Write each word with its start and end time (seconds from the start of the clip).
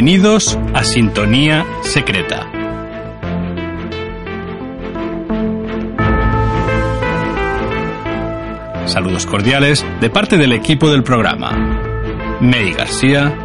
Bienvenidos 0.00 0.56
a 0.74 0.84
Sintonía 0.84 1.66
Secreta. 1.82 2.48
Saludos 8.86 9.26
cordiales 9.26 9.84
de 10.00 10.08
parte 10.08 10.36
del 10.36 10.52
equipo 10.52 10.88
del 10.88 11.02
programa. 11.02 11.50
May 12.40 12.74
García, 12.74 13.36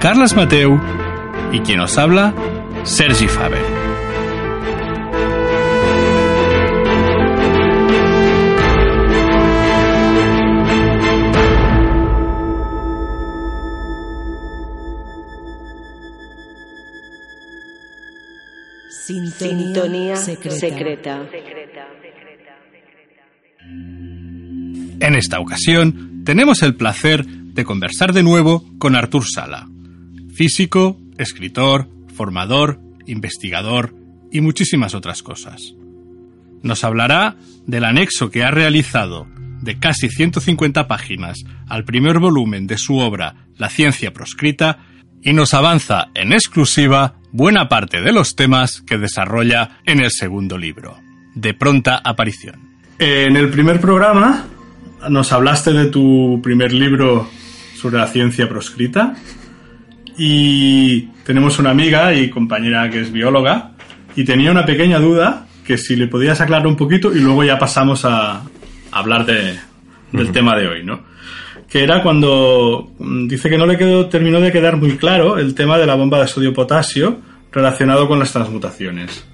Carlas 0.00 0.34
Mateu 0.34 0.80
y 1.52 1.60
quien 1.60 1.78
os 1.78 1.96
habla, 1.96 2.34
Sergi 2.82 3.28
Faber. 3.28 3.81
Sintonía, 19.42 20.16
secreta. 20.16 21.28
En 25.00 25.14
esta 25.16 25.40
ocasión 25.40 26.22
tenemos 26.24 26.62
el 26.62 26.76
placer 26.76 27.26
de 27.26 27.64
conversar 27.64 28.12
de 28.12 28.22
nuevo 28.22 28.64
con 28.78 28.94
Artur 28.94 29.24
Sala, 29.26 29.68
físico, 30.32 30.96
escritor, 31.18 31.88
formador, 32.14 32.80
investigador 33.06 33.94
y 34.30 34.40
muchísimas 34.40 34.94
otras 34.94 35.22
cosas. 35.22 35.74
Nos 36.62 36.84
hablará 36.84 37.36
del 37.66 37.84
anexo 37.84 38.30
que 38.30 38.44
ha 38.44 38.50
realizado 38.52 39.26
de 39.60 39.78
casi 39.78 40.08
150 40.08 40.86
páginas 40.86 41.38
al 41.68 41.84
primer 41.84 42.18
volumen 42.18 42.66
de 42.66 42.78
su 42.78 42.98
obra 42.98 43.46
La 43.56 43.68
ciencia 43.68 44.12
proscrita 44.12 44.86
y 45.22 45.32
nos 45.32 45.54
avanza 45.54 46.08
en 46.14 46.32
exclusiva 46.32 47.14
buena 47.30 47.68
parte 47.68 48.00
de 48.00 48.12
los 48.12 48.36
temas 48.36 48.82
que 48.82 48.98
desarrolla 48.98 49.78
en 49.86 50.00
el 50.00 50.10
segundo 50.10 50.58
libro, 50.58 50.98
de 51.34 51.54
pronta 51.54 52.00
aparición. 52.04 52.72
En 52.98 53.36
el 53.36 53.48
primer 53.48 53.80
programa 53.80 54.44
nos 55.08 55.32
hablaste 55.32 55.72
de 55.72 55.86
tu 55.86 56.40
primer 56.42 56.72
libro 56.72 57.28
sobre 57.74 57.98
la 57.98 58.06
ciencia 58.06 58.48
proscrita 58.48 59.14
y 60.16 61.02
tenemos 61.24 61.58
una 61.58 61.70
amiga 61.70 62.14
y 62.14 62.30
compañera 62.30 62.90
que 62.90 63.00
es 63.00 63.10
bióloga 63.10 63.72
y 64.14 64.24
tenía 64.24 64.50
una 64.50 64.66
pequeña 64.66 64.98
duda 64.98 65.46
que 65.66 65.78
si 65.78 65.96
le 65.96 66.06
podías 66.06 66.40
aclarar 66.40 66.66
un 66.66 66.76
poquito 66.76 67.14
y 67.14 67.20
luego 67.20 67.44
ya 67.44 67.58
pasamos 67.58 68.04
a 68.04 68.42
hablar 68.90 69.24
de, 69.24 69.58
del 70.12 70.32
tema 70.32 70.56
de 70.56 70.68
hoy, 70.68 70.84
¿no? 70.84 71.11
Que 71.72 71.82
era 71.82 72.02
cuando 72.02 72.90
mm, 72.98 73.28
dice 73.28 73.48
que 73.48 73.56
no 73.56 73.64
le 73.64 73.78
quedó, 73.78 74.06
terminó 74.10 74.40
de 74.40 74.52
quedar 74.52 74.76
muy 74.76 74.98
claro 74.98 75.38
el 75.38 75.54
tema 75.54 75.78
de 75.78 75.86
la 75.86 75.94
bomba 75.94 76.20
de 76.20 76.28
sodio-potasio 76.28 77.16
relacionado 77.50 78.06
con 78.06 78.18
las 78.18 78.30
transmutaciones. 78.30 79.24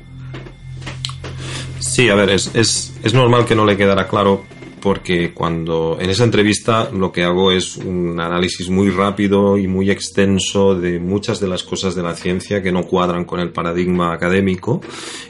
Sí, 1.80 2.08
a 2.08 2.14
ver, 2.14 2.30
es, 2.30 2.54
es, 2.54 2.96
es 3.02 3.12
normal 3.12 3.44
que 3.44 3.56
no 3.56 3.66
le 3.66 3.76
quedara 3.76 4.06
claro 4.06 4.44
porque 4.80 5.32
cuando 5.32 5.96
en 6.00 6.10
esa 6.10 6.24
entrevista 6.24 6.90
lo 6.90 7.12
que 7.12 7.24
hago 7.24 7.52
es 7.52 7.76
un 7.76 8.18
análisis 8.20 8.68
muy 8.70 8.90
rápido 8.90 9.58
y 9.58 9.66
muy 9.66 9.90
extenso 9.90 10.74
de 10.74 10.98
muchas 10.98 11.40
de 11.40 11.48
las 11.48 11.62
cosas 11.62 11.94
de 11.94 12.02
la 12.02 12.14
ciencia 12.14 12.62
que 12.62 12.72
no 12.72 12.84
cuadran 12.84 13.24
con 13.24 13.40
el 13.40 13.50
paradigma 13.50 14.12
académico 14.12 14.80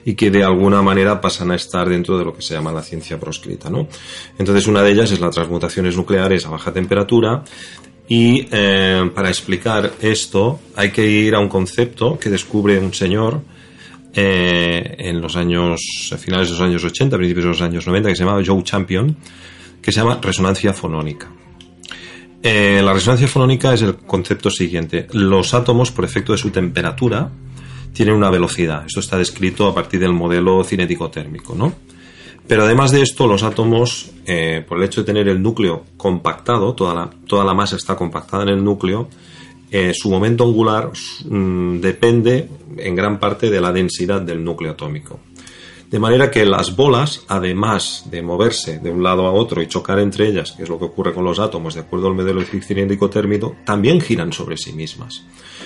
y 0.05 0.15
que 0.15 0.31
de 0.31 0.45
alguna 0.45 0.83
manera 0.83 1.21
pasan 1.21 1.51
a 1.51 1.57
estar 1.57 1.89
dentro 1.89 2.19
de 2.19 2.25
lo 2.25 2.35
que 2.35 2.43
se 2.43 2.55
llama 2.55 2.73
la 2.73 2.83
ciencia 2.83 3.19
proscrita, 3.19 3.71
¿no? 3.71 3.89
Entonces 4.39 4.67
una 4.67 4.83
de 4.83 4.93
ellas 4.93 5.11
es 5.11 5.21
las 5.21 5.35
transmutaciones 5.35 5.97
nucleares 5.97 6.47
a 6.47 6.51
baja 6.51 6.73
temperatura 6.73 7.45
y 8.09 8.47
eh, 8.51 9.11
para 9.15 9.29
explicar 9.29 9.93
esto 10.01 10.61
hay 10.75 10.91
que 10.91 11.07
ir 11.07 11.35
a 11.35 11.41
un 11.41 11.49
concepto 11.49 12.19
que 12.19 12.31
descubre 12.31 12.79
un 12.79 12.95
señor 12.95 13.43
eh, 14.21 14.97
en 14.99 15.21
los 15.21 15.37
años, 15.37 16.13
finales 16.19 16.49
de 16.49 16.55
los 16.55 16.61
años 16.61 16.83
80, 16.83 17.17
principios 17.17 17.45
de 17.45 17.51
los 17.51 17.63
años 17.63 17.87
90, 17.87 18.09
que 18.09 18.17
se 18.17 18.25
llamaba 18.25 18.43
Joe 18.45 18.61
Champion, 18.65 19.17
que 19.81 19.93
se 19.93 20.01
llama 20.01 20.19
resonancia 20.21 20.73
fonónica. 20.73 21.31
Eh, 22.43 22.81
la 22.83 22.93
resonancia 22.93 23.29
fonónica 23.29 23.73
es 23.73 23.83
el 23.83 23.95
concepto 23.95 24.51
siguiente. 24.51 25.07
Los 25.13 25.55
átomos, 25.55 25.93
por 25.93 26.05
efecto 26.05 26.33
de 26.33 26.39
su 26.39 26.51
temperatura, 26.51 27.31
tienen 27.93 28.17
una 28.17 28.29
velocidad. 28.29 28.87
Esto 28.87 28.99
está 28.99 29.19
descrito 29.19 29.69
a 29.69 29.75
partir 29.75 30.01
del 30.01 30.13
modelo 30.13 30.65
cinético 30.65 31.11
térmico, 31.11 31.55
¿no? 31.55 31.73
Pero 32.49 32.65
además 32.65 32.91
de 32.91 33.03
esto, 33.03 33.29
los 33.29 33.45
átomos, 33.45 34.11
eh, 34.27 34.65
por 34.67 34.79
el 34.79 34.85
hecho 34.85 35.03
de 35.03 35.07
tener 35.07 35.29
el 35.29 35.41
núcleo 35.41 35.85
compactado, 35.97 36.75
toda 36.75 37.45
la 37.45 37.55
masa 37.55 37.77
está 37.77 37.95
compactada 37.95 38.43
en 38.43 38.49
el 38.49 38.65
núcleo, 38.65 39.09
eh, 39.71 39.93
su 39.95 40.11
momento 40.11 40.45
angular 40.45 40.91
mm, 41.29 41.81
depende 41.81 42.49
en 42.77 42.95
gran 42.95 43.19
parte 43.19 43.51
de 43.51 43.61
la 43.61 43.73
densidad 43.73 44.23
del 44.23 44.43
núcleo 44.43 44.73
atómico. 44.73 45.21
De 45.91 45.99
manera 45.99 46.31
que 46.31 46.45
las 46.45 46.77
bolas, 46.77 47.25
además 47.29 48.05
de 48.11 48.21
moverse 48.21 48.79
de 48.79 48.91
un 48.91 49.03
lado 49.03 49.27
a 49.27 49.33
otro 49.33 49.63
y 49.63 49.69
chocar 49.69 49.99
entre 49.99 50.29
ellas, 50.29 50.53
que 50.53 50.65
es 50.65 50.69
lo 50.69 50.79
que 50.79 50.85
ocurre 50.85 51.15
con 51.15 51.25
los 51.25 51.39
átomos 51.39 51.75
de 51.75 51.81
acuerdo 51.81 52.09
al 52.09 52.15
modelo 52.15 52.43
cilíndrico 52.43 53.09
térmico, 53.09 53.57
también 53.65 54.01
giran 54.01 54.31
sobre 54.33 54.59
sí 54.59 54.75
mismas. 54.75 55.25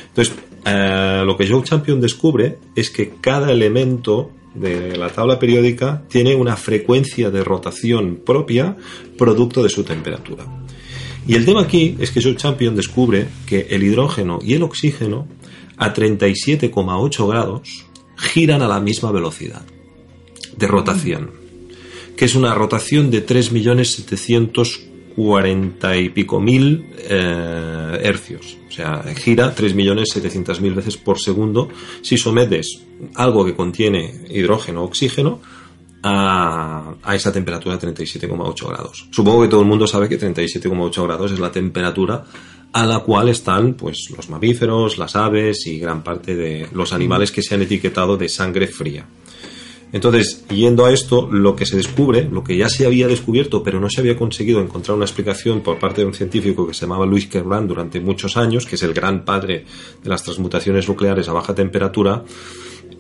Entonces, 0.09 0.35
eh, 0.65 1.23
lo 1.27 1.37
que 1.37 1.49
Joe 1.49 1.65
Champion 1.65 2.01
descubre 2.01 2.59
es 2.77 2.91
que 2.91 3.15
cada 3.21 3.51
elemento 3.51 4.31
de 4.55 4.97
la 4.97 5.09
tabla 5.09 5.39
periódica 5.41 6.05
tiene 6.09 6.37
una 6.37 6.57
frecuencia 6.57 7.31
de 7.31 7.43
rotación 7.43 8.21
propia 8.25 8.77
producto 9.19 9.63
de 9.63 9.71
su 9.71 9.83
temperatura. 9.83 10.45
Y 11.27 11.35
el 11.35 11.45
tema 11.45 11.63
aquí 11.63 11.97
es 12.01 12.11
que 12.11 12.23
Joe 12.23 12.37
Champion 12.37 12.75
descubre 12.75 13.29
que 13.47 13.67
el 13.71 13.83
hidrógeno 13.83 14.39
y 14.43 14.55
el 14.55 14.63
oxígeno 14.63 15.29
a 15.77 15.93
37,8 15.95 17.29
grados 17.29 17.85
giran 18.17 18.63
a 18.63 18.69
la 18.69 18.81
misma 18.81 19.13
velocidad 19.13 19.63
de 20.57 20.67
rotación, 20.67 21.31
que 22.17 22.25
es 22.25 22.35
una 22.35 22.55
rotación 22.55 23.11
de 23.11 23.27
3.740 23.27 26.05
y 26.05 26.09
pico 26.11 26.41
mil 26.41 26.87
eh, 26.99 28.01
hercios. 28.03 28.57
O 28.69 28.73
sea, 28.73 29.05
gira 29.17 29.55
3.700.000 29.55 30.75
veces 30.75 30.97
por 30.97 31.21
segundo 31.21 31.69
si 32.01 32.17
sometes 32.17 32.81
algo 33.15 33.45
que 33.45 33.55
contiene 33.55 34.25
hidrógeno 34.31 34.81
o 34.83 34.87
oxígeno 34.87 35.41
a, 36.03 36.95
esa 37.15 37.33
temperatura 37.33 37.77
de 37.77 37.89
37,8 37.89 38.69
grados. 38.69 39.07
Supongo 39.11 39.43
que 39.43 39.49
todo 39.49 39.61
el 39.61 39.69
mundo 39.69 39.87
sabe 39.87 40.09
que 40.09 40.19
37,8 40.19 41.05
grados 41.05 41.33
es 41.33 41.39
la 41.39 41.53
temperatura 41.53 42.25
a 42.73 42.87
la 42.87 43.01
cual 43.01 43.29
están 43.29 43.75
pues 43.75 44.09
los 44.17 44.31
mamíferos, 44.31 44.99
las 44.99 45.15
aves 45.15 45.67
y 45.67 45.79
gran 45.79 46.03
parte 46.03 46.35
de 46.35 46.69
los 46.73 46.93
animales 46.93 47.31
que 47.31 47.43
se 47.43 47.55
han 47.55 47.63
etiquetado 47.63 48.17
de 48.17 48.29
sangre 48.29 48.67
fría. 48.67 49.07
Entonces, 49.93 50.47
yendo 50.49 50.87
a 50.87 50.93
esto, 50.93 51.29
lo 51.31 51.55
que 51.55 51.67
se 51.67 51.77
descubre, 51.77 52.27
lo 52.31 52.43
que 52.43 52.57
ya 52.57 52.71
se 52.71 52.87
había 52.87 53.07
descubierto, 53.07 53.63
pero 53.63 53.79
no 53.79 53.91
se 53.91 54.01
había 54.01 54.17
conseguido 54.17 54.63
encontrar 54.63 54.97
una 54.97 55.05
explicación 55.05 55.61
por 55.61 55.79
parte 55.79 56.01
de 56.01 56.07
un 56.07 56.15
científico 56.15 56.67
que 56.67 56.73
se 56.73 56.87
llamaba 56.87 57.05
Louis 57.05 57.27
Kerbrand 57.27 57.69
durante 57.69 58.01
muchos 58.01 58.39
años, 58.39 58.65
que 58.65 58.77
es 58.77 58.83
el 58.83 58.95
gran 58.95 59.27
padre 59.27 59.67
de 60.03 60.09
las 60.09 60.23
transmutaciones 60.23 60.89
nucleares 60.89 61.29
a 61.29 61.35
baja 61.35 61.55
temperatura, 61.55 62.25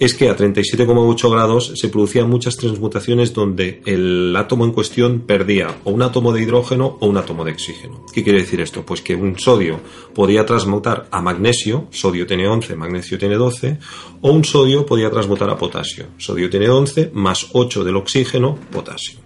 es 0.04 0.14
que 0.14 0.28
a 0.28 0.36
37,8 0.36 1.30
grados 1.30 1.72
se 1.76 1.88
producían 1.88 2.28
muchas 2.28 2.56
transmutaciones 2.56 3.32
donde 3.32 3.82
el 3.86 4.34
átomo 4.36 4.64
en 4.64 4.72
cuestión 4.72 5.20
perdía 5.20 5.76
o 5.84 5.92
un 5.92 6.02
átomo 6.02 6.32
de 6.32 6.42
hidrógeno 6.42 6.96
o 6.98 7.06
un 7.06 7.16
átomo 7.16 7.44
de 7.44 7.52
oxígeno. 7.52 8.04
¿Qué 8.12 8.24
quiere 8.24 8.40
decir 8.40 8.60
esto? 8.60 8.84
Pues 8.84 9.00
que 9.00 9.14
un 9.14 9.38
sodio 9.38 9.78
podía 10.12 10.44
transmutar 10.44 11.06
a 11.12 11.22
magnesio, 11.22 11.86
sodio 11.90 12.26
tiene 12.26 12.48
11, 12.48 12.74
magnesio 12.74 13.16
tiene 13.16 13.36
12, 13.36 13.78
o 14.22 14.32
un 14.32 14.44
sodio 14.44 14.84
podía 14.84 15.08
transmutar 15.08 15.48
a 15.50 15.56
potasio, 15.56 16.06
sodio 16.18 16.50
tiene 16.50 16.68
11 16.68 17.10
más 17.14 17.46
8 17.52 17.84
del 17.84 17.94
oxígeno, 17.94 18.58
potasio. 18.72 19.20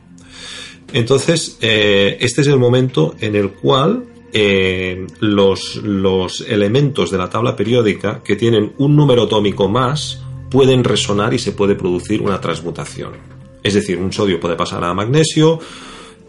Entonces, 0.93 1.57
eh, 1.63 2.19
este 2.21 2.43
es 2.43 2.47
el 2.49 2.59
momento 2.59 3.15
en 3.21 3.35
el 3.35 3.53
cual 3.53 4.05
eh, 4.35 5.07
los, 5.21 5.77
los 5.77 6.43
elementos 6.43 7.11
de 7.11 7.17
la 7.17 7.31
tabla 7.31 7.57
periódica 7.57 8.23
que 8.23 8.37
tienen 8.37 8.75
un 8.77 8.95
número 8.95 9.23
atómico 9.23 9.69
más 9.69 10.26
pueden 10.57 10.85
resonar 10.85 11.35
y 11.35 11.39
se 11.39 11.53
puede 11.53 11.75
producir 11.75 12.23
una 12.23 12.41
transmutación. 12.41 13.13
Es 13.63 13.75
decir, 13.75 13.99
un 13.99 14.11
sodio 14.11 14.41
puede 14.41 14.57
pasar 14.57 14.83
a 14.85 14.95
magnesio, 14.95 15.61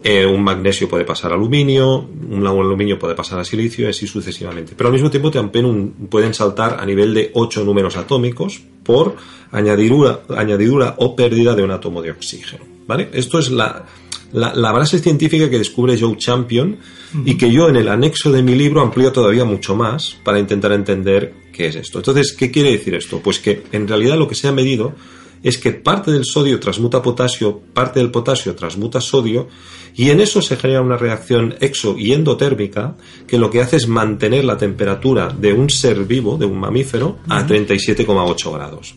eh, 0.04 0.26
un 0.26 0.44
magnesio 0.44 0.86
puede 0.86 1.06
pasar 1.06 1.32
a 1.32 1.34
aluminio, 1.34 2.06
un 2.28 2.46
aluminio 2.46 2.98
puede 2.98 3.14
pasar 3.14 3.38
a 3.38 3.44
silicio 3.46 3.86
y 3.86 3.88
así 3.88 4.06
sucesivamente. 4.06 4.74
Pero 4.76 4.88
al 4.88 4.92
mismo 4.92 5.08
tiempo 5.08 5.30
también 5.30 5.92
pueden 6.10 6.34
saltar 6.34 6.76
a 6.78 6.84
nivel 6.84 7.14
de 7.14 7.30
8 7.32 7.64
números 7.64 7.96
atómicos 7.96 8.60
por 8.82 9.16
añadidura, 9.50 10.20
añadidura 10.36 10.96
o 10.98 11.16
pérdida 11.16 11.54
de 11.54 11.62
un 11.62 11.70
átomo 11.70 12.02
de 12.02 12.10
oxígeno. 12.10 12.66
¿vale? 12.86 13.08
Esto 13.14 13.38
es 13.38 13.50
la, 13.50 13.86
la, 14.32 14.72
base 14.72 14.98
científica 14.98 15.48
que 15.48 15.56
descubre 15.56 15.98
Joe 15.98 16.18
Champion 16.18 16.76
y 17.24 17.38
que 17.38 17.50
yo 17.50 17.70
en 17.70 17.76
el 17.76 17.88
anexo 17.88 18.30
de 18.30 18.42
mi 18.42 18.54
libro 18.54 18.82
amplío 18.82 19.10
todavía 19.10 19.46
mucho 19.46 19.74
más 19.74 20.18
para 20.22 20.38
intentar 20.38 20.72
entender 20.72 21.32
qué 21.58 21.66
es 21.66 21.74
esto. 21.74 21.98
Entonces, 21.98 22.32
¿qué 22.32 22.52
quiere 22.52 22.70
decir 22.70 22.94
esto? 22.94 23.18
Pues 23.18 23.40
que 23.40 23.64
en 23.72 23.88
realidad 23.88 24.16
lo 24.16 24.28
que 24.28 24.36
se 24.36 24.46
ha 24.46 24.52
medido 24.52 24.94
es 25.42 25.58
que 25.58 25.72
parte 25.72 26.12
del 26.12 26.24
sodio 26.24 26.60
transmuta 26.60 27.02
potasio, 27.02 27.60
parte 27.74 27.98
del 27.98 28.12
potasio 28.12 28.54
transmuta 28.54 29.00
sodio, 29.00 29.48
y 29.96 30.10
en 30.10 30.20
eso 30.20 30.40
se 30.40 30.56
genera 30.56 30.82
una 30.82 30.96
reacción 30.96 31.56
exo 31.60 31.96
y 31.98 32.12
endotérmica 32.12 32.94
que 33.26 33.38
lo 33.38 33.50
que 33.50 33.60
hace 33.60 33.76
es 33.76 33.88
mantener 33.88 34.44
la 34.44 34.56
temperatura 34.56 35.34
de 35.36 35.52
un 35.52 35.68
ser 35.68 36.04
vivo, 36.04 36.36
de 36.36 36.46
un 36.46 36.60
mamífero, 36.60 37.18
a 37.28 37.44
37,8 37.44 38.52
grados. 38.52 38.94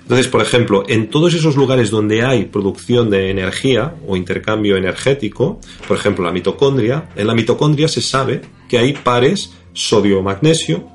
Entonces, 0.00 0.26
por 0.26 0.42
ejemplo, 0.42 0.82
en 0.88 1.08
todos 1.08 1.32
esos 1.34 1.54
lugares 1.54 1.90
donde 1.90 2.24
hay 2.24 2.46
producción 2.46 3.10
de 3.10 3.30
energía 3.30 3.94
o 4.08 4.16
intercambio 4.16 4.76
energético, 4.76 5.60
por 5.86 5.96
ejemplo, 5.96 6.24
la 6.24 6.32
mitocondria, 6.32 7.10
en 7.14 7.28
la 7.28 7.34
mitocondria 7.34 7.86
se 7.86 8.02
sabe 8.02 8.40
que 8.68 8.78
hay 8.78 8.94
pares 8.94 9.52
sodio-magnesio, 9.74 10.91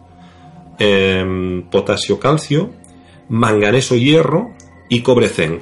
em, 0.80 1.64
potasio-calcio, 1.70 2.72
manganeso-hierro 3.30 4.54
y 4.90 5.02
cobre-zen. 5.02 5.62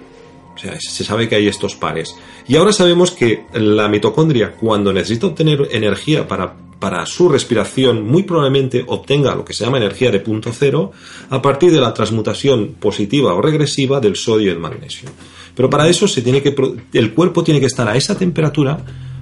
O 0.56 0.58
sea, 0.58 0.78
se 0.80 1.04
sabe 1.04 1.28
que 1.28 1.36
hay 1.36 1.48
estos 1.48 1.76
pares. 1.76 2.16
Y 2.48 2.56
ahora 2.56 2.72
sabemos 2.72 3.12
que 3.12 3.46
la 3.54 3.90
mitocondria, 3.90 4.54
cuando 4.54 4.94
necesita 4.94 5.28
obtener 5.28 5.68
energía 5.72 6.28
para, 6.28 6.56
para 6.80 7.06
su 7.06 7.28
respiración, 7.28 8.08
muy 8.08 8.24
probablemente 8.24 8.84
obtenga 8.88 9.36
lo 9.36 9.44
que 9.44 9.54
se 9.54 9.66
llama 9.66 9.78
energía 9.78 10.12
de 10.12 10.22
punto 10.22 10.52
cero 10.54 10.92
a 11.30 11.42
partir 11.42 11.72
de 11.72 11.82
la 11.82 11.94
transmutación 11.94 12.76
positiva 12.80 13.34
o 13.34 13.42
regresiva 13.42 14.00
del 14.00 14.16
sodio 14.16 14.48
y 14.48 14.54
el 14.54 14.60
magnesio. 14.60 15.10
Pero 15.56 15.70
para 15.70 15.88
eso 15.88 16.08
se 16.08 16.22
tiene 16.22 16.42
que, 16.42 16.56
el 16.94 17.14
cuerpo 17.14 17.44
tiene 17.44 17.60
que 17.60 17.66
estar 17.66 17.88
a 17.88 17.96
esa 17.96 18.18
temperatura 18.18 18.78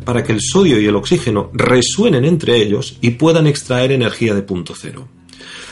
para 0.06 0.24
que 0.24 0.34
el 0.34 0.42
sodio 0.42 0.80
y 0.80 0.86
el 0.86 0.96
oxígeno 0.96 1.50
resuenen 1.54 2.26
entre 2.26 2.58
ellos 2.58 2.98
y 3.02 3.12
puedan 3.12 3.48
extraer 3.48 3.92
energía 3.92 4.36
de 4.36 4.42
punto 4.42 4.74
cero. 4.76 5.08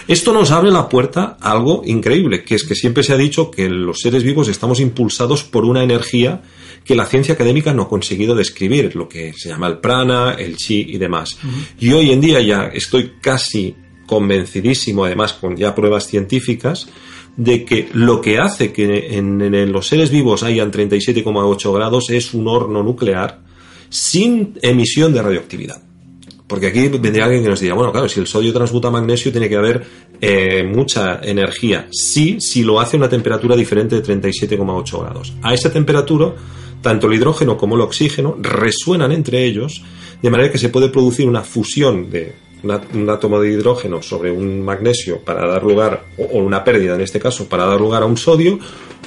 Esto 0.07 0.33
nos 0.33 0.51
abre 0.51 0.71
la 0.71 0.89
puerta 0.89 1.37
a 1.39 1.51
algo 1.51 1.83
increíble, 1.85 2.43
que 2.43 2.55
es 2.55 2.63
que 2.63 2.75
siempre 2.75 3.03
se 3.03 3.13
ha 3.13 3.17
dicho 3.17 3.51
que 3.51 3.69
los 3.69 3.99
seres 3.99 4.23
vivos 4.23 4.47
estamos 4.47 4.79
impulsados 4.79 5.43
por 5.43 5.65
una 5.65 5.83
energía 5.83 6.41
que 6.83 6.95
la 6.95 7.05
ciencia 7.05 7.35
académica 7.35 7.73
no 7.73 7.83
ha 7.83 7.89
conseguido 7.89 8.35
describir, 8.35 8.95
lo 8.95 9.07
que 9.07 9.33
se 9.33 9.49
llama 9.49 9.67
el 9.67 9.77
prana, 9.77 10.33
el 10.37 10.57
chi 10.57 10.85
y 10.89 10.97
demás. 10.97 11.37
Y 11.79 11.91
hoy 11.91 12.11
en 12.11 12.21
día 12.21 12.41
ya 12.41 12.71
estoy 12.73 13.13
casi 13.21 13.75
convencidísimo, 14.05 15.05
además 15.05 15.33
con 15.33 15.55
ya 15.55 15.75
pruebas 15.75 16.07
científicas, 16.07 16.87
de 17.37 17.63
que 17.63 17.89
lo 17.93 18.19
que 18.19 18.39
hace 18.39 18.73
que 18.73 19.17
en, 19.17 19.71
los 19.71 19.87
seres 19.87 20.09
vivos 20.09 20.43
hayan 20.43 20.71
37,8 20.71 21.73
grados 21.73 22.09
es 22.09 22.33
un 22.33 22.47
horno 22.47 22.83
nuclear 22.83 23.41
sin 23.89 24.57
emisión 24.61 25.13
de 25.13 25.21
radioactividad. 25.21 25.90
Porque 26.51 26.67
aquí 26.67 26.89
vendría 26.89 27.23
alguien 27.23 27.43
que 27.43 27.47
nos 27.47 27.61
diría, 27.61 27.73
bueno, 27.75 27.93
claro, 27.93 28.09
si 28.09 28.19
el 28.19 28.27
sodio 28.27 28.51
transmuta 28.51 28.91
magnesio 28.91 29.31
tiene 29.31 29.47
que 29.47 29.55
haber 29.55 29.85
eh, 30.19 30.63
mucha 30.63 31.21
energía. 31.23 31.87
Sí, 31.91 32.41
si 32.41 32.61
lo 32.61 32.81
hace 32.81 32.97
a 32.97 32.99
una 32.99 33.07
temperatura 33.07 33.55
diferente 33.55 33.95
de 33.95 34.03
37,8 34.03 34.99
grados. 34.99 35.33
A 35.43 35.53
esa 35.53 35.71
temperatura, 35.71 36.33
tanto 36.81 37.07
el 37.07 37.13
hidrógeno 37.13 37.55
como 37.55 37.75
el 37.75 37.81
oxígeno 37.81 38.35
resuenan 38.41 39.13
entre 39.13 39.45
ellos, 39.45 39.81
de 40.21 40.29
manera 40.29 40.51
que 40.51 40.57
se 40.57 40.67
puede 40.67 40.89
producir 40.89 41.25
una 41.25 41.41
fusión 41.41 42.09
de 42.09 42.33
un 42.63 43.09
átomo 43.09 43.39
de 43.39 43.53
hidrógeno 43.53 44.01
sobre 44.01 44.29
un 44.29 44.61
magnesio 44.61 45.19
para 45.19 45.47
dar 45.47 45.63
lugar, 45.63 46.03
o 46.17 46.37
una 46.39 46.65
pérdida 46.65 46.95
en 46.95 47.01
este 47.01 47.21
caso, 47.21 47.47
para 47.47 47.63
dar 47.65 47.79
lugar 47.79 48.03
a 48.03 48.07
un 48.07 48.17
sodio, 48.17 48.59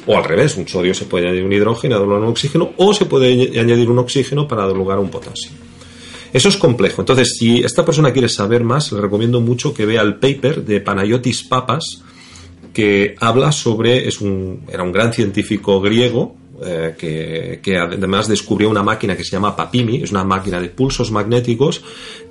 o 0.07 0.17
al 0.17 0.25
revés, 0.25 0.57
un 0.57 0.67
sodio 0.67 0.95
se 0.95 1.05
puede 1.05 1.27
añadir 1.27 1.45
un 1.45 1.53
hidrógeno, 1.53 1.97
a 1.97 2.01
un 2.01 2.25
oxígeno, 2.25 2.73
o 2.79 2.95
se 2.95 3.05
puede 3.05 3.61
añadir 3.61 3.91
un 3.91 3.99
oxígeno 3.99 4.49
para 4.49 4.67
dar 4.67 4.75
lugar 4.75 4.97
a 4.97 5.03
un 5.03 5.11
potasio. 5.11 5.51
Eso 6.35 6.49
es 6.49 6.57
complejo. 6.57 7.01
Entonces, 7.01 7.37
si 7.39 7.61
esta 7.61 7.85
persona 7.85 8.13
quiere 8.13 8.29
saber 8.29 8.65
más, 8.65 8.91
le 8.91 9.01
recomiendo 9.01 9.41
mucho 9.41 9.73
que 9.73 9.87
vea 9.87 10.03
el 10.03 10.17
paper 10.17 10.65
de 10.65 10.81
Panayotis 10.81 11.45
Papas, 11.45 12.03
que 12.73 13.15
habla 13.21 13.53
sobre, 13.53 14.09
es 14.09 14.21
un, 14.21 14.63
era 14.69 14.83
un 14.83 14.91
gran 14.91 15.13
científico 15.13 15.81
griego, 15.81 16.35
eh, 16.61 17.61
que, 17.63 17.77
además 17.77 18.27
descubrió 18.27 18.69
una 18.69 18.83
máquina 18.83 19.17
que 19.17 19.23
se 19.23 19.31
llama 19.31 19.55
Papimi, 19.55 20.03
es 20.03 20.11
una 20.11 20.25
máquina 20.25 20.61
de 20.61 20.71
pulsos 20.71 21.13
magnéticos 21.13 21.83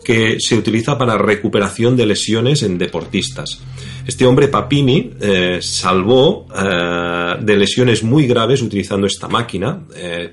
que 0.03 0.35
se 0.37 0.55
utiliza 0.55 0.97
para 0.97 1.17
recuperación 1.17 1.95
de 1.95 2.05
lesiones 2.05 2.61
en 2.63 2.77
deportistas. 2.77 3.61
Este 4.05 4.25
hombre 4.25 4.49
Papimi 4.49 5.11
eh, 5.21 5.59
salvó 5.61 6.45
eh, 6.53 7.35
de 7.39 7.55
lesiones 7.55 8.03
muy 8.03 8.27
graves 8.27 8.61
utilizando 8.61 9.07
esta 9.07 9.29
máquina, 9.29 9.79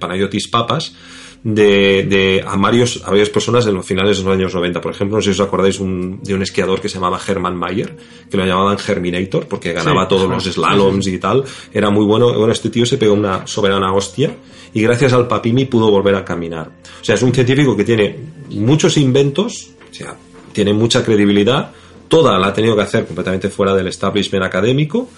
Panayotis 0.01 0.49
Papas, 0.49 0.93
de, 1.43 2.05
de 2.05 2.45
a, 2.47 2.57
varios, 2.57 3.03
a 3.05 3.11
varias 3.11 3.31
personas 3.31 3.67
en 3.67 3.75
los 3.75 3.87
finales 3.87 4.19
de 4.19 4.25
los 4.25 4.33
años 4.33 4.55
90. 4.55 4.81
Por 4.81 4.93
ejemplo, 4.93 5.17
no 5.17 5.23
sé 5.23 5.33
si 5.33 5.41
os 5.41 5.47
acordáis 5.47 5.79
de 5.79 6.35
un 6.35 6.43
esquiador 6.43 6.81
que 6.81 6.89
se 6.89 6.97
llamaba 6.97 7.21
Hermann 7.27 7.57
Mayer, 7.57 7.97
que 8.31 8.37
lo 8.37 8.45
llamaban 8.45 8.79
Germinator, 8.79 9.47
porque 9.47 9.73
ganaba 9.73 10.07
todos 10.07 10.29
los 10.29 10.45
slaloms 10.45 11.07
y 11.07 11.19
tal. 11.19 11.45
Era 11.73 11.91
muy 11.91 12.05
bueno. 12.05 12.33
Bueno, 12.33 12.53
este 12.53 12.71
tío 12.71 12.85
se 12.85 12.99
pegó 12.99 13.15
una 13.15 13.47
soberana 13.47 13.93
hostia 13.93 14.35
y 14.73 14.83
gracias 14.83 15.13
al 15.13 15.27
papimi 15.27 15.65
pudo 15.65 15.91
volver 15.91 16.15
a 16.15 16.25
caminar. 16.25 16.71
O 17.01 17.05
sea, 17.05 17.15
es 17.15 17.23
un 17.23 17.33
científico 17.33 17.77
que 17.77 17.85
tiene 17.85 18.17
muchos 18.51 18.97
inventos, 18.97 19.71
o 19.91 19.95
sea, 19.95 20.17
tiene 20.53 20.73
mucha 20.73 21.05
credibilidad, 21.05 21.73
toda 22.09 22.39
la 22.39 22.49
ha 22.49 22.53
tenido 22.53 22.77
que 22.77 22.83
hacer 22.83 23.07
completamente 23.07 23.49
fuera 23.49 23.75
del 23.75 23.87
establishment 23.87 24.45
académico 24.45 25.09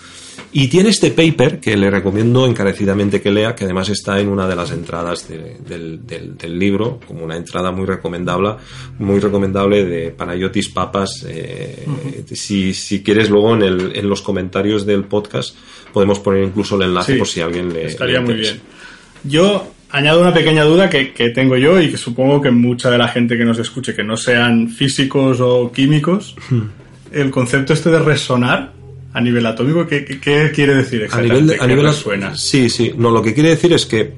y 0.55 0.69
tiene 0.69 0.91
este 0.91 1.11
paper 1.11 1.61
que 1.61 1.77
le 1.77 1.91
recomiendo 1.91 2.47
encarecidamente 2.47 3.23
que 3.23 3.31
lea, 3.31 3.55
que 3.55 3.65
además 3.65 3.89
está 3.89 4.21
en 4.21 4.29
una 4.29 4.47
de 4.47 4.55
las 4.55 4.71
entradas 4.71 5.27
del, 5.29 6.59
libro, 6.59 7.01
como 7.07 7.25
una 7.25 7.37
entrada 7.37 7.71
muy 7.71 7.87
recomendable, 7.87 8.57
muy 8.99 9.19
recomendable 9.19 9.85
de 9.85 10.11
Panayotis 10.11 10.69
Papas. 10.69 11.25
Eh, 11.27 11.87
si, 12.33 13.03
quieres 13.03 13.31
luego 13.31 13.55
en, 13.55 14.09
los 14.09 14.21
comentarios 14.21 14.85
del 14.85 15.05
podcast 15.05 15.57
podemos 15.93 16.19
poner 16.19 16.45
incluso 16.45 16.77
el 16.77 16.83
enlace 16.83 17.17
por 17.17 17.27
si 17.27 17.41
alguien 17.41 17.73
le... 17.73 17.87
Estaría 17.87 18.21
muy 18.21 18.35
bien. 18.35 18.61
Yo 19.25 19.67
añado 19.91 20.21
una 20.21 20.35
pequeña 20.35 20.65
duda 20.65 20.91
que, 20.91 21.33
tengo 21.35 21.57
yo 21.57 21.81
y 21.81 21.91
que 21.91 21.97
supongo 21.97 22.43
que 22.43 22.51
mucha 22.51 22.91
de 22.91 22.99
la 22.99 23.09
gente 23.09 23.39
que 23.39 23.45
nos 23.45 23.59
escuche, 23.59 23.95
que 23.95 24.05
no 24.05 24.19
sean 24.19 24.69
físicos 24.69 25.41
o 25.41 25.73
químicos, 25.73 26.37
el 27.11 27.31
concepto 27.31 27.73
este 27.73 27.91
de 27.91 28.01
resonar 28.01 28.82
a 29.13 29.21
nivel 29.21 29.45
atómico, 29.47 29.87
¿qué, 29.87 30.05
quiere 30.55 30.75
decir 30.75 31.03
exactamente? 31.03 31.59
A 31.61 31.67
nivel, 31.67 31.87
a 31.87 31.93
suena? 31.93 32.37
Sí, 32.37 32.71
sí. 32.71 32.93
No, 32.97 33.11
lo 33.11 33.23
que 33.23 33.35
quiere 33.35 33.51
decir 33.51 33.73
es 33.73 33.85
que, 33.85 34.15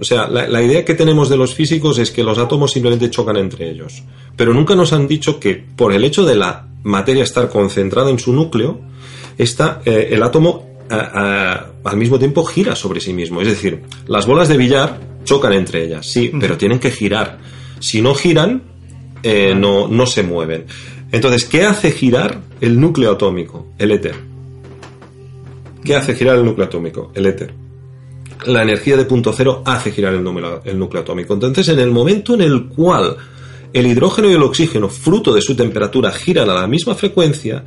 o 0.00 0.04
sea, 0.04 0.26
la, 0.26 0.62
idea 0.62 0.84
que 0.84 0.94
tenemos 0.94 1.28
de 1.28 1.36
los 1.36 1.54
físicos 1.54 1.98
es 1.98 2.10
que 2.10 2.22
los 2.22 2.38
átomos 2.38 2.72
simplemente 2.72 3.10
chocan 3.10 3.36
entre 3.36 3.70
ellos. 3.70 4.02
Pero 4.36 4.54
nunca 4.54 4.74
nos 4.74 4.92
han 4.92 5.06
dicho 5.06 5.38
que 5.38 5.62
por 5.76 5.92
el 5.92 6.04
hecho 6.04 6.24
de 6.24 6.36
la 6.36 6.66
materia 6.82 7.24
estar 7.24 7.48
concentrada 7.50 8.10
en 8.10 8.18
su 8.18 8.32
núcleo, 8.32 8.80
está, 9.36 9.82
eh, 9.84 10.08
el 10.12 10.22
átomo 10.22 10.66
al 10.90 11.96
mismo 11.98 12.18
tiempo 12.18 12.44
gira 12.44 12.74
sobre 12.74 13.00
sí 13.00 13.12
mismo. 13.12 13.42
Es 13.42 13.48
decir, 13.48 13.82
las 14.06 14.26
bolas 14.26 14.48
de 14.48 14.56
billar 14.56 14.98
chocan 15.24 15.52
entre 15.52 15.84
ellas, 15.84 16.06
sí, 16.06 16.32
pero 16.40 16.56
tienen 16.56 16.78
que 16.78 16.90
girar. 16.90 17.38
Si 17.80 18.00
no 18.00 18.14
giran, 18.14 18.62
eh, 19.22 19.54
no, 19.54 19.88
no 19.88 20.06
se 20.06 20.22
mueven. 20.22 20.64
Entonces, 21.12 21.44
¿qué 21.44 21.64
hace 21.64 21.90
girar 21.90 22.40
el 22.60 22.80
núcleo 22.80 23.12
atómico? 23.12 23.66
El 23.78 23.90
éter. 23.90 24.14
¿Qué 25.88 25.96
hace 25.96 26.14
girar 26.14 26.36
el 26.36 26.44
núcleo 26.44 26.66
atómico? 26.66 27.10
El 27.14 27.24
éter. 27.24 27.54
La 28.44 28.62
energía 28.62 28.94
de 28.98 29.06
punto 29.06 29.32
cero 29.32 29.62
hace 29.64 29.90
girar 29.90 30.12
el 30.12 30.22
núcleo, 30.22 31.00
atómico. 31.00 31.32
Entonces, 31.32 31.66
en 31.68 31.78
el 31.78 31.90
momento 31.90 32.34
en 32.34 32.42
el 32.42 32.66
cual 32.66 33.16
el 33.72 33.86
hidrógeno 33.86 34.28
y 34.28 34.34
el 34.34 34.42
oxígeno, 34.42 34.90
fruto 34.90 35.32
de 35.32 35.40
su 35.40 35.56
temperatura, 35.56 36.12
giran 36.12 36.50
a 36.50 36.52
la 36.52 36.66
misma 36.66 36.94
frecuencia, 36.94 37.64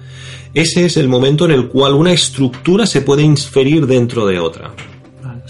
ese 0.53 0.85
es 0.85 0.97
el 0.97 1.07
momento 1.07 1.45
en 1.45 1.51
el 1.51 1.67
cual 1.67 1.95
una 1.95 2.13
estructura 2.13 2.85
se 2.85 3.01
puede 3.01 3.23
inferir 3.23 3.87
dentro 3.87 4.27
de 4.27 4.37
otra. 4.37 4.71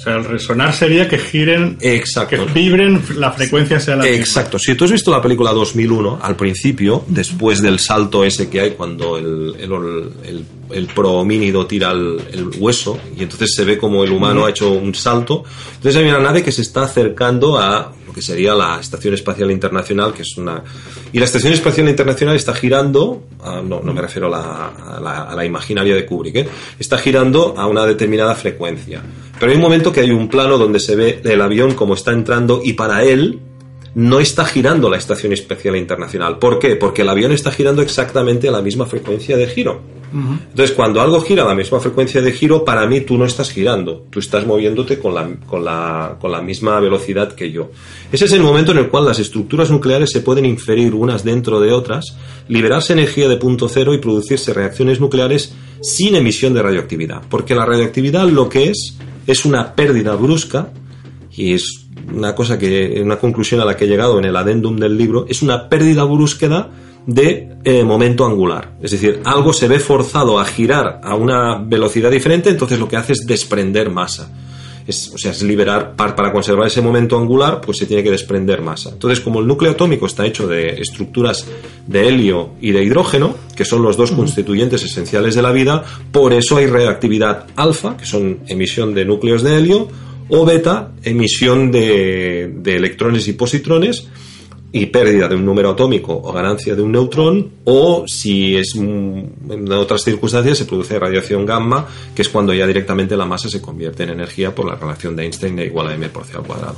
Sea, 0.03 0.15
el 0.15 0.25
resonar 0.25 0.73
sería 0.73 1.07
que 1.07 1.17
giren, 1.17 1.77
Exacto. 1.79 2.45
que 2.45 2.53
vibren, 2.53 3.03
la 3.15 3.31
frecuencia 3.31 3.79
sea 3.79 3.95
la 3.95 4.07
Exacto. 4.07 4.57
Si 4.57 4.73
tú 4.75 4.85
has 4.85 4.91
visto 4.91 5.11
la 5.11 5.21
película 5.21 5.51
2001, 5.51 6.19
al 6.21 6.35
principio, 6.35 7.03
después 7.07 7.61
del 7.61 7.77
salto 7.79 8.23
ese 8.23 8.49
que 8.49 8.61
hay 8.61 8.71
cuando 8.71 9.17
el, 9.17 9.55
el, 9.59 10.45
el, 10.71 10.85
promínido 10.87 11.67
tira 11.67 11.91
el, 11.91 12.49
hueso 12.57 12.99
y 13.15 13.23
entonces 13.23 13.53
se 13.55 13.63
ve 13.63 13.77
como 13.77 14.03
el 14.03 14.11
humano 14.11 14.45
ha 14.45 14.49
hecho 14.49 14.71
un 14.71 14.95
salto, 14.95 15.43
entonces 15.75 16.01
hay 16.01 16.09
una 16.09 16.19
nave 16.19 16.43
que 16.43 16.51
se 16.51 16.63
está 16.63 16.83
acercando 16.83 17.57
a 17.57 17.93
lo 18.07 18.13
que 18.13 18.21
sería 18.21 18.53
la 18.53 18.79
Estación 18.79 19.13
Espacial 19.13 19.51
Internacional, 19.51 20.13
que 20.13 20.23
es 20.23 20.35
una... 20.37 20.63
Y 21.13 21.19
la 21.19 21.25
Estación 21.25 21.53
Espacial 21.53 21.87
Internacional 21.87 22.35
está 22.35 22.53
girando, 22.53 23.23
no, 23.63 23.81
no 23.81 23.93
me 23.93 24.01
refiero 24.01 24.27
a 24.27 24.29
la, 24.29 25.27
a 25.29 25.35
la, 25.35 25.45
imaginaria 25.45 25.95
de 25.95 26.05
Kubrick, 26.05 26.35
¿eh? 26.35 26.49
está 26.79 26.97
girando 26.97 27.53
a 27.57 27.67
una 27.67 27.85
determinada 27.85 28.35
frecuencia. 28.35 29.01
Pero 29.41 29.53
hay 29.53 29.55
un 29.55 29.63
momento 29.63 29.91
que 29.91 30.01
hay 30.01 30.11
un 30.11 30.27
plano 30.27 30.59
donde 30.59 30.79
se 30.79 30.95
ve 30.95 31.19
el 31.23 31.41
avión 31.41 31.73
como 31.73 31.95
está 31.95 32.11
entrando 32.11 32.61
y 32.63 32.73
para 32.73 33.03
él 33.03 33.39
no 33.95 34.19
está 34.19 34.45
girando 34.45 34.87
la 34.87 34.97
Estación 34.97 35.33
Espacial 35.33 35.75
Internacional. 35.77 36.37
¿Por 36.37 36.59
qué? 36.59 36.75
Porque 36.75 37.01
el 37.01 37.09
avión 37.09 37.31
está 37.31 37.49
girando 37.49 37.81
exactamente 37.81 38.49
a 38.49 38.51
la 38.51 38.61
misma 38.61 38.85
frecuencia 38.85 39.37
de 39.37 39.47
giro. 39.47 39.81
Entonces, 40.13 40.75
cuando 40.75 41.01
algo 41.01 41.21
gira 41.21 41.41
a 41.41 41.47
la 41.47 41.55
misma 41.55 41.79
frecuencia 41.79 42.21
de 42.21 42.31
giro, 42.33 42.63
para 42.63 42.85
mí 42.85 43.01
tú 43.01 43.17
no 43.17 43.25
estás 43.25 43.49
girando, 43.49 44.05
tú 44.11 44.19
estás 44.19 44.45
moviéndote 44.45 44.99
con 44.99 45.15
la, 45.15 45.27
con 45.47 45.65
la, 45.65 46.17
con 46.21 46.31
la 46.31 46.43
misma 46.43 46.79
velocidad 46.79 47.33
que 47.33 47.51
yo. 47.51 47.71
Ese 48.11 48.25
es 48.25 48.33
el 48.33 48.41
momento 48.41 48.73
en 48.73 48.77
el 48.77 48.89
cual 48.89 49.05
las 49.05 49.17
estructuras 49.17 49.71
nucleares 49.71 50.11
se 50.11 50.21
pueden 50.21 50.45
inferir 50.45 50.93
unas 50.93 51.23
dentro 51.23 51.59
de 51.59 51.71
otras, 51.71 52.15
liberarse 52.47 52.93
energía 52.93 53.27
de 53.27 53.37
punto 53.37 53.67
cero 53.67 53.95
y 53.95 53.97
producirse 53.97 54.53
reacciones 54.53 54.99
nucleares 54.99 55.55
sin 55.81 56.13
emisión 56.13 56.53
de 56.53 56.61
radioactividad. 56.61 57.23
Porque 57.27 57.55
la 57.55 57.65
radioactividad 57.65 58.29
lo 58.29 58.47
que 58.47 58.69
es 58.69 58.97
es 59.27 59.45
una 59.45 59.75
pérdida 59.75 60.15
brusca 60.15 60.69
y 61.31 61.53
es 61.53 61.85
una 62.13 62.35
cosa 62.35 62.57
que, 62.57 63.01
una 63.03 63.17
conclusión 63.17 63.61
a 63.61 63.65
la 63.65 63.75
que 63.75 63.85
he 63.85 63.87
llegado 63.87 64.19
en 64.19 64.25
el 64.25 64.35
adendum 64.35 64.77
del 64.77 64.97
libro, 64.97 65.25
es 65.27 65.41
una 65.41 65.69
pérdida 65.69 66.03
brusqueda 66.03 66.69
de 67.05 67.55
eh, 67.63 67.83
momento 67.83 68.25
angular. 68.25 68.77
Es 68.81 68.91
decir, 68.91 69.21
algo 69.25 69.53
se 69.53 69.67
ve 69.67 69.79
forzado 69.79 70.39
a 70.39 70.45
girar 70.45 71.01
a 71.03 71.15
una 71.15 71.57
velocidad 71.57 72.11
diferente, 72.11 72.49
entonces 72.49 72.79
lo 72.79 72.87
que 72.87 72.97
hace 72.97 73.13
es 73.13 73.25
desprender 73.25 73.89
masa. 73.89 74.29
Es, 74.91 75.11
o 75.13 75.17
sea, 75.17 75.31
es 75.31 75.41
liberar, 75.41 75.95
para, 75.95 76.31
conservar 76.31 76.67
ese 76.67 76.81
momento 76.81 77.17
angular, 77.17 77.59
pues 77.59 77.79
se 77.79 77.85
tiene 77.85 78.03
que 78.03 78.11
desprender 78.11 78.61
masa. 78.61 78.89
Entonces, 78.91 79.19
como 79.19 79.39
el 79.39 79.47
núcleo 79.47 79.71
atómico 79.71 80.05
está 80.05 80.25
hecho 80.25 80.47
de 80.47 80.81
estructuras 80.81 81.47
de 81.87 82.07
helio 82.07 82.51
y 82.61 82.71
de 82.71 82.83
hidrógeno, 82.83 83.35
que 83.55 83.65
son 83.65 83.81
los 83.81 83.97
dos 83.97 84.11
constituyentes 84.11 84.83
esenciales 84.83 85.35
de 85.35 85.41
la 85.41 85.51
vida, 85.51 85.83
por 86.11 86.33
eso 86.33 86.57
hay 86.57 86.67
reactividad 86.67 87.47
alfa, 87.55 87.97
que 87.97 88.05
son 88.05 88.39
emisión 88.47 88.93
de 88.93 89.05
núcleos 89.05 89.41
de 89.41 89.57
helio, 89.57 89.87
o 90.29 90.45
beta, 90.45 90.91
emisión 91.03 91.71
de, 91.71 92.53
electrones 92.65 93.27
y 93.27 93.33
positrones 93.33 94.07
y 94.73 94.85
pérdida 94.85 95.27
de 95.27 95.35
un 95.35 95.45
número 95.45 95.71
atómico 95.71 96.13
o 96.13 96.31
ganancia 96.31 96.75
de 96.75 96.81
un 96.81 96.91
neutrón, 96.93 97.51
o 97.65 98.05
si 98.07 98.55
es 98.55 98.75
en 98.75 99.71
otras 99.71 100.03
circunstancias 100.03 100.57
se 100.57 100.65
produce 100.65 100.97
radiación 100.97 101.45
gamma, 101.45 101.85
que 102.15 102.21
es 102.21 102.29
cuando 102.29 102.53
ya 102.53 102.65
directamente 102.65 103.17
la 103.17 103.25
masa 103.25 103.49
se 103.49 103.61
convierte 103.61 104.03
en 104.03 104.11
energía 104.11 104.55
por 104.55 104.65
la 104.65 104.75
relación 104.75 105.15
de 105.15 105.23
Einstein 105.23 105.55
de 105.55 105.65
igual 105.65 105.87
a 105.87 105.93
m 105.93 106.07
por 106.09 106.25
c 106.25 106.37
al 106.37 106.43
cuadrado. 106.43 106.77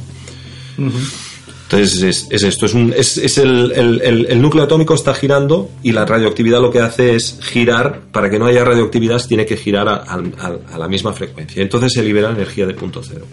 Entonces 0.78 2.28
es, 2.30 2.44
esto, 2.44 2.66
es, 2.66 2.74
un, 2.74 2.94
es, 2.96 3.38
el, 3.38 3.72
el, 3.72 4.42
núcleo 4.42 4.64
atómico 4.64 4.94
está 4.94 5.14
girando 5.14 5.70
y 5.82 5.92
la 5.92 6.06
radioactividad 6.06 6.62
lo 6.62 6.72
que 6.72 6.80
hace 6.80 7.16
es 7.16 7.40
girar, 7.42 8.02
para 8.12 8.30
que 8.30 8.38
no 8.38 8.46
haya 8.46 8.64
radioactividad 8.64 9.26
tiene 9.28 9.46
que 9.46 9.58
girar 9.58 9.88
a, 9.88 10.04
a 10.04 10.78
la 10.78 10.88
misma 10.88 11.14
frecuencia. 11.14 11.62
Entonces 11.62 11.94
se 11.94 12.04
libera 12.04 12.32
energía 12.32 12.66
de 12.66 12.74
punto 12.74 13.02
cero. 13.04 13.26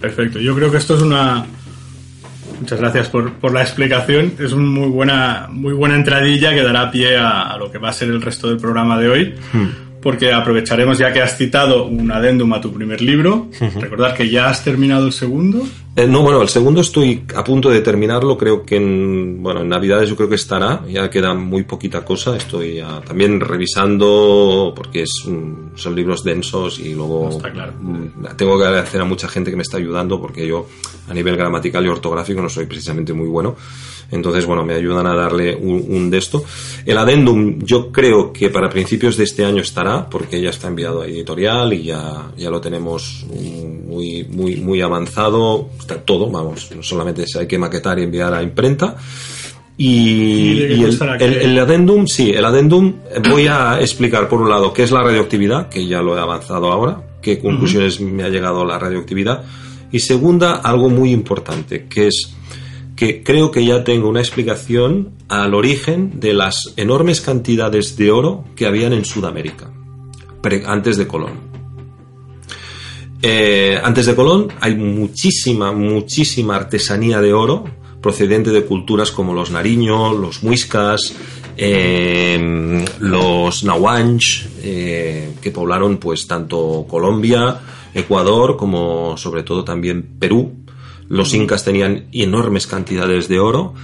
Perfecto, 0.00 0.38
yo 0.38 0.54
creo 0.54 0.70
que 0.70 0.78
esto 0.78 0.96
es 0.96 1.02
una... 1.02 1.46
Muchas 2.60 2.80
gracias 2.80 3.08
por, 3.08 3.32
por 3.34 3.52
la 3.52 3.62
explicación. 3.62 4.32
Es 4.38 4.52
una 4.52 4.66
muy 4.66 4.88
buena, 4.88 5.48
muy 5.50 5.74
buena 5.74 5.94
entradilla 5.94 6.54
que 6.54 6.62
dará 6.62 6.90
pie 6.90 7.16
a, 7.16 7.56
lo 7.58 7.70
que 7.70 7.78
va 7.78 7.90
a 7.90 7.92
ser 7.92 8.08
el 8.08 8.22
resto 8.22 8.48
del 8.48 8.58
programa 8.58 8.98
de 8.98 9.08
hoy. 9.08 9.34
Hmm 9.52 9.85
porque 10.06 10.32
aprovecharemos 10.32 10.98
ya 10.98 11.12
que 11.12 11.20
has 11.20 11.36
citado 11.36 11.86
un 11.86 12.12
adendum 12.12 12.52
a 12.52 12.60
tu 12.60 12.72
primer 12.72 13.00
libro. 13.00 13.48
Recordar 13.74 14.14
que 14.14 14.30
ya 14.30 14.48
has 14.48 14.62
terminado 14.62 15.04
el 15.04 15.12
segundo. 15.12 15.66
Eh, 15.96 16.06
no, 16.06 16.22
bueno, 16.22 16.42
el 16.42 16.48
segundo 16.48 16.80
estoy 16.80 17.24
a 17.34 17.42
punto 17.42 17.70
de 17.70 17.80
terminarlo. 17.80 18.38
Creo 18.38 18.64
que 18.64 18.76
en, 18.76 19.42
bueno, 19.42 19.62
en 19.62 19.68
Navidades 19.68 20.08
yo 20.08 20.14
creo 20.14 20.28
que 20.28 20.36
estará. 20.36 20.84
Ya 20.88 21.10
queda 21.10 21.34
muy 21.34 21.64
poquita 21.64 22.04
cosa. 22.04 22.36
Estoy 22.36 22.80
también 23.04 23.40
revisando 23.40 24.72
porque 24.76 25.02
es, 25.02 25.10
son 25.74 25.96
libros 25.96 26.22
densos 26.22 26.78
y 26.78 26.94
luego 26.94 27.40
mm, 27.40 28.26
tengo 28.36 28.60
que 28.60 28.64
agradecer 28.64 29.00
a 29.00 29.04
mucha 29.04 29.26
gente 29.26 29.50
que 29.50 29.56
me 29.56 29.64
está 29.64 29.78
ayudando 29.78 30.20
porque 30.20 30.46
yo 30.46 30.68
a 31.08 31.14
nivel 31.14 31.36
gramatical 31.36 31.84
y 31.84 31.88
ortográfico 31.88 32.40
no 32.40 32.48
soy 32.48 32.66
precisamente 32.66 33.12
muy 33.12 33.26
bueno. 33.26 33.56
Entonces, 34.10 34.46
bueno, 34.46 34.64
me 34.64 34.74
ayudan 34.74 35.06
a 35.06 35.14
darle 35.14 35.54
un, 35.54 36.10
de 36.10 36.18
esto. 36.18 36.44
El 36.84 36.98
adendum 36.98 37.58
yo 37.64 37.90
creo 37.90 38.32
que 38.32 38.50
para 38.50 38.68
principios 38.68 39.16
de 39.16 39.24
este 39.24 39.44
año 39.44 39.62
estará, 39.62 40.08
porque 40.08 40.40
ya 40.40 40.50
está 40.50 40.68
enviado 40.68 41.02
a 41.02 41.06
editorial 41.06 41.72
y 41.72 41.84
ya, 41.84 42.30
ya 42.36 42.50
lo 42.50 42.60
tenemos 42.60 43.26
muy, 43.28 44.24
muy, 44.24 44.56
muy 44.56 44.80
avanzado. 44.80 45.70
Está 45.78 45.96
todo, 45.96 46.30
vamos, 46.30 46.70
solamente 46.82 47.24
hay 47.38 47.46
que 47.46 47.58
maquetar 47.58 47.98
y 47.98 48.04
enviar 48.04 48.32
a 48.34 48.42
imprenta. 48.42 48.96
Y, 49.78 50.62
el, 50.62 50.98
el, 51.20 51.58
adendum, 51.58 52.06
sí, 52.06 52.30
el 52.30 52.44
adendum 52.46 52.94
voy 53.28 53.46
a 53.46 53.78
explicar 53.78 54.26
por 54.26 54.40
un 54.40 54.48
lado 54.48 54.72
qué 54.72 54.82
es 54.82 54.90
la 54.90 55.02
radioactividad, 55.02 55.68
que 55.68 55.86
ya 55.86 56.00
lo 56.00 56.16
he 56.16 56.20
avanzado 56.20 56.72
ahora, 56.72 57.02
qué 57.20 57.38
conclusiones 57.38 58.00
me 58.00 58.22
ha 58.22 58.30
llegado 58.30 58.64
la 58.64 58.78
radioactividad. 58.78 59.44
Y 59.92 59.98
segunda, 59.98 60.56
algo 60.56 60.88
muy 60.88 61.12
importante, 61.12 61.86
que 61.88 62.06
es 62.06 62.34
que 62.96 63.22
creo 63.22 63.50
que 63.50 63.64
ya 63.64 63.84
tengo 63.84 64.08
una 64.08 64.20
explicación 64.20 65.10
al 65.28 65.54
origen 65.54 66.18
de 66.18 66.32
las 66.32 66.72
enormes 66.76 67.20
cantidades 67.20 67.96
de 67.96 68.10
oro 68.10 68.44
que 68.56 68.66
habían 68.66 68.94
en 68.94 69.04
Sudamérica, 69.04 69.70
antes 70.64 70.96
de 70.96 71.06
Colón. 71.06 71.46
Eh, 73.22 73.78
antes 73.82 74.06
de 74.06 74.14
Colón 74.14 74.48
hay 74.60 74.74
muchísima, 74.74 75.72
muchísima 75.72 76.56
artesanía 76.56 77.20
de 77.20 77.32
oro 77.32 77.64
procedente 78.00 78.50
de 78.50 78.64
culturas 78.64 79.10
como 79.10 79.34
los 79.34 79.50
nariños, 79.50 80.16
los 80.16 80.42
muiscas, 80.42 81.12
eh, 81.56 82.84
los 83.00 83.64
nahuanch, 83.64 84.48
eh, 84.62 85.32
que 85.40 85.50
poblaron 85.50 85.96
pues 85.96 86.26
tanto 86.26 86.86
Colombia, 86.88 87.58
Ecuador, 87.94 88.56
como 88.56 89.16
sobre 89.16 89.42
todo 89.42 89.64
también 89.64 90.18
Perú, 90.20 90.52
los 91.08 91.34
incas 91.34 91.64
tenían 91.64 92.06
enormes 92.12 92.66
cantidades 92.66 93.28
de 93.28 93.38
oro 93.40 93.74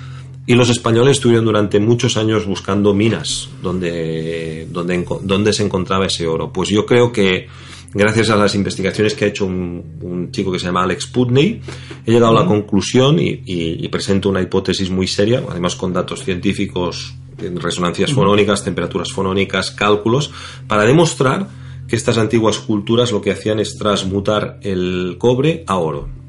y 0.47 0.55
los 0.55 0.71
españoles 0.71 1.19
estuvieron 1.19 1.45
durante 1.45 1.79
muchos 1.79 2.17
años 2.17 2.47
buscando 2.47 2.95
minas 2.95 3.49
donde, 3.63 4.67
donde, 4.71 5.05
donde 5.23 5.53
se 5.53 5.65
encontraba 5.65 6.07
ese 6.07 6.27
oro. 6.27 6.53
Pues 6.53 6.69
yo 6.69 6.85
creo 6.85 7.13
que 7.13 7.49
gracias 7.95 8.31
a 8.31 8.37
las 8.37 8.55
investigaciones 8.55 9.15
que 9.15 9.25
ha 9.25 9.29
hecho 9.29 9.47
un, 9.47 10.31
chico 10.33 10.51
que 10.51 10.59
se 10.59 10.67
llama 10.67 10.83
Alex 10.83 11.07
Putney, 11.07 11.61
he 12.07 12.11
llegado 12.11 12.37
a 12.37 12.41
la 12.41 12.47
conclusión 12.47 13.19
y, 13.19 13.87
presento 13.89 14.31
una 14.31 14.41
hipótesis 14.41 14.91
muy 14.91 15.07
seria, 15.07 15.43
además 15.49 15.77
con 15.77 15.93
datos 15.93 16.25
científicos, 16.25 17.15
resonancias 17.39 18.13
fonónicas, 18.13 18.65
temperaturas 18.65 19.13
fonónicas, 19.13 19.71
cálculos, 19.71 20.31
para 20.67 20.85
demostrar 20.85 21.49
que 21.87 21.97
estas 21.97 22.17
antiguas 22.17 22.59
culturas 22.59 23.13
lo 23.13 23.21
que 23.21 23.33
hacían 23.33 23.61
es 23.61 23.77
transmutar 23.77 24.59
el 24.63 25.17
cobre 25.19 25.65
a 25.67 25.77
oro. 25.77 26.22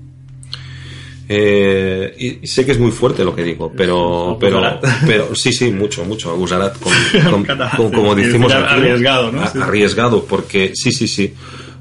Eh, 1.35 2.39
y, 2.43 2.47
sé 2.47 2.63
que 2.63 2.73
es 2.73 2.79
muy 2.79 2.91
fuerte 2.91 3.23
lo 3.23 3.35
que 3.35 3.43
digo, 3.43 3.71
pero, 3.75 4.37
pero, 4.39 4.61
pero 5.07 5.33
sí, 5.33 5.51
sí, 5.51 5.71
mucho, 5.71 6.05
mucho. 6.05 6.35
Gujarat, 6.35 6.77
como 7.77 8.13
decimos 8.13 8.53
arriesgado, 8.53 9.31
¿no? 9.31 9.41
Arriesgado, 9.41 10.25
porque 10.25 10.73
sí, 10.75 10.91
sí, 10.91 11.07
sí. 11.07 11.33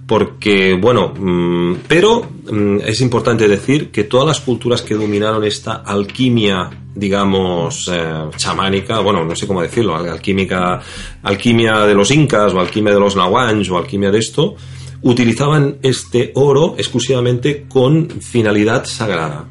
Porque, 0.06 0.74
bueno, 0.80 1.12
mm, 1.14 1.80
pero 1.86 2.26
mm, 2.50 2.78
es 2.86 3.02
importante 3.02 3.46
decir 3.46 3.90
que 3.90 4.04
todas 4.04 4.26
las 4.26 4.40
culturas 4.40 4.80
que 4.80 4.94
dominaron 4.94 5.44
esta 5.44 5.82
alquimia, 5.84 6.70
digamos, 6.94 7.90
eh, 7.92 8.30
chamánica, 8.36 9.00
bueno, 9.00 9.22
no 9.22 9.36
sé 9.36 9.46
cómo 9.46 9.60
decirlo, 9.60 9.94
alquímica, 9.94 10.80
alquimia 11.22 11.80
de 11.80 11.94
los 11.94 12.10
incas, 12.10 12.54
o 12.54 12.60
alquimia 12.60 12.94
de 12.94 13.00
los 13.00 13.16
nahuanch, 13.16 13.70
o 13.70 13.76
alquimia 13.76 14.10
de 14.10 14.18
esto, 14.18 14.56
utilizaban 15.02 15.78
este 15.82 16.32
oro 16.34 16.74
exclusivamente 16.78 17.66
con 17.68 18.08
finalidad 18.08 18.84
sagrada. 18.84 19.48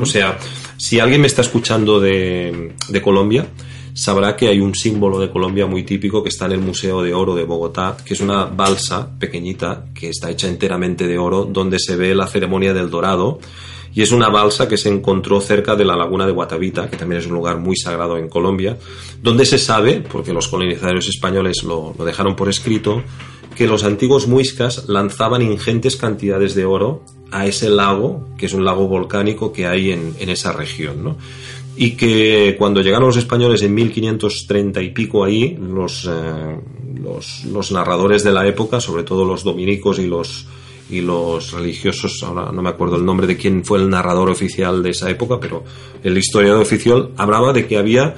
O 0.00 0.06
sea, 0.06 0.38
si 0.76 1.00
alguien 1.00 1.20
me 1.20 1.26
está 1.26 1.42
escuchando 1.42 2.00
de, 2.00 2.74
Colombia, 3.02 3.46
sabrá 3.94 4.36
que 4.36 4.48
hay 4.48 4.60
un 4.60 4.74
símbolo 4.74 5.18
de 5.20 5.30
Colombia 5.30 5.66
muy 5.66 5.84
típico 5.84 6.22
que 6.22 6.28
está 6.28 6.46
en 6.46 6.52
el 6.52 6.60
Museo 6.60 7.02
de 7.02 7.14
Oro 7.14 7.34
de 7.34 7.44
Bogotá, 7.44 7.96
que 8.04 8.14
es 8.14 8.20
una 8.20 8.46
balsa 8.46 9.08
pequeñita 9.18 9.86
que 9.94 10.08
está 10.08 10.30
hecha 10.30 10.48
enteramente 10.48 11.06
de 11.06 11.18
oro, 11.18 11.44
donde 11.44 11.78
se 11.78 11.96
ve 11.96 12.14
la 12.14 12.26
ceremonia 12.26 12.74
del 12.74 12.90
dorado 12.90 13.38
y 13.94 14.02
es 14.02 14.12
una 14.12 14.28
balsa 14.28 14.68
que 14.68 14.76
se 14.76 14.88
encontró 14.88 15.40
cerca 15.40 15.76
de 15.76 15.84
la 15.84 15.96
laguna 15.96 16.26
de 16.26 16.32
Guatavita, 16.32 16.88
que 16.88 16.96
también 16.96 17.20
es 17.20 17.26
un 17.26 17.34
lugar 17.34 17.58
muy 17.58 17.76
sagrado 17.76 18.16
en 18.16 18.28
Colombia, 18.28 18.78
donde 19.22 19.44
se 19.44 19.58
sabe, 19.58 20.00
porque 20.00 20.32
los 20.32 20.48
colonizadores 20.48 21.08
españoles 21.08 21.62
lo, 21.62 21.94
dejaron 22.04 22.34
por 22.34 22.48
escrito, 22.48 23.02
que 23.54 23.66
los 23.66 23.84
antiguos 23.84 24.26
muiscas 24.26 24.88
lanzaban 24.88 25.42
ingentes 25.42 25.96
cantidades 25.96 26.54
de 26.54 26.64
oro 26.64 27.04
a 27.30 27.46
ese 27.46 27.68
lago, 27.68 28.28
que 28.38 28.46
es 28.46 28.54
un 28.54 28.64
lago 28.64 28.88
volcánico 28.88 29.52
que 29.52 29.66
hay 29.66 29.90
en, 29.90 30.14
esa 30.18 30.52
región, 30.52 31.04
¿no? 31.04 31.16
y 31.74 31.92
que 31.92 32.54
cuando 32.58 32.82
llegaron 32.82 33.08
los 33.08 33.16
españoles 33.16 33.62
en 33.62 33.74
1530 33.74 34.82
y 34.82 34.90
pico 34.90 35.24
ahí, 35.24 35.44
eh, 35.44 35.58
los, 35.58 36.04
los, 37.46 37.72
narradores 37.72 38.24
de 38.24 38.32
la 38.32 38.46
época, 38.46 38.78
sobre 38.80 39.04
todo 39.04 39.24
los 39.24 39.42
dominicos 39.42 39.98
y 39.98 40.06
los, 40.06 40.46
y 40.92 41.00
los 41.00 41.52
religiosos, 41.52 42.22
ahora 42.22 42.52
no 42.52 42.60
me 42.62 42.68
acuerdo 42.68 42.96
el 42.96 43.04
nombre 43.04 43.26
de 43.26 43.36
quién 43.36 43.64
fue 43.64 43.78
el 43.78 43.88
narrador 43.88 44.28
oficial 44.28 44.82
de 44.82 44.90
esa 44.90 45.08
época, 45.08 45.40
pero 45.40 45.64
el 46.02 46.16
historiador 46.18 46.60
oficial 46.60 47.10
hablaba 47.16 47.52
de 47.54 47.66
que 47.66 47.78
había 47.78 48.14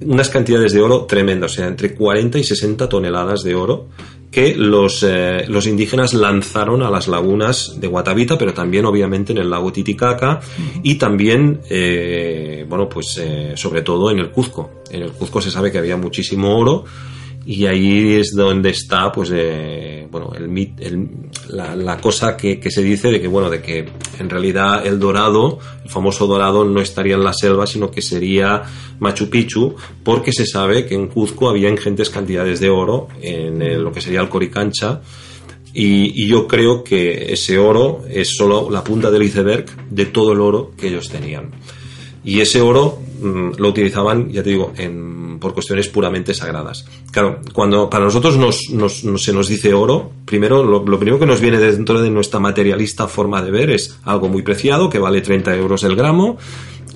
unas 0.00 0.28
cantidades 0.28 0.72
de 0.72 0.80
oro 0.80 1.04
tremendas, 1.06 1.52
o 1.52 1.54
sea, 1.56 1.66
entre 1.66 1.94
40 1.94 2.38
y 2.38 2.44
60 2.44 2.88
toneladas 2.88 3.42
de 3.42 3.54
oro 3.56 3.88
que 4.30 4.54
los, 4.54 5.02
eh, 5.02 5.46
los 5.48 5.66
indígenas 5.66 6.14
lanzaron 6.14 6.82
a 6.82 6.90
las 6.90 7.08
lagunas 7.08 7.80
de 7.80 7.88
Guatavita, 7.88 8.36
pero 8.38 8.52
también 8.52 8.84
obviamente 8.84 9.32
en 9.32 9.38
el 9.38 9.50
lago 9.50 9.72
Titicaca 9.72 10.40
y 10.82 10.96
también, 10.96 11.60
eh, 11.70 12.64
bueno, 12.68 12.88
pues 12.88 13.18
eh, 13.18 13.52
sobre 13.56 13.82
todo 13.82 14.10
en 14.10 14.18
el 14.18 14.30
Cuzco. 14.30 14.82
En 14.90 15.02
el 15.02 15.12
Cuzco 15.12 15.40
se 15.40 15.50
sabe 15.50 15.72
que 15.72 15.78
había 15.78 15.96
muchísimo 15.96 16.56
oro 16.56 16.84
y 17.46 17.64
ahí 17.66 18.14
es 18.14 18.34
donde 18.34 18.70
está 18.70 19.12
pues 19.12 19.30
eh, 19.32 20.08
bueno 20.10 20.32
la, 21.48 22.00
cosa 22.00 22.36
que, 22.36 22.60
se 22.68 22.82
dice 22.82 23.08
de 23.08 23.20
que 23.20 23.28
bueno 23.28 23.48
de 23.48 23.62
que 23.62 23.88
en 24.18 24.28
realidad 24.28 24.84
el 24.84 24.98
dorado 24.98 25.60
el 25.84 25.88
famoso 25.88 26.26
dorado 26.26 26.64
no 26.64 26.80
estaría 26.80 27.14
en 27.14 27.22
la 27.22 27.32
selva 27.32 27.68
sino 27.68 27.88
que 27.88 28.02
sería 28.02 28.64
Machu 28.98 29.30
Picchu 29.30 29.76
porque 30.02 30.32
se 30.32 30.44
sabe 30.44 30.86
que 30.86 30.96
en 30.96 31.06
Cuzco 31.06 31.48
había 31.48 31.70
ingentes 31.70 32.10
cantidades 32.10 32.58
de 32.58 32.68
oro 32.68 33.06
en 33.22 33.82
lo 33.82 33.92
que 33.92 34.00
sería 34.00 34.20
el 34.20 34.28
Coricancha. 34.28 35.00
Y, 35.72 36.22
y, 36.24 36.26
yo 36.26 36.48
creo 36.48 36.82
que 36.82 37.34
ese 37.34 37.58
oro 37.58 38.02
es 38.08 38.34
solo 38.34 38.70
la 38.70 38.82
punta 38.82 39.10
del 39.10 39.24
iceberg 39.24 39.66
de 39.90 40.06
todo 40.06 40.32
el 40.32 40.40
oro 40.40 40.70
que 40.74 40.88
ellos 40.88 41.10
tenían. 41.10 41.50
Y 42.24 42.40
ese 42.40 42.62
oro 42.62 42.98
lo 43.22 43.68
utilizaban 43.68 44.30
ya 44.30 44.42
te 44.42 44.50
digo 44.50 44.72
en 44.76 45.38
por 45.38 45.54
cuestiones 45.54 45.88
puramente 45.88 46.34
sagradas. 46.34 46.86
Claro, 47.10 47.40
cuando 47.52 47.90
para 47.90 48.04
nosotros 48.04 48.36
nos, 48.36 48.70
nos, 48.70 49.02
se 49.22 49.32
nos 49.32 49.48
dice 49.48 49.74
oro, 49.74 50.10
primero 50.24 50.62
lo, 50.62 50.84
lo, 50.84 50.98
primero 50.98 51.18
que 51.18 51.26
nos 51.26 51.40
viene 51.40 51.58
dentro 51.58 52.00
de 52.00 52.10
nuestra 52.10 52.40
materialista 52.40 53.06
forma 53.06 53.42
de 53.42 53.50
ver 53.50 53.70
es 53.70 53.98
algo 54.04 54.28
muy 54.28 54.42
preciado, 54.42 54.88
que 54.88 54.98
vale 54.98 55.20
30 55.20 55.54
euros 55.56 55.84
el 55.84 55.96
gramo, 55.96 56.38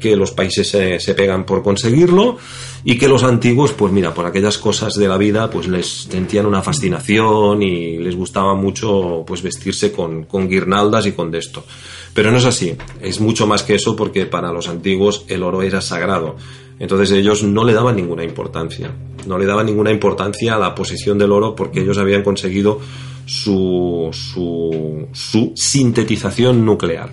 que 0.01 0.17
los 0.17 0.33
países 0.33 0.69
se, 0.69 0.99
se, 0.99 1.15
pegan 1.15 1.45
por 1.45 1.63
conseguirlo 1.63 2.39
y 2.85 2.99
que 2.99 3.07
los 3.07 3.23
antiguos, 3.23 3.73
pues 3.73 3.93
mira, 3.93 4.15
por 4.15 4.27
aquellas 4.27 4.59
cosas 4.59 4.95
de 4.95 5.07
la 5.07 5.19
vida, 5.19 5.51
pues 5.51 5.69
les 5.69 5.87
sentían 5.87 6.47
una 6.47 6.63
fascinación 6.63 7.63
y 7.63 7.99
les 7.99 8.17
gustaba 8.17 8.55
mucho 8.55 9.23
pues 9.27 9.43
vestirse 9.43 9.93
con, 9.93 10.25
con 10.25 10.49
guirnaldas 10.49 11.07
y 11.07 11.13
con 11.13 11.31
de 11.31 11.39
esto. 11.39 11.65
Pero 12.15 12.31
no 12.31 12.39
es 12.39 12.45
así, 12.45 12.77
es 13.01 13.21
mucho 13.21 13.47
más 13.47 13.63
que 13.63 13.75
eso 13.75 13.95
porque 13.97 14.27
para 14.27 14.53
los 14.53 14.69
antiguos 14.69 15.25
el 15.29 15.43
oro 15.43 15.63
era 15.63 15.81
sagrado. 15.81 16.37
Entonces 16.79 17.11
ellos 17.13 17.43
no 17.43 17.65
le 17.65 17.73
daban 17.73 17.97
ninguna 17.97 18.25
importancia, 18.25 18.91
no 19.27 19.39
le 19.39 19.47
daban 19.47 19.67
ninguna 19.67 19.91
importancia 19.91 20.55
a 20.55 20.59
la 20.59 20.75
posesión 20.75 21.19
del 21.19 21.31
oro 21.31 21.55
porque 21.55 21.83
ellos 21.83 21.99
habían 21.99 22.23
conseguido 22.23 22.81
su, 23.27 24.09
su, 24.13 25.07
su 25.13 25.53
sintetización 25.55 26.65
nuclear. 26.65 27.11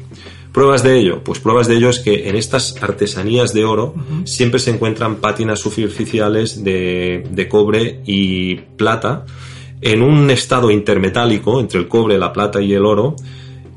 ¿Pruebas 0.52 0.82
de 0.82 0.98
ello? 0.98 1.24
Pues 1.24 1.40
pruebas 1.40 1.68
de 1.68 1.76
ello 1.76 1.90
es 1.90 2.00
que 2.00 2.30
en 2.30 2.36
estas 2.36 2.82
artesanías 2.82 3.54
de 3.54 3.66
oro 3.66 3.94
uh 3.96 4.00
-huh. 4.00 4.26
siempre 4.26 4.60
se 4.60 4.72
encuentran 4.72 5.18
pátinas 5.18 5.60
superficiales 5.60 6.64
de, 6.64 7.28
de, 7.30 7.48
cobre 7.48 8.02
y 8.08 8.56
plata 8.56 9.26
en 9.82 10.02
un 10.02 10.32
estado 10.32 10.72
intermetálico 10.72 11.60
entre 11.60 11.80
el 11.80 11.88
cobre, 11.88 12.18
la 12.18 12.34
plata 12.34 12.60
y 12.60 12.74
el 12.74 12.86
oro 12.86 13.16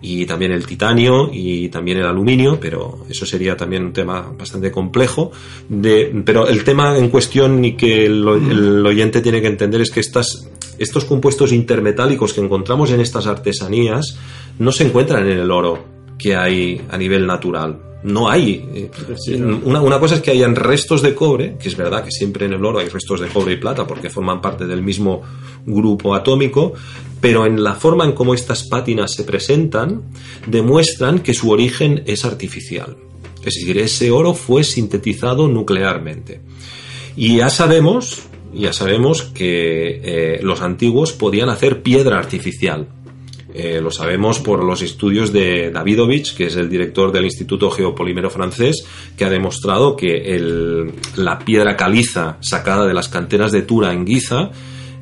y 0.03 0.25
también 0.27 0.53
el 0.53 0.67
titanio 0.67 1.31
y 1.33 1.69
también 1.69 1.99
el 1.99 2.07
aluminio, 2.07 2.59
pero 2.61 3.05
eso 3.09 3.27
sería 3.27 3.57
también 3.57 3.85
un 3.85 3.93
tema 3.93 4.33
bastante 4.37 4.71
complejo. 4.71 5.31
De, 5.69 6.23
pero 6.25 6.49
el 6.49 6.65
tema 6.65 6.97
en 6.97 7.09
cuestión 7.11 7.65
y 7.65 7.77
que 7.77 8.07
el, 8.07 8.27
el 8.27 8.87
oyente 8.87 9.21
tiene 9.21 9.41
que 9.41 9.49
entender 9.49 9.81
es 9.81 9.91
que 9.91 10.01
estas, 10.01 10.49
estos 10.79 11.05
compuestos 11.05 11.53
intermetálicos 11.53 12.33
que 12.33 12.41
encontramos 12.41 12.91
en 12.91 13.01
estas 13.01 13.27
artesanías 13.27 14.17
no 14.59 14.73
se 14.73 14.85
encuentran 14.85 15.29
en 15.29 15.39
el 15.39 15.51
oro 15.51 15.85
que 16.19 16.37
hay 16.37 16.81
a 16.91 16.97
nivel 16.97 17.27
natural. 17.27 17.90
No 18.03 18.31
hay. 18.31 18.89
Una, 19.65 19.83
una, 19.83 20.01
cosa 20.01 20.15
es 20.17 20.23
que 20.23 20.31
hayan 20.31 20.57
restos 20.57 21.03
de 21.03 21.15
cobre, 21.15 21.57
que 21.61 21.69
es 21.69 21.77
verdad 21.77 22.03
que 22.03 22.11
siempre 22.11 22.47
en 22.47 22.55
el 22.55 22.65
oro 22.65 22.79
hay 22.79 22.89
restos 22.89 23.21
de 23.21 23.29
cobre 23.29 23.55
y 23.55 23.57
plata 23.57 23.87
porque 23.87 24.09
forman 24.09 24.41
parte 24.41 24.67
del 24.67 24.83
mismo 24.83 25.23
grupo 25.67 26.15
atómico, 26.15 26.73
pero 27.21 27.45
en 27.45 27.63
la 27.63 27.75
forma 27.75 28.05
en 28.05 28.13
cómo 28.13 28.35
estas 28.35 28.65
pátinas 28.65 29.13
se 29.13 29.25
presentan 29.25 30.03
demuestran 30.47 31.19
que 31.19 31.35
su 31.35 31.51
origen 31.51 32.03
es 32.07 32.25
artificial. 32.25 32.97
Es 33.45 33.55
decir, 33.55 33.79
ese 33.79 34.11
oro 34.11 34.35
fue 34.35 34.65
sintetizado 34.65 35.49
nuclearmente. 35.49 36.41
Y 37.17 37.39
ya 37.39 37.49
sabemos, 37.49 38.23
ya 38.55 38.73
sabemos 38.73 39.23
que 39.23 40.01
eh, 40.03 40.41
los 40.43 40.61
antiguos 40.61 41.13
podían 41.13 41.49
hacer 41.49 41.83
piedra 41.83 42.19
artificial. 42.19 42.89
Eh, 43.55 43.81
lo 43.81 43.91
sabemos 43.91 44.39
por 44.39 44.65
los 44.65 44.83
estudios 44.83 45.33
de 45.33 45.71
Davidovich, 45.71 46.37
que 46.37 46.47
es 46.47 46.57
el 46.57 46.69
director 46.69 47.13
del 47.13 47.25
Instituto 47.25 47.71
Geopolímero 47.71 48.31
francés, 48.31 48.85
que 49.17 49.25
ha 49.25 49.31
demostrado 49.31 49.97
que 49.97 50.35
el, 50.35 50.93
la 51.17 51.39
piedra 51.39 51.77
caliza 51.77 52.39
sacada 52.41 52.87
de 52.87 52.95
las 52.95 53.09
canteras 53.09 53.53
de 53.53 53.63
Tura 53.63 53.93
en 53.93 54.07
Giza 54.07 54.51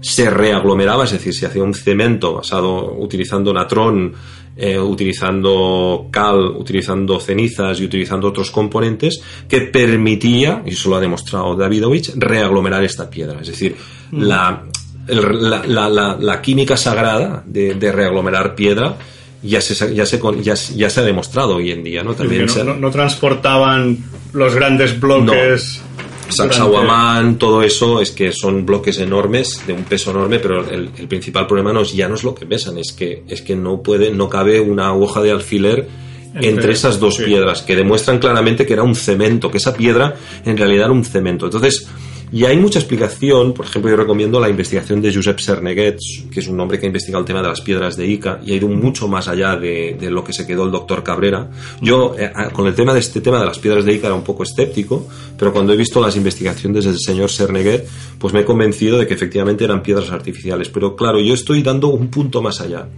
se 0.00 0.30
reaglomeraba, 0.30 1.04
es 1.04 1.12
decir, 1.12 1.34
se 1.34 1.46
hacía 1.46 1.62
un 1.62 1.74
cemento 1.74 2.34
basado 2.34 2.94
utilizando 2.98 3.52
natrón, 3.52 4.14
eh, 4.56 4.78
utilizando 4.78 6.08
cal, 6.11 6.38
utilizando 6.38 7.20
cenizas 7.20 7.80
y 7.80 7.84
utilizando 7.84 8.28
otros 8.28 8.50
componentes 8.50 9.20
que 9.48 9.62
permitía, 9.62 10.62
y 10.66 10.70
eso 10.70 10.90
lo 10.90 10.96
ha 10.96 11.00
demostrado 11.00 11.56
Davidovich, 11.56 12.12
reaglomerar 12.16 12.84
esta 12.84 13.11
piedra. 13.11 13.40
Es 13.40 13.48
decir, 13.48 13.76
mm. 14.11 14.20
la, 14.20 14.64
el, 15.09 15.51
la, 15.51 15.62
la, 15.66 15.88
la, 15.88 16.16
la, 16.18 16.42
química 16.42 16.77
sagrada 16.77 17.42
de, 17.47 17.75
de 17.75 17.92
reaglomerar 17.92 18.55
piedra 18.55 18.97
ya 19.42 19.61
se, 19.61 19.94
ya, 19.94 20.05
se, 20.05 20.21
ya, 20.42 20.55
ya 20.55 20.90
se 20.90 21.01
ha 21.01 21.05
demostrado 21.05 21.57
hoy 21.57 21.71
en 21.71 21.85
día. 21.85 22.03
¿no? 22.03 22.14
También 22.14 22.47
no, 22.47 22.53
se... 22.53 22.64
no, 22.64 22.75
no 22.75 22.90
transportaban 22.90 23.99
los 24.33 24.55
grandes 24.55 24.99
bloques. 24.99 25.81
No 25.83 25.88
Sacsayhuamán, 26.33 27.38
todo 27.38 27.62
eso 27.62 28.03
es 28.03 28.11
que 28.11 28.33
son 28.33 28.66
bloques 28.66 28.99
enormes, 28.99 29.66
de 29.66 29.73
un 29.73 29.85
peso 29.85 30.11
enorme, 30.11 30.38
pero 30.38 30.68
el, 30.68 30.90
el, 30.99 31.09
principal 31.09 31.47
problema 31.47 31.73
no 31.73 31.81
es, 31.81 31.94
ya 31.94 32.07
no 32.07 32.16
es 32.16 32.23
lo 32.23 32.35
que 32.35 32.44
pesan, 32.44 32.77
es 32.77 32.92
que, 32.92 33.23
es 33.29 33.40
que 33.40 33.57
no 33.57 33.83
puede, 33.83 34.11
no 34.11 34.29
cabe 34.29 34.61
una 34.61 34.92
hoja 34.94 35.23
de 35.23 35.31
alfiler 35.31 35.88
entre, 36.35 36.51
entre 36.51 36.73
esas 36.73 37.01
dos 37.01 37.16
sí. 37.16 37.25
piedras, 37.25 37.62
que 37.62 37.75
demuestran 37.75 38.18
claramente 38.18 38.66
que 38.66 38.75
era 38.75 38.83
un 38.83 38.94
cemento, 38.94 39.51
que 39.51 39.57
esa 39.57 39.75
piedra 39.75 40.16
en 40.44 40.59
realidad 40.59 40.87
era 40.87 40.92
un 40.92 41.05
cemento. 41.05 41.47
Entonces, 41.47 41.88
y 42.31 42.45
hay 42.45 42.59
mucha 42.59 42.79
explicación, 42.79 43.55
por 43.55 43.64
ejemplo, 43.64 43.91
yo 43.91 43.97
recomiendo 43.97 44.38
la 44.38 44.51
investigación 44.51 45.01
de 45.01 45.14
Josep 45.14 45.38
Serneguet, 45.38 45.99
que 46.31 46.41
es 46.41 46.49
un 46.49 46.61
hombre 46.61 46.79
que 46.79 46.85
ha 46.85 46.88
investigado 46.88 47.21
el 47.21 47.27
tema 47.27 47.41
de 47.41 47.49
las 47.49 47.62
piedras 47.62 47.97
de 47.97 48.07
Ica 48.07 48.41
y 48.45 48.53
ha 48.53 48.57
ido 48.57 48.69
mucho 48.69 49.09
más 49.09 49.29
allá 49.29 49.57
de, 49.57 49.97
lo 50.11 50.23
que 50.23 50.35
se 50.35 50.47
quedó 50.47 50.64
el 50.64 50.71
doctor 50.71 51.03
Cabrera. 51.03 51.51
Yo, 51.81 52.14
eh, 52.19 52.31
con 52.53 52.67
el 52.67 52.75
tema 52.75 52.93
de 52.93 53.01
este 53.01 53.23
tema 53.23 53.41
de 53.41 53.47
las 53.47 53.59
piedras 53.59 53.87
de 53.87 53.95
Ica 53.95 54.09
era 54.09 54.14
un 54.14 54.25
poco 54.25 54.43
escéptico, 54.43 55.09
pero 55.38 55.53
cuando 55.55 55.73
he 55.73 55.77
visto 55.77 56.01
las 56.03 56.17
investigaciones 56.17 56.85
del 56.85 56.99
señor 56.99 57.31
Serneguet, 57.31 57.88
pues 58.19 58.35
me 58.35 58.41
he 58.41 58.45
convencido 58.45 58.99
de 58.99 59.07
que 59.07 59.14
efectivamente 59.14 59.64
eran 59.64 59.83
piedras 59.83 60.11
artificiales. 60.11 60.69
Pero 60.69 60.97
claro, 60.97 61.21
yo 61.21 61.33
estoy 61.33 61.62
dando 61.62 61.88
un 61.88 62.09
punto 62.09 62.43
más 62.43 62.61
allá. 62.61 62.88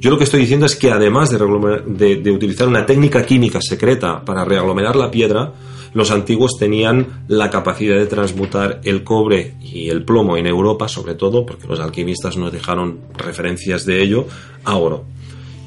Yo 0.00 0.10
lo 0.10 0.18
que 0.18 0.24
estoy 0.24 0.40
diciendo 0.40 0.66
es 0.66 0.74
que 0.74 0.90
además 0.90 1.30
de, 1.30 1.38
de, 1.86 2.16
de 2.16 2.30
utilizar 2.32 2.66
una 2.66 2.84
técnica 2.84 3.24
química 3.24 3.60
secreta 3.62 4.24
para 4.24 4.44
reaglomerar 4.44 4.96
la 4.96 5.08
piedra, 5.08 5.52
los 5.94 6.10
antiguos 6.10 6.56
tenían 6.58 7.24
la 7.28 7.50
capacidad 7.50 7.96
de 7.96 8.06
transmutar 8.06 8.80
el 8.84 9.04
cobre 9.04 9.54
y 9.60 9.90
el 9.90 10.04
plomo 10.04 10.36
en 10.36 10.46
Europa, 10.46 10.88
sobre 10.88 11.14
todo, 11.14 11.44
porque 11.44 11.68
los 11.68 11.80
alquimistas 11.80 12.36
nos 12.36 12.52
dejaron 12.52 13.00
referencias 13.16 13.84
de 13.84 14.02
ello, 14.02 14.26
a 14.64 14.76
oro. 14.76 15.04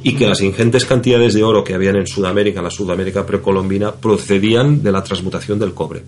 Y 0.03 0.15
que 0.15 0.27
las 0.27 0.41
ingentes 0.41 0.85
cantidades 0.85 1.33
de 1.33 1.43
oro 1.43 1.63
que 1.63 1.73
habían 1.73 1.95
en 1.95 2.07
Sudamérica, 2.07 2.59
en 2.59 2.65
la 2.65 2.71
Sudamérica 2.71 3.25
precolombina, 3.25 3.91
procedían 3.91 4.83
de 4.83 4.91
la 4.91 5.03
transmutación 5.03 5.59
del 5.59 5.73
cobre. 5.73 6.03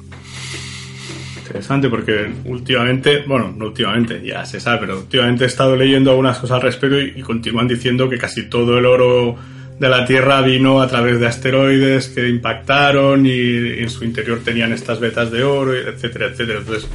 Interesante 1.38 1.90
porque 1.90 2.30
últimamente, 2.46 3.24
bueno, 3.28 3.54
no 3.56 3.68
últimamente, 3.68 4.22
ya 4.24 4.46
se 4.46 4.60
sabe, 4.60 4.80
pero 4.82 4.98
últimamente 4.98 5.46
he 5.46 5.48
estado 5.48 5.76
leyendo 5.76 6.12
algunas 6.12 6.38
cosas 6.38 6.56
al 6.56 6.62
respecto 6.64 7.00
y, 7.00 7.14
y 7.16 7.22
continúan 7.22 7.68
diciendo 7.68 8.10
que 8.10 8.18
casi 8.18 8.50
todo 8.50 8.78
el 8.78 8.86
oro 8.86 9.38
de 9.80 9.90
la 9.90 10.06
Tierra 10.06 10.42
vino 10.42 10.82
a 10.82 10.88
través 10.88 11.20
de 11.20 11.28
asteroides 11.28 12.10
que 12.10 12.28
impactaron 12.28 13.26
y, 13.26 13.30
y 13.30 13.80
en 13.80 13.90
su 13.90 14.04
interior 14.04 14.42
tenían 14.44 14.74
estas 14.74 15.00
vetas 15.00 15.32
de 15.32 15.44
oro, 15.44 15.74
etcétera, 15.76 16.28
etcétera. 16.28 16.60
Entonces, 16.60 16.88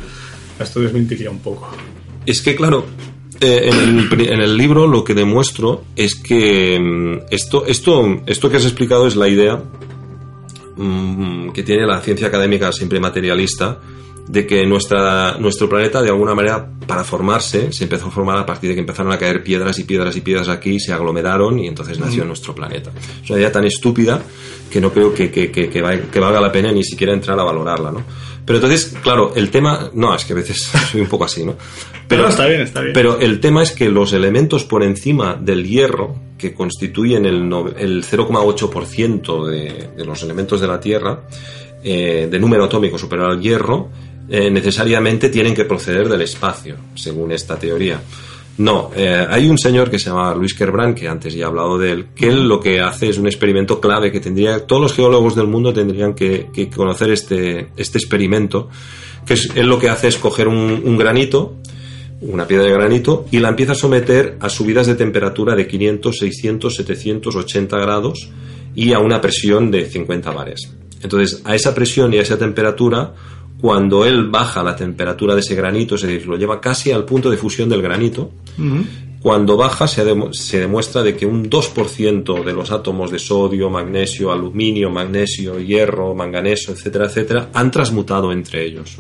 esto 0.59 0.81
desmentiría 0.81 1.31
un 1.31 1.39
poco. 1.41 1.71
Es 2.27 2.43
que, 2.43 2.55
claro, 2.55 2.87
eh, 3.41 3.71
en, 3.73 4.41
el, 4.41 4.57
libro 4.57 4.87
lo 4.87 5.03
que 5.03 5.15
demuestro 5.15 5.85
es 5.97 6.15
que 6.15 6.79
mm, 6.79 7.27
esto, 7.31 7.67
esto, 7.67 8.23
esto 8.27 8.49
que 8.49 8.57
has 8.57 8.65
explicado 8.65 9.09
es 9.09 9.17
la 9.17 9.29
idea 9.29 9.61
mm, 10.77 11.51
que 11.51 11.65
tiene 11.65 11.85
la 11.85 12.01
ciencia 12.01 12.29
académica 12.29 12.71
siempre 12.71 13.01
materialista 13.01 13.81
de 14.29 14.47
que 14.47 14.65
nuestra, 14.67 15.37
nuestro 15.39 15.69
planeta, 15.69 16.01
de 16.03 16.09
alguna 16.09 16.35
manera, 16.35 16.69
para 16.87 17.05
formarse, 17.05 17.73
se 17.73 17.85
empezó 17.85 18.07
a 18.07 18.11
formar 18.11 18.39
a 18.39 18.47
partir 18.47 18.71
de 18.71 18.75
que 18.75 18.81
empezaron 18.81 19.13
a 19.13 19.19
caer 19.19 19.43
piedras 19.43 19.79
y 19.79 19.85
piedras 19.85 20.17
y 20.17 20.21
piedras 20.21 20.49
aquí, 20.49 20.79
se 20.79 20.93
aglomeraron 20.93 21.59
y 21.59 21.67
entonces 21.67 21.99
nació 21.99 22.25
nuestro 22.25 22.55
planeta. 22.55 22.93
Es 23.23 23.29
una 23.31 23.41
idea 23.41 23.53
tan 23.53 23.65
estúpida 23.65 24.23
que 24.71 24.81
no 24.81 24.93
creo 24.93 25.13
que, 25.13 25.31
que, 25.31 25.51
que, 25.51 25.69
que, 25.69 25.81
valga 25.83 26.41
la 26.41 26.51
pena 26.53 26.73
ni 26.73 26.83
siquiera 26.83 27.13
entrar 27.13 27.39
a 27.39 27.45
valorarla, 27.45 27.93
¿no? 27.93 28.05
Pero 28.45 28.59
entonces, 28.59 28.97
claro, 29.03 29.33
el 29.37 29.51
tema... 29.51 29.91
No, 29.95 30.15
es 30.15 30.25
que 30.25 30.33
a 30.33 30.37
veces 30.37 30.63
soy 30.91 31.01
un 31.01 31.09
poco 31.09 31.25
así, 31.25 31.45
¿no? 31.45 31.57
Pero, 32.09 32.29
está 32.29 32.47
bien, 32.47 32.63
está 32.63 32.81
bien. 32.81 32.93
Pero 32.93 33.21
el 33.21 33.41
tema 33.41 33.63
es 33.63 33.73
que 33.73 33.89
los 33.89 34.13
elementos 34.13 34.65
por 34.65 34.83
encima 34.83 35.37
del 35.41 35.67
hierro, 35.67 36.17
que 36.39 36.55
constituyen 36.55 37.25
el, 37.27 37.37
el 37.77 38.05
0,8% 38.05 39.47
de, 39.47 39.91
de 39.97 40.05
los 40.05 40.23
elementos 40.23 40.61
de 40.61 40.67
la 40.67 40.81
Tierra, 40.81 41.25
eh, 41.85 42.29
de 42.31 42.39
número 42.39 42.65
atómico 42.65 42.97
superior 42.97 43.33
al 43.33 43.41
hierro, 43.41 43.91
eh, 44.35 44.51
necesariamente 44.51 45.29
tienen 45.29 45.55
que 45.55 45.67
proceder 45.67 46.09
del 46.09 46.23
espacio, 46.23 46.77
según 46.95 47.33
esta 47.33 47.59
teoría. 47.59 48.01
No, 48.57 48.91
eh, 48.97 49.27
hay 49.29 49.47
un 49.47 49.59
señor 49.59 49.91
que 49.91 49.99
se 49.99 50.09
llama 50.09 50.35
Luis 50.35 50.55
Kerbrand, 50.55 50.95
que 50.95 51.07
antes 51.07 51.35
ya 51.35 51.43
he 51.43 51.45
hablado 51.45 51.77
de 51.77 51.93
él, 51.93 52.07
que 52.17 52.29
él 52.29 52.49
lo 52.49 52.59
que 52.59 52.81
hace 52.81 53.11
es 53.11 53.19
un 53.19 53.27
experimento 53.27 53.79
clave 53.79 54.11
que 54.11 54.21
tendría, 54.21 54.67
todos 54.67 54.81
los 54.81 54.95
geólogos 54.95 55.37
del 55.37 55.49
mundo 55.49 55.75
tendrían 55.75 56.15
que, 56.15 56.49
conocer 56.75 57.11
este, 57.11 57.69
este 57.77 57.99
experimento, 57.99 58.71
que 59.27 59.35
es, 59.35 59.55
él 59.55 59.67
lo 59.67 59.79
que 59.79 59.91
hace 59.91 60.09
es 60.09 60.17
coger 60.17 60.49
un, 60.49 60.81
un 60.83 60.97
granito, 60.97 61.57
una 62.23 62.47
piedra 62.47 62.65
de 62.65 62.73
granito, 62.73 63.27
y 63.31 63.39
la 63.39 63.51
empieza 63.51 63.73
a 63.73 63.75
someter 63.75 64.39
a 64.41 64.49
subidas 64.49 64.87
de 64.87 64.95
temperatura 64.95 65.55
de 65.55 65.67
500, 65.67 66.17
600, 66.17 66.75
780 66.75 67.79
grados 67.79 68.31
y 68.75 68.95
a 68.95 68.99
una 68.99 69.21
presión 69.21 69.71
de 69.71 69.85
50 69.85 70.31
bares. 70.31 70.73
Entonces, 71.03 71.43
a 71.45 71.55
esa 71.55 71.75
presión 71.75 72.15
y 72.15 72.17
a 72.17 72.23
esa 72.23 72.39
temperatura, 72.39 73.13
cuando 73.63 74.05
él 74.05 74.29
baja 74.29 74.65
la 74.65 74.75
temperatura 74.75 75.35
de 75.35 75.41
ese 75.41 75.55
granito, 75.55 75.95
es 75.95 76.03
decir, 76.03 76.27
lo 76.27 76.37
lleva 76.37 76.61
casi 76.61 76.91
al 76.91 77.05
punto 77.05 77.31
de 77.31 77.37
fusión 77.37 77.69
del 77.69 77.81
granito, 77.81 78.33
cuando 79.23 79.57
baja 79.57 79.87
se, 79.87 80.05
se, 80.33 80.59
demuestra 80.59 81.05
de 81.05 81.17
que 81.17 81.25
un 81.25 81.49
2% 81.49 82.45
de 82.45 82.53
los 82.53 82.73
átomos 82.73 83.13
de 83.13 83.21
sodio, 83.21 83.71
magnesio, 83.71 84.33
aluminio, 84.33 84.91
magnesio, 84.91 85.61
hierro, 85.61 86.13
manganeso, 86.13 86.73
etcétera, 86.73 87.07
etcétera, 87.07 87.51
han 87.55 87.71
transmutado 87.71 88.33
entre 88.33 88.65
ellos. 88.65 88.99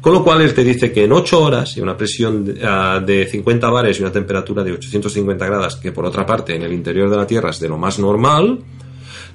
Con 0.00 0.12
lo 0.12 0.22
cual 0.22 0.40
él 0.42 0.54
te 0.54 0.62
dice 0.62 0.92
que 0.92 1.02
en 1.02 1.12
8 1.12 1.42
horas 1.42 1.76
y 1.76 1.80
una 1.80 1.96
presión 1.96 2.44
de 2.44 3.28
50 3.28 3.66
ah, 3.66 3.70
bares 3.70 3.98
y 3.98 4.02
una 4.02 4.12
temperatura 4.12 4.62
de 4.62 4.70
850 4.70 5.44
grados, 5.46 5.76
que 5.76 5.90
por 5.90 6.06
otra 6.06 6.24
parte 6.24 6.54
en 6.54 6.62
el 6.62 6.72
interior 6.72 7.10
de 7.10 7.16
la 7.16 7.26
Tierra 7.26 7.50
es 7.50 7.58
de 7.58 7.68
lo 7.68 7.76
más 7.76 7.98
normal, 7.98 8.60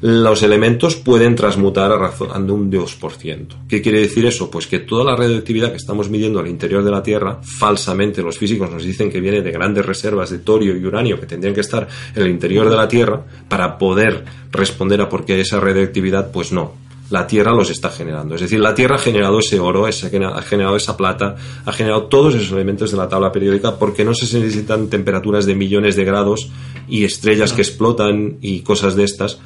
los 0.01 0.43
elementos 0.43 0.95
pueden 0.95 1.35
transmutar 1.35 1.91
a 1.91 1.97
razón 1.97 2.45
de 2.45 2.53
un 2.53 2.71
2%. 2.71 3.47
¿Qué 3.67 3.81
quiere 3.81 4.01
decir 4.01 4.25
eso? 4.25 4.51
Pues 4.51 4.67
que 4.67 4.79
toda 4.79 5.03
la 5.03 5.15
radioactividad 5.15 5.71
que 5.71 5.77
estamos 5.77 6.09
midiendo 6.09 6.39
al 6.39 6.47
interior 6.47 6.83
de 6.83 6.91
la 6.91 7.03
Tierra, 7.03 7.39
falsamente 7.41 8.21
los 8.21 8.37
físicos 8.37 8.69
nos 8.69 8.83
dicen 8.83 9.09
que 9.09 9.21
viene 9.21 9.41
de 9.41 9.51
grandes 9.51 9.85
reservas 9.85 10.29
de 10.29 10.39
torio 10.39 10.75
y 10.75 10.85
uranio 10.85 11.19
que 11.19 11.25
tendrían 11.25 11.55
que 11.55 11.61
estar 11.61 11.87
en 12.13 12.21
el 12.21 12.29
interior 12.29 12.69
de 12.69 12.75
la 12.75 12.87
Tierra 12.87 13.23
para 13.47 13.77
poder 13.77 14.23
responder 14.51 15.01
a 15.01 15.09
por 15.09 15.25
qué 15.25 15.39
esa 15.39 15.59
radioactividad, 15.59 16.31
pues 16.31 16.51
no. 16.51 16.85
La 17.11 17.27
Tierra 17.27 17.53
los 17.53 17.69
está 17.69 17.89
generando. 17.89 18.33
Es 18.33 18.41
decir, 18.41 18.59
la 18.59 18.73
Tierra 18.73 18.95
ha 18.95 18.99
generado 18.99 19.37
ese 19.37 19.59
oro, 19.59 19.85
ha 19.85 19.91
generado 20.41 20.75
esa 20.75 20.97
plata, 20.97 21.35
ha 21.63 21.71
generado 21.71 22.05
todos 22.05 22.33
esos 22.33 22.51
elementos 22.51 22.91
de 22.91 22.97
la 22.97 23.07
tabla 23.07 23.31
periódica 23.31 23.77
porque 23.77 24.03
no 24.03 24.15
se 24.15 24.25
necesitan 24.39 24.89
temperaturas 24.89 25.45
de 25.45 25.53
millones 25.53 25.95
de 25.95 26.03
grados 26.03 26.49
y 26.87 27.03
estrellas 27.03 27.53
que 27.53 27.61
explotan 27.61 28.37
y 28.41 28.61
cosas 28.61 28.95
de 28.95 29.03
estas 29.03 29.39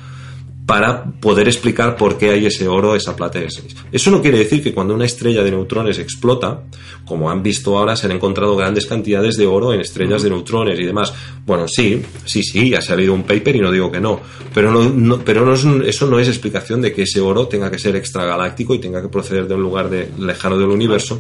para 0.70 1.04
poder 1.04 1.48
explicar 1.48 1.98
por 1.98 2.20
qué 2.20 2.30
hay 2.30 2.46
ese 2.46 2.68
oro, 2.68 2.96
esa 2.96 3.16
plata 3.16 3.40
y 3.40 3.46
ese 3.46 3.64
Eso 3.92 4.12
no 4.12 4.22
quiere 4.22 4.38
decir 4.38 4.62
que 4.62 4.72
cuando 4.72 4.94
una 4.94 5.06
estrella 5.06 5.42
de 5.42 5.50
neutrones 5.50 5.98
explota, 5.98 6.62
como 7.06 7.32
han 7.32 7.42
visto 7.42 7.76
ahora, 7.76 7.96
se 7.96 8.06
han 8.06 8.12
encontrado 8.12 8.56
grandes 8.56 8.86
cantidades 8.86 9.36
de 9.36 9.48
oro 9.48 9.74
en 9.74 9.82
estrellas 9.82 10.22
de 10.22 10.30
neutrones 10.30 10.80
y 10.80 10.86
demás. 10.86 11.12
Bueno, 11.44 11.68
sí, 11.68 12.04
sí, 12.24 12.44
sí, 12.44 12.76
ha 12.76 12.84
salido 12.84 13.16
un 13.16 13.24
paper 13.24 13.56
y 13.56 13.62
no 13.62 13.72
digo 13.72 13.92
que 13.92 14.00
no, 14.00 14.22
pero, 14.54 14.72
no, 14.72 15.18
pero 15.26 15.44
no 15.44 15.56
eso 15.82 16.06
no 16.06 16.20
es 16.20 16.28
explicación 16.28 16.84
de 16.84 16.94
que 16.94 17.02
ese 17.02 17.20
oro 17.20 17.48
tenga 17.48 17.72
que 17.72 17.80
ser 17.80 17.96
extragaláctico 17.96 18.76
y 18.76 18.80
tenga 18.80 19.02
que 19.02 19.10
proceder 19.10 19.48
de 19.48 19.56
un 19.56 19.64
lugar 19.64 19.90
de, 19.90 20.12
lejano 20.20 20.56
del 20.56 20.70
universo, 20.70 21.20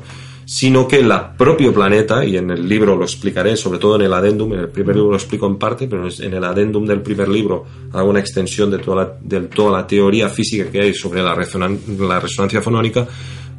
sino 0.51 0.87
que 0.87 0.97
el 0.97 1.13
propio 1.37 1.71
planeta, 1.71 2.25
y 2.25 2.35
en 2.35 2.49
el 2.49 2.67
libro 2.67 2.95
lo 2.95 3.03
explicaré, 3.03 3.55
sobre 3.55 3.77
todo 3.77 3.97
en 3.97 4.01
el 4.01 4.11
adendum, 4.11 4.51
en 4.53 4.61
el 4.61 4.69
primer 4.69 4.95
libro 4.95 5.11
lo 5.11 5.17
explico 5.17 5.45
en 5.45 5.57
parte, 5.59 5.87
pero 5.87 6.07
en 6.09 6.33
el 6.33 6.43
adendum 6.43 6.87
del 6.87 7.03
primer 7.03 7.29
libro 7.29 7.65
hago 7.93 8.09
una 8.09 8.19
extensión 8.19 8.71
de 8.71 8.79
toda 8.79 9.03
la, 9.03 9.13
de 9.21 9.41
toda 9.41 9.77
la 9.77 9.85
teoría 9.85 10.27
física 10.27 10.71
que 10.71 10.81
hay 10.81 10.95
sobre 10.95 11.21
la, 11.21 11.35
la 11.35 12.19
resonancia 12.19 12.63
fonónica, 12.63 13.07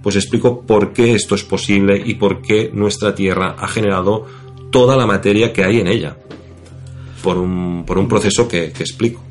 pues 0.03 0.17
explico 0.17 0.63
por 0.63 0.93
qué 0.93 1.15
esto 1.15 1.37
es 1.37 1.45
posible 1.45 2.03
y 2.05 2.15
por 2.15 2.43
qué 2.43 2.73
nuestra 2.75 3.15
Tierra 3.15 3.55
ha 3.57 3.69
generado 3.69 4.27
toda 4.73 4.97
la 4.97 5.07
materia 5.07 5.53
que 5.53 5.63
hay 5.63 5.79
en 5.79 5.87
ella, 5.87 6.17
por 7.23 7.39
un, 7.39 7.85
por 7.87 7.99
un 7.99 8.09
proceso 8.09 8.49
que, 8.49 8.73
que 8.73 8.83
explico. 8.83 9.23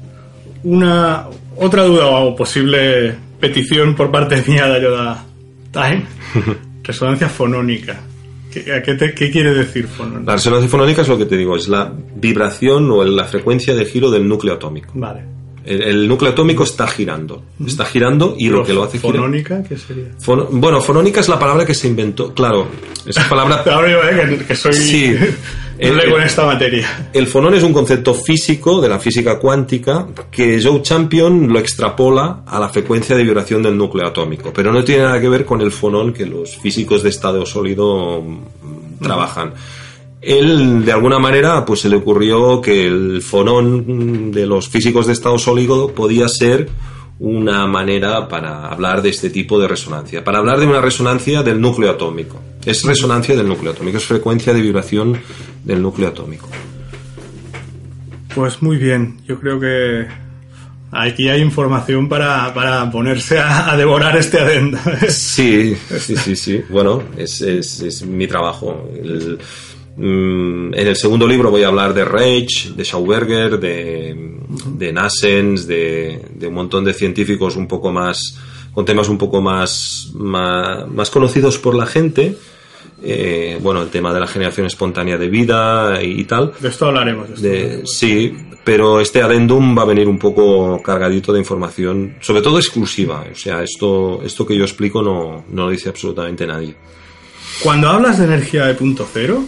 Una 0.63 1.28
otra 1.58 1.84
duda 1.84 2.08
o 2.08 2.34
posible 2.38 3.17
petición 3.38 3.95
por 3.95 4.10
parte 4.12 4.41
mía 4.48 4.65
de 4.67 4.76
ayuda 4.78 5.26
Time 5.74 6.06
Resonancia 6.89 7.30
fonónica. 7.30 7.99
¿Qué, 8.52 9.30
quiere 9.32 9.54
decir 9.54 9.88
fonónica? 9.88 10.32
La 10.32 10.38
resonancia 10.38 10.67
fonónica 10.67 11.04
es 11.04 11.08
lo 11.08 11.19
que 11.19 11.25
te 11.25 11.38
digo, 11.38 11.56
es 11.56 11.67
la 11.67 11.93
vibración 12.15 12.89
o 12.89 13.06
la 13.06 13.25
frecuencia 13.25 13.75
de 13.75 13.86
giro 13.86 14.10
del 14.10 14.28
núcleo 14.28 14.56
atómico. 14.56 14.89
Vale. 14.95 15.21
El, 15.63 16.08
núcleo 16.08 16.32
atómico 16.32 16.63
está 16.63 16.88
girando. 16.88 17.43
Está 17.63 17.86
girando 17.86 18.34
y 18.39 18.49
lo 18.49 18.63
que 18.65 18.73
lo 18.73 18.86
hace 18.86 18.97
girar. 18.97 19.17
¿Fonónica? 19.17 19.62
¿Qué 19.62 19.78
sería? 19.78 20.06
bueno, 20.49 20.82
fonónica 20.82 21.19
es 21.19 21.30
la 21.30 21.38
palabra 21.38 21.63
que 21.63 21.75
se 21.75 21.88
inventó. 21.88 22.34
Claro, 22.34 22.67
esa 23.06 23.30
palabra. 23.30 23.63
Ahora 23.71 23.91
yo, 23.91 23.99
eh, 24.02 24.45
que, 24.47 24.56
soy. 24.56 24.73
Sí. 24.73 25.15
El, 25.80 25.98
en 25.98 26.22
esta 26.22 26.46
materia. 26.46 27.10
El 27.13 27.26
fonón 27.28 27.54
es 27.54 27.63
un 27.63 27.72
concepto 27.72 28.13
físico 28.13 28.82
de 28.82 28.89
la 28.89 29.00
física 29.00 29.39
cuántica 29.39 30.08
que 30.30 30.62
Joe 30.62 30.82
Champion 30.82 31.48
lo 31.48 31.58
extrapola 31.58 32.44
a 32.46 32.60
la 32.60 32.68
frecuencia 32.68 33.15
de 33.15 33.24
vibración 33.24 33.63
del 33.63 33.78
núcleo 33.78 34.06
atómico, 34.06 34.52
pero 34.54 34.74
no 34.74 34.84
tiene 34.84 35.04
nada 35.04 35.22
que 35.22 35.30
ver 35.30 35.46
con 35.46 35.62
el 35.62 35.72
fonón 35.72 36.12
que 36.12 36.26
los 36.26 36.58
físicos 36.58 37.02
de 37.02 37.10
estado 37.10 37.46
sólido 37.46 38.22
mm, 38.22 39.02
trabajan. 39.02 39.54
Él, 40.22 40.84
de 40.84 40.92
alguna 40.92 41.18
manera, 41.18 41.63
pues 41.63 41.80
se 41.80 41.89
le 41.89 41.96
ocurrió 41.96 42.60
que 42.60 42.86
el 42.86 43.22
fonón 43.22 44.32
de 44.32 44.46
los 44.46 44.68
físicos 44.68 45.08
de 45.08 45.13
estado 45.13 45.39
sólido 45.39 45.94
podía 45.94 46.28
ser 46.28 46.70
una 47.20 47.68
manera 47.68 48.28
para 48.28 48.68
hablar 48.68 49.02
de 49.02 49.10
este 49.10 49.30
tipo 49.30 49.60
de 49.60 49.68
resonancia, 49.68 50.24
para 50.24 50.39
hablar 50.39 50.60
de 50.60 50.68
una 50.68 50.82
resonancia 50.82 51.42
del 51.42 51.62
núcleo 51.62 51.92
atómico. 51.92 52.42
Es 52.69 52.84
resonancia 52.84 53.36
del 53.36 53.47
núcleo 53.47 53.71
atómico, 53.71 53.97
es 53.97 54.05
frecuencia 54.05 54.53
de 54.53 54.62
vibración 54.62 55.19
del 55.63 55.82
núcleo 55.82 56.10
atómico. 56.10 56.47
Pues 58.34 58.62
muy 58.62 58.77
bien, 58.77 59.19
yo 59.25 59.39
creo 59.39 59.60
que 59.60 60.08
aquí 60.91 61.29
hay 61.29 61.41
información 61.41 62.08
para, 62.08 62.53
para 62.53 62.89
ponerse 62.91 63.39
a, 63.39 63.75
devorar 63.75 64.17
este 64.17 64.39
adenda. 64.39 64.82
Sí, 65.10 65.75
sí, 65.99 66.15
sí, 66.15 66.36
sí. 66.36 66.63
Bueno, 66.69 67.03
es, 67.17 67.41
es, 67.41 67.82
es 67.82 68.03
mi 68.03 68.27
trabajo. 68.27 68.89
El, 69.01 69.39
Mm, 69.99 70.73
en 70.73 70.88
el 70.88 70.95
segundo 70.95 71.27
libro 71.27 71.51
voy 71.51 71.63
a 71.63 71.67
hablar 71.67 71.93
de 71.93 72.05
Reich, 72.05 72.73
de 72.73 72.86
Schauberger, 72.86 73.60
de, 73.60 74.39
de 74.77 74.93
Nassens, 74.93 75.67
de, 75.67 76.21
un 76.47 76.53
montón 76.53 76.86
de 76.86 76.93
científicos 76.93 77.58
un 77.58 77.67
poco 77.67 77.91
más, 77.91 78.38
con 78.73 78.86
temas 78.86 79.10
un 79.10 79.17
poco 79.17 79.41
más, 79.41 80.12
más, 80.13 81.10
conocidos 81.10 81.58
por 81.58 81.75
la 81.75 81.86
gente. 81.86 82.38
Eh, 83.02 83.58
bueno, 83.62 83.82
el 83.82 83.90
tema 83.90 84.14
de 84.14 84.20
la 84.20 84.28
generación 84.28 84.68
espontánea 84.68 85.18
de 85.18 85.30
vida 85.30 86.04
y, 86.04 86.24
tal. 86.26 86.54
De 86.60 86.68
esto 86.68 86.88
hablaremos. 86.88 87.42
De, 87.42 87.84
sí, 87.86 88.36
pero 88.64 89.00
este 89.00 89.22
adendum 89.22 89.78
va 89.78 89.84
a 89.84 89.86
venir 89.86 90.08
un 90.08 90.20
poco 90.20 90.82
cargadito 90.82 91.32
de 91.32 91.40
información, 91.40 92.16
sobre 92.20 92.42
todo 92.42 92.58
exclusiva. 92.58 93.26
O 93.32 93.36
sea, 93.36 93.64
esto, 93.64 94.22
esto 94.24 94.46
que 94.46 94.58
yo 94.58 94.64
explico 94.64 95.02
no, 95.02 95.46
no 95.50 95.66
lo 95.66 95.72
dice 95.72 95.90
absolutamente 95.90 96.46
nadie. 96.46 96.76
Cuando 97.64 97.90
hablas 97.90 98.20
de 98.20 98.26
energía 98.26 98.66
de 98.66 98.74
punto 98.76 99.08
cero, 99.12 99.44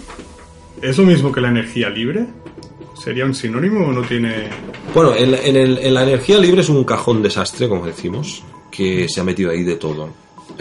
¿Es 0.82 0.98
lo 0.98 1.06
mismo 1.06 1.32
que 1.32 1.42
la 1.42 1.50
energía 1.50 1.90
libre? 1.90 2.26
¿Sería 2.96 3.26
un 3.26 3.36
sinónimo 3.36 3.88
o 3.88 3.92
no 3.92 4.02
tiene...? 4.02 4.50
Bueno, 4.96 5.14
en, 5.16 5.94
la 5.94 6.04
energía 6.04 6.40
libre 6.40 6.62
es 6.62 6.70
un 6.70 6.84
cajón 6.84 7.22
desastre, 7.22 7.70
como 7.70 7.86
decimos, 7.86 8.44
que 8.72 9.08
se 9.08 9.22
ha 9.22 9.24
metido 9.24 9.52
ahí 9.52 9.64
de 9.64 9.76
todo. 9.76 10.10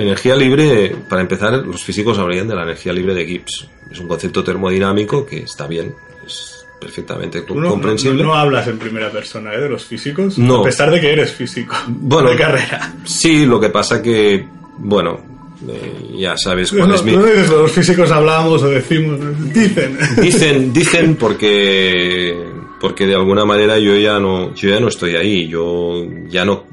Energía 0.01 0.35
libre, 0.35 0.97
para 1.09 1.21
empezar, 1.21 1.53
los 1.53 1.83
físicos 1.83 2.19
hablarían 2.19 2.49
de 2.49 2.55
la 2.55 2.63
energía 2.63 2.93
libre 2.93 3.15
de 3.15 3.27
Gibbs. 3.27 3.69
Es 3.91 4.01
un 4.01 4.09
concepto 4.09 4.43
termodinámico 4.43 5.27
que 5.27 5.41
está 5.41 5.67
bien, 5.67 5.95
es 6.27 6.65
perfectamente 6.81 7.45
comprensible. 7.45 8.23
No, 8.23 8.35
hablas 8.35 8.67
en 8.69 8.79
primera 8.79 9.11
persona 9.11 9.53
¿eh? 9.53 9.61
de 9.61 9.69
los 9.69 9.85
físicos, 9.85 10.39
no. 10.39 10.61
a 10.61 10.65
pesar 10.65 10.91
de 10.91 11.01
que 11.01 11.13
eres 11.13 11.33
físico 11.33 11.75
bueno, 11.87 12.31
de 12.31 12.37
carrera. 12.37 12.95
Sí, 13.05 13.45
lo 13.45 13.61
que 13.61 13.69
pasa 13.69 14.01
que, 14.01 14.47
bueno, 14.79 15.21
eh, 15.69 16.17
ya 16.19 16.37
sabes 16.39 16.73
cuál 16.73 16.95
es 16.95 17.05
mi... 17.05 17.13
los 17.13 17.71
físicos 17.71 18.11
hablamos 18.11 18.63
o 18.63 18.71
decimos, 18.71 19.19
dicen. 19.53 19.99
Dicen, 20.17 20.73
dicen 20.73 21.17
porque 21.21 22.60
porque 22.81 23.07
de 23.07 23.15
alguna 23.15 23.45
manera 23.45 23.79
yo 23.79 23.95
ya 23.95 24.19
no, 24.19 24.55
yo 24.55 24.71
ya 24.71 24.81
no 24.81 24.89
estoy 24.89 25.15
ahí, 25.15 25.47
yo 25.47 26.03
ya 26.29 26.47
no 26.47 26.65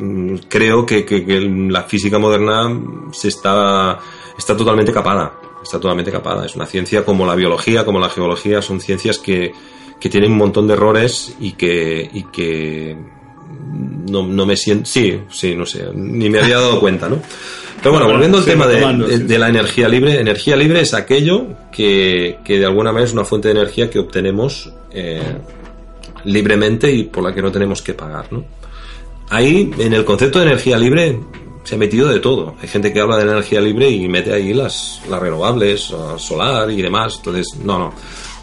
creo 0.47 0.85
que, 0.85 1.03
que, 1.03 1.25
que 1.25 1.41
la 1.41 1.83
física 1.83 2.17
moderna 2.17 2.81
se 3.11 3.27
está, 3.27 3.99
está 4.37 4.55
totalmente 4.55 4.93
capada, 4.93 5.33
está 5.61 5.79
totalmente 5.79 6.11
capada. 6.11 6.45
Es 6.45 6.55
una 6.55 6.65
ciencia 6.65 7.03
como 7.03 7.25
la 7.25 7.35
biología, 7.35 7.83
como 7.83 7.99
la 7.99 8.09
geología, 8.09 8.61
son 8.61 8.79
ciencias 8.79 9.17
que, 9.17 9.51
que 9.99 10.09
tienen 10.09 10.31
un 10.31 10.37
montón 10.37 10.65
de 10.65 10.75
errores 10.75 11.35
y 11.41 11.51
que, 11.51 12.09
y 12.13 12.23
que 12.31 12.95
no, 14.09 14.25
no 14.25 14.45
me 14.45 14.55
siento, 14.55 14.85
sí, 14.85 15.19
sí, 15.29 15.55
no 15.55 15.65
sé, 15.65 15.89
ni 15.93 16.29
me 16.29 16.39
había 16.39 16.55
dado 16.55 16.79
cuenta, 16.79 17.09
¿no? 17.09 17.21
Pero 17.81 17.91
bueno, 17.91 18.07
volviendo 18.07 18.37
al 18.37 18.45
tema 18.45 18.65
de, 18.65 19.19
de 19.19 19.37
la 19.37 19.49
energía 19.49 19.87
libre, 19.87 20.19
energía 20.19 20.55
libre 20.55 20.81
es 20.81 20.93
aquello 20.93 21.47
que, 21.71 22.39
que 22.43 22.59
de 22.59 22.65
alguna 22.65 22.91
manera 22.91 23.05
es 23.05 23.13
una 23.13 23.23
fuente 23.23 23.49
de 23.49 23.59
energía 23.59 23.89
que 23.89 23.99
obtenemos 23.99 24.73
eh, 24.91 25.21
libremente 26.27 26.91
y 26.91 27.05
por 27.05 27.23
la 27.23 27.33
que 27.33 27.41
no 27.41 27.51
tenemos 27.51 27.81
que 27.81 27.93
pagar, 27.93 28.31
¿no? 28.31 28.45
Ahí, 29.29 29.71
en 29.77 29.93
el 29.93 30.05
concepto 30.05 30.39
de 30.39 30.45
energía 30.45 30.77
libre, 30.77 31.19
se 31.63 31.75
ha 31.75 31.77
metido 31.77 32.07
de 32.07 32.19
todo. 32.19 32.55
Hay 32.61 32.67
gente 32.67 32.93
que 32.93 33.01
habla 33.01 33.17
de 33.17 33.23
energía 33.23 33.59
libre 33.59 33.89
y 33.89 34.07
mete 34.07 34.31
ahí 34.31 34.53
las, 34.53 35.01
las 35.09 35.19
renovables, 35.19 35.93
solar 36.17 36.71
y 36.71 36.81
demás. 36.81 37.15
Entonces, 37.17 37.57
no, 37.63 37.77
no. 37.77 37.93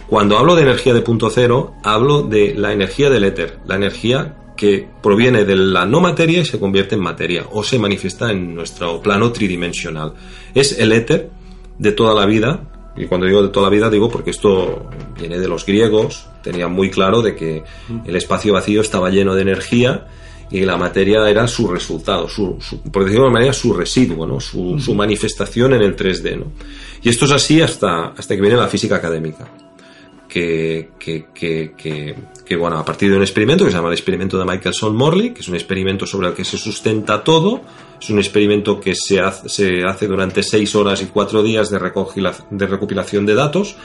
Cuando 0.08 0.36
hablo 0.36 0.54
de 0.54 0.62
energía 0.62 0.92
de 0.92 1.00
punto 1.00 1.30
cero, 1.30 1.74
hablo 1.82 2.22
de 2.22 2.54
la 2.54 2.72
energía 2.72 3.08
del 3.08 3.24
éter, 3.24 3.60
la 3.66 3.76
energía 3.76 4.36
que 4.56 4.86
proviene 5.02 5.44
de 5.44 5.56
la 5.56 5.86
no 5.86 6.00
materia 6.00 6.40
y 6.40 6.44
se 6.44 6.60
convierte 6.60 6.94
en 6.94 7.00
materia 7.00 7.46
o 7.50 7.64
se 7.64 7.78
manifiesta 7.78 8.30
en 8.30 8.54
nuestro 8.54 9.00
plano 9.00 9.32
tridimensional. 9.32 10.12
Es 10.54 10.78
el 10.78 10.92
éter 10.92 11.30
de 11.78 11.92
toda 11.92 12.14
la 12.14 12.26
vida, 12.26 12.92
y 12.96 13.06
cuando 13.06 13.26
digo 13.26 13.42
de 13.42 13.48
toda 13.48 13.68
la 13.68 13.74
vida 13.74 13.90
digo 13.90 14.10
porque 14.10 14.30
esto 14.30 14.90
viene 15.18 15.38
de 15.38 15.48
los 15.48 15.64
griegos, 15.64 16.28
tenían 16.44 16.70
muy 16.70 16.90
claro 16.90 17.22
de 17.22 17.34
que 17.34 17.64
el 18.06 18.14
espacio 18.14 18.52
vacío 18.52 18.82
estaba 18.82 19.10
lleno 19.10 19.34
de 19.34 19.42
energía 19.42 20.06
y 20.50 20.60
la 20.60 20.76
materia 20.76 21.28
era 21.28 21.48
su 21.48 21.66
resultado, 21.66 22.28
su, 22.28 22.58
su- 22.60 22.80
por 22.82 23.02
decirlo 23.04 23.24
de 23.24 23.28
una 23.30 23.38
manera, 23.40 23.52
su 23.54 23.72
residuo, 23.72 24.26
¿no? 24.26 24.38
su, 24.38 24.78
su 24.78 24.94
manifestación 24.94 25.72
en 25.72 25.82
el 25.82 25.96
3D. 25.96 26.38
¿no? 26.38 26.44
Y 27.02 27.08
esto 27.08 27.24
es 27.24 27.32
así 27.32 27.60
hasta, 27.62 28.08
hasta 28.16 28.34
que 28.36 28.40
viene 28.40 28.56
la 28.56 28.68
física 28.68 28.96
académica 28.96 29.48
que, 30.28 30.90
que, 30.98 31.26
que, 31.34 31.74
que, 31.76 32.14
que, 32.44 32.56
bueno, 32.56 32.78
a 32.78 32.84
partir 32.84 33.10
de 33.10 33.16
un 33.16 33.22
experimento 33.22 33.64
que 33.64 33.70
se 33.70 33.76
llama 33.76 33.88
el 33.88 33.94
experimento 33.94 34.36
de 34.38 34.44
Michelson-Morley, 34.44 35.32
que 35.32 35.40
es 35.40 35.48
un 35.48 35.54
experimento 35.54 36.06
sobre 36.06 36.28
el 36.28 36.34
que 36.34 36.44
se 36.44 36.58
sustenta 36.58 37.22
todo, 37.22 37.60
es 38.00 38.10
un 38.10 38.18
experimento 38.18 38.80
que 38.80 38.94
se 38.94 39.20
hace, 39.20 39.48
se 39.48 39.84
hace 39.84 40.06
durante 40.08 40.42
seis 40.42 40.74
horas 40.74 41.02
y 41.02 41.06
cuatro 41.06 41.42
días 41.42 41.70
de, 41.70 41.78
recogila- 41.78 42.34
de 42.50 42.66
recopilación 42.66 43.26
de 43.26 43.34
datos. 43.34 43.76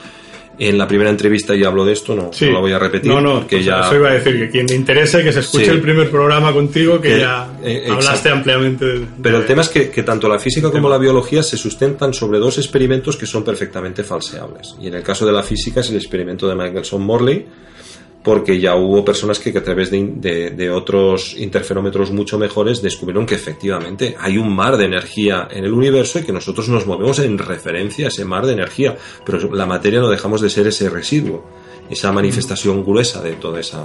En 0.59 0.77
la 0.77 0.87
primera 0.87 1.09
entrevista 1.09 1.55
ya 1.55 1.67
hablo 1.67 1.85
de 1.85 1.93
esto, 1.93 2.13
no, 2.15 2.31
Sí. 2.33 2.45
no 2.47 2.51
lo 2.51 2.59
voy 2.61 2.73
a 2.73 2.79
repetir. 2.79 3.09
No, 3.09 3.21
no, 3.21 3.47
pues 3.47 3.63
ya... 3.65 3.79
eso 3.79 3.95
iba 3.95 4.09
a 4.09 4.13
decir, 4.13 4.37
que 4.37 4.49
quien 4.49 4.67
le 4.67 4.75
interese 4.75 5.23
que 5.23 5.31
se 5.31 5.39
escuche 5.39 5.65
Sí. 5.65 5.71
el 5.71 5.79
primer 5.81 6.09
programa 6.11 6.51
contigo, 6.51 6.99
que 6.99 7.09
Que- 7.13 7.19
ya 7.19 7.47
eh, 7.63 7.87
hablaste 7.89 8.29
ampliamente. 8.29 8.85
de- 8.85 9.05
Pero 9.23 9.37
el 9.37 9.41
de- 9.43 9.47
tema 9.47 9.61
es 9.61 9.69
que, 9.69 9.89
que 9.89 10.03
tanto 10.03 10.27
la 10.27 10.37
física 10.37 10.69
como 10.69 10.89
la 10.89 10.97
biología 10.97 11.41
se 11.43 11.55
sustentan 11.55 12.13
sobre 12.13 12.39
dos 12.39 12.57
experimentos 12.57 13.15
que 13.15 13.25
son 13.25 13.43
perfectamente 13.45 14.03
falseables. 14.03 14.75
Y 14.81 14.87
en 14.87 14.95
el 14.95 15.01
caso 15.03 15.25
de 15.25 15.31
la 15.31 15.43
física 15.43 15.79
es 15.79 15.89
el 15.91 15.95
experimento 15.95 16.45
de 16.47 16.55
Michelson-Morley, 16.55 17.45
porque 18.23 18.59
ya 18.59 18.75
hubo 18.75 19.05
personas 19.05 19.39
que, 19.39 19.51
que 19.53 19.59
a 19.59 19.63
través 19.63 19.89
de, 19.91 20.03
de- 20.15 20.49
de 20.51 20.69
otros 20.69 21.35
interferómetros 21.37 22.11
mucho 22.11 22.37
mejores 22.37 22.81
descubrieron 22.81 23.25
que 23.25 23.35
efectivamente 23.35 24.15
hay 24.19 24.37
un 24.37 24.53
mar 24.53 24.75
de 24.77 24.85
energía 24.85 25.47
en 25.49 25.63
el 25.63 25.71
universo 25.73 26.19
y 26.19 26.23
que 26.23 26.33
nosotros 26.33 26.67
nos 26.67 26.85
movemos 26.85 27.19
en 27.19 27.37
referencia 27.37 28.05
a 28.05 28.09
ese 28.09 28.25
mar 28.25 28.45
de 28.45 28.53
energía. 28.53 28.97
Pero 29.25 29.53
la 29.55 29.65
materia 29.65 30.01
no 30.01 30.09
dejamos 30.09 30.41
de 30.41 30.49
ser 30.49 30.67
ese 30.67 30.89
residuo, 30.89 31.45
esa 31.89 32.11
manifestación 32.11 32.83
gruesa 32.83 33.21
de 33.21 33.33
toda 33.33 33.61
esa 33.61 33.83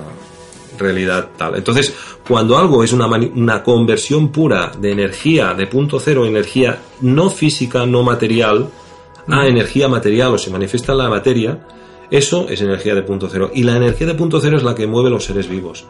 realidad 0.78 1.30
tal. 1.36 1.54
Entonces, 1.54 1.94
cuando 2.26 2.58
algo 2.58 2.82
es 2.82 2.92
una, 2.92 3.06
una 3.06 3.62
conversión 3.62 4.32
pura 4.32 4.72
de 4.76 4.90
energía 4.90 5.54
de 5.54 5.68
punto 5.68 6.00
cero, 6.00 6.26
energía 6.26 6.80
no 7.02 7.30
física, 7.30 7.86
no 7.86 8.02
material, 8.02 8.68
a 9.28 9.46
energía 9.46 9.86
material 9.88 10.34
o 10.34 10.38
se 10.38 10.50
manifiesta 10.50 10.90
en 10.92 10.98
la 10.98 11.08
materia, 11.08 11.66
eso 12.10 12.48
es 12.48 12.60
energía 12.60 12.94
de 12.94 13.02
punto 13.02 13.28
cero. 13.30 13.50
Y 13.54 13.62
la 13.62 13.76
energía 13.76 14.06
de 14.06 14.14
punto 14.14 14.40
cero 14.40 14.56
es 14.56 14.62
la 14.62 14.74
que 14.74 14.86
mueve 14.86 15.10
los 15.10 15.24
seres 15.24 15.48
vivos. 15.48 15.86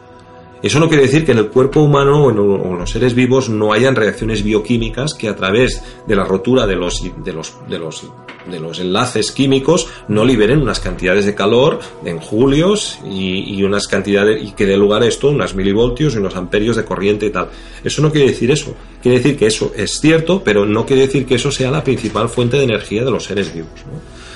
Eso 0.65 0.79
no 0.79 0.87
quiere 0.87 1.03
decir 1.03 1.23
que 1.25 1.33
en 1.33 1.37
el 1.37 1.49
cuerpo 1.49 1.81
humano 1.81 2.23
o 2.23 2.31
en, 2.31 2.79
los 2.79 2.89
seres 2.89 3.13
vivos 3.13 3.49
no 3.49 3.71
hayan 3.71 3.95
reacciones 3.95 4.41
bioquímicas 4.41 5.13
que 5.13 5.29
a 5.29 5.35
través 5.35 5.83
de 6.07 6.15
la 6.15 6.23
rotura 6.23 6.65
de 6.65 6.75
los, 6.75 7.03
de 7.23 7.33
los, 7.33 7.53
de 7.69 7.77
los, 7.77 8.03
de 8.49 8.59
los 8.59 8.79
enlaces 8.79 9.31
químicos 9.31 9.87
no 10.07 10.25
liberen 10.25 10.63
unas 10.63 10.79
cantidades 10.79 11.25
de 11.25 11.35
calor 11.35 11.81
en 12.03 12.19
julios 12.19 12.97
y, 13.05 13.61
unas 13.61 13.87
cantidades 13.87 14.43
y 14.43 14.53
que 14.53 14.65
dé 14.65 14.75
lugar 14.75 15.03
a 15.03 15.07
esto 15.07 15.29
unas 15.29 15.53
milivoltios 15.53 16.15
y 16.15 16.17
unos 16.17 16.35
amperios 16.35 16.77
de 16.77 16.85
corriente 16.85 17.27
y 17.27 17.29
tal. 17.29 17.49
Eso 17.83 18.01
no 18.01 18.11
quiere 18.11 18.29
decir 18.29 18.49
eso. 18.49 18.73
Quiere 19.03 19.19
decir 19.19 19.37
que 19.37 19.45
eso 19.45 19.71
es 19.75 19.99
cierto, 19.99 20.41
pero 20.43 20.65
no 20.65 20.83
quiere 20.83 21.03
decir 21.03 21.27
que 21.27 21.35
eso 21.35 21.51
sea 21.51 21.69
la 21.69 21.83
principal 21.83 22.27
fuente 22.27 22.57
de 22.57 22.63
energía 22.63 23.03
de 23.05 23.11
los 23.11 23.25
seres 23.25 23.53
vivos. 23.53 23.69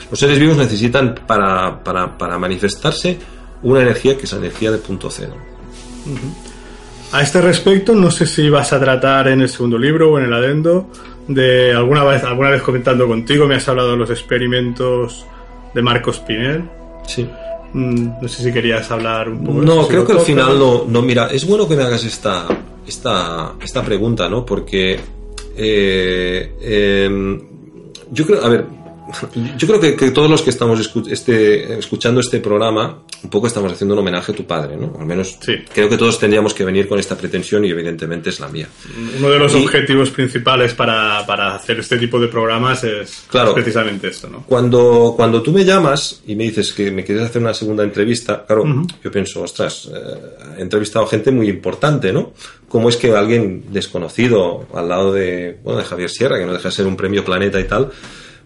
Los 0.09 0.19
seres 0.19 0.39
vivos 0.39 0.57
necesitan 0.57 1.15
para, 1.27 1.83
para, 1.83 2.17
para 2.17 2.37
manifestarse 2.39 3.17
una 3.63 3.81
energía 3.81 4.17
que 4.17 4.23
es 4.23 4.31
la 4.31 4.39
energía 4.39 4.71
de 4.71 4.77
punto 4.77 5.09
cero. 5.09 5.35
A 7.11 7.21
este 7.21 7.41
respecto, 7.41 7.93
no 7.93 8.09
sé 8.11 8.25
si 8.25 8.49
vas 8.49 8.71
a 8.73 8.79
tratar 8.79 9.27
en 9.27 9.41
el 9.41 9.49
segundo 9.49 9.77
libro 9.77 10.11
o 10.11 10.19
en 10.19 10.25
el 10.25 10.33
adendo 10.33 10.89
de 11.27 11.73
alguna 11.73 12.03
vez, 12.03 12.23
alguna 12.23 12.49
vez 12.49 12.61
comentando 12.61 13.07
contigo, 13.07 13.45
me 13.45 13.55
has 13.55 13.67
hablado 13.67 13.91
de 13.91 13.97
los 13.97 14.09
experimentos 14.09 15.25
de 15.73 15.81
Marcos 15.81 16.19
Pinel. 16.19 16.63
Sí. 17.07 17.27
Mm, 17.73 18.21
No 18.21 18.27
sé 18.27 18.43
si 18.43 18.51
querías 18.51 18.89
hablar 18.89 19.29
un 19.29 19.43
poco 19.43 19.59
de 19.61 19.65
No, 19.65 19.87
creo 19.87 20.05
que 20.05 20.13
al 20.13 20.19
final 20.21 20.57
no, 20.57 20.85
no, 20.87 21.01
mira, 21.03 21.27
es 21.27 21.45
bueno 21.45 21.67
que 21.67 21.75
me 21.75 21.83
hagas 21.83 22.03
esta, 22.03 22.47
esta, 22.87 23.53
esta 23.61 23.83
pregunta, 23.83 24.27
¿no? 24.27 24.43
Porque 24.43 24.99
eh, 25.55 27.05
em, 27.05 27.41
yo 28.11 28.25
creo, 28.25 28.43
a 28.43 28.49
ver, 28.49 28.65
yo 29.57 29.67
creo 29.67 29.79
que, 29.79 29.95
que 29.95 30.11
todos 30.11 30.29
los 30.29 30.41
que 30.41 30.49
estamos 30.49 30.79
escu- 30.79 31.09
este, 31.11 31.77
escuchando 31.79 32.19
este 32.21 32.39
programa, 32.39 32.99
un 33.23 33.29
poco 33.29 33.47
estamos 33.47 33.71
haciendo 33.73 33.93
un 33.95 33.99
homenaje 33.99 34.31
a 34.31 34.35
tu 34.35 34.45
padre, 34.45 34.77
¿no? 34.77 34.95
Al 34.99 35.05
menos 35.05 35.37
Sí. 35.41 35.53
creo 35.73 35.89
que 35.89 35.97
todos 35.97 36.19
tendríamos 36.19 36.53
que 36.53 36.63
venir 36.63 36.87
con 36.87 36.99
esta 36.99 37.17
pretensión 37.17 37.65
y 37.65 37.69
evidentemente 37.69 38.29
es 38.29 38.39
la 38.39 38.47
mía. 38.47 38.67
Uno 39.17 39.29
de 39.29 39.39
los 39.39 39.53
Y- 39.55 39.63
objetivos 39.63 40.09
principales 40.11 40.73
para, 40.73 41.25
para 41.25 41.55
hacer 41.55 41.79
este 41.79 41.97
tipo 41.97 42.19
de 42.19 42.27
programas 42.27 42.83
es 42.83 43.23
Claro. 43.29 43.53
precisamente 43.53 44.07
esto, 44.09 44.29
¿no? 44.29 44.43
Cuando, 44.45 45.13
cuando 45.15 45.41
tú 45.41 45.51
me 45.51 45.65
llamas 45.65 46.21
y 46.27 46.35
me 46.35 46.43
dices 46.45 46.71
que 46.73 46.91
me 46.91 47.03
quieres 47.03 47.25
hacer 47.25 47.41
una 47.41 47.53
segunda 47.53 47.83
entrevista, 47.83 48.45
claro, 48.45 48.63
yo 49.03 49.11
pienso, 49.11 49.41
ostras, 49.41 49.89
eh, 49.93 50.55
he 50.57 50.61
entrevistado 50.61 51.05
gente 51.07 51.31
muy 51.31 51.49
importante, 51.49 52.13
¿no? 52.13 52.33
¿Cómo 52.67 52.89
es 52.89 52.97
que 52.97 53.11
alguien 53.15 53.63
desconocido 53.71 54.67
al 54.73 54.87
lado 54.89 55.11
de, 55.11 55.57
bueno, 55.63 55.79
de 55.79 55.85
Javier 55.85 56.09
Sierra, 56.09 56.37
que 56.37 56.45
no 56.45 56.53
deja 56.53 56.69
de 56.69 56.75
ser 56.75 56.85
un 56.85 56.95
premio 56.95 57.25
Planeta 57.25 57.59
y 57.59 57.63
tal, 57.63 57.89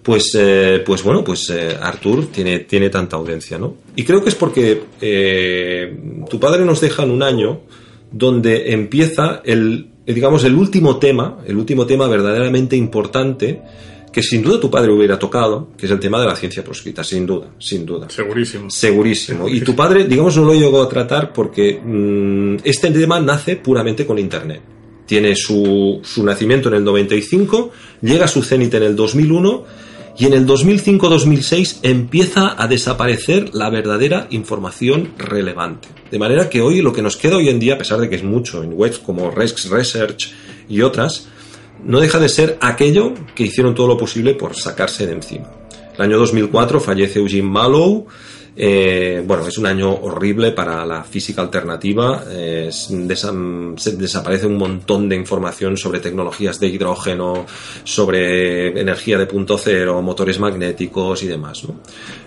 pues, 0.03 0.35
eh, 0.37 0.83
pues 0.85 1.01
bueno, 1.01 1.23
pues 1.23 1.49
eh, 1.49 1.77
Artur 1.81 2.27
tiene, 2.27 2.59
tiene 2.59 2.89
tanta 2.89 3.15
audiencia, 3.15 3.57
¿no? 3.57 3.77
Y 3.95 4.03
creo 4.03 4.21
que 4.21 4.29
es 4.29 4.35
porque 4.35 4.83
eh, 4.99 5.97
tu 6.29 6.39
padre 6.39 6.65
nos 6.65 6.81
deja 6.81 7.03
en 7.03 7.11
un 7.11 7.23
año 7.23 7.61
donde 8.11 8.73
empieza 8.73 9.41
el, 9.45 9.87
digamos, 10.05 10.43
el 10.43 10.55
último 10.55 10.97
tema, 10.97 11.39
el 11.47 11.55
último 11.55 11.85
tema 11.85 12.07
verdaderamente 12.07 12.75
importante 12.75 13.61
que 14.11 14.21
sin 14.21 14.43
duda 14.43 14.59
tu 14.59 14.69
padre 14.69 14.91
hubiera 14.91 15.17
tocado, 15.17 15.69
que 15.75 15.87
es 15.87 15.91
el 15.91 15.99
tema 15.99 16.19
de 16.19 16.27
la 16.27 16.35
ciencia 16.35 16.63
proscrita, 16.63 17.03
sin 17.03 17.25
duda, 17.25 17.47
sin 17.57 17.83
duda. 17.83 18.09
Segurísimo. 18.09 18.69
Segurísimo. 18.69 19.49
Y 19.49 19.61
tu 19.61 19.75
padre, 19.75 20.05
digamos, 20.05 20.37
no 20.37 20.43
lo 20.43 20.53
llegó 20.53 20.83
a 20.83 20.89
tratar 20.89 21.33
porque 21.33 21.81
mm, 21.83 22.57
este 22.63 22.91
tema 22.91 23.19
nace 23.19 23.55
puramente 23.55 24.05
con 24.05 24.19
Internet. 24.19 24.61
Tiene 25.07 25.35
su, 25.35 25.99
su 26.03 26.23
nacimiento 26.23 26.69
en 26.69 26.75
el 26.75 26.83
95, 26.83 27.71
llega 28.01 28.25
a 28.25 28.27
su 28.27 28.43
cenit 28.43 28.73
en 28.75 28.83
el 28.83 28.95
2001 28.95 29.82
y 30.17 30.25
en 30.25 30.33
el 30.33 30.45
2005-2006 30.45 31.79
empieza 31.81 32.55
a 32.61 32.67
desaparecer 32.67 33.53
la 33.53 33.69
verdadera 33.69 34.27
información 34.29 35.13
relevante. 35.17 35.87
De 36.11 36.19
manera 36.19 36.49
que 36.49 36.61
hoy 36.61 36.81
lo 36.81 36.93
que 36.93 37.01
nos 37.01 37.17
queda 37.17 37.37
hoy 37.37 37.49
en 37.49 37.59
día, 37.59 37.75
a 37.75 37.77
pesar 37.79 37.99
de 37.99 38.09
que 38.09 38.15
es 38.15 38.23
mucho 38.23 38.63
en 38.63 38.73
webs 38.73 38.99
como 38.99 39.31
Rex 39.31 39.69
Research 39.69 40.31
y 40.69 40.81
otras, 40.81 41.27
no 41.83 41.99
deja 41.99 42.19
de 42.19 42.29
ser 42.29 42.57
aquello 42.61 43.13
que 43.35 43.43
hicieron 43.43 43.73
todo 43.73 43.87
lo 43.87 43.97
posible 43.97 44.35
por 44.35 44.55
sacarse 44.55 45.07
de 45.07 45.13
encima. 45.13 45.49
El 45.95 46.01
año 46.01 46.19
2004 46.19 46.79
fallece 46.79 47.19
Eugene 47.19 47.43
Mallow. 47.43 48.07
Eh, 48.55 49.23
bueno, 49.25 49.47
es 49.47 49.57
un 49.57 49.65
año 49.65 49.91
horrible 49.91 50.51
para 50.51 50.85
la 50.85 51.03
física 51.03 51.41
alternativa. 51.41 52.23
eh, 52.29 52.67
es- 52.69 52.89
desa- 52.91 53.77
se 53.77 53.95
desaparece 53.97 54.45
un 54.45 54.57
montón 54.57 55.09
de 55.09 55.15
información 55.15 55.75
sobre 55.77 55.99
tecnologías 55.99 56.59
de 56.59 56.67
hidrógeno, 56.67 57.45
sobre 57.83 58.79
energía 58.79 59.17
de 59.17 59.25
punto 59.25 59.57
cero, 59.57 60.01
motores 60.01 60.39
magnéticos 60.39 61.23
y 61.23 61.27
demás. 61.27 61.63
¿no? 61.63 61.75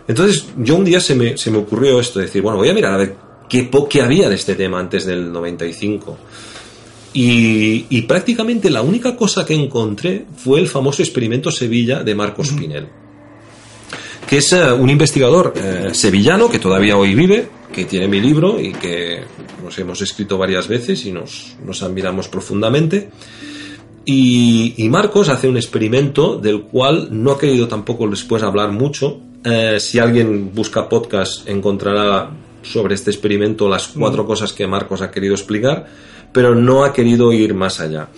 Entonces, 0.09 0.47
yo 0.59 0.77
un 0.77 0.85
día 0.85 1.01
se 1.01 1.15
me, 1.15 1.37
se 1.37 1.51
me 1.51 1.59
ocurrió 1.59 2.01
esto, 2.01 2.19
decir, 2.19 2.43
bueno, 2.43 2.59
voy 2.59 2.69
a 2.69 2.75
mirar 2.75 2.95
a 2.95 2.97
ver 2.99 3.15
qué, 3.49 3.71
qué 3.89 4.03
había 4.03 4.29
de 4.29 4.35
este 4.35 4.55
tema 4.57 4.81
antes 4.81 5.07
del 5.07 5.31
95. 5.33 6.19
Y, 7.13 7.87
y 7.89 8.03
prácticamente 8.03 8.69
la 8.69 8.83
única 8.83 9.17
cosa 9.17 9.47
que 9.47 9.55
encontré 9.55 10.27
fue 10.37 10.61
el 10.61 10.69
famoso 10.69 11.03
experimento 11.03 11.51
Sevilla 11.51 12.03
de 12.03 12.15
Marcos 12.15 12.51
Pinel. 12.53 12.89
Que 14.29 14.39
es 14.39 14.53
eh, 14.53 14.73
un 14.73 14.91
investigador 14.91 15.53
eh, 15.57 15.91
sevillano 15.93 16.49
que 16.49 16.59
todavía 16.59 16.97
hoy 16.97 17.15
vive, 17.15 17.49
que 17.73 17.85
tiene 17.85 18.09
mi 18.09 18.21
libro 18.21 18.61
y 18.61 18.73
que 18.73 19.23
nos 19.63 19.79
hemos 19.79 20.01
escrito 20.03 20.39
varias 20.39 20.69
veces 20.69 21.05
y 21.07 21.13
nos, 21.13 21.57
nos 21.65 21.83
admiramos 21.83 22.29
profundamente. 22.29 23.11
Y, 24.09 24.87
Marcos 24.89 25.29
hace 25.29 25.49
un 25.49 25.57
experimento 25.57 26.39
del 26.39 26.63
cual 26.63 27.09
no 27.11 27.33
ha 27.33 27.39
querido 27.39 27.67
tampoco 27.67 28.07
después 28.09 28.43
hablar 28.45 28.71
mucho. 28.71 29.21
Eh, 29.45 29.79
si 29.81 29.99
alguien 29.99 30.55
busca 30.55 30.89
podcast 30.89 31.49
encontrará 31.49 32.31
sobre 32.63 32.95
este 32.95 33.11
experimento 33.11 33.69
las 33.69 33.89
cuatro 33.89 34.23
mm. 34.23 34.27
cosas 34.27 34.53
que 34.53 34.67
Marcos 34.67 35.03
ha 35.03 35.11
querido 35.11 35.35
explicar, 35.35 35.87
pero 36.33 36.55
no 36.55 36.85
ha 36.85 36.93
querido 36.93 37.33
ir 37.33 37.53
más 37.55 37.81
allá. 37.81 38.09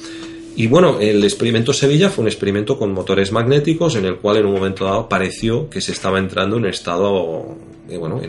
Y 0.58 0.66
bueno, 0.66 0.98
el 0.98 1.22
experimento 1.22 1.72
Sevilla 1.72 2.10
fue 2.10 2.22
un 2.22 2.26
experimento 2.26 2.76
con 2.76 2.92
motores 2.92 3.30
magnéticos 3.30 3.94
en 3.94 4.06
el 4.06 4.16
cual 4.16 4.38
en 4.38 4.46
un 4.46 4.54
momento 4.54 4.86
dado 4.86 5.08
pareció 5.08 5.70
que 5.70 5.80
se 5.80 5.92
estaba 5.92 6.18
entrando 6.18 6.56
en 6.56 6.64
un 6.64 6.68
estado, 6.68 7.56
eh, 7.88 7.96
bueno, 7.96 8.20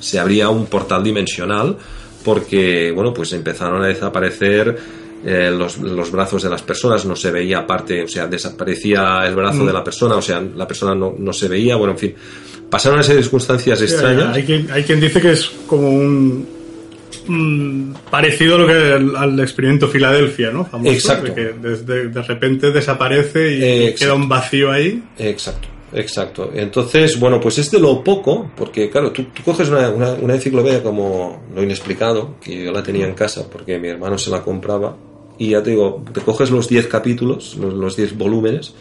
se 0.00 0.18
abría 0.18 0.50
un 0.50 0.66
portal 0.66 1.02
dimensional 1.02 1.78
porque, 2.22 2.92
bueno, 2.94 3.14
pues 3.14 3.32
empezaron 3.32 3.82
a 3.82 3.86
desaparecer 3.86 4.76
eh, 5.24 5.50
los, 5.50 6.10
brazos 6.12 6.42
de 6.42 6.50
las 6.50 6.60
personas, 6.60 7.06
no 7.06 7.16
se 7.16 7.30
veía 7.30 7.66
parte, 7.66 8.02
o 8.02 8.08
sea, 8.08 8.26
desaparecía 8.26 9.22
el 9.26 9.34
brazo 9.34 9.64
de 9.64 9.72
mm. 9.72 9.74
la 9.74 9.82
persona, 9.82 10.16
o 10.16 10.22
sea, 10.22 10.42
la 10.42 10.68
persona 10.68 10.94
no, 10.94 11.14
no 11.18 11.32
se 11.32 11.48
veía, 11.48 11.76
bueno, 11.76 11.94
en 11.94 11.98
fin, 11.98 12.14
pasaron 12.68 12.98
a 12.98 13.02
ser 13.02 13.16
circunstancias 13.16 13.80
extrañas. 13.80 14.36
Hay 14.36 14.42
quien, 14.42 14.70
hay 14.70 14.82
quien 14.82 15.00
dice 15.00 15.22
que 15.22 15.32
es 15.32 15.50
como 15.66 15.88
un 15.88 16.59
Mm, 17.26 17.92
parecido 18.10 18.56
a 18.56 18.58
lo 18.58 18.66
que 18.66 19.16
al, 19.16 19.40
experimento 19.40 19.88
Filadelfia, 19.88 20.50
¿no? 20.50 20.68
Exacto. 20.84 21.34
que 21.34 21.52
de 21.52 22.22
repente 22.22 22.70
desaparece 22.70 23.88
y 23.88 23.94
queda 23.94 24.14
un 24.14 24.28
vacío 24.28 24.70
ahí. 24.70 25.02
Exacto. 25.18 25.68
Exacto. 25.92 26.50
Entonces, 26.54 27.18
bueno, 27.18 27.40
pues 27.40 27.58
es 27.58 27.70
de 27.70 27.80
lo 27.80 28.02
poco, 28.04 28.50
porque 28.56 28.90
claro, 28.90 29.10
tú, 29.12 29.26
coges 29.44 29.68
una, 29.68 29.88
una, 29.90 30.34
enciclopedia 30.34 30.82
como 30.82 31.42
Lo 31.54 31.62
Inexplicado, 31.62 32.36
que 32.40 32.64
yo 32.64 32.72
la 32.72 32.82
tenía 32.82 33.06
en 33.06 33.14
casa 33.14 33.48
porque 33.50 33.78
mi 33.78 33.88
hermano 33.88 34.16
se 34.18 34.30
la 34.30 34.42
compraba, 34.42 34.96
y 35.38 35.50
ya 35.50 35.62
te 35.62 35.70
digo, 35.70 36.04
te 36.12 36.20
coges 36.20 36.50
los 36.50 36.68
10 36.68 36.86
capítulos, 36.86 37.56
los 37.56 37.96
10 37.96 38.16
volúmenes, 38.16 38.74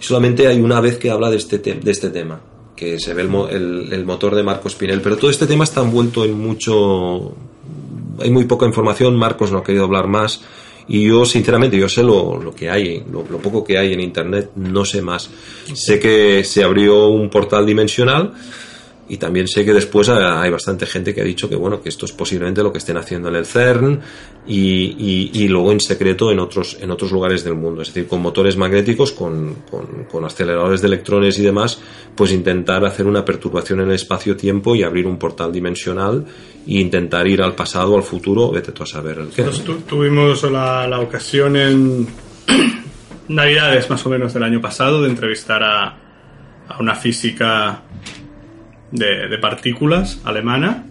y 0.00 0.02
solamente 0.02 0.46
hay 0.46 0.60
una 0.60 0.80
vez 0.80 0.96
que 0.96 1.10
habla 1.10 1.30
de 1.30 1.36
este, 1.36 1.58
de 1.58 1.90
este 1.90 2.10
tema, 2.10 2.40
que 2.74 2.98
se 2.98 3.14
ve 3.14 3.22
el, 3.22 3.92
el, 3.92 4.04
motor 4.06 4.34
de 4.34 4.42
Marcos 4.42 4.74
Pinel, 4.74 5.02
pero 5.02 5.18
todo 5.18 5.30
este 5.30 5.46
tema 5.46 5.64
está 5.64 5.82
envuelto 5.82 6.24
en 6.24 6.38
mucho, 6.38 7.34
hay 8.20 8.30
muy 8.30 8.44
poca 8.44 8.66
información, 8.66 9.16
Marcos 9.16 9.50
no 9.52 9.58
ha 9.58 9.64
querido 9.64 9.84
hablar 9.84 10.06
más. 10.06 10.42
Y 10.88 11.06
yo, 11.06 11.24
sinceramente, 11.24 11.78
yo 11.78 11.88
sé 11.88 12.02
lo, 12.02 12.36
lo 12.42 12.52
que 12.52 12.68
hay, 12.68 13.04
lo, 13.12 13.22
poco 13.38 13.62
que 13.62 13.78
hay 13.78 13.92
en 13.92 14.00
Internet, 14.00 14.50
no 14.56 14.84
sé 14.84 15.02
más. 15.02 15.30
Sé 15.72 16.00
que 16.00 16.42
se 16.42 16.64
abrió 16.64 17.08
un 17.08 17.30
portal 17.30 17.64
dimensional 17.64 18.32
y 19.10 19.16
también 19.16 19.48
sé 19.48 19.64
que 19.64 19.72
después 19.72 20.08
hay 20.08 20.50
bastante 20.50 20.86
gente 20.86 21.12
que 21.12 21.20
ha 21.20 21.24
dicho 21.24 21.48
que 21.48 21.56
bueno 21.56 21.82
que 21.82 21.88
esto 21.88 22.06
es 22.06 22.12
posiblemente 22.12 22.62
lo 22.62 22.70
que 22.70 22.78
estén 22.78 22.96
haciendo 22.96 23.28
en 23.28 23.34
el 23.34 23.44
CERN 23.44 24.00
y, 24.46 25.30
y, 25.34 25.48
luego 25.48 25.72
en 25.72 25.80
secreto 25.80 26.30
en 26.30 26.38
otros 26.38 26.78
en 26.80 26.92
otros 26.92 27.10
lugares 27.10 27.42
del 27.42 27.56
mundo. 27.56 27.82
Es 27.82 27.88
decir 27.88 28.06
con 28.06 28.22
motores 28.22 28.56
magnéticos 28.56 29.10
con, 29.10 29.56
con, 30.10 30.24
aceleradores 30.24 30.80
de 30.80 30.86
electrones 30.86 31.38
y 31.40 31.42
demás 31.42 31.80
pues 32.14 32.30
intentar 32.30 32.84
hacer 32.84 33.06
una 33.06 33.24
perturbación 33.24 33.80
en 33.80 33.88
el 33.88 33.96
espacio-tiempo 33.96 34.76
y 34.76 34.84
abrir 34.84 35.08
un 35.08 35.18
portal 35.18 35.50
dimensional 35.50 36.24
e 36.64 36.74
intentar 36.74 37.26
ir 37.26 37.42
al 37.42 37.56
pasado 37.56 37.96
al 37.96 38.04
futuro 38.04 38.52
vete 38.52 38.70
tú 38.70 38.84
a 38.84 38.86
saber 38.86 39.18
el 39.18 39.28
qué 39.30 39.42
tuvimos 39.88 40.44
la, 40.44 40.86
la 40.86 41.00
ocasión 41.00 41.56
en 41.56 42.06
navidades 43.28 43.90
más 43.90 44.06
o 44.06 44.08
menos 44.08 44.32
del 44.32 44.44
año 44.44 44.60
pasado 44.60 45.02
de 45.02 45.08
entrevistar 45.08 45.64
a, 45.64 45.98
a 46.68 46.78
una 46.78 46.94
física 46.94 47.82
de, 48.92 49.38
partículas 49.38 50.20
alemana 50.24 50.84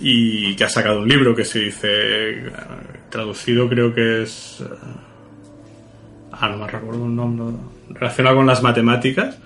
y 0.00 0.54
que 0.56 0.64
ha 0.64 0.68
sacado 0.68 1.00
un 1.00 1.08
libro 1.08 1.34
que 1.34 1.44
se 1.44 1.60
dice, 1.60 2.44
traducido 3.10 3.68
creo 3.68 3.94
que 3.94 4.22
es... 4.22 4.64
Ah, 6.32 6.48
no 6.48 6.58
me 6.58 6.68
recuerdo 6.68 7.04
un 7.04 7.16
nombre 7.16 7.56
relacionado 7.90 8.36
con 8.36 8.46
las 8.46 8.62
matemáticas, 8.62 9.38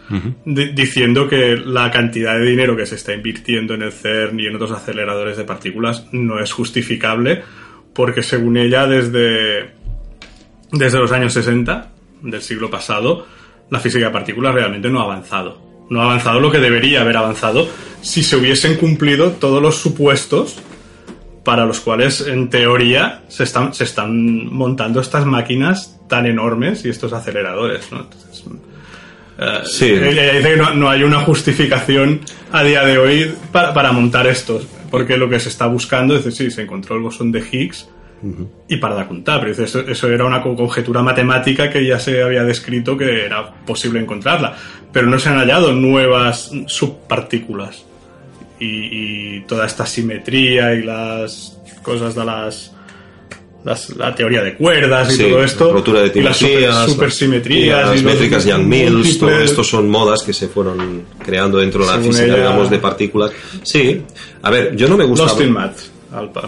diciendo 0.44 1.26
que 1.28 1.56
la 1.56 1.90
cantidad 1.90 2.38
de 2.38 2.44
dinero 2.44 2.76
que 2.76 2.86
se 2.86 2.94
está 2.96 3.14
invirtiendo 3.14 3.74
en 3.74 3.82
el 3.82 3.90
CERN 3.90 4.38
y 4.38 4.46
en 4.46 4.54
otros 4.54 4.70
aceleradores 4.70 5.36
de 5.36 5.44
partículas 5.44 6.06
no 6.12 6.38
es 6.38 6.52
justificable, 6.52 7.42
porque 7.94 8.22
según 8.22 8.58
ella, 8.58 8.86
desde, 8.86 9.70
desde 10.70 10.98
los 10.98 11.10
años 11.10 11.32
60 11.32 11.90
del 12.22 12.42
siglo 12.42 12.70
pasado, 12.70 13.26
la 13.70 13.80
física 13.80 14.06
de 14.06 14.12
partículas 14.12 14.54
realmente 14.54 14.90
no 14.90 15.00
ha 15.00 15.04
avanzado 15.04 15.73
no 15.90 16.00
ha 16.00 16.04
avanzado 16.04 16.40
lo 16.40 16.50
que 16.50 16.58
debería 16.58 17.02
haber 17.02 17.16
avanzado 17.16 17.68
si 18.00 18.22
se 18.22 18.36
hubiesen 18.36 18.76
cumplido 18.76 19.32
todos 19.32 19.62
los 19.62 19.76
supuestos 19.76 20.56
para 21.44 21.66
los 21.66 21.80
cuales 21.80 22.22
en 22.26 22.48
teoría 22.48 23.22
se 23.28 23.44
están, 23.44 23.74
se 23.74 23.84
están 23.84 24.52
montando 24.52 25.00
estas 25.00 25.26
máquinas 25.26 26.00
tan 26.08 26.26
enormes 26.26 26.84
y 26.84 26.88
estos 26.88 27.12
aceleradores. 27.12 27.92
¿no? 27.92 28.06
Eh, 29.38 29.60
sí. 29.64 29.86
Ella 29.86 30.32
dice 30.32 30.54
que 30.54 30.56
no, 30.56 30.88
hay 30.88 31.02
una 31.02 31.20
justificación 31.20 32.20
a 32.52 32.62
día 32.62 32.84
de 32.84 32.98
hoy 32.98 33.34
para, 33.52 33.92
montar 33.92 34.26
estos, 34.26 34.66
porque 34.90 35.16
lo 35.16 35.28
que 35.28 35.40
se 35.40 35.48
está 35.48 35.66
buscando 35.66 36.16
es 36.16 36.24
decir, 36.24 36.50
sí, 36.50 36.56
se 36.56 36.62
encontró 36.62 36.96
el 36.96 37.02
bosón 37.02 37.32
de 37.32 37.40
Higgs, 37.40 37.88
y 38.68 38.76
para 38.76 38.94
la 38.94 39.08
contar. 39.08 39.40
Pero 39.40 39.64
eso, 39.64 39.80
eso, 39.80 40.08
era 40.08 40.24
una 40.24 40.42
conjetura 40.42 41.02
matemática 41.02 41.70
que 41.70 41.84
ya 41.84 41.98
se 41.98 42.22
había 42.22 42.44
descrito 42.44 42.96
que 42.96 43.24
era 43.24 43.52
posible 43.64 44.00
encontrarla. 44.00 44.56
Pero 44.92 45.06
no 45.06 45.18
se 45.18 45.28
han 45.28 45.38
hallado 45.38 45.72
nuevas 45.72 46.50
subpartículas. 46.66 47.84
Y, 48.60 49.40
toda 49.40 49.66
esta 49.66 49.84
simetría 49.84 50.74
y 50.74 50.84
las 50.84 51.58
cosas 51.82 52.14
de 52.14 52.24
las. 52.24 52.72
la 53.96 54.14
teoría 54.14 54.42
de 54.42 54.54
cuerdas 54.54 55.18
y 55.18 55.28
todo 55.28 55.44
esto. 55.44 55.72
Rotura 55.72 56.00
de 56.00 56.18
y 56.18 56.22
las 56.22 56.38
supersimetrías. 56.86 57.90
las 57.90 58.02
métricas 58.02 58.46
Young-Mills, 58.46 59.18
todo 59.18 59.38
esto 59.38 59.62
son 59.64 59.90
modas 59.90 60.22
que 60.22 60.32
se 60.32 60.48
fueron 60.48 61.02
creando 61.22 61.58
dentro 61.58 61.84
de 61.84 61.92
la 61.92 61.98
física, 61.98 62.36
digamos, 62.36 62.70
de 62.70 62.78
partículas. 62.78 63.32
Sí, 63.62 64.02
a 64.40 64.50
ver, 64.50 64.74
yo 64.76 64.88
no 64.88 64.96
me 64.96 65.04
gusta. 65.04 65.26
Lost 65.26 65.40
in 65.40 65.52
Math 65.52 65.93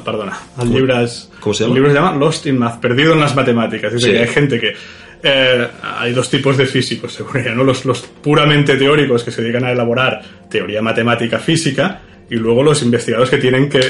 perdona, 0.05 0.39
el 0.61 0.73
libro 0.73 1.01
es, 1.01 1.31
¿Cómo 1.41 1.55
se 1.55 1.65
llama? 1.65 1.73
El 1.73 1.75
libro 1.75 1.91
se 1.91 1.97
llama 1.97 2.17
Lost 2.17 2.47
in 2.47 2.59
Math, 2.59 2.81
Perdido 2.81 3.13
en 3.13 3.21
las 3.21 3.35
Matemáticas. 3.35 3.93
Es 3.93 4.03
decir, 4.03 4.19
hay 4.19 4.29
gente 4.29 4.61
que... 4.61 4.75
Eh, 5.23 5.69
hay 5.83 6.13
dos 6.13 6.31
tipos 6.31 6.57
de 6.57 6.67
físicos, 6.67 7.15
según 7.15 7.39
ella, 7.39 7.55
¿no? 7.55 7.65
Los, 7.65 7.85
los 7.85 8.03
puramente 8.03 8.77
teóricos 8.77 9.25
que 9.25 9.31
se 9.31 9.43
dedican 9.43 9.65
a 9.65 9.73
elaborar 9.73 10.23
teoría 10.51 10.83
matemática 10.83 11.39
física 11.39 12.03
y 12.29 12.37
luego 12.37 12.63
los 12.63 12.83
investigadores 12.83 13.31
que 13.31 13.39
tienen 13.39 13.69
que 13.69 13.81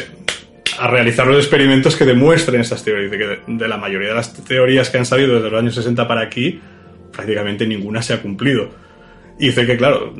a 0.79 0.89
realizar 0.89 1.27
los 1.27 1.39
experimentos 1.39 1.97
que 1.97 2.05
demuestren 2.05 2.61
estas 2.61 2.85
teorías. 2.85 3.11
De 3.11 3.19
que 3.19 3.41
de 3.47 3.69
la 3.69 3.77
mayoría 3.77 4.09
de 4.09 4.15
las 4.15 4.33
teorías 4.45 4.91
que 4.91 4.99
han 4.99 5.07
salido 5.07 5.35
desde 5.35 5.51
los 5.51 5.61
años 5.61 5.75
60 5.75 6.07
para 6.07 6.23
aquí, 6.23 6.61
prácticamente 7.13 7.67
ninguna 7.67 8.03
se 8.03 8.15
ha 8.15 8.23
cumplido. 8.23 8.71
Y 9.39 9.47
dice 9.49 9.67
que, 9.67 9.77
claro, 9.77 10.15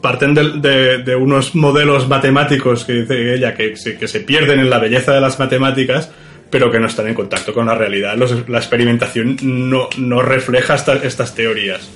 parten 0.00 0.34
de, 0.34 1.16
unos 1.16 1.54
modelos 1.54 2.08
matemáticos 2.08 2.84
que 2.84 2.92
dice 2.92 3.34
ella 3.34 3.54
que, 3.54 3.74
que, 3.74 4.08
se 4.08 4.20
pierden 4.20 4.60
en 4.60 4.70
la 4.70 4.78
belleza 4.78 5.12
de 5.12 5.20
las 5.20 5.38
matemáticas, 5.38 6.10
pero 6.50 6.70
que 6.70 6.80
no 6.80 6.86
están 6.86 7.08
en 7.08 7.14
contacto 7.14 7.52
con 7.52 7.66
la 7.66 7.74
realidad. 7.74 8.16
la 8.48 8.58
experimentación 8.58 9.36
no, 9.42 9.88
no 9.98 10.22
refleja 10.22 10.74
estas 10.74 11.34
teorías 11.34 11.90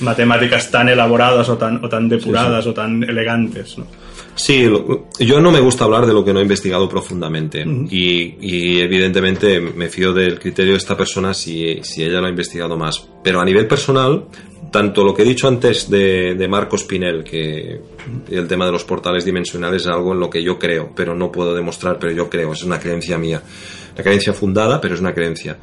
matemáticas 0.00 0.70
tan 0.70 0.88
elaboradas 0.88 1.48
o 1.48 1.56
tan, 1.56 1.84
o 1.84 1.88
tan 1.88 2.08
depuradas 2.08 2.66
o 2.66 2.74
tan 2.74 3.02
elegantes. 3.02 3.76
Sí, 4.34 4.70
yo 5.18 5.40
no 5.40 5.50
me 5.50 5.58
gusta 5.58 5.84
hablar 5.84 6.06
de 6.06 6.12
lo 6.12 6.24
que 6.24 6.32
no 6.32 6.38
he 6.38 6.42
investigado 6.42 6.88
profundamente 6.88 7.64
y, 7.90 8.78
evidentemente 8.78 9.60
me 9.60 9.88
fío 9.88 10.12
del 10.12 10.38
criterio 10.38 10.72
de 10.72 10.78
esta 10.78 10.96
persona 10.96 11.34
si, 11.34 11.80
si 11.82 12.04
ella 12.04 12.20
lo 12.20 12.26
ha 12.26 12.30
investigado 12.30 12.76
más. 12.76 13.08
Pero 13.24 13.40
a 13.40 13.44
nivel 13.44 13.66
personal, 13.66 14.26
tanto 14.70 15.04
lo 15.04 15.14
que 15.14 15.22
he 15.22 15.24
dicho 15.24 15.48
antes 15.48 15.88
de, 15.88 16.34
de 16.34 16.48
Marcos 16.48 16.84
Pinel, 16.84 17.24
que 17.24 17.80
el 18.30 18.46
tema 18.48 18.66
de 18.66 18.72
los 18.72 18.84
portales 18.84 19.24
dimensionales 19.24 19.82
es 19.82 19.88
algo 19.88 20.12
en 20.12 20.20
lo 20.20 20.30
que 20.30 20.42
yo 20.42 20.58
creo, 20.58 20.92
pero 20.94 21.14
no 21.14 21.32
puedo 21.32 21.54
demostrar, 21.54 21.98
pero 21.98 22.12
yo 22.12 22.28
creo, 22.28 22.52
es 22.52 22.62
una 22.62 22.78
creencia 22.78 23.18
mía. 23.18 23.42
Una 23.94 24.04
creencia 24.04 24.32
fundada, 24.32 24.80
pero 24.80 24.94
es 24.94 25.00
una 25.00 25.14
creencia. 25.14 25.58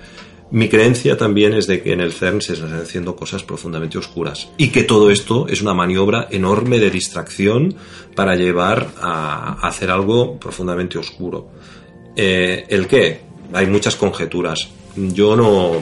Mi 0.51 0.69
creencia 0.69 1.17
también 1.17 1.53
es 1.53 1.65
de 1.65 1.81
que 1.81 1.91
en 1.91 2.01
el 2.01 2.13
CERN 2.13 2.39
se 2.39 2.53
están 2.53 2.73
haciendo 2.73 3.15
cosas 3.15 3.43
profundamente 3.43 3.97
oscuras 3.97 4.49
y 4.57 4.69
que 4.69 4.83
todo 4.83 5.09
esto 5.09 5.47
es 5.47 5.61
una 5.61 5.73
maniobra 5.73 6.27
enorme 6.29 6.79
de 6.79 6.91
distracción 6.91 7.75
para 8.15 8.35
llevar 8.35 8.89
a 9.01 9.67
hacer 9.67 9.89
algo 9.89 10.39
profundamente 10.39 10.99
oscuro. 10.99 11.49
Eh, 12.15 12.65
¿El 12.69 12.87
qué? 12.87 13.24
Hay 13.53 13.67
muchas 13.67 13.95
conjeturas 13.95 14.69
yo 14.95 15.35
no, 15.35 15.73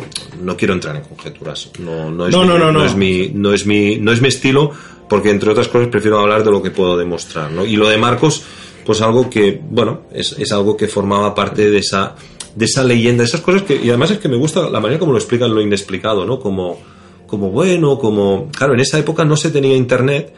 no 0.42 0.58
quiero 0.58 0.74
entrar 0.74 0.96
en 0.96 1.04
conjeturas. 1.04 1.70
No, 1.80 2.10
no, 2.10 2.28
es, 2.28 2.36
mi, 2.36 2.48
no, 2.48 2.84
es 2.84 2.96
mi, 2.96 3.30
no 3.34 3.54
es 3.54 3.66
mi, 3.66 3.98
no 3.98 4.12
es 4.12 4.22
mi 4.22 4.28
estilo, 4.28 4.72
porque 5.08 5.30
entre 5.30 5.52
otras 5.52 5.68
cosas 5.68 5.90
prefiero 5.90 6.20
hablar 6.20 6.44
de 6.44 6.52
lo 6.52 6.62
que 6.62 6.72
puedo 6.72 6.98
demostrar, 6.98 7.52
¿no? 7.52 7.66
Y 7.66 7.76
lo 7.76 7.88
de 7.90 7.98
Marcos, 7.98 8.44
pues 8.86 9.02
algo 9.02 9.30
que, 9.30 9.62
bueno, 9.70 10.02
es, 10.12 10.34
es 10.40 10.52
algo 10.52 10.76
que 10.76 10.88
formaba 10.88 11.36
parte 11.36 11.70
de 11.70 11.78
esa, 11.78 12.16
de 12.56 12.66
esa 12.66 12.84
leyenda, 12.84 13.24
esas 13.24 13.42
cosas 13.42 13.64
que, 13.64 13.76
y 13.76 13.90
además 13.90 14.12
es 14.12 14.18
que 14.18 14.30
me 14.30 14.38
gusta 14.38 14.70
la 14.70 14.80
manera 14.80 15.00
como 15.00 15.12
lo 15.12 15.20
explican 15.20 15.54
lo 15.54 15.62
inexplicado, 15.62 16.26
¿no? 16.26 16.40
Como, 16.40 16.80
como 17.28 17.52
bueno, 17.52 18.00
como... 18.00 18.50
Claro, 18.52 18.74
en 18.74 18.80
esa 18.80 18.98
época 18.98 19.26
no 19.26 19.38
se 19.38 19.52
tenía 19.52 19.76
internet, 19.76 20.34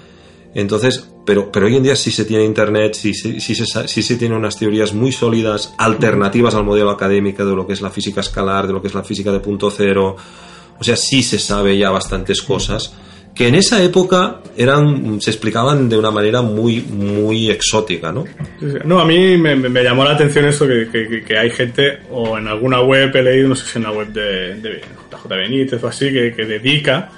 entonces, 0.53 1.09
pero, 1.25 1.51
pero 1.51 1.65
hoy 1.65 1.75
en 1.75 1.83
día 1.83 1.95
sí 1.95 2.11
se 2.11 2.25
tiene 2.25 2.45
internet, 2.45 2.93
sí, 2.93 3.13
sí, 3.13 3.39
sí, 3.39 3.55
se, 3.55 3.87
sí 3.87 4.03
se 4.03 4.15
tiene 4.15 4.35
unas 4.35 4.57
teorías 4.57 4.93
muy 4.93 5.11
sólidas, 5.11 5.73
alternativas 5.77 6.55
al 6.55 6.63
modelo 6.63 6.91
académico 6.91 7.45
de 7.45 7.55
lo 7.55 7.65
que 7.65 7.73
es 7.73 7.81
la 7.81 7.89
física 7.89 8.21
escalar, 8.21 8.67
de 8.67 8.73
lo 8.73 8.81
que 8.81 8.87
es 8.87 8.93
la 8.93 9.03
física 9.03 9.31
de 9.31 9.39
punto 9.39 9.71
cero. 9.71 10.15
O 10.79 10.83
sea, 10.83 10.95
sí 10.95 11.23
se 11.23 11.39
sabe 11.39 11.77
ya 11.77 11.89
bastantes 11.89 12.41
cosas 12.41 12.93
que 13.35 13.49
en 13.49 13.55
esa 13.55 13.83
época 13.83 14.39
eran 14.55 15.19
se 15.19 15.29
explicaban 15.29 15.89
de 15.89 15.97
una 15.97 16.09
manera 16.09 16.41
muy 16.41 16.81
muy 16.81 17.51
exótica, 17.51 18.11
¿no? 18.11 18.23
No, 18.85 18.99
a 18.99 19.05
mí 19.05 19.37
me, 19.37 19.55
me 19.57 19.83
llamó 19.83 20.05
la 20.05 20.11
atención 20.11 20.45
esto 20.45 20.65
que, 20.65 21.23
que, 21.27 21.37
hay 21.37 21.49
gente, 21.49 21.99
o 22.09 22.37
en 22.37 22.47
alguna 22.47 22.81
web 22.81 23.13
he 23.13 23.21
leído, 23.21 23.49
no 23.49 23.55
sé 23.55 23.65
si 23.65 23.77
en 23.77 23.83
la 23.83 23.91
web 23.91 24.07
de, 24.07 24.55
de 24.55 24.81
JJ 25.11 25.27
Benítez 25.27 25.83
o 25.83 25.87
así, 25.89 26.13
que, 26.13 26.33
que 26.33 26.45
dedica 26.45 27.09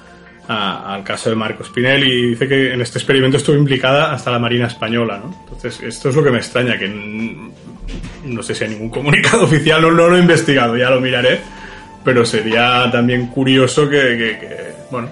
al 0.48 1.04
caso 1.04 1.30
de 1.30 1.36
Marco 1.36 1.64
Spinelli 1.64 2.12
y 2.12 2.30
dice 2.30 2.48
que 2.48 2.74
en 2.74 2.82
este 2.82 3.00
experimento 3.00 3.38
estuvo 3.38 3.56
implicada 3.56 4.14
hasta 4.14 4.32
la 4.32 4.40
Marina 4.40 4.68
Española, 4.68 5.22
¿no? 5.24 5.44
Entonces, 5.44 5.82
esto 5.84 6.10
es 6.10 6.16
lo 6.16 6.24
que 6.24 6.32
me 6.32 6.38
extraña, 6.38 6.78
que 6.78 6.88
no 6.88 8.44
sé 8.44 8.56
si 8.56 8.64
hay 8.64 8.72
ningún 8.72 8.90
comunicado 8.90 9.44
oficial, 9.46 9.82
no, 9.82 9.92
lo 9.92 10.16
he 10.16 10.22
investigado, 10.22 10.78
ya 10.78 10.90
lo 10.90 11.02
miraré, 11.02 11.40
pero 12.04 12.26
sería 12.26 12.90
también 12.92 13.28
curioso 13.28 13.90
que, 13.90 14.38
que 14.40 14.74
bueno, 14.90 15.10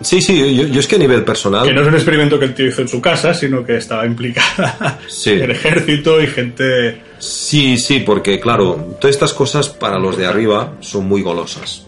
Sí, 0.00 0.20
sí, 0.20 0.56
yo, 0.56 0.80
es 0.80 0.86
que 0.86 0.96
a 0.96 0.98
nivel 0.98 1.24
personal. 1.24 1.66
Que 1.66 1.72
no 1.72 1.82
es 1.82 1.88
un 1.88 1.94
experimento 1.94 2.38
que 2.38 2.46
el 2.46 2.54
tío 2.54 2.66
hizo 2.66 2.82
en 2.82 2.88
su 2.88 3.00
casa, 3.00 3.32
sino 3.32 3.64
que 3.64 3.76
estaba 3.76 4.04
implicada 4.04 4.98
el 5.26 5.50
ejército 5.50 6.20
y 6.20 6.26
gente. 6.26 7.00
Sí, 7.18 7.78
sí, 7.78 8.00
porque 8.00 8.40
claro, 8.40 8.96
todas 9.00 9.14
estas 9.14 9.32
cosas 9.32 9.68
para 9.68 9.98
los 9.98 10.16
de 10.16 10.26
arriba 10.26 10.74
son 10.80 11.06
muy 11.06 11.22
golosas. 11.22 11.86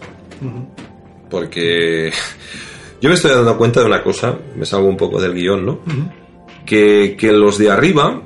Porque 1.29 2.13
yo 3.01 3.09
me 3.09 3.15
estoy 3.15 3.33
dando 3.33 3.57
cuenta 3.57 3.81
de 3.81 3.87
una 3.87 4.03
cosa, 4.03 4.39
me 4.57 4.67
salgo 4.67 4.89
un 4.89 4.97
poco 4.97 5.21
del 5.21 5.35
guion, 5.35 5.67
¿no? 5.67 5.81
que, 6.65 7.17
que, 7.19 7.33
los 7.33 7.59
de 7.59 7.71
arriba, 7.71 8.23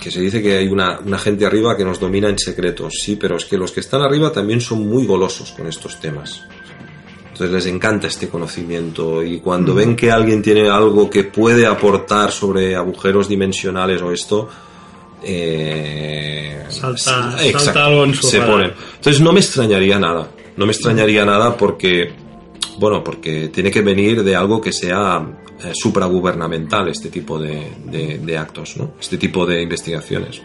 que 0.00 0.10
se 0.10 0.20
dice 0.20 0.42
que 0.42 0.56
hay 0.56 0.68
una, 0.68 1.00
una 1.00 1.18
gente 1.18 1.44
arriba 1.44 1.76
que 1.76 1.84
nos 1.84 2.00
domina 2.00 2.28
en 2.28 2.38
secretos, 2.38 2.94
sí, 3.02 3.16
pero 3.16 3.36
es 3.36 3.44
que 3.44 3.58
los 3.58 3.72
que 3.72 3.80
están 3.80 4.02
arriba 4.02 4.32
también 4.32 4.60
son 4.60 4.88
muy 4.88 5.06
golosos 5.06 5.52
con 5.52 5.66
estos 5.66 6.00
temas. 6.00 6.44
Entonces 7.38 7.54
les 7.54 7.72
encanta 7.72 8.08
este 8.08 8.28
conocimiento 8.28 9.22
y 9.22 9.38
cuando 9.38 9.72
ven 9.72 9.94
que 9.94 10.10
alguien 10.10 10.42
tiene 10.42 10.68
algo 10.68 11.08
que 11.08 11.22
puede 11.22 11.66
aportar 11.66 12.32
sobre 12.32 12.74
agujeros 12.74 13.28
dimensionales 13.28 14.02
o 14.02 14.10
esto, 14.10 14.48
eh, 15.22 16.64
salta, 16.68 17.36
algo 17.84 18.04
en 18.04 18.14
su 18.14 18.26
se 18.26 18.40
ponen. 18.40 18.72
Entonces 18.96 19.20
no 19.20 19.32
me 19.32 19.38
extrañaría 19.38 20.00
nada, 20.00 20.28
no 20.56 20.66
me 20.66 20.72
extrañaría 20.72 21.24
nada 21.24 21.56
porque, 21.56 22.12
bueno, 22.78 23.02
porque 23.02 23.48
tiene 23.48 23.70
que 23.70 23.82
venir 23.82 24.22
de 24.22 24.36
algo 24.36 24.60
que 24.60 24.72
sea 24.72 25.26
eh, 25.64 25.72
supragubernamental 25.74 26.88
este 26.88 27.08
tipo 27.08 27.38
de, 27.38 27.72
de, 27.84 28.38
actos, 28.38 28.76
¿no? 28.76 28.92
Este 29.00 29.18
tipo 29.18 29.44
de 29.44 29.62
investigaciones. 29.62 30.40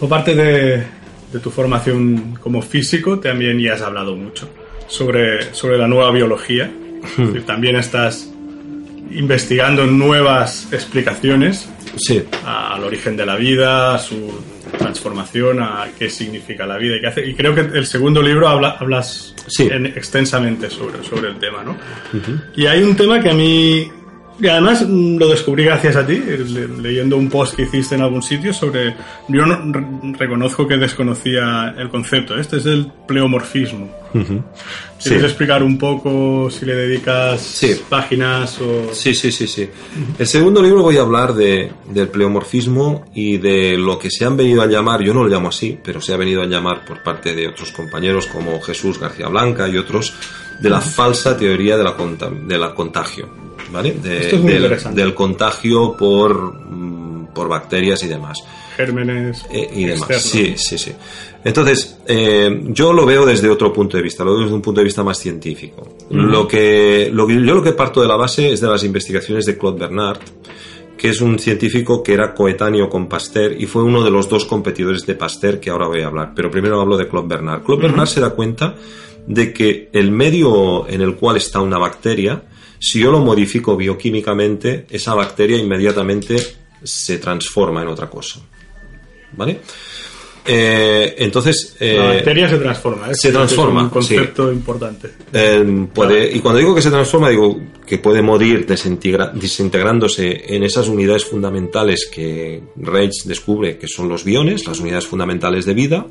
Por 0.00 0.08
parte 0.08 0.34
de, 0.34 0.84
de 1.32 1.40
tu 1.40 1.50
formación 1.50 2.38
como 2.40 2.62
físico, 2.62 3.18
también 3.18 3.60
ya 3.60 3.74
has 3.74 3.82
hablado 3.82 4.16
mucho 4.16 4.48
sobre, 4.86 5.54
sobre 5.54 5.78
la 5.78 5.88
nueva 5.88 6.10
biología. 6.10 6.70
también 7.46 7.76
estás 7.76 8.30
investigando 9.10 9.86
nuevas 9.86 10.72
explicaciones 10.72 11.68
sí. 11.96 12.22
al 12.44 12.82
origen 12.82 13.16
de 13.16 13.26
la 13.26 13.36
vida, 13.36 13.94
a 13.94 13.98
su 13.98 14.32
transformación, 14.76 15.60
a 15.60 15.88
qué 15.98 16.08
significa 16.10 16.66
la 16.66 16.76
vida 16.78 16.96
y 16.96 17.00
qué 17.00 17.06
hace. 17.06 17.26
Y 17.26 17.34
creo 17.34 17.54
que 17.54 17.60
el 17.60 17.86
segundo 17.86 18.22
libro 18.22 18.48
habla, 18.48 18.76
hablas 18.80 19.34
extensamente 19.58 20.70
sobre, 20.70 21.02
sobre 21.04 21.28
el 21.30 21.38
tema, 21.38 21.62
¿no? 21.62 21.76
Y 22.56 22.66
hay 22.66 22.82
un 22.82 22.96
tema 22.96 23.20
que 23.20 23.30
a 23.30 23.34
mí 23.34 23.90
y 24.40 24.48
además 24.48 24.84
mm, 24.86 25.16
lo 25.16 25.28
descubrí 25.28 25.64
gracias 25.64 25.96
a 25.96 26.06
ti, 26.06 26.20
leyendo 26.80 27.16
un 27.16 27.28
post 27.28 27.54
que 27.54 27.62
hiciste 27.62 27.94
en 27.94 28.02
algún 28.02 28.22
sitio 28.22 28.52
sobre... 28.52 28.94
Yo 29.28 29.44
reconozco 30.18 30.66
que 30.66 30.76
desconocía 30.76 31.74
el 31.78 31.88
concepto, 31.88 32.36
este 32.36 32.56
es 32.56 32.66
el 32.66 32.90
pleomorfismo. 33.06 34.03
¿Quieres 35.02 35.24
explicar 35.24 35.62
un 35.62 35.76
poco 35.76 36.48
si 36.50 36.64
le 36.64 36.74
dedicas 36.74 37.60
páginas 37.88 38.60
o...? 38.60 38.94
Sí, 38.94 39.14
sí, 39.14 39.32
sí, 39.32 39.46
sí. 39.46 39.68
El 40.18 40.26
segundo 40.26 40.62
libro 40.62 40.82
voy 40.82 40.96
a 40.96 41.02
hablar 41.02 41.34
de, 41.34 41.70
del 41.90 42.08
pleomorfismo 42.08 43.06
y 43.14 43.38
de 43.38 43.76
lo 43.76 43.98
que 43.98 44.10
se 44.10 44.24
han 44.24 44.36
venido 44.36 44.62
a 44.62 44.66
llamar, 44.66 45.02
yo 45.02 45.12
no 45.12 45.24
lo 45.24 45.28
llamo 45.28 45.48
así, 45.48 45.78
pero 45.82 46.00
se 46.00 46.14
ha 46.14 46.16
venido 46.16 46.42
a 46.42 46.46
llamar 46.46 46.84
por 46.84 47.02
parte 47.02 47.34
de 47.34 47.48
otros 47.48 47.72
compañeros 47.72 48.26
como 48.26 48.60
Jesús 48.60 48.98
García 48.98 49.28
Blanca 49.28 49.68
y 49.68 49.76
otros, 49.76 50.14
de 50.60 50.70
la 50.70 50.80
falsa 50.80 51.36
teoría 51.36 51.76
de 51.76 51.84
la, 51.84 51.96
de 52.46 52.58
la 52.58 52.74
contagio. 52.74 53.44
¿vale? 53.70 53.92
del, 53.92 55.14
contagio 55.14 55.96
por, 55.96 56.54
mm, 56.54 57.28
por 57.34 57.48
bacterias 57.48 58.02
y 58.04 58.08
demás. 58.08 58.38
Gérmenes 58.76 59.44
eh, 59.50 59.68
y 59.74 59.84
demás. 59.84 60.22
Sí, 60.22 60.54
sí, 60.56 60.78
sí. 60.78 60.92
Entonces, 61.44 61.98
eh, 62.06 62.62
yo 62.68 62.92
lo 62.92 63.04
veo 63.04 63.26
desde 63.26 63.48
otro 63.48 63.72
punto 63.72 63.96
de 63.96 64.02
vista, 64.02 64.24
lo 64.24 64.32
veo 64.32 64.42
desde 64.42 64.54
un 64.54 64.62
punto 64.62 64.80
de 64.80 64.84
vista 64.84 65.02
más 65.02 65.18
científico. 65.18 65.96
lo, 66.10 66.48
que, 66.48 67.10
lo 67.12 67.26
que, 67.26 67.34
yo 67.34 67.54
lo 67.54 67.62
que 67.62 67.72
parto 67.72 68.00
de 68.00 68.08
la 68.08 68.16
base 68.16 68.52
es 68.52 68.60
de 68.60 68.68
las 68.68 68.82
investigaciones 68.84 69.44
de 69.46 69.58
Claude 69.58 69.78
Bernard, 69.78 70.18
que 70.96 71.10
es 71.10 71.20
un 71.20 71.38
científico 71.38 72.02
que 72.02 72.14
era 72.14 72.34
coetáneo 72.34 72.88
con 72.88 73.08
Pasteur 73.08 73.54
y 73.58 73.66
fue 73.66 73.82
uno 73.82 74.02
de 74.02 74.10
los 74.10 74.28
dos 74.28 74.46
competidores 74.46 75.04
de 75.04 75.14
Pasteur 75.14 75.60
que 75.60 75.70
ahora 75.70 75.86
voy 75.86 76.00
a 76.00 76.06
hablar. 76.06 76.32
Pero 76.34 76.50
primero 76.50 76.80
hablo 76.80 76.96
de 76.96 77.08
Claude 77.08 77.28
Bernard. 77.28 77.62
Claude 77.62 77.82
Bernard 77.82 78.08
se 78.08 78.20
da 78.20 78.30
cuenta 78.30 78.74
de 79.26 79.52
que 79.52 79.90
el 79.92 80.10
medio 80.10 80.88
en 80.88 81.02
el 81.02 81.16
cual 81.16 81.36
está 81.36 81.60
una 81.60 81.78
bacteria 81.78 82.42
si 82.84 82.98
yo 83.00 83.10
lo 83.10 83.20
modifico 83.20 83.78
bioquímicamente, 83.78 84.84
esa 84.90 85.14
bacteria 85.14 85.56
inmediatamente 85.56 86.36
se 86.82 87.16
transforma 87.16 87.80
en 87.80 87.88
otra 87.88 88.10
cosa. 88.10 88.40
¿Vale? 89.36 89.60
Eh, 90.46 91.14
entonces. 91.18 91.76
Eh, 91.80 91.96
la 91.96 92.06
bacteria 92.06 92.48
se 92.48 92.58
transforma, 92.58 93.10
¿eh? 93.10 93.14
Se 93.14 93.32
transforma. 93.32 93.80
Es 93.80 93.84
un 93.84 93.90
concepto 93.90 94.52
importante. 94.52 95.10
puede, 95.94 96.36
Y 96.36 96.40
cuando 96.40 96.58
digo 96.58 96.74
que 96.74 96.82
se 96.82 96.90
transforma, 96.90 97.30
digo 97.30 97.58
que 97.86 97.98
puede 97.98 98.20
morir 98.20 98.66
desintegrándose 98.66 100.54
en 100.54 100.62
esas 100.62 100.88
unidades 100.88 101.24
fundamentales 101.24 102.10
que 102.12 102.62
Reich 102.76 103.24
descubre 103.24 103.78
que 103.78 103.88
son 103.88 104.08
los 104.08 104.24
biones, 104.24 104.66
las 104.66 104.80
unidades 104.80 105.06
fundamentales 105.06 105.64
de 105.64 105.74
vida 105.74 106.06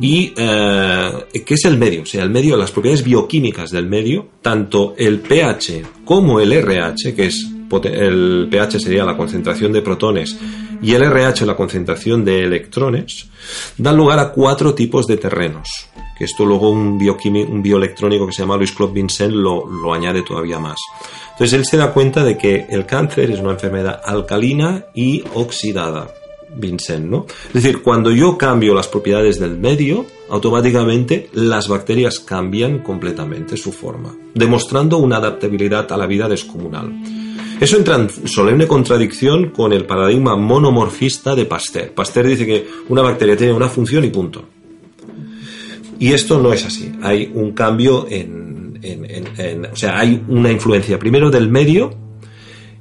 y 0.00 0.32
eh, 0.36 1.42
qué 1.44 1.54
es 1.54 1.64
el 1.64 1.76
medio, 1.76 2.02
o 2.02 2.06
sea, 2.06 2.22
el 2.22 2.30
medio, 2.30 2.56
las 2.56 2.70
propiedades 2.70 3.02
bioquímicas 3.02 3.72
del 3.72 3.88
medio, 3.88 4.28
tanto 4.40 4.94
el 4.96 5.18
pH 5.18 5.82
como 6.04 6.38
el 6.38 6.52
RH, 6.52 7.14
que 7.14 7.26
es 7.26 7.49
el 7.82 8.48
pH 8.50 8.80
sería 8.80 9.04
la 9.04 9.16
concentración 9.16 9.72
de 9.72 9.82
protones 9.82 10.38
y 10.82 10.94
el 10.94 11.02
RH 11.02 11.46
la 11.46 11.56
concentración 11.56 12.24
de 12.24 12.44
electrones, 12.44 13.28
dan 13.76 13.96
lugar 13.96 14.18
a 14.18 14.32
cuatro 14.32 14.74
tipos 14.74 15.06
de 15.06 15.16
terrenos. 15.16 15.68
Que 16.16 16.24
esto 16.24 16.44
luego 16.44 16.70
un, 16.70 17.00
un 17.00 17.62
bioelectrónico 17.62 18.26
que 18.26 18.32
se 18.32 18.42
llama 18.42 18.56
Louis 18.56 18.72
Claude 18.72 18.92
Vincent 18.92 19.32
lo, 19.32 19.66
lo 19.66 19.94
añade 19.94 20.22
todavía 20.22 20.58
más. 20.58 20.78
Entonces 21.32 21.58
él 21.58 21.64
se 21.64 21.76
da 21.76 21.92
cuenta 21.92 22.22
de 22.22 22.36
que 22.36 22.66
el 22.68 22.84
cáncer 22.84 23.30
es 23.30 23.40
una 23.40 23.52
enfermedad 23.52 24.00
alcalina 24.04 24.86
y 24.94 25.24
oxidada. 25.34 26.14
Vincent, 26.52 27.06
¿no? 27.06 27.26
Es 27.46 27.62
decir, 27.62 27.80
cuando 27.80 28.10
yo 28.10 28.36
cambio 28.36 28.74
las 28.74 28.88
propiedades 28.88 29.38
del 29.38 29.56
medio, 29.56 30.04
automáticamente 30.28 31.30
las 31.32 31.68
bacterias 31.68 32.18
cambian 32.18 32.80
completamente 32.80 33.56
su 33.56 33.70
forma, 33.72 34.14
demostrando 34.34 34.98
una 34.98 35.18
adaptabilidad 35.18 35.90
a 35.92 35.96
la 35.96 36.06
vida 36.06 36.28
descomunal. 36.28 36.92
Eso 37.60 37.76
entra 37.76 37.96
en 37.96 38.26
solemne 38.26 38.66
contradicción 38.66 39.50
con 39.50 39.72
el 39.74 39.84
paradigma 39.84 40.34
monomorfista 40.34 41.34
de 41.34 41.44
Pasteur. 41.44 41.92
Pasteur 41.92 42.26
dice 42.26 42.46
que 42.46 42.66
una 42.88 43.02
bacteria 43.02 43.36
tiene 43.36 43.52
una 43.52 43.68
función 43.68 44.02
y 44.04 44.08
punto. 44.08 44.44
Y 45.98 46.14
esto 46.14 46.40
no 46.40 46.54
es 46.54 46.64
así. 46.64 46.90
Hay 47.02 47.30
un 47.34 47.52
cambio 47.52 48.06
en, 48.08 48.78
en 48.82 49.66
o 49.66 49.76
sea, 49.76 49.98
hay 49.98 50.22
una 50.28 50.50
influencia 50.50 50.98
primero 50.98 51.30
del 51.30 51.50
medio 51.50 51.94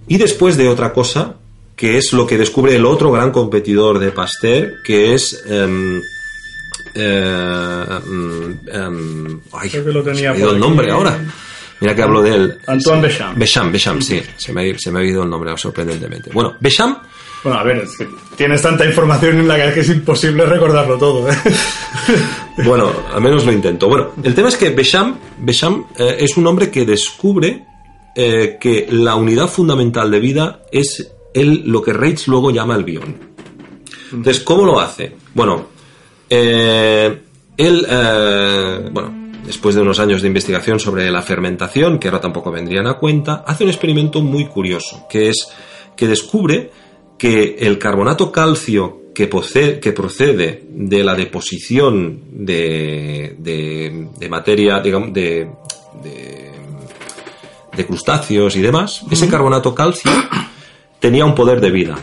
y 0.07 0.17
después 0.17 0.55
de 0.55 0.69
otra 0.69 0.93
cosa 0.93 1.36
que 1.75 1.97
es 1.97 2.11
lo 2.13 2.25
que 2.27 2.38
descubre 2.38 2.75
el 2.75 2.86
otro 2.86 3.11
gran 3.11 3.32
competidor 3.32 3.99
de 3.99 4.11
Pasteur, 4.11 4.82
que 4.84 5.13
es... 5.13 5.45
Um, 5.49 6.01
ay, 9.53 9.69
Creo 9.69 9.86
que 9.86 9.91
lo 9.91 10.03
tenía 10.03 10.34
el 10.34 10.59
nombre 10.59 10.91
ahora. 10.91 11.17
Mira 11.82 11.95
que 11.95 12.01
hablo 12.01 12.21
de 12.21 12.36
él. 12.36 12.57
Antoine 12.67 13.01
Becham. 13.01 13.36
Becham, 13.38 13.71
Becham, 13.71 14.01
sí. 14.01 14.21
Se 14.36 14.51
me, 14.51 14.77
se 14.77 14.91
me 14.91 14.99
ha 14.99 15.03
ido 15.03 15.23
el 15.23 15.30
nombre 15.30 15.55
sorprendentemente. 15.57 16.32
Bueno, 16.34 16.55
Becham... 16.59 16.97
Bueno, 17.41 17.59
a 17.59 17.63
ver, 17.63 17.77
es 17.77 17.97
que 17.97 18.05
tienes 18.36 18.61
tanta 18.61 18.86
información 18.86 19.39
en 19.39 19.47
la 19.47 19.73
que 19.73 19.80
es 19.80 19.89
imposible 19.89 20.45
recordarlo 20.45 20.97
todo. 20.97 21.30
¿eh? 21.32 21.36
bueno, 22.65 22.91
al 23.13 23.21
menos 23.21 23.45
lo 23.45 23.53
intento. 23.53 23.88
Bueno, 23.88 24.11
el 24.21 24.36
tema 24.36 24.49
es 24.49 24.57
que 24.57 24.71
Becham, 24.71 25.17
Becham 25.39 25.86
eh, 25.97 26.17
es 26.19 26.36
un 26.36 26.45
hombre 26.47 26.69
que 26.69 26.86
descubre 26.86 27.65
eh, 28.13 28.57
que 28.59 28.88
la 28.89 29.15
unidad 29.15 29.47
fundamental 29.47 30.11
de 30.11 30.19
vida 30.19 30.63
es 30.69 31.13
él 31.34 31.63
lo 31.65 31.82
que 31.82 31.93
Reitz 31.93 32.27
luego 32.27 32.51
llama 32.51 32.75
el 32.75 32.84
bión. 32.84 33.15
Entonces, 34.11 34.43
¿cómo 34.43 34.65
lo 34.65 34.80
hace? 34.82 35.15
Bueno, 35.34 35.67
eh, 36.30 37.21
él, 37.55 37.88
bueno, 38.91 39.18
después 39.49 39.73
de 39.73 39.81
unos 39.81 39.99
años 39.99 40.21
de 40.21 40.27
investigación 40.27 40.79
sobre 40.79 41.09
la 41.09 41.23
fermentación, 41.23 41.97
que 41.97 42.07
ahora 42.07 42.21
tampoco 42.21 42.51
vendrían 42.51 42.85
a 42.85 42.99
cuenta, 42.99 43.43
hace 43.47 43.63
un 43.63 43.71
experimento 43.71 44.21
muy 44.21 44.45
curioso, 44.45 45.07
que 45.09 45.29
es 45.29 45.51
que 45.95 46.07
descubre 46.07 46.69
que 47.17 47.55
el 47.57 47.79
carbonato 47.79 48.31
calcio 48.31 49.05
que, 49.15 49.25
procede 49.25 50.65
de 50.69 51.03
la 51.03 51.15
deposición 51.15 52.21
de, 52.29 53.37
de, 53.39 54.29
materia, 54.29 54.81
digamos, 54.81 55.11
de, 55.13 55.49
de, 57.75 57.85
crustáceos 57.87 58.55
y 58.55 58.61
demás, 58.61 59.03
ese 59.09 59.27
carbonato 59.27 59.73
calcio 59.73 60.11
tenía 60.99 61.25
un 61.25 61.33
poder 61.33 61.59
de 61.59 61.71
vida. 61.71 61.97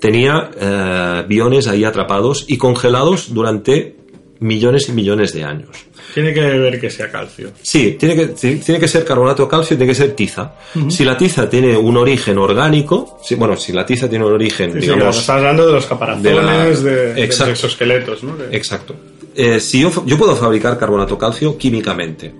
Tenía 0.00 0.50
eh, 0.56 1.24
biones 1.26 1.66
ahí 1.66 1.82
atrapados 1.82 2.44
y 2.46 2.58
congelados 2.58 3.34
durante 3.34 4.01
millones 4.42 4.88
y 4.88 4.92
millones 4.92 5.32
de 5.32 5.44
años. 5.44 5.70
Tiene 6.14 6.34
que 6.34 6.40
ver 6.40 6.80
que 6.80 6.90
sea 6.90 7.10
calcio. 7.10 7.52
Sí, 7.62 7.96
tiene 7.98 8.14
que, 8.14 8.26
tiene 8.26 8.80
que 8.80 8.88
ser 8.88 9.04
carbonato 9.04 9.44
de 9.44 9.48
calcio, 9.48 9.76
tiene 9.76 9.90
que 9.90 9.96
ser 9.96 10.12
tiza. 10.12 10.52
Si 10.88 11.04
la 11.04 11.16
tiza 11.16 11.48
tiene 11.48 11.76
un 11.76 11.96
origen 11.96 12.38
orgánico, 12.38 13.20
bueno, 13.36 13.56
si 13.56 13.72
la 13.72 13.86
tiza 13.86 14.08
tiene 14.08 14.24
un 14.24 14.32
origen, 14.32 14.78
digamos... 14.78 15.18
estás 15.18 15.36
hablando 15.36 15.66
de 15.66 15.72
los 15.72 15.86
caparazones, 15.86 16.82
de, 16.82 17.14
de, 17.14 17.24
exoesqueletos, 17.24 18.22
¿no? 18.24 18.36
Exacto. 18.50 18.94
Eh, 19.34 19.60
si 19.60 19.80
yo, 19.80 20.04
yo 20.04 20.18
puedo 20.18 20.36
fabricar 20.36 20.78
carbonato 20.78 21.16
calcio 21.16 21.56
químicamente, 21.56 22.34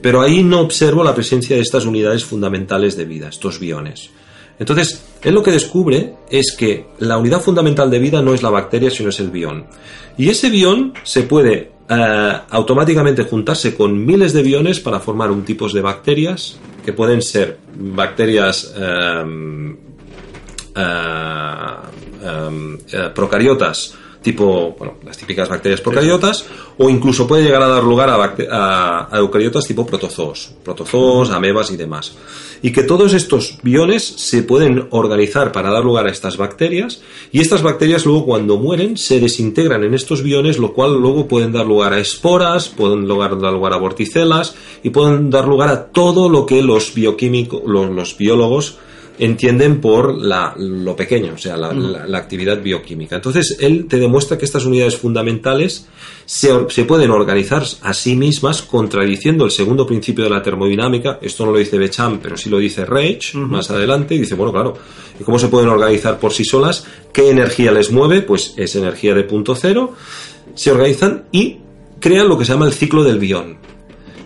pero 0.00 0.20
ahí 0.20 0.44
no 0.44 0.60
observo 0.60 1.02
la 1.02 1.14
presencia 1.14 1.56
de 1.56 1.62
estas 1.62 1.84
unidades 1.84 2.24
fundamentales 2.24 2.96
de 2.96 3.04
vida, 3.04 3.28
estos 3.28 3.58
biones. 3.58 4.10
Entonces, 4.58 5.04
él 5.22 5.34
lo 5.34 5.42
que 5.42 5.52
descubre 5.52 6.14
es 6.30 6.54
que 6.56 6.86
la 6.98 7.18
unidad 7.18 7.40
fundamental 7.40 7.90
de 7.90 7.98
vida 7.98 8.22
no 8.22 8.34
es 8.34 8.42
la 8.42 8.50
bacteria, 8.50 8.90
sino 8.90 9.10
es 9.10 9.20
el 9.20 9.30
bión. 9.30 9.66
Y 10.16 10.30
ese 10.30 10.50
bión 10.50 10.94
se 11.04 11.22
puede 11.22 11.70
eh, 11.88 12.32
automáticamente 12.50 13.24
juntarse 13.24 13.74
con 13.74 14.04
miles 14.04 14.32
de 14.32 14.42
biones 14.42 14.80
para 14.80 15.00
formar 15.00 15.30
un 15.30 15.44
tipo 15.44 15.68
de 15.68 15.80
bacterias 15.80 16.58
que 16.84 16.92
pueden 16.92 17.22
ser 17.22 17.58
bacterias 17.74 18.74
em, 18.76 19.76
eh, 20.74 21.76
em, 22.24 22.78
eh, 22.92 23.10
procariotas 23.14 23.94
tipo, 24.22 24.74
bueno, 24.78 24.94
las 25.04 25.16
típicas 25.16 25.48
bacterias 25.48 25.80
procariotas, 25.80 26.44
o 26.76 26.90
incluso 26.90 27.26
puede 27.26 27.44
llegar 27.44 27.62
a 27.62 27.68
dar 27.68 27.84
lugar 27.84 28.10
a, 28.10 29.08
eucariotas 29.12 29.64
tipo 29.64 29.86
protozoos, 29.86 30.52
protozoos, 30.64 31.30
amebas 31.30 31.70
y 31.70 31.76
demás. 31.76 32.14
Y 32.62 32.72
que 32.72 32.82
todos 32.82 33.14
estos 33.14 33.58
biones 33.62 34.04
se 34.04 34.42
pueden 34.42 34.86
organizar 34.90 35.52
para 35.52 35.70
dar 35.70 35.84
lugar 35.84 36.06
a 36.06 36.10
estas 36.10 36.36
bacterias, 36.36 37.02
y 37.32 37.40
estas 37.40 37.62
bacterias 37.62 38.06
luego 38.06 38.24
cuando 38.24 38.56
mueren 38.56 38.96
se 38.96 39.20
desintegran 39.20 39.84
en 39.84 39.94
estos 39.94 40.22
biones, 40.22 40.58
lo 40.58 40.72
cual 40.72 41.00
luego 41.00 41.28
pueden 41.28 41.52
dar 41.52 41.66
lugar 41.66 41.92
a 41.92 42.00
esporas, 42.00 42.68
pueden 42.68 43.06
dar 43.06 43.52
lugar 43.52 43.72
a 43.72 43.78
vorticelas, 43.78 44.54
y 44.82 44.90
pueden 44.90 45.30
dar 45.30 45.46
lugar 45.46 45.68
a 45.68 45.86
todo 45.86 46.28
lo 46.28 46.46
que 46.46 46.62
los 46.62 46.94
bioquímicos, 46.94 47.62
los 47.64 48.16
biólogos 48.16 48.78
entienden 49.18 49.80
por 49.80 50.16
la, 50.16 50.54
lo 50.56 50.94
pequeño, 50.94 51.34
o 51.34 51.38
sea, 51.38 51.56
la, 51.56 52.18
actividad 52.18 52.62
bioquímica. 52.62 53.16
Entonces, 53.16 53.56
él 53.60 53.86
te 53.88 53.98
demuestra 53.98 54.38
que 54.38 54.44
estas 54.44 54.64
unidades 54.64 54.96
fundamentales 54.96 55.88
se, 56.24 56.50
se, 56.68 56.84
pueden 56.84 57.10
organizar 57.10 57.64
a 57.82 57.94
sí 57.94 58.16
mismas 58.16 58.62
contradiciendo 58.62 59.44
el 59.44 59.50
segundo 59.50 59.86
principio 59.86 60.24
de 60.24 60.30
la 60.30 60.42
termodinámica. 60.42 61.18
Esto 61.20 61.46
no 61.46 61.52
lo 61.52 61.58
dice 61.58 61.78
Becham, 61.78 62.20
pero 62.20 62.36
sí 62.36 62.48
lo 62.50 62.58
dice 62.58 62.84
Reich 62.84 63.34
más 63.34 63.70
adelante. 63.70 64.14
Y 64.14 64.20
dice, 64.20 64.34
bueno, 64.34 64.52
claro, 64.52 64.74
¿y 65.18 65.24
cómo 65.24 65.38
se 65.38 65.48
pueden 65.48 65.68
organizar 65.68 66.18
por 66.18 66.32
sí 66.32 66.44
solas? 66.44 66.84
¿Qué 67.12 67.30
energía 67.30 67.72
les 67.72 67.90
mueve? 67.90 68.22
Pues 68.22 68.54
es 68.56 68.76
energía 68.76 69.14
de 69.14 69.24
punto 69.24 69.54
cero. 69.54 69.94
Se 70.54 70.70
organizan 70.70 71.24
y 71.32 71.58
crean 72.00 72.28
lo 72.28 72.38
que 72.38 72.44
se 72.44 72.52
llama 72.52 72.66
el 72.66 72.72
ciclo 72.72 73.04
del 73.04 73.18
bión 73.18 73.58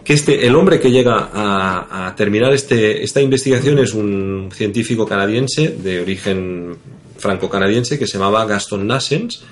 que 0.05 0.13
este, 0.15 0.47
el 0.47 0.55
hombre 0.57 0.81
que 0.81 0.91
llega 0.91 1.31
a, 1.33 2.15
terminar 2.17 2.53
este, 2.53 3.03
esta 3.03 3.21
investigación 3.21 3.79
es 3.79 3.95
un 3.95 4.51
científico 4.53 5.07
canadiense 5.07 5.69
de 5.69 6.01
origen 6.01 6.77
franco-canadiense 7.19 7.99
que 7.99 8.07
se 8.07 8.19
llamaba 8.19 8.45
Gaston 8.47 8.87
Nassens, 8.87 9.45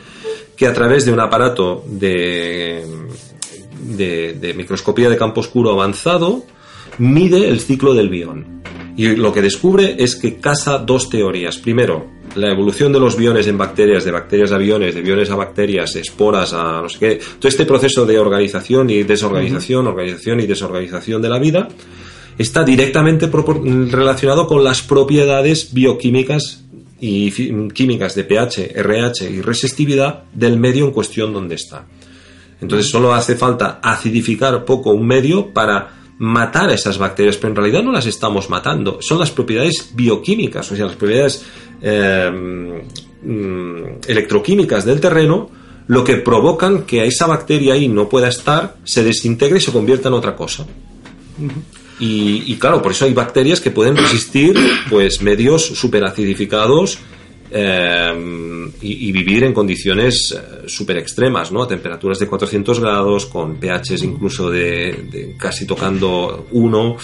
que 0.56 0.66
a 0.66 0.74
través 0.74 1.06
de 1.06 1.12
un 1.12 1.20
aparato 1.20 1.84
de, 1.86 2.84
de, 3.80 4.34
de 4.34 4.54
microscopía 4.54 5.08
de 5.08 5.16
campo 5.16 5.40
oscuro 5.40 5.70
avanzado 5.70 6.44
mide 7.00 7.48
el 7.48 7.60
ciclo 7.60 7.94
del 7.94 8.08
bión. 8.08 8.62
Y 8.96 9.16
lo 9.16 9.32
que 9.32 9.42
descubre 9.42 9.96
es 9.98 10.14
que 10.14 10.36
casa 10.36 10.78
dos 10.78 11.08
teorías. 11.08 11.56
Primero, 11.56 12.06
la 12.34 12.52
evolución 12.52 12.92
de 12.92 13.00
los 13.00 13.16
biones 13.16 13.46
en 13.46 13.56
bacterias, 13.56 14.04
de 14.04 14.10
bacterias 14.10 14.52
a 14.52 14.58
biones, 14.58 14.94
de 14.94 15.00
biones 15.00 15.30
a 15.30 15.36
bacterias, 15.36 15.96
esporas 15.96 16.52
a 16.52 16.82
no 16.82 16.88
sé 16.88 16.98
qué, 16.98 17.20
todo 17.38 17.48
este 17.48 17.64
proceso 17.64 18.04
de 18.04 18.18
organización 18.18 18.90
y 18.90 19.02
desorganización, 19.02 19.86
organización 19.86 20.40
y 20.40 20.46
desorganización 20.46 21.22
de 21.22 21.28
la 21.28 21.38
vida, 21.38 21.68
está 22.36 22.62
directamente 22.62 23.28
relacionado 23.28 24.46
con 24.46 24.62
las 24.62 24.82
propiedades 24.82 25.72
bioquímicas 25.72 26.64
y 27.00 27.30
químicas 27.70 28.14
de 28.14 28.24
pH, 28.24 28.72
RH 28.78 29.30
y 29.30 29.40
resistividad 29.40 30.24
del 30.34 30.58
medio 30.58 30.84
en 30.84 30.90
cuestión 30.90 31.32
donde 31.32 31.54
está. 31.54 31.86
Entonces 32.60 32.90
solo 32.90 33.14
hace 33.14 33.36
falta 33.36 33.80
acidificar 33.82 34.66
poco 34.66 34.90
un 34.90 35.06
medio 35.06 35.54
para 35.54 35.99
matar 36.20 36.68
a 36.68 36.74
esas 36.74 36.98
bacterias, 36.98 37.38
pero 37.38 37.48
en 37.48 37.56
realidad 37.56 37.82
no 37.82 37.92
las 37.92 38.04
estamos 38.04 38.50
matando, 38.50 38.98
son 39.00 39.18
las 39.18 39.30
propiedades 39.30 39.92
bioquímicas, 39.94 40.70
o 40.70 40.76
sea, 40.76 40.84
las 40.84 40.96
propiedades 40.96 41.46
eh, 41.80 42.30
mm, 43.22 43.84
electroquímicas 44.06 44.84
del 44.84 45.00
terreno, 45.00 45.48
lo 45.86 46.04
que 46.04 46.16
provocan 46.16 46.82
que 46.82 47.06
esa 47.06 47.26
bacteria 47.26 47.72
ahí 47.72 47.88
no 47.88 48.06
pueda 48.06 48.28
estar, 48.28 48.76
se 48.84 49.02
desintegre 49.02 49.56
y 49.56 49.60
se 49.62 49.72
convierta 49.72 50.08
en 50.08 50.14
otra 50.14 50.36
cosa. 50.36 50.66
y, 51.98 52.54
claro, 52.56 52.82
por 52.82 52.92
eso 52.92 53.06
hay 53.06 53.14
bacterias 53.14 53.62
que 53.62 53.70
pueden 53.70 53.96
resistir 53.96 54.54
pues 54.90 55.22
medios 55.22 55.64
superacidificados 55.64 56.98
eh, 57.52 58.70
y, 58.80 59.12
vivir 59.12 59.44
en 59.44 59.52
condiciones 59.52 60.36
eh, 60.36 60.68
súper 60.68 60.98
extremas, 60.98 61.50
¿no? 61.50 61.62
A 61.62 61.68
temperaturas 61.68 62.18
de 62.18 62.28
400 62.28 62.78
grados, 62.80 63.26
con 63.26 63.58
pHs 63.58 64.02
incluso 64.04 64.50
de, 64.50 65.34
casi 65.36 65.66
tocando 65.66 66.46
1 66.52 66.96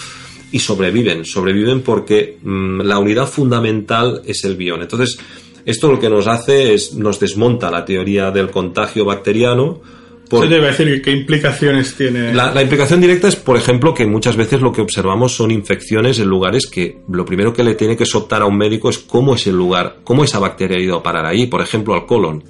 y 0.53 0.59
sobreviven. 0.59 1.25
Sobreviven 1.25 1.83
porque 1.83 2.39
mm, 2.43 2.83
la 2.83 2.99
unidad 2.99 3.27
fundamental 3.27 4.23
es 4.25 4.45
el 4.45 4.57
bión. 4.57 4.83
Entonces, 4.83 5.19
esto 5.65 5.91
lo 5.91 5.99
que 5.99 6.09
nos 6.09 6.29
hace 6.29 6.75
es 6.75 6.95
nos 6.95 7.19
desmonta 7.19 7.71
la 7.71 7.85
teoría 7.85 8.31
del 8.31 8.51
contagio 8.51 9.05
bacteriano 9.05 9.81
por, 10.29 10.49
debe 10.49 10.67
decir 10.67 11.03
qué 11.03 11.13
implicaciones 11.13 11.95
tiene. 11.95 12.35
La, 12.35 12.61
implicación 12.61 13.01
directa 13.01 13.29
es, 13.29 13.37
por 13.37 13.57
ejemplo, 13.57 13.95
que 13.95 14.07
muchas 14.07 14.37
veces 14.37 14.61
lo 14.61 14.73
que 14.73 14.81
observamos 14.81 15.35
son 15.35 15.51
infecciones 15.51 16.19
en 16.19 16.29
lugares 16.29 16.67
que 16.67 16.99
lo 17.09 17.25
primero 17.25 17.53
que 17.53 17.63
le 17.63 17.75
tiene 17.75 17.97
que 17.97 18.07
soltar 18.07 18.43
a 18.43 18.47
un 18.47 18.57
médico 18.57 18.91
es 18.91 18.99
cómo 18.99 19.35
es 19.35 19.47
el 19.47 19.57
lugar, 19.57 19.99
cómo 20.03 20.25
esa 20.25 20.39
bacteria 20.39 20.79
ha 20.79 20.81
ido 20.81 20.97
a 20.97 21.03
parar 21.03 21.27
ahí, 21.27 21.47
por 21.47 21.61
ejemplo, 21.61 21.95
al 21.95 22.07
colon. 22.07 22.43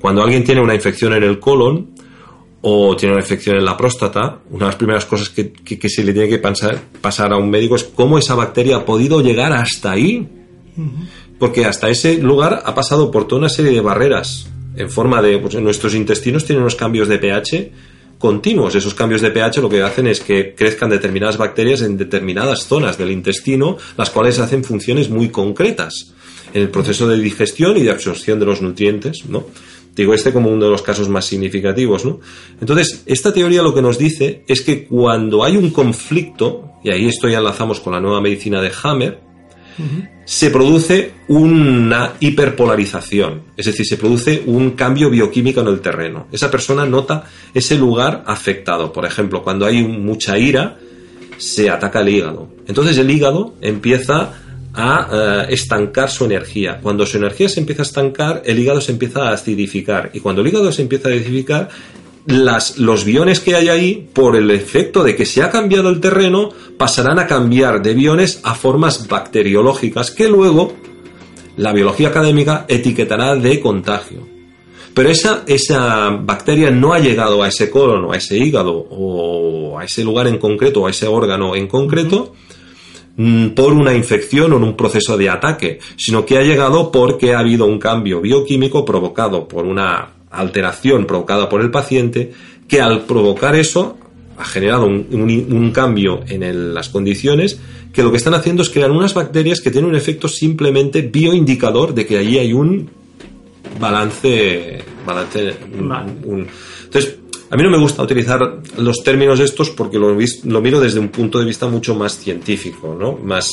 Cuando 0.00 0.22
alguien 0.22 0.42
tiene 0.42 0.60
una 0.60 0.74
infección 0.74 1.12
en 1.12 1.22
el 1.22 1.38
colon 1.38 1.94
o 2.62 2.96
tiene 2.96 3.14
una 3.14 3.22
infección 3.22 3.56
en 3.56 3.64
la 3.64 3.76
próstata, 3.76 4.40
una 4.50 4.66
de 4.66 4.70
las 4.70 4.76
primeras 4.76 5.06
cosas 5.06 5.28
que, 5.28 5.88
se 5.88 6.04
le 6.04 6.12
tiene 6.12 6.28
que 6.28 6.38
pasar 6.38 7.32
a 7.32 7.36
un 7.36 7.50
médico 7.50 7.76
es 7.76 7.84
cómo 7.84 8.18
esa 8.18 8.34
bacteria 8.34 8.78
ha 8.78 8.84
podido 8.84 9.20
llegar 9.20 9.52
hasta 9.52 9.92
ahí. 9.92 10.28
Porque 11.38 11.64
hasta 11.64 11.88
ese 11.88 12.18
lugar 12.18 12.62
ha 12.64 12.74
pasado 12.74 13.10
por 13.10 13.26
toda 13.26 13.40
una 13.40 13.48
serie 13.48 13.72
de 13.72 13.80
barreras 13.80 14.48
en 14.76 14.90
forma 14.90 15.20
de... 15.22 15.38
Pues, 15.38 15.54
nuestros 15.56 15.94
intestinos 15.94 16.44
tienen 16.44 16.62
unos 16.62 16.76
cambios 16.76 17.08
de 17.08 17.18
pH 17.18 17.70
continuos. 18.18 18.74
Esos 18.74 18.94
cambios 18.94 19.20
de 19.20 19.30
pH 19.30 19.60
lo 19.60 19.68
que 19.68 19.82
hacen 19.82 20.06
es 20.06 20.20
que 20.20 20.54
crezcan 20.54 20.90
determinadas 20.90 21.36
bacterias 21.36 21.82
en 21.82 21.96
determinadas 21.96 22.66
zonas 22.66 22.98
del 22.98 23.10
intestino, 23.10 23.76
las 23.96 24.10
cuales 24.10 24.38
hacen 24.38 24.64
funciones 24.64 25.10
muy 25.10 25.28
concretas 25.28 26.14
en 26.54 26.62
el 26.62 26.70
proceso 26.70 27.08
de 27.08 27.18
digestión 27.18 27.76
y 27.76 27.82
de 27.82 27.90
absorción 27.90 28.38
de 28.38 28.46
los 28.46 28.62
nutrientes, 28.62 29.24
¿no? 29.28 29.44
Digo 29.94 30.12
este 30.12 30.32
como 30.32 30.50
uno 30.50 30.66
de 30.66 30.70
los 30.70 30.82
casos 30.82 31.08
más 31.08 31.24
significativos, 31.24 32.04
¿no? 32.04 32.20
Entonces, 32.60 33.02
esta 33.06 33.32
teoría 33.32 33.62
lo 33.62 33.74
que 33.74 33.80
nos 33.80 33.98
dice 33.98 34.44
es 34.46 34.60
que 34.60 34.84
cuando 34.84 35.42
hay 35.42 35.56
un 35.56 35.70
conflicto, 35.70 36.72
y 36.84 36.90
ahí 36.90 37.08
esto 37.08 37.28
ya 37.28 37.38
enlazamos 37.38 37.80
con 37.80 37.94
la 37.94 38.00
nueva 38.00 38.20
medicina 38.20 38.60
de 38.60 38.70
Hammer, 38.82 39.25
se 40.24 40.50
produce 40.50 41.12
una 41.28 42.14
hiperpolarización, 42.18 43.42
es 43.56 43.66
decir, 43.66 43.86
se 43.86 43.96
produce 43.96 44.42
un 44.46 44.72
cambio 44.72 45.08
bioquímico 45.10 45.60
en 45.60 45.68
el 45.68 45.80
terreno. 45.80 46.26
Esa 46.32 46.50
persona 46.50 46.84
nota 46.84 47.24
ese 47.54 47.76
lugar 47.76 48.24
afectado. 48.26 48.92
Por 48.92 49.04
ejemplo, 49.04 49.42
cuando 49.42 49.66
hay 49.66 49.82
mucha 49.82 50.38
ira, 50.38 50.78
se 51.38 51.70
ataca 51.70 52.00
el 52.00 52.08
hígado. 52.08 52.48
Entonces 52.66 52.98
el 52.98 53.10
hígado 53.10 53.54
empieza 53.60 54.32
a 54.74 55.08
eh, 55.48 55.54
estancar 55.54 56.10
su 56.10 56.24
energía. 56.24 56.78
Cuando 56.82 57.06
su 57.06 57.16
energía 57.16 57.48
se 57.48 57.60
empieza 57.60 57.82
a 57.82 57.86
estancar, 57.86 58.42
el 58.44 58.58
hígado 58.58 58.80
se 58.80 58.92
empieza 58.92 59.28
a 59.28 59.32
acidificar. 59.32 60.10
Y 60.12 60.20
cuando 60.20 60.42
el 60.42 60.48
hígado 60.48 60.70
se 60.72 60.82
empieza 60.82 61.08
a 61.08 61.12
acidificar, 61.12 61.68
las, 62.26 62.78
los 62.78 63.04
biones 63.04 63.40
que 63.40 63.54
hay 63.54 63.68
ahí, 63.68 64.08
por 64.12 64.36
el 64.36 64.50
efecto 64.50 65.04
de 65.04 65.14
que 65.14 65.24
se 65.24 65.42
ha 65.42 65.50
cambiado 65.50 65.88
el 65.88 66.00
terreno, 66.00 66.50
pasarán 66.76 67.18
a 67.18 67.26
cambiar 67.26 67.82
de 67.82 67.94
biones 67.94 68.40
a 68.42 68.54
formas 68.54 69.06
bacteriológicas 69.08 70.10
que 70.10 70.28
luego 70.28 70.74
la 71.56 71.72
biología 71.72 72.08
académica 72.08 72.66
etiquetará 72.68 73.36
de 73.36 73.60
contagio. 73.60 74.26
pero 74.92 75.10
esa, 75.10 75.44
esa 75.46 76.10
bacteria 76.10 76.70
no 76.70 76.94
ha 76.94 76.98
llegado 76.98 77.42
a 77.42 77.48
ese 77.48 77.70
colon 77.70 78.06
o 78.06 78.12
a 78.12 78.16
ese 78.16 78.38
hígado 78.38 78.72
o 78.74 79.78
a 79.78 79.84
ese 79.84 80.02
lugar 80.02 80.26
en 80.26 80.38
concreto 80.38 80.82
o 80.82 80.86
a 80.86 80.90
ese 80.90 81.06
órgano 81.06 81.54
en 81.54 81.66
concreto 81.66 82.32
mm, 83.16 83.48
por 83.48 83.74
una 83.74 83.92
infección 83.92 84.52
o 84.52 84.56
en 84.56 84.64
un 84.64 84.76
proceso 84.76 85.18
de 85.18 85.28
ataque, 85.28 85.80
sino 85.96 86.24
que 86.24 86.38
ha 86.38 86.42
llegado 86.42 86.90
porque 86.90 87.34
ha 87.34 87.40
habido 87.40 87.66
un 87.66 87.78
cambio 87.78 88.22
bioquímico 88.22 88.86
provocado 88.86 89.46
por 89.46 89.66
una 89.66 90.15
alteración 90.38 91.06
provocada 91.06 91.48
por 91.48 91.60
el 91.60 91.70
paciente 91.70 92.32
que 92.68 92.80
al 92.80 93.02
provocar 93.02 93.54
eso 93.54 93.96
ha 94.38 94.44
generado 94.44 94.86
un, 94.86 95.70
cambio 95.72 96.22
en 96.28 96.74
las 96.74 96.88
condiciones 96.88 97.58
que 97.92 98.02
lo 98.02 98.10
que 98.10 98.18
están 98.18 98.34
haciendo 98.34 98.62
es 98.62 98.68
crear 98.68 98.90
unas 98.90 99.14
bacterias 99.14 99.60
que 99.60 99.70
tienen 99.70 99.88
un 99.88 99.96
efecto 99.96 100.28
simplemente 100.28 101.02
bioindicador 101.02 101.94
de 101.94 102.06
que 102.06 102.18
allí 102.18 102.38
hay 102.38 102.52
un 102.52 102.90
balance. 103.80 104.82
balance 105.06 105.54
entonces, 106.84 107.16
a 107.48 107.56
mí 107.56 107.62
no 107.62 107.70
me 107.70 107.78
gusta 107.78 108.02
utilizar 108.02 108.60
los 108.78 109.02
términos 109.02 109.40
estos 109.40 109.70
porque 109.70 109.98
lo, 109.98 110.16
lo 110.44 110.60
miro 110.60 110.80
desde 110.80 110.98
un 110.98 111.08
punto 111.08 111.38
de 111.38 111.46
vista 111.46 111.66
mucho 111.66 111.94
más 111.94 112.18
científico, 112.18 112.96
¿no? 112.98 113.12
Más. 113.12 113.50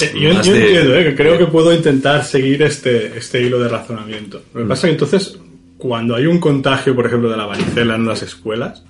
Eh, 0.00 0.12
yo, 0.18 0.30
entiendo, 0.30 0.96
¿eh? 0.96 1.04
que 1.04 1.14
creo 1.14 1.38
que 1.38 1.46
puedo 1.46 1.72
intentar 1.72 2.24
seguir 2.24 2.62
este, 2.62 3.16
este 3.16 3.42
hilo 3.42 3.58
de 3.58 3.68
razonamiento. 3.68 4.42
Lo 4.52 4.62
que 4.62 4.68
pasa 4.68 4.86
es 4.86 4.90
que 4.90 5.04
entonces, 5.04 5.38
cuando 5.82 6.14
hay 6.14 6.26
un 6.26 6.38
contagio, 6.38 6.94
por 6.94 7.06
ejemplo, 7.06 7.28
de 7.28 7.36
la 7.36 7.44
varicela 7.44 7.96
en 7.96 8.06
las 8.06 8.22
escuelas, 8.22 8.84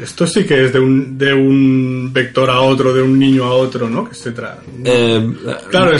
esto 0.00 0.28
sí 0.28 0.44
que 0.44 0.66
es 0.66 0.72
de 0.72 0.78
un, 0.78 1.18
de 1.18 1.34
un 1.34 2.12
vector 2.12 2.48
a 2.50 2.60
otro, 2.60 2.94
de 2.94 3.02
un 3.02 3.18
niño 3.18 3.42
a 3.42 3.54
otro, 3.54 3.90
¿no? 3.90 4.08
Que 4.08 4.14
se 4.14 4.32
eh, 4.84 5.32
claro, 5.70 5.96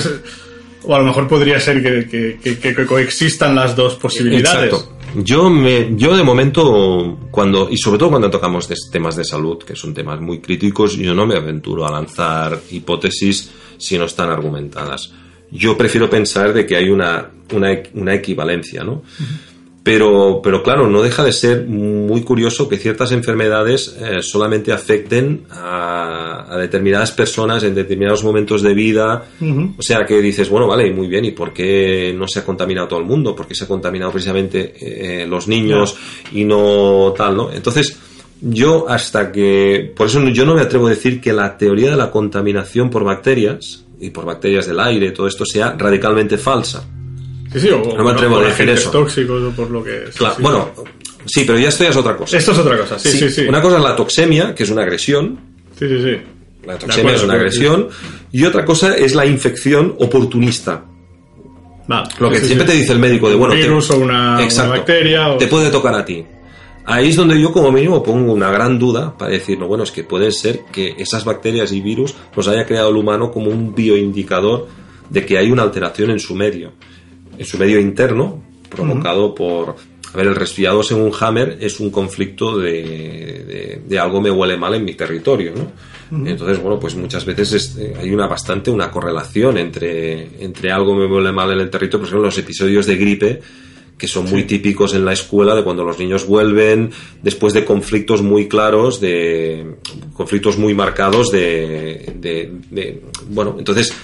o 0.84 0.94
a 0.94 0.98
lo 1.00 1.04
mejor 1.04 1.26
podría 1.26 1.58
ser 1.58 1.82
que, 1.82 2.38
que, 2.60 2.86
coexistan 2.86 3.56
las 3.56 3.74
dos 3.74 3.96
posibilidades. 3.96 4.72
Exacto. 4.72 4.98
Yo, 5.16 5.50
me, 5.50 5.96
yo 5.96 6.16
de 6.16 6.22
momento, 6.22 7.18
cuando, 7.32 7.68
y 7.68 7.76
sobre 7.76 7.98
todo 7.98 8.10
cuando 8.10 8.30
tocamos 8.30 8.68
temas 8.88 9.16
de 9.16 9.24
salud, 9.24 9.64
que 9.64 9.74
son 9.74 9.92
temas 9.92 10.20
muy 10.20 10.38
críticos, 10.38 10.96
yo 10.96 11.12
no 11.12 11.26
me 11.26 11.34
aventuro 11.34 11.84
a 11.84 11.90
lanzar 11.90 12.56
hipótesis 12.70 13.50
si 13.78 13.98
no 13.98 14.04
están 14.04 14.30
argumentadas. 14.30 15.12
Yo 15.50 15.76
prefiero 15.76 16.08
pensar 16.08 16.52
de 16.52 16.64
que 16.64 16.76
hay 16.76 16.88
una, 16.88 17.28
una, 17.52 18.14
equivalencia, 18.14 18.84
¿no? 18.84 19.02
Pero, 19.82 20.40
pero 20.42 20.62
claro, 20.62 20.88
no 20.88 21.02
deja 21.02 21.24
de 21.24 21.32
ser 21.32 21.66
muy 21.66 22.22
curioso 22.22 22.68
que 22.68 22.76
ciertas 22.76 23.10
enfermedades 23.10 23.96
eh, 24.00 24.22
solamente 24.22 24.72
afecten 24.72 25.42
a, 25.50 26.46
a, 26.48 26.56
determinadas 26.56 27.10
personas 27.10 27.64
en 27.64 27.74
determinados 27.74 28.22
momentos 28.22 28.62
de 28.62 28.74
vida. 28.74 29.24
O 29.76 29.82
sea 29.82 30.04
que 30.06 30.22
dices, 30.22 30.48
bueno, 30.48 30.68
vale, 30.68 30.92
muy 30.92 31.08
bien, 31.08 31.24
¿y 31.24 31.32
por 31.32 31.52
qué 31.52 32.14
no 32.16 32.28
se 32.28 32.38
ha 32.38 32.44
contaminado 32.44 32.86
todo 32.86 33.00
el 33.00 33.06
mundo? 33.06 33.34
¿Por 33.34 33.48
qué 33.48 33.56
se 33.56 33.64
ha 33.64 33.68
contaminado 33.68 34.12
precisamente 34.12 34.74
eh, 34.78 35.26
los 35.26 35.48
niños 35.48 35.96
y 36.30 36.44
no 36.44 37.12
tal, 37.16 37.36
no? 37.36 37.52
Entonces, 37.52 37.98
yo 38.40 38.88
hasta 38.88 39.32
que... 39.32 39.92
Por 39.96 40.06
eso 40.06 40.22
yo 40.28 40.46
no 40.46 40.54
me 40.54 40.60
atrevo 40.60 40.86
a 40.86 40.90
decir 40.90 41.20
que 41.20 41.32
la 41.32 41.56
teoría 41.56 41.90
de 41.90 41.96
la 41.96 42.12
contaminación 42.12 42.88
por 42.88 43.02
bacterias 43.02 43.84
y 44.00 44.10
por 44.10 44.24
bacterias 44.26 44.66
del 44.68 44.78
aire, 44.78 45.10
todo 45.10 45.26
esto 45.26 45.44
sea 45.44 45.74
radicalmente 45.76 46.38
falsa. 46.38 46.86
Sí, 47.52 47.60
sí, 47.60 47.68
o, 47.68 47.96
no 47.96 48.04
me 48.04 48.10
atrevo 48.10 48.38
a 48.38 48.44
decir 48.44 48.68
eso. 48.70 48.90
tóxicos 48.90 49.42
o 49.42 49.50
por 49.50 49.70
lo 49.70 49.84
que 49.84 50.04
Claro, 50.16 50.36
bueno, 50.38 50.70
sí, 51.26 51.44
pero 51.46 51.58
ya 51.58 51.68
esto 51.68 51.84
ya 51.84 51.90
es 51.90 51.96
otra 51.96 52.16
cosa. 52.16 52.36
Esto 52.36 52.52
es 52.52 52.58
otra 52.58 52.78
cosa, 52.78 52.98
sí, 52.98 53.10
sí, 53.10 53.30
sí. 53.30 53.42
Una 53.46 53.60
cosa 53.60 53.76
es 53.76 53.82
la 53.82 53.96
toxemia, 53.96 54.54
que 54.54 54.62
es 54.62 54.70
una 54.70 54.82
agresión. 54.82 55.38
Sí, 55.78 55.88
sí, 55.88 56.02
sí. 56.02 56.16
La 56.64 56.78
toxemia 56.78 57.14
es 57.14 57.22
una 57.22 57.34
agresión. 57.34 57.88
Y 58.30 58.44
otra 58.44 58.64
cosa 58.64 58.96
es 58.96 59.14
la 59.14 59.26
infección 59.26 59.94
oportunista. 59.98 60.84
lo 62.18 62.30
que 62.30 62.40
siempre 62.40 62.66
te 62.66 62.72
dice 62.72 62.92
el 62.92 62.98
médico 62.98 63.28
de 63.28 63.34
bueno, 63.34 63.54
un 63.54 63.60
virus 63.60 63.90
o 63.90 63.98
una, 63.98 64.38
bacteria 64.68 65.36
te 65.38 65.46
puede 65.46 65.70
tocar 65.70 65.94
a 65.94 66.04
ti. 66.04 66.24
Ahí 66.84 67.10
es 67.10 67.16
donde 67.16 67.40
yo 67.40 67.52
como 67.52 67.70
mínimo 67.70 68.02
pongo 68.02 68.32
una 68.32 68.50
gran 68.50 68.76
duda 68.76 69.16
para 69.16 69.30
decir, 69.30 69.56
no, 69.56 69.68
bueno, 69.68 69.84
es 69.84 69.92
que 69.92 70.02
puede 70.02 70.32
ser 70.32 70.62
que 70.72 70.96
esas 70.98 71.24
bacterias 71.24 71.70
y 71.70 71.80
virus 71.80 72.14
los 72.34 72.48
haya 72.48 72.66
creado 72.66 72.88
el 72.88 72.96
humano 72.96 73.30
como 73.30 73.50
un 73.50 73.72
bioindicador 73.72 74.66
de 75.08 75.24
que 75.24 75.38
hay 75.38 75.52
una 75.52 75.62
alteración 75.62 76.10
en 76.10 76.18
su 76.18 76.34
medio 76.34 76.72
en 77.38 77.46
su 77.46 77.58
medio 77.58 77.80
interno, 77.80 78.42
provocado 78.68 79.34
por... 79.34 79.76
A 80.12 80.16
ver, 80.16 80.26
el 80.26 80.34
resfriado 80.34 80.82
según 80.82 81.10
Hammer 81.18 81.56
es 81.60 81.80
un 81.80 81.90
conflicto 81.90 82.58
de, 82.58 83.80
de, 83.86 83.98
algo 83.98 84.20
me 84.20 84.30
huele 84.30 84.58
mal 84.58 84.74
en 84.74 84.84
mi 84.84 84.92
territorio, 84.92 85.54
¿no? 85.56 85.72
Entonces, 86.26 86.60
bueno, 86.60 86.78
pues 86.78 86.94
muchas 86.94 87.24
veces 87.24 87.78
eh, 87.78 87.94
hay 87.98 88.10
una 88.12 88.26
bastante 88.26 88.70
una 88.70 88.90
correlación 88.90 89.56
entre, 89.56 90.44
entre 90.44 90.70
algo 90.70 90.94
me 90.94 91.06
huele 91.06 91.32
mal 91.32 91.50
en 91.52 91.60
el 91.60 91.70
territorio, 91.70 92.00
por 92.00 92.08
ejemplo, 92.08 92.26
los 92.26 92.36
episodios 92.36 92.84
de 92.84 92.96
gripe 92.96 93.40
que 93.96 94.08
son 94.08 94.28
muy 94.28 94.42
típicos 94.42 94.94
en 94.94 95.04
la 95.04 95.12
escuela 95.12 95.54
de 95.54 95.62
cuando 95.62 95.84
los 95.84 95.98
niños 95.98 96.26
vuelven 96.26 96.90
después 97.22 97.54
de 97.54 97.64
conflictos 97.64 98.20
muy 98.20 98.48
claros, 98.48 99.00
de 99.00 99.76
conflictos 100.12 100.58
muy 100.58 100.74
marcados 100.74 101.30
de, 101.30 102.12
de 102.18 103.02
bueno, 103.30 103.54
entonces 103.58 103.94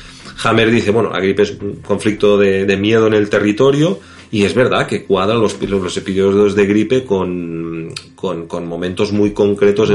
Hammer 0.44 0.70
dice, 0.70 0.90
bueno, 0.90 1.10
la 1.10 1.20
gripe 1.20 1.42
es 1.42 1.56
un 1.60 1.76
conflicto 1.76 2.38
de, 2.38 2.76
miedo 2.76 3.06
en 3.06 3.14
el 3.14 3.28
territorio 3.28 3.98
y 4.30 4.44
es 4.44 4.54
verdad 4.54 4.86
que 4.86 5.04
cuadran 5.04 5.40
los, 5.40 5.60
los 5.62 5.96
episodios 5.96 6.54
de 6.54 6.66
gripe 6.66 7.04
con, 7.04 7.92
con, 8.14 8.66
momentos 8.66 9.12
muy 9.12 9.32
concretos 9.32 9.90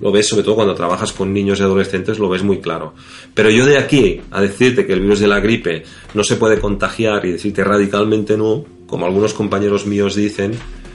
lo 0.00 0.12
ves 0.12 0.28
sobre 0.28 0.44
todo 0.44 0.54
cuando 0.54 0.74
trabajas 0.74 1.12
con 1.12 1.32
niños 1.32 1.58
y 1.58 1.62
adolescentes, 1.62 2.18
lo 2.18 2.28
ves 2.28 2.42
muy 2.42 2.58
claro. 2.58 2.94
Pero 3.34 3.50
yo 3.50 3.66
de 3.66 3.78
aquí 3.78 4.20
a 4.30 4.40
decirte 4.40 4.86
que 4.86 4.92
el 4.92 5.00
virus 5.00 5.20
de 5.20 5.26
la 5.26 5.40
gripe 5.40 5.82
no 6.14 6.22
se 6.22 6.36
puede 6.36 6.60
contagiar 6.60 7.24
y 7.26 7.32
decirte 7.32 7.64
radicalmente 7.64 8.36
no, 8.36 8.64
como 8.86 9.06
algunos 9.06 9.34
compañeros 9.34 9.86
míos 9.86 10.14
dicen, 10.14 10.52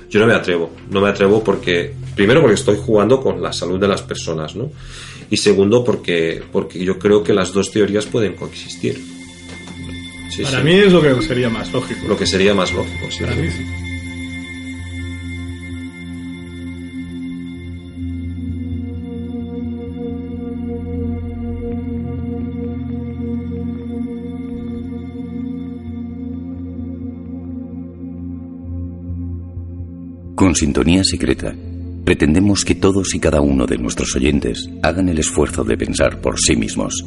yo 0.09 0.19
no 0.19 0.27
me 0.27 0.33
atrevo. 0.33 0.71
No 0.89 1.01
me 1.01 1.09
atrevo 1.09 1.43
porque, 1.43 1.93
primero 2.15 2.39
porque 2.39 2.55
estoy 2.55 2.77
jugando 2.77 3.19
con 3.19 3.41
la 3.41 3.51
salud 3.51 3.79
de 3.79 3.87
las 3.87 4.03
personas, 4.03 4.55
¿no? 4.55 4.71
Y 5.29 5.37
segundo 5.37 5.83
porque, 5.83 6.41
porque 6.51 6.83
yo 6.83 6.99
creo 6.99 7.23
que 7.23 7.33
las 7.33 7.53
dos 7.53 7.71
teorías 7.71 8.05
pueden 8.05 8.35
coexistir. 8.35 8.99
Para 10.41 10.63
mí 10.63 10.73
es 10.73 10.91
lo 10.91 11.01
que 11.01 11.21
sería 11.21 11.49
más 11.49 11.71
lógico. 11.71 12.07
Lo 12.07 12.17
que 12.17 12.25
sería 12.25 12.53
más 12.53 12.73
lógico, 12.73 13.11
sí. 13.11 13.23
Para 13.23 13.35
mí 13.35 13.49
sí. 13.49 13.63
Con 30.35 30.55
sintonía 30.55 31.03
secreta 31.03 31.55
pretendemos 32.03 32.65
que 32.65 32.75
todos 32.75 33.15
y 33.15 33.19
cada 33.19 33.41
uno 33.41 33.65
de 33.65 33.77
nuestros 33.77 34.15
oyentes 34.15 34.69
hagan 34.81 35.09
el 35.09 35.19
esfuerzo 35.19 35.63
de 35.63 35.77
pensar 35.77 36.21
por 36.21 36.39
sí 36.39 36.55
mismos. 36.55 37.05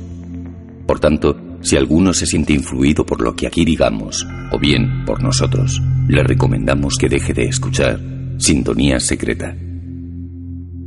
Por 0.87 1.01
tanto, 1.01 1.37
si 1.61 1.77
alguno 1.77 2.13
se 2.13 2.27
siente 2.27 2.53
influido 2.53 3.05
por 3.05 3.21
lo 3.21 3.35
que 3.35 3.47
aquí 3.47 3.65
digamos, 3.65 4.27
o 4.53 4.59
bien 4.59 5.05
por 5.05 5.23
nosotros, 5.23 5.81
le 6.09 6.23
recomendamos 6.23 6.97
que 6.97 7.09
deje 7.09 7.33
de 7.33 7.45
escuchar 7.45 8.01
Sintonía 8.39 9.01
Secreta. 9.01 9.57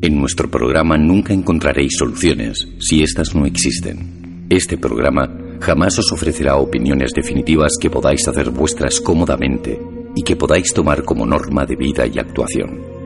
En 0.01 0.18
nuestro 0.18 0.49
programa 0.49 0.97
nunca 0.97 1.34
encontraréis 1.34 1.97
soluciones 1.97 2.68
si 2.80 3.03
éstas 3.03 3.36
no 3.36 3.45
existen. 3.45 4.45
Este 4.49 4.78
programa 4.78 5.30
jamás 5.60 5.99
os 5.99 6.12
ofrecerá 6.14 6.55
opiniones 6.55 7.12
definitivas 7.14 7.74
que 7.80 7.89
podáis 7.89 8.26
hacer 8.28 8.49
vuestras 8.49 9.01
cómodamente 9.01 9.80
y 10.16 10.24
que 10.24 10.38
podáis 10.38 10.74
tomar 10.74 11.03
como 11.03 11.26
norma 11.26 11.66
de 11.66 11.76
vida 11.76 12.07
y 12.07 12.18
actuación. 12.18 12.99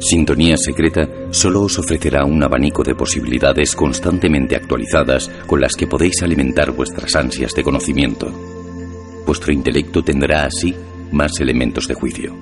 Sintonía 0.00 0.56
Secreta 0.56 1.06
solo 1.30 1.62
os 1.62 1.78
ofrecerá 1.78 2.24
un 2.24 2.42
abanico 2.42 2.82
de 2.82 2.94
posibilidades 2.94 3.76
constantemente 3.76 4.56
actualizadas 4.56 5.28
con 5.46 5.60
las 5.60 5.74
que 5.74 5.86
podéis 5.86 6.22
alimentar 6.22 6.70
vuestras 6.70 7.14
ansias 7.16 7.52
de 7.52 7.62
conocimiento. 7.62 8.32
Vuestro 9.26 9.52
intelecto 9.52 10.02
tendrá 10.02 10.46
así 10.46 10.74
más 11.12 11.38
elementos 11.38 11.86
de 11.86 11.94
juicio. 11.94 12.34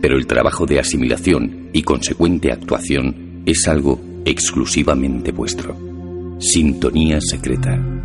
Pero 0.00 0.16
el 0.16 0.26
trabajo 0.26 0.64
de 0.64 0.80
asimilación 0.80 1.68
y 1.74 1.82
consecuente 1.82 2.50
actuación 2.50 3.42
es 3.44 3.68
algo 3.68 4.00
exclusivamente 4.24 5.30
vuestro. 5.30 5.76
Sintonía 6.38 7.20
Secreta. 7.20 8.01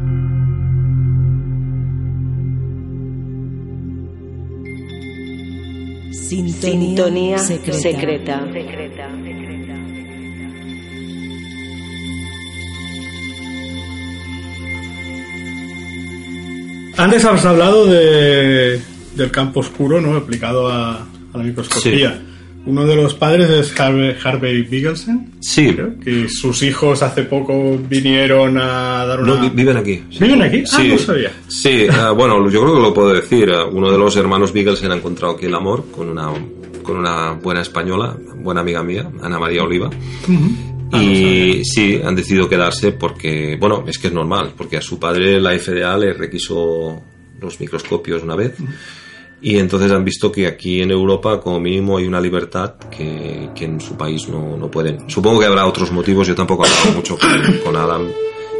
Sintonía, 6.18 7.38
secreta. 7.38 8.42
Antes 16.98 17.26
has 17.26 17.46
hablado 17.46 17.86
de, 17.86 18.82
del 19.16 19.32
campo 19.32 19.60
oscuro, 19.60 20.02
¿no? 20.02 20.18
Aplicado 20.18 20.68
a, 20.68 21.08
la 21.34 21.44
microscopía. 21.44 22.20
Uno 22.68 22.86
de 22.86 22.96
los 22.96 23.14
padres 23.16 23.50
es 23.50 23.80
Harvey, 23.80 24.16
Harvey 24.24 24.62
Bigelsen. 24.64 25.32
Sí. 25.40 25.74
creo, 25.74 25.98
que 26.00 26.28
sus 26.30 26.62
hijos 26.64 27.02
hace 27.02 27.24
poco 27.24 27.78
vinieron 27.90 28.58
a 28.58 29.06
dar 29.06 29.22
una... 29.22 29.36
No, 29.36 29.42
vi- 29.42 29.50
viven 29.50 29.78
aquí. 29.78 30.04
¿Viven 30.20 30.42
aquí? 30.42 30.64
Ah, 30.66 30.78
Sí, 30.78 30.88
no 30.90 30.98
sabía. 30.98 31.32
sí 31.48 31.88
ah, 31.92 32.12
bueno, 32.12 32.50
yo 32.50 32.62
creo 32.62 32.76
que 32.76 32.82
lo 32.82 32.94
puedo 32.94 33.14
decir. 33.14 33.50
Ah, 33.52 33.66
Uno 33.66 33.92
de 33.92 33.98
los 33.98 34.16
hermanos 34.18 34.52
Bigelsen 34.54 34.92
ha 34.92 34.96
encontrado 34.96 35.34
aquí 35.36 35.46
el 35.46 35.56
amor 35.56 35.86
con 35.92 36.10
una, 36.10 36.30
con 36.84 36.98
una 36.98 37.32
buena 37.34 37.62
española, 37.62 38.16
buena 38.36 38.62
amiga 38.62 38.84
mía, 38.84 39.10
Ana 39.24 39.40
María 39.40 39.64
Oliva. 39.64 39.90
Ah, 40.92 41.02
Y 41.04 41.64
sí, 41.66 42.00
han 42.04 42.16
decidido 42.16 42.48
quedarse 42.48 42.92
porque, 42.94 43.58
bueno, 43.60 43.84
es 43.88 43.98
que 43.98 44.08
es 44.08 44.14
normal, 44.14 44.54
porque 44.58 44.78
a 44.78 44.82
su 44.82 45.00
padre 45.00 45.40
la 45.42 45.58
FDA 45.58 45.98
le 45.98 46.14
requisó 46.14 47.02
los 47.42 47.60
microscopios 47.60 48.24
una 48.24 48.36
vez. 48.36 48.54
Y 49.42 49.58
entonces 49.58 49.92
han 49.92 50.04
visto 50.04 50.32
que 50.32 50.48
aquí 50.48 50.82
en 50.82 50.92
Europa, 50.92 51.40
como 51.40 51.60
mínimo, 51.60 51.98
hay 51.98 52.06
una 52.06 52.20
libertad 52.20 52.74
que, 52.90 53.50
que 53.54 53.66
en 53.66 53.80
su 53.80 53.96
país 53.96 54.28
no, 54.28 54.58
no 54.58 54.70
pueden. 54.72 55.08
Supongo 55.10 55.40
que 55.40 55.46
habrá 55.46 55.66
otros 55.68 55.92
motivos. 55.92 56.28
Yo 56.28 56.34
tampoco 56.34 56.66
he 56.66 56.70
hablado 56.70 56.92
mucho 56.92 57.18
con, 57.18 57.60
con 57.64 57.76
Adam 57.76 58.08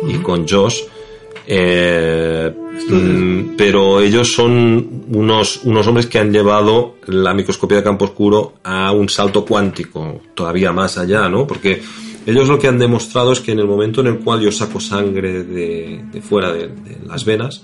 y 0.08 0.14
con 0.18 0.48
Josh. 0.48 0.82
Eh, 1.50 2.54
mm, 2.90 3.56
pero 3.56 4.02
ellos 4.02 4.34
son 4.34 5.06
unos, 5.10 5.62
unos 5.64 5.88
hombres 5.88 6.06
que 6.06 6.20
han 6.20 6.32
llevado 6.32 6.98
la 7.08 7.34
microscopía 7.34 7.78
de 7.78 7.84
campo 7.84 8.06
oscuro 8.06 8.56
a 8.64 8.92
un 8.92 9.08
salto 9.08 9.46
cuántico, 9.46 10.22
todavía 10.36 10.74
más 10.74 10.98
allá, 10.98 11.30
¿no? 11.30 11.48
Porque 11.48 11.82
ellos 12.26 12.50
lo 12.50 12.60
que 12.60 12.68
han 12.68 12.78
demostrado 12.78 13.32
es 13.32 13.40
que 13.40 13.54
en 13.54 13.60
el 13.60 13.66
momento 13.66 14.02
en 14.02 14.08
el 14.08 14.20
cual 14.20 14.42
yo 14.42 14.52
saco 14.52 14.82
sangre 14.82 15.44
de, 15.44 16.04
de 16.12 16.22
fuera 16.22 16.52
de, 16.52 16.68
de 16.68 16.98
las 17.08 17.24
venas, 17.24 17.64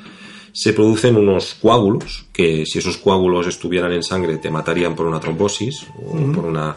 se 0.53 0.71
producen 0.71 1.17
unos 1.17 1.55
coágulos 1.55 2.25
que 2.31 2.65
si 2.65 2.79
esos 2.79 2.97
coágulos 2.97 3.47
estuvieran 3.47 3.91
en 3.91 4.03
sangre 4.03 4.37
te 4.37 4.51
matarían 4.51 4.95
por 4.95 5.07
una 5.07 5.19
trombosis 5.19 5.87
o 5.97 6.15
por 6.31 6.45
una 6.45 6.75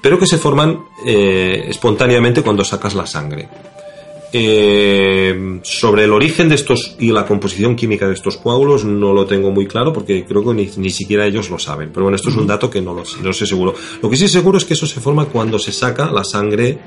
pero 0.00 0.18
que 0.18 0.26
se 0.26 0.38
forman 0.38 0.78
eh, 1.04 1.64
espontáneamente 1.68 2.42
cuando 2.42 2.64
sacas 2.64 2.94
la 2.94 3.06
sangre 3.06 3.48
Eh, 4.30 5.60
sobre 5.62 6.04
el 6.04 6.12
origen 6.12 6.50
de 6.50 6.54
estos 6.54 6.96
y 6.98 7.12
la 7.12 7.24
composición 7.24 7.74
química 7.74 8.06
de 8.06 8.12
estos 8.12 8.36
coágulos 8.36 8.84
no 8.84 9.14
lo 9.14 9.24
tengo 9.24 9.50
muy 9.50 9.66
claro 9.66 9.90
porque 9.90 10.26
creo 10.26 10.44
que 10.44 10.52
ni, 10.52 10.68
ni 10.76 10.90
siquiera 10.90 11.24
ellos 11.24 11.48
lo 11.48 11.58
saben. 11.58 11.90
Pero 11.94 12.04
bueno, 12.04 12.16
esto 12.16 12.28
es 12.28 12.36
un 12.36 12.46
dato 12.46 12.68
que 12.68 12.82
no 12.82 12.92
lo 12.92 13.06
sé, 13.06 13.22
no 13.22 13.32
sé 13.32 13.46
seguro. 13.46 13.74
Lo 14.02 14.10
que 14.10 14.18
sí 14.18 14.26
es 14.26 14.32
seguro 14.32 14.58
es 14.58 14.66
que 14.66 14.74
eso 14.74 14.86
se 14.86 15.00
forma 15.00 15.24
cuando 15.24 15.58
se 15.58 15.72
saca 15.72 16.12
la 16.12 16.24
sangre 16.24 16.78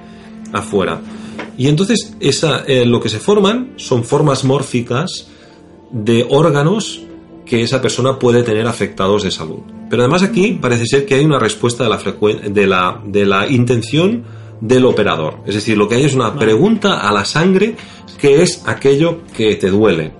afuera. 0.53 1.01
Y 1.57 1.67
entonces 1.67 2.15
esa, 2.19 2.63
eh, 2.67 2.85
lo 2.85 2.99
que 2.99 3.09
se 3.09 3.17
forman 3.19 3.73
son 3.75 4.03
formas 4.03 4.43
mórficas 4.43 5.27
de 5.91 6.25
órganos 6.29 7.01
que 7.45 7.61
esa 7.61 7.81
persona 7.81 8.17
puede 8.17 8.43
tener 8.43 8.67
afectados 8.67 9.23
de 9.23 9.31
salud. 9.31 9.59
Pero 9.89 10.03
además 10.03 10.23
aquí 10.23 10.57
parece 10.61 10.85
ser 10.85 11.05
que 11.05 11.15
hay 11.15 11.25
una 11.25 11.39
respuesta 11.39 11.83
de 11.83 11.89
la, 11.89 11.97
de 12.49 12.67
la, 12.67 13.01
de 13.05 13.25
la 13.25 13.47
intención 13.47 14.23
del 14.61 14.85
operador. 14.85 15.39
Es 15.45 15.55
decir, 15.55 15.77
lo 15.77 15.89
que 15.89 15.95
hay 15.95 16.05
es 16.05 16.13
una 16.13 16.35
pregunta 16.35 16.99
a 16.99 17.11
la 17.11 17.25
sangre 17.25 17.75
que 18.17 18.41
es 18.41 18.63
aquello 18.67 19.19
que 19.35 19.55
te 19.55 19.69
duele. 19.69 20.13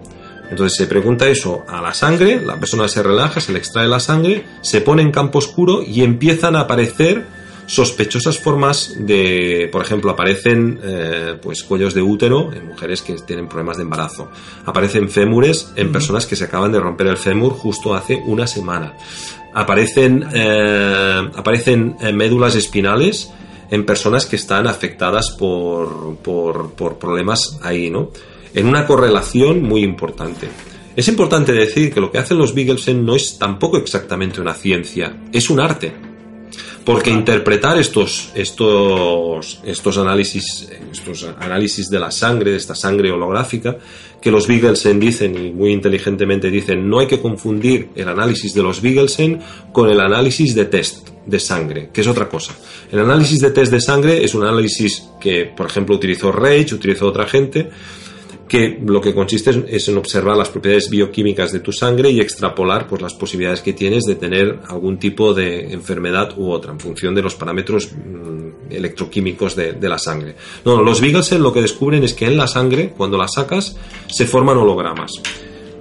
Entonces 0.49 0.77
se 0.77 0.87
pregunta 0.87 1.29
eso 1.29 1.61
a 1.69 1.81
la 1.81 1.93
sangre, 1.93 2.41
la 2.45 2.59
persona 2.59 2.89
se 2.89 3.01
relaja, 3.01 3.39
se 3.39 3.53
le 3.53 3.59
extrae 3.59 3.87
la 3.87 4.01
sangre, 4.01 4.43
se 4.59 4.81
pone 4.81 5.01
en 5.01 5.11
campo 5.11 5.39
oscuro 5.39 5.81
y 5.81 6.03
empiezan 6.03 6.57
a 6.57 6.61
aparecer 6.61 7.25
sospechosas 7.71 8.37
formas 8.37 8.95
de, 8.99 9.69
por 9.71 9.81
ejemplo, 9.81 10.11
aparecen 10.11 10.77
eh, 10.83 11.37
pues 11.41 11.63
cuellos 11.63 11.93
de 11.93 12.01
útero 12.01 12.51
en 12.51 12.67
mujeres 12.67 13.01
que 13.01 13.13
tienen 13.13 13.47
problemas 13.47 13.77
de 13.77 13.83
embarazo, 13.83 14.29
aparecen 14.65 15.09
fémures 15.09 15.71
en 15.77 15.89
personas 15.89 16.25
que 16.25 16.35
se 16.35 16.43
acaban 16.43 16.73
de 16.73 16.81
romper 16.81 17.07
el 17.07 17.15
fémur 17.15 17.53
justo 17.53 17.95
hace 17.95 18.21
una 18.25 18.45
semana, 18.45 18.97
aparecen 19.53 20.25
eh, 20.33 21.29
aparecen 21.33 21.95
eh, 22.01 22.11
médulas 22.11 22.55
espinales 22.55 23.31
en 23.69 23.85
personas 23.85 24.25
que 24.25 24.35
están 24.35 24.67
afectadas 24.67 25.31
por, 25.39 26.17
por, 26.17 26.73
por 26.73 26.99
problemas 26.99 27.57
ahí, 27.61 27.89
¿no? 27.89 28.11
En 28.53 28.67
una 28.67 28.85
correlación 28.85 29.63
muy 29.63 29.81
importante. 29.81 30.49
Es 30.93 31.07
importante 31.07 31.53
decir 31.53 31.93
que 31.93 32.01
lo 32.01 32.11
que 32.11 32.17
hacen 32.17 32.37
los 32.37 32.53
Bigelsen 32.53 33.05
no 33.05 33.15
es 33.15 33.39
tampoco 33.39 33.77
exactamente 33.77 34.41
una 34.41 34.55
ciencia, 34.55 35.15
es 35.31 35.49
un 35.49 35.61
arte. 35.61 36.10
Porque 36.85 37.11
interpretar 37.11 37.77
estos, 37.77 38.31
estos, 38.33 39.59
estos, 39.63 39.97
análisis, 39.97 40.67
estos 40.91 41.27
análisis 41.39 41.89
de 41.89 41.99
la 41.99 42.09
sangre, 42.09 42.51
de 42.51 42.57
esta 42.57 42.73
sangre 42.73 43.11
holográfica, 43.11 43.77
que 44.19 44.31
los 44.31 44.47
Bigelsen 44.47 44.99
dicen 44.99 45.35
y 45.35 45.51
muy 45.51 45.71
inteligentemente 45.71 46.49
dicen, 46.49 46.89
no 46.89 46.99
hay 46.99 47.07
que 47.07 47.19
confundir 47.19 47.89
el 47.95 48.07
análisis 48.07 48.53
de 48.53 48.63
los 48.63 48.81
Bigelsen 48.81 49.41
con 49.71 49.89
el 49.89 49.99
análisis 49.99 50.55
de 50.55 50.65
test 50.65 51.09
de 51.25 51.39
sangre, 51.39 51.89
que 51.93 52.01
es 52.01 52.07
otra 52.07 52.27
cosa. 52.27 52.55
El 52.91 52.99
análisis 52.99 53.39
de 53.39 53.51
test 53.51 53.71
de 53.71 53.81
sangre 53.81 54.23
es 54.23 54.33
un 54.33 54.43
análisis 54.43 55.09
que, 55.19 55.45
por 55.45 55.67
ejemplo, 55.67 55.95
utilizó 55.95 56.31
Reich, 56.31 56.73
utilizó 56.73 57.07
otra 57.07 57.27
gente, 57.27 57.69
que 58.51 58.81
lo 58.85 58.99
que 58.99 59.13
consiste 59.13 59.63
es, 59.69 59.87
en 59.87 59.97
observar 59.97 60.35
las 60.35 60.49
propiedades 60.49 60.89
bioquímicas 60.89 61.53
de 61.53 61.61
tu 61.61 61.71
sangre 61.71 62.11
y 62.11 62.19
extrapolar 62.19 62.85
pues, 62.85 63.01
las 63.01 63.13
posibilidades 63.13 63.61
que 63.61 63.71
tienes 63.71 64.03
de 64.03 64.15
tener 64.15 64.59
algún 64.67 64.99
tipo 64.99 65.33
de 65.33 65.71
enfermedad 65.71 66.37
u 66.37 66.51
otra 66.51 66.73
en 66.73 66.79
función 66.81 67.15
de 67.15 67.21
los 67.21 67.33
parámetros 67.35 67.93
mm, 67.93 68.73
electroquímicos 68.73 69.55
de, 69.55 69.71
de 69.71 69.87
la 69.87 69.97
sangre. 69.97 70.35
No, 70.65 70.83
los 70.83 70.99
Bigelsen 70.99 71.41
lo 71.41 71.53
que 71.53 71.61
descubren 71.61 72.03
es 72.03 72.13
que 72.13 72.25
en 72.25 72.35
la 72.35 72.45
sangre, 72.45 72.89
cuando 72.89 73.17
la 73.17 73.29
sacas, 73.29 73.77
se 74.07 74.25
forman 74.25 74.57
hologramas. 74.57 75.13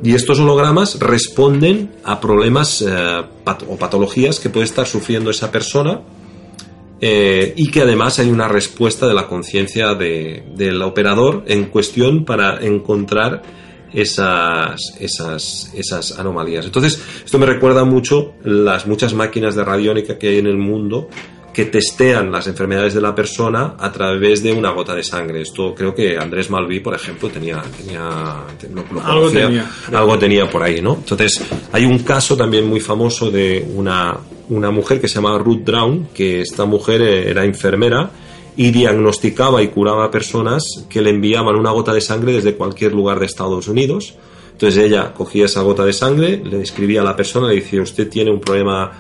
Y 0.05 0.15
estos 0.15 0.39
hologramas 0.39 1.01
responden 1.01 1.91
a 2.05 2.21
problemas 2.21 2.83
eh, 2.83 3.23
o 3.67 3.77
patologías 3.79 4.39
que 4.39 4.49
puede 4.49 4.67
estar 4.67 4.87
sufriendo 4.87 5.33
esa 5.33 5.51
persona 5.51 6.03
eh, 7.01 7.55
y 7.57 7.71
que 7.71 7.81
además 7.83 8.19
hay 8.19 8.31
una 8.31 8.49
respuesta 8.49 9.07
de 9.07 9.15
la 9.15 9.27
conciencia 9.27 9.95
de- 9.95 10.43
del 10.55 10.83
operador 10.83 11.45
en 11.47 11.65
cuestión 11.67 12.25
para 12.25 12.65
encontrar 12.65 13.43
esas, 13.93 14.81
esas, 15.01 15.73
esas 15.75 16.19
anomalías. 16.19 16.65
Entonces, 16.65 17.03
esto 17.25 17.39
me 17.39 17.47
recuerda 17.47 17.85
mucho 17.85 18.35
las 18.45 18.87
muchas 18.87 19.15
máquinas 19.15 19.55
de 19.55 19.65
radiónica 19.65 20.19
que 20.19 20.29
hay 20.29 20.39
en 20.39 20.47
el 20.47 20.59
mundo 20.59 21.09
que 21.65 21.71
testean 21.71 22.33
las 22.33 22.47
enfermedades 22.47 22.95
de 22.95 23.01
la 23.01 23.15
persona 23.15 23.75
a 23.79 23.93
través 23.93 24.43
de 24.43 24.53
una 24.53 24.71
gota 24.71 24.95
de 24.95 25.03
sangre. 25.03 25.43
Esto 25.43 25.75
creo 25.75 25.95
que 25.95 26.17
Andrés 26.17 26.49
Malví, 26.51 26.81
por 26.81 26.95
ejemplo, 26.95 27.29
tenía, 27.29 27.63
tenía 27.77 28.01
lo- 28.75 28.85
lo 28.95 29.01
Algo 29.05 29.21
conocía, 29.27 29.47
tenía. 29.47 29.71
algo 29.93 30.19
tenía 30.19 30.49
por 30.51 30.63
ahí, 30.63 30.81
¿no? 30.81 30.95
Entonces, 30.95 31.43
hay 31.73 31.85
un 31.85 31.99
caso 32.01 32.37
también 32.37 32.67
muy 32.67 32.81
famoso 32.81 33.31
de 33.31 33.67
una, 33.75 34.17
una 34.49 34.71
mujer 34.71 35.01
que 35.01 35.09
se 35.09 35.17
llama 35.17 35.37
Ruth 35.39 35.65
Brown, 35.65 36.09
que 36.15 36.41
esta 36.41 36.65
mujer 36.65 37.03
eh, 37.03 37.31
era 37.31 37.45
enfermera 37.45 38.11
y 38.57 38.71
diagnosticaba 38.71 39.63
y 39.63 39.69
curaba 39.69 40.07
a 40.07 40.11
personas 40.11 40.63
que 40.89 41.03
le 41.03 41.11
enviaban 41.11 41.57
una 41.57 41.71
gota 41.71 41.93
de 41.93 42.01
sangre 42.01 42.33
desde 42.33 42.55
cualquier 42.55 42.93
lugar 42.95 43.19
de 43.21 43.27
Estados 43.27 43.69
Unidos. 43.69 44.15
Entonces 44.53 44.83
ella 44.85 45.13
cogía 45.15 45.45
esa 45.47 45.63
gota 45.63 45.85
de 45.85 45.93
sangre, 45.93 46.43
le 46.45 46.59
describía 46.59 47.01
a 47.01 47.05
la 47.05 47.17
persona, 47.17 47.49
le 47.49 47.57
decía, 47.57 47.81
usted 47.81 48.09
tiene 48.09 48.31
un 48.31 48.41
problema 48.41 48.91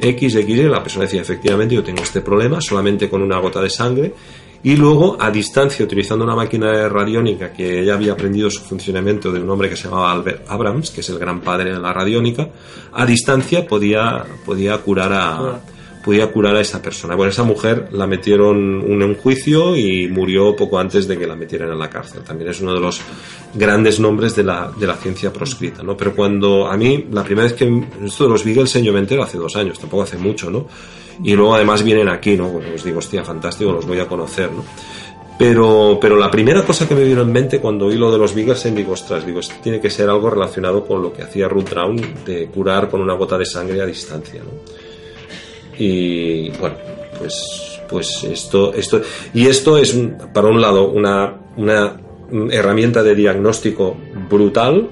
X, 0.00 0.34
X, 0.34 0.56
y 0.56 0.62
la 0.62 0.82
persona 0.82 1.04
decía, 1.04 1.20
efectivamente, 1.20 1.74
yo 1.74 1.82
tengo 1.82 2.02
este 2.02 2.20
problema 2.20 2.60
solamente 2.60 3.08
con 3.08 3.22
una 3.22 3.38
gota 3.38 3.60
de 3.60 3.70
sangre. 3.70 4.14
Y 4.62 4.76
luego, 4.76 5.16
a 5.20 5.30
distancia, 5.30 5.84
utilizando 5.84 6.24
una 6.24 6.34
máquina 6.34 6.88
radiónica 6.88 7.52
que 7.52 7.80
ella 7.80 7.94
había 7.94 8.12
aprendido 8.12 8.50
su 8.50 8.60
funcionamiento 8.60 9.30
de 9.30 9.40
un 9.40 9.48
hombre 9.48 9.68
que 9.68 9.76
se 9.76 9.84
llamaba 9.84 10.10
Albert 10.10 10.50
Abrams, 10.50 10.90
que 10.90 11.00
es 11.00 11.08
el 11.10 11.18
gran 11.18 11.40
padre 11.40 11.72
de 11.72 11.78
la 11.78 11.92
radiónica, 11.92 12.50
a 12.92 13.06
distancia 13.06 13.66
podía, 13.66 14.24
podía 14.44 14.76
curar 14.78 15.12
a, 15.12 15.60
podía 16.08 16.32
curar 16.32 16.56
a 16.56 16.62
esa 16.62 16.80
persona. 16.80 17.14
Bueno, 17.14 17.30
esa 17.30 17.42
mujer 17.42 17.90
la 17.92 18.06
metieron 18.06 18.80
en 18.80 19.02
un 19.02 19.14
juicio 19.14 19.76
y 19.76 20.08
murió 20.08 20.56
poco 20.56 20.78
antes 20.78 21.06
de 21.06 21.18
que 21.18 21.26
la 21.26 21.36
metieran 21.36 21.70
en 21.70 21.78
la 21.78 21.90
cárcel. 21.90 22.22
También 22.22 22.48
es 22.48 22.62
uno 22.62 22.72
de 22.72 22.80
los 22.80 23.02
grandes 23.52 24.00
nombres 24.00 24.34
de 24.34 24.42
la, 24.42 24.72
de 24.74 24.86
la 24.86 24.94
ciencia 24.94 25.30
proscrita, 25.30 25.82
¿no? 25.82 25.98
Pero 25.98 26.14
cuando 26.16 26.66
a 26.66 26.78
mí, 26.78 27.08
la 27.12 27.22
primera 27.22 27.46
vez 27.46 27.52
que 27.52 27.82
esto 28.06 28.24
de 28.24 28.30
los 28.30 28.42
Beaglesen 28.42 28.82
yo 28.84 28.90
me 28.94 29.00
entero 29.00 29.22
hace 29.22 29.36
dos 29.36 29.54
años, 29.56 29.78
tampoco 29.78 30.04
hace 30.04 30.16
mucho, 30.16 30.50
¿no? 30.50 30.66
Y 31.22 31.34
luego 31.34 31.54
además 31.54 31.82
vienen 31.82 32.08
aquí, 32.08 32.38
¿no? 32.38 32.48
Pues 32.52 32.76
os 32.76 32.84
digo, 32.84 33.00
hostia, 33.00 33.22
fantástico, 33.22 33.70
los 33.70 33.86
voy 33.86 34.00
a 34.00 34.08
conocer, 34.08 34.50
¿no? 34.50 34.64
Pero, 35.38 35.98
pero 36.00 36.16
la 36.16 36.30
primera 36.30 36.64
cosa 36.64 36.88
que 36.88 36.94
me 36.94 37.04
vino 37.04 37.20
en 37.20 37.30
mente 37.30 37.60
cuando 37.60 37.84
oí 37.84 37.98
lo 37.98 38.10
de 38.10 38.16
los 38.16 38.34
Beaglesen, 38.34 38.74
digo, 38.74 38.92
ostras, 38.92 39.26
digo, 39.26 39.40
esto 39.40 39.56
tiene 39.62 39.78
que 39.78 39.90
ser 39.90 40.08
algo 40.08 40.30
relacionado 40.30 40.86
con 40.86 41.02
lo 41.02 41.12
que 41.12 41.20
hacía 41.20 41.48
Ruth 41.48 41.68
Brown 41.68 42.00
de 42.24 42.46
curar 42.46 42.88
con 42.88 43.02
una 43.02 43.12
gota 43.12 43.36
de 43.36 43.44
sangre 43.44 43.82
a 43.82 43.84
distancia, 43.84 44.40
¿no? 44.40 44.87
Y 45.78 46.50
bueno, 46.58 46.76
pues, 47.18 47.80
pues 47.88 48.24
esto, 48.24 48.74
esto, 48.74 49.00
y 49.34 49.46
esto 49.46 49.78
es, 49.78 49.96
para 50.34 50.48
un 50.48 50.60
lado, 50.60 50.88
una, 50.90 51.34
una 51.56 51.96
herramienta 52.50 53.02
de 53.02 53.14
diagnóstico 53.14 53.96
brutal, 54.28 54.88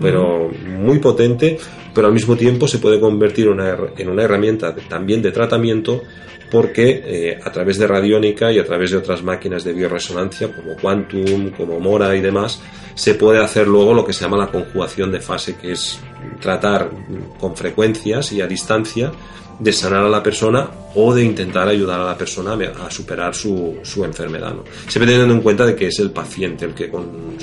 pero 0.00 0.50
muy 0.78 0.98
potente, 0.98 1.58
pero 1.94 2.06
al 2.06 2.12
mismo 2.14 2.36
tiempo 2.36 2.66
se 2.66 2.78
puede 2.78 2.98
convertir 2.98 3.46
en 3.46 3.52
una, 3.52 3.76
en 3.96 4.08
una 4.08 4.22
herramienta 4.22 4.72
de- 4.72 4.82
también 4.82 5.20
de 5.22 5.30
tratamiento 5.30 6.02
porque 6.50 7.02
eh, 7.06 7.38
a 7.44 7.52
través 7.52 7.78
de 7.78 7.86
radiónica 7.86 8.50
y 8.50 8.58
a 8.58 8.64
través 8.64 8.90
de 8.90 8.96
otras 8.96 9.22
máquinas 9.22 9.62
de 9.62 9.72
bioresonancia 9.72 10.48
como 10.52 10.74
Quantum, 10.74 11.50
como 11.50 11.78
Mora 11.78 12.16
y 12.16 12.20
demás, 12.20 12.60
se 12.96 13.14
puede 13.14 13.38
hacer 13.40 13.68
luego 13.68 13.94
lo 13.94 14.04
que 14.04 14.12
se 14.12 14.24
llama 14.24 14.36
la 14.36 14.48
conjugación 14.50 15.12
de 15.12 15.20
fase, 15.20 15.54
que 15.56 15.72
es 15.72 16.00
tratar 16.40 16.90
con 17.38 17.54
frecuencias 17.56 18.32
y 18.32 18.40
a 18.40 18.48
distancia 18.48 19.12
de 19.60 19.72
sanar 19.72 20.04
a 20.06 20.08
la 20.08 20.22
persona 20.22 20.68
o 20.94 21.14
de 21.14 21.22
intentar 21.22 21.68
ayudar 21.68 22.00
a 22.00 22.04
la 22.06 22.18
persona 22.18 22.54
a 22.54 22.90
superar 22.90 23.34
su, 23.34 23.78
su 23.82 24.04
enfermedad. 24.04 24.54
¿no? 24.54 24.64
Siempre 24.88 25.12
teniendo 25.12 25.34
en 25.34 25.42
cuenta 25.42 25.66
de 25.66 25.76
que 25.76 25.88
es 25.88 25.98
el 25.98 26.10
paciente 26.10 26.64
el 26.64 26.74
que 26.74 26.90
con 26.90 27.36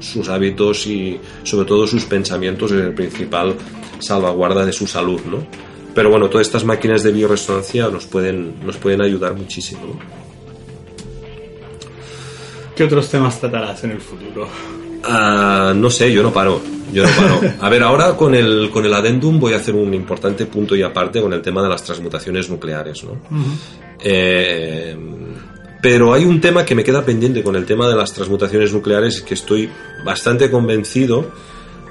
sus 0.00 0.28
hábitos 0.28 0.86
y 0.86 1.18
sobre 1.42 1.66
todo 1.66 1.86
sus 1.86 2.04
pensamientos 2.04 2.70
es 2.72 2.82
el 2.82 2.94
principal 2.94 3.54
salvaguarda 3.98 4.64
de 4.66 4.72
su 4.72 4.86
salud. 4.86 5.20
¿no? 5.24 5.46
Pero 5.94 6.10
bueno, 6.10 6.28
todas 6.28 6.46
estas 6.46 6.64
máquinas 6.64 7.02
de 7.02 7.10
bioresonancia 7.10 7.88
nos 7.88 8.06
pueden, 8.06 8.64
nos 8.64 8.76
pueden 8.76 9.00
ayudar 9.00 9.34
muchísimo. 9.34 9.98
¿Qué 12.76 12.84
otros 12.84 13.08
temas 13.08 13.40
tratarás 13.40 13.82
en 13.84 13.92
el 13.92 14.00
futuro? 14.02 14.46
Ah, 15.08 15.72
no 15.74 15.90
sé, 15.90 16.12
yo 16.12 16.22
no 16.22 16.32
paro. 16.32 16.60
Yo 16.92 17.04
no 17.04 17.08
paro. 17.10 17.54
A 17.60 17.68
ver, 17.68 17.82
ahora 17.82 18.16
con 18.16 18.34
el, 18.34 18.70
con 18.70 18.84
el 18.84 18.94
adendum 18.94 19.38
voy 19.38 19.52
a 19.52 19.56
hacer 19.56 19.74
un 19.74 19.92
importante 19.94 20.46
punto 20.46 20.74
y 20.74 20.82
aparte 20.82 21.20
con 21.20 21.32
el 21.32 21.42
tema 21.42 21.62
de 21.62 21.68
las 21.68 21.82
transmutaciones 21.82 22.50
nucleares. 22.50 23.04
¿no? 23.04 23.18
Eh, 24.00 24.96
pero 25.80 26.12
hay 26.12 26.24
un 26.24 26.40
tema 26.40 26.64
que 26.64 26.74
me 26.74 26.82
queda 26.82 27.04
pendiente 27.04 27.42
con 27.42 27.54
el 27.56 27.64
tema 27.64 27.88
de 27.88 27.94
las 27.94 28.12
transmutaciones 28.12 28.72
nucleares, 28.72 29.22
que 29.22 29.34
estoy 29.34 29.70
bastante 30.04 30.50
convencido 30.50 31.30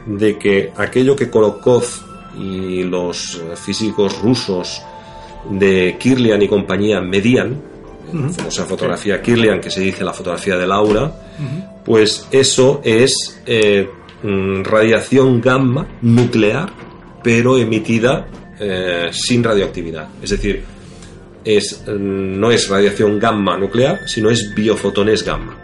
de 0.06 0.38
que 0.38 0.72
aquello 0.76 1.16
que 1.16 1.30
Kolokov 1.30 1.86
y 2.38 2.84
los 2.84 3.42
físicos 3.56 4.22
rusos 4.22 4.82
de 5.50 5.98
Kirlian 6.00 6.42
y 6.42 6.48
compañía 6.48 7.00
medían, 7.02 7.62
la 8.14 8.30
famosa 8.30 8.66
fotografía 8.66 9.22
Kirlian, 9.22 9.60
que 9.60 9.70
se 9.70 9.82
dice 9.82 10.04
la 10.04 10.14
fotografía 10.14 10.58
del 10.58 10.72
aura, 10.72 11.12
pues 11.86 12.28
eso 12.32 12.82
es 12.84 13.42
eh, 13.46 13.90
mm, 14.24 14.64
radiación 14.64 15.40
gamma 15.40 15.88
nuclear, 16.02 16.74
pero 17.24 17.58
emitida 17.58 18.28
eh, 18.60 19.10
sin 19.12 19.44
radioactividad. 19.44 20.10
Es 20.22 20.32
decir, 20.32 20.64
mm, 21.46 22.40
no 22.40 22.52
es 22.52 22.68
radiación 22.68 23.20
gamma 23.20 23.58
nuclear, 23.58 24.02
sino 24.08 24.30
es 24.30 24.54
biofotones 24.56 25.24
gamma. 25.24 25.62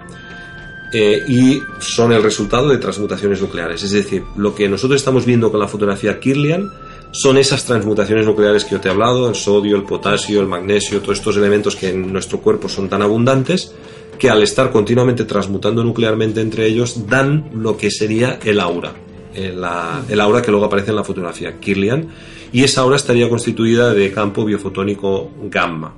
Eh, 0.93 1.23
y 1.27 1.61
son 1.79 2.11
el 2.11 2.21
resultado 2.21 2.67
de 2.67 2.77
transmutaciones 2.77 3.41
nucleares. 3.41 3.81
Es 3.81 3.91
decir, 3.91 4.23
lo 4.35 4.53
que 4.53 4.67
nosotros 4.67 4.99
estamos 4.99 5.25
viendo 5.25 5.49
con 5.49 5.59
la 5.59 5.67
fotografía 5.67 6.19
Kirlian 6.19 6.69
son 7.11 7.37
esas 7.37 7.65
transmutaciones 7.65 8.25
nucleares 8.25 8.65
que 8.65 8.71
yo 8.71 8.81
te 8.81 8.89
he 8.89 8.91
hablado, 8.91 9.29
el 9.29 9.35
sodio, 9.35 9.75
el 9.77 9.83
potasio, 9.83 10.41
el 10.41 10.47
magnesio, 10.47 11.01
todos 11.01 11.17
estos 11.17 11.37
elementos 11.37 11.75
que 11.75 11.89
en 11.89 12.11
nuestro 12.11 12.39
cuerpo 12.39 12.67
son 12.67 12.89
tan 12.89 13.01
abundantes, 13.01 13.73
que 14.21 14.29
al 14.29 14.43
estar 14.43 14.71
continuamente 14.71 15.25
transmutando 15.25 15.83
nuclearmente 15.83 16.41
entre 16.41 16.67
ellos 16.67 17.07
dan 17.07 17.49
lo 17.55 17.75
que 17.75 17.89
sería 17.89 18.37
el 18.43 18.59
aura. 18.59 18.93
El, 19.33 19.65
el 20.09 20.21
aura 20.21 20.43
que 20.43 20.51
luego 20.51 20.67
aparece 20.67 20.91
en 20.91 20.97
la 20.97 21.03
fotografía 21.03 21.59
Kirlian 21.59 22.07
y 22.53 22.63
esa 22.63 22.81
aura 22.81 22.97
estaría 22.97 23.27
constituida 23.27 23.95
de 23.95 24.11
campo 24.11 24.45
biofotónico 24.45 25.31
gamma. 25.45 25.95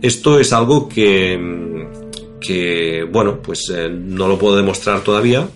Esto 0.00 0.40
es 0.40 0.50
algo 0.54 0.88
que, 0.88 1.38
bueno, 3.12 3.42
pues 3.42 3.70
eh, 3.70 3.90
no 3.90 4.28
lo 4.28 4.38
puedo 4.38 4.56
demostrar 4.56 5.02
todavía, 5.02 5.46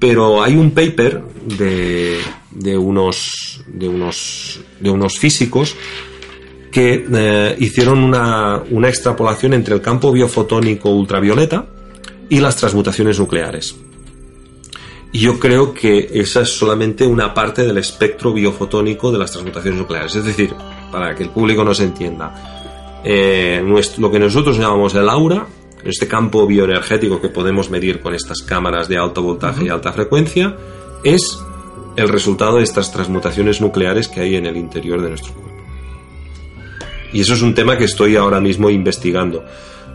pero 0.00 0.42
hay 0.42 0.56
un 0.56 0.72
paper 0.72 1.22
de 1.46 2.76
unos 2.76 3.54
físicos 5.16 5.76
que 6.70 7.06
eh, 7.12 7.56
hicieron 7.58 7.98
una, 7.98 8.62
una 8.70 8.88
extrapolación 8.88 9.54
entre 9.54 9.74
el 9.74 9.80
campo 9.80 10.12
biofotónico 10.12 10.90
ultravioleta 10.90 11.66
y 12.28 12.40
las 12.40 12.56
transmutaciones 12.56 13.18
nucleares. 13.18 13.76
Y 15.12 15.18
yo 15.18 15.40
creo 15.40 15.74
que 15.74 16.08
esa 16.14 16.42
es 16.42 16.50
solamente 16.50 17.04
una 17.04 17.34
parte 17.34 17.64
del 17.64 17.78
espectro 17.78 18.32
biofotónico 18.32 19.10
de 19.10 19.18
las 19.18 19.32
transmutaciones 19.32 19.80
nucleares. 19.80 20.14
Es 20.14 20.24
decir, 20.24 20.54
para 20.92 21.14
que 21.16 21.24
el 21.24 21.30
público 21.30 21.64
nos 21.64 21.80
entienda, 21.80 23.00
eh, 23.04 23.62
lo 23.98 24.10
que 24.10 24.20
nosotros 24.20 24.56
llamamos 24.56 24.94
el 24.94 25.08
aura, 25.08 25.46
este 25.84 26.06
campo 26.06 26.46
bioenergético 26.46 27.20
que 27.20 27.28
podemos 27.28 27.70
medir 27.70 28.00
con 28.00 28.14
estas 28.14 28.42
cámaras 28.42 28.88
de 28.88 28.98
alto 28.98 29.22
voltaje 29.22 29.64
y 29.64 29.68
alta 29.68 29.92
frecuencia, 29.92 30.56
es 31.02 31.40
el 31.96 32.08
resultado 32.08 32.58
de 32.58 32.62
estas 32.62 32.92
transmutaciones 32.92 33.60
nucleares 33.60 34.06
que 34.06 34.20
hay 34.20 34.36
en 34.36 34.46
el 34.46 34.56
interior 34.56 35.02
de 35.02 35.08
nuestro 35.08 35.32
cuerpo. 35.32 35.49
Y 37.12 37.20
eso 37.20 37.34
es 37.34 37.42
un 37.42 37.54
tema 37.54 37.76
que 37.76 37.84
estoy 37.84 38.16
ahora 38.16 38.40
mismo 38.40 38.70
investigando. 38.70 39.44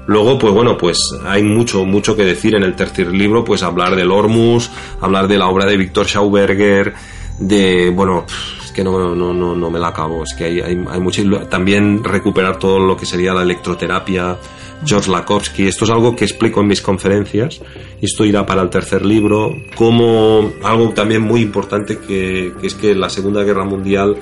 Luego, 0.08 0.38
pues 0.38 0.54
bueno, 0.54 0.78
pues 0.78 1.00
hay 1.26 1.42
mucho, 1.42 1.84
mucho 1.86 2.16
que 2.16 2.24
decir 2.24 2.56
en 2.56 2.64
el 2.64 2.76
tercer 2.76 3.08
libro, 3.08 3.44
pues 3.44 3.64
hablar 3.64 3.96
del 3.96 4.12
Hormus, 4.12 4.70
hablar 5.02 5.28
de 5.28 5.38
la 5.38 5.48
obra 5.48 5.66
de 5.66 5.78
Víctor 5.78 6.06
Schauberger, 6.06 6.94
de, 7.40 7.90
bueno, 7.90 8.26
es 8.64 8.72
que 8.72 8.84
no, 8.84 9.16
no, 9.16 9.34
no, 9.34 9.56
no 9.56 9.72
me 9.72 9.80
la 9.80 9.88
acabo, 9.88 10.24
es 10.24 10.36
que 10.38 10.44
hay, 10.44 10.60
hay, 10.62 10.86
hay 10.90 11.00
mucho, 11.00 11.24
también 11.50 12.04
recuperar 12.04 12.60
todo 12.60 12.80
lo 12.80 12.96
que 12.96 13.08
sería 13.08 13.34
la 13.34 13.42
electroterapia, 13.42 14.38
George 14.86 15.10
Lakowski, 15.10 15.68
esto 15.68 15.86
es 15.86 15.92
algo 15.92 16.16
que 16.16 16.26
explico 16.26 16.62
en 16.62 16.68
mis 16.68 16.82
conferencias, 16.82 17.62
esto 18.00 18.26
irá 18.26 18.46
para 18.46 18.62
el 18.62 18.70
tercer 18.70 19.04
libro, 19.04 19.56
como 19.76 20.52
algo 20.64 20.90
también 20.90 21.24
muy 21.24 21.42
importante 21.42 21.98
que 21.98 22.54
es 22.62 22.76
que 22.76 22.94
la 22.94 23.10
Segunda 23.10 23.44
Guerra 23.44 23.64
Mundial 23.64 24.18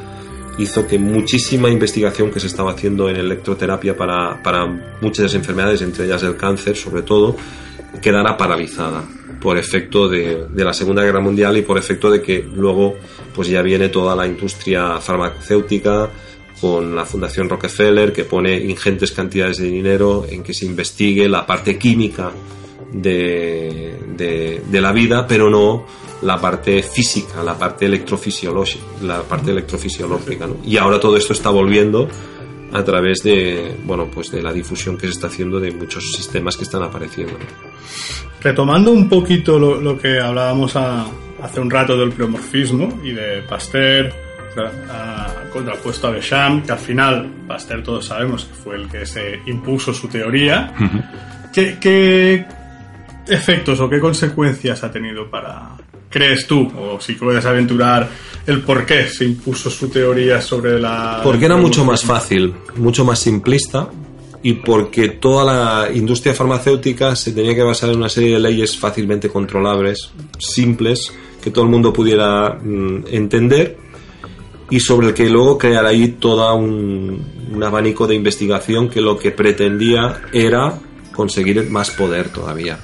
hizo 0.57 0.85
que 0.87 0.99
muchísima 0.99 1.69
investigación 1.69 2.31
que 2.31 2.39
se 2.39 2.47
estaba 2.47 2.71
haciendo 2.71 3.09
en 3.09 3.15
electroterapia 3.15 3.95
para, 3.95 4.41
para 4.41 4.65
muchas 5.01 5.33
enfermedades, 5.33 5.81
entre 5.81 6.05
ellas 6.05 6.23
el 6.23 6.35
cáncer 6.35 6.75
sobre 6.75 7.01
todo, 7.01 7.35
quedara 8.01 8.37
paralizada 8.37 9.03
por 9.39 9.57
efecto 9.57 10.07
de, 10.07 10.47
de, 10.49 10.63
la 10.63 10.73
Segunda 10.73 11.03
Guerra 11.03 11.19
Mundial 11.19 11.57
y 11.57 11.63
por 11.63 11.77
efecto 11.77 12.09
de 12.09 12.21
que 12.21 12.43
luego 12.53 12.95
pues 13.33 13.47
ya 13.49 13.61
viene 13.61 13.89
toda 13.89 14.15
la 14.15 14.25
industria 14.25 14.99
farmacéutica 14.99 16.09
con 16.61 16.95
la 16.95 17.05
Fundación 17.05 17.49
Rockefeller 17.49 18.13
que 18.13 18.23
pone 18.23 18.57
ingentes 18.57 19.11
cantidades 19.11 19.57
de 19.57 19.67
dinero 19.67 20.25
en 20.29 20.43
que 20.43 20.53
se 20.53 20.65
investigue 20.65 21.27
la 21.27 21.45
parte 21.45 21.77
química 21.77 22.31
de, 22.93 23.99
de, 24.15 24.63
de 24.65 24.81
la 24.81 24.91
vida, 24.91 25.25
pero 25.27 25.49
no 25.49 25.85
la 26.21 26.39
parte 26.39 26.81
física, 26.83 27.43
la 27.43 27.57
parte 27.57 27.85
electrofisiológica, 27.85 28.83
la 29.01 29.21
parte 29.23 29.51
electrofisiológica, 29.51 30.47
¿no? 30.47 30.57
Y 30.65 30.77
ahora 30.77 30.99
todo 30.99 31.17
esto 31.17 31.33
está 31.33 31.49
volviendo 31.49 32.07
a 32.71 32.83
través 32.83 33.21
de, 33.23 33.75
bueno, 33.85 34.07
pues 34.11 34.31
de 34.31 34.41
la 34.41 34.53
difusión 34.53 34.97
que 34.97 35.07
se 35.07 35.13
está 35.13 35.27
haciendo 35.27 35.59
de 35.59 35.71
muchos 35.71 36.11
sistemas 36.11 36.55
que 36.55 36.63
están 36.63 36.81
apareciendo. 36.83 37.33
Retomando 38.41 38.91
un 38.91 39.07
poquito 39.09 39.59
lo, 39.59 39.79
lo 39.79 39.97
que 39.97 40.19
hablábamos 40.19 40.75
a, 40.75 41.05
hace 41.41 41.59
un 41.59 41.69
rato 41.69 41.97
del 41.97 42.11
pleomorfismo 42.11 43.01
y 43.03 43.11
de 43.11 43.43
Pasteur 43.47 44.13
a, 44.89 45.27
contrapuesto 45.51 46.07
a 46.07 46.11
Becham, 46.11 46.63
que 46.63 46.71
al 46.71 46.79
final 46.79 47.31
Pasteur 47.47 47.83
todos 47.83 48.05
sabemos 48.05 48.45
que 48.45 48.53
fue 48.53 48.75
el 48.75 48.89
que 48.89 49.05
se 49.05 49.39
impuso 49.45 49.93
su 49.93 50.07
teoría. 50.07 50.73
Uh 50.79 50.83
-huh. 50.83 51.51
¿Qué, 51.53 51.77
¿Qué 51.79 52.45
efectos 53.27 53.79
o 53.79 53.89
qué 53.89 53.99
consecuencias 53.99 54.83
ha 54.83 54.91
tenido 54.91 55.29
para, 55.29 55.77
crees 56.09 56.45
tú, 56.45 56.71
o 56.77 56.99
si 56.99 57.13
puedes 57.13 57.45
aventurar 57.45 58.09
el 58.45 58.61
por 58.61 58.85
qué 58.85 59.07
se 59.07 59.25
impuso 59.25 59.69
su 59.69 59.89
teoría 59.89 60.41
sobre 60.41 60.79
la... 60.79 61.21
Porque 61.23 61.45
era 61.45 61.57
mucho 61.57 61.85
más 61.85 62.03
fácil, 62.03 62.53
mucho 62.75 63.05
más 63.05 63.19
simplista, 63.19 63.89
y 64.41 64.53
porque 64.53 65.09
toda 65.09 65.45
la 65.45 65.91
industria 65.91 66.33
farmacéutica 66.33 67.15
se 67.15 67.31
tenía 67.31 67.55
que 67.55 67.63
basar 67.63 67.89
en 67.89 67.97
una 67.97 68.09
serie 68.09 68.33
de 68.33 68.39
leyes 68.41 68.77
fácilmente 68.77 69.29
controlables, 69.29 70.11
simples, 70.37 71.13
que 71.41 71.49
todo 71.49 71.63
el 71.63 71.71
mundo 71.71 71.93
pudiera 71.93 72.59
mm, 72.61 73.05
entender, 73.09 73.77
y 74.69 74.79
sobre 74.79 75.07
el 75.07 75.13
que 75.13 75.29
luego 75.29 75.57
crear 75.57 75.85
ahí 75.85 76.09
todo 76.19 76.53
un, 76.55 77.25
un 77.53 77.63
abanico 77.63 78.07
de 78.07 78.15
investigación 78.15 78.89
que 78.89 79.01
lo 79.01 79.17
que 79.17 79.31
pretendía 79.31 80.21
era 80.33 80.79
conseguir 81.13 81.69
más 81.69 81.91
poder 81.91 82.29
todavía. 82.29 82.79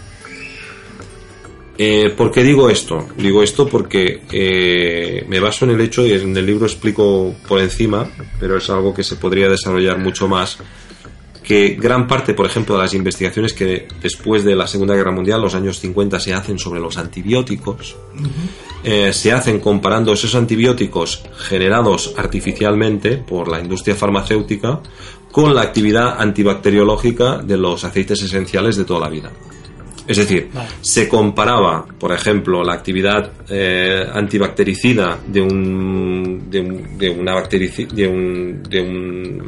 Eh, 1.81 2.09
¿Por 2.09 2.29
qué 2.29 2.43
digo 2.43 2.69
esto? 2.69 3.07
Digo 3.15 3.41
esto 3.41 3.65
porque 3.65 4.23
eh, 4.33 5.25
me 5.29 5.39
baso 5.39 5.63
en 5.63 5.71
el 5.71 5.79
hecho, 5.79 6.05
y 6.05 6.11
en 6.11 6.35
el 6.35 6.45
libro 6.45 6.65
explico 6.65 7.33
por 7.47 7.61
encima, 7.61 8.05
pero 8.37 8.57
es 8.57 8.69
algo 8.69 8.93
que 8.93 9.01
se 9.01 9.15
podría 9.15 9.47
desarrollar 9.47 9.97
mucho 9.97 10.27
más, 10.27 10.57
que 11.41 11.77
gran 11.79 12.05
parte, 12.05 12.33
por 12.33 12.45
ejemplo, 12.45 12.75
de 12.75 12.81
las 12.81 12.93
investigaciones 12.93 13.53
que 13.53 13.87
después 14.01 14.43
de 14.43 14.57
la 14.57 14.67
Segunda 14.67 14.93
Guerra 14.93 15.13
Mundial, 15.13 15.41
los 15.41 15.55
años 15.55 15.79
50, 15.79 16.19
se 16.19 16.33
hacen 16.33 16.59
sobre 16.59 16.81
los 16.81 16.97
antibióticos, 16.97 17.95
uh 18.13 18.23
-huh. 18.23 18.29
eh, 18.83 19.13
se 19.13 19.31
hacen 19.31 19.61
comparando 19.61 20.11
esos 20.11 20.35
antibióticos 20.35 21.23
generados 21.37 22.13
artificialmente 22.17 23.15
por 23.15 23.47
la 23.47 23.61
industria 23.61 23.95
farmacéutica 23.95 24.81
con 25.31 25.55
la 25.55 25.61
actividad 25.61 26.19
antibacteriológica 26.19 27.37
de 27.37 27.55
los 27.55 27.85
aceites 27.85 28.21
esenciales 28.21 28.75
de 28.75 28.83
toda 28.83 28.99
la 28.99 29.09
vida. 29.09 29.31
Es 30.09 30.17
decir, 30.17 30.49
vale. 30.51 30.67
se 30.81 31.07
comparaba, 31.07 31.85
por 31.85 32.11
ejemplo, 32.11 32.63
la 32.63 32.73
actividad 32.73 33.31
eh, 33.47 34.03
antibactericida 34.11 35.19
de 35.27 35.39
un, 35.39 36.49
de, 36.49 36.61
un, 36.61 36.97
de 36.97 37.09
una 37.11 37.39
de 37.43 38.07
un, 38.07 38.63
de 38.63 38.81
un, 38.81 39.43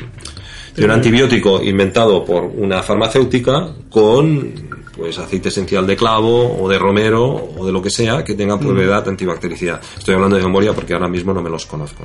de 0.75 0.85
un 0.85 0.91
antibiótico 0.91 1.63
inventado 1.63 2.23
por 2.23 2.43
una 2.43 2.83
farmacéutica 2.83 3.73
con 3.89 4.53
pues 4.95 5.17
aceite 5.17 5.49
esencial 5.49 5.87
de 5.87 5.95
clavo 5.95 6.55
o 6.61 6.69
de 6.69 6.77
romero 6.77 7.53
o 7.57 7.65
de 7.65 7.71
lo 7.71 7.81
que 7.81 7.89
sea 7.89 8.23
que 8.23 8.35
tenga 8.35 8.59
propiedad 8.59 9.09
antibactericidad. 9.09 9.81
Estoy 9.97 10.13
hablando 10.13 10.35
de 10.35 10.43
memoria 10.43 10.73
porque 10.73 10.93
ahora 10.93 11.07
mismo 11.07 11.33
no 11.33 11.41
me 11.41 11.49
los 11.49 11.65
conozco. 11.65 12.03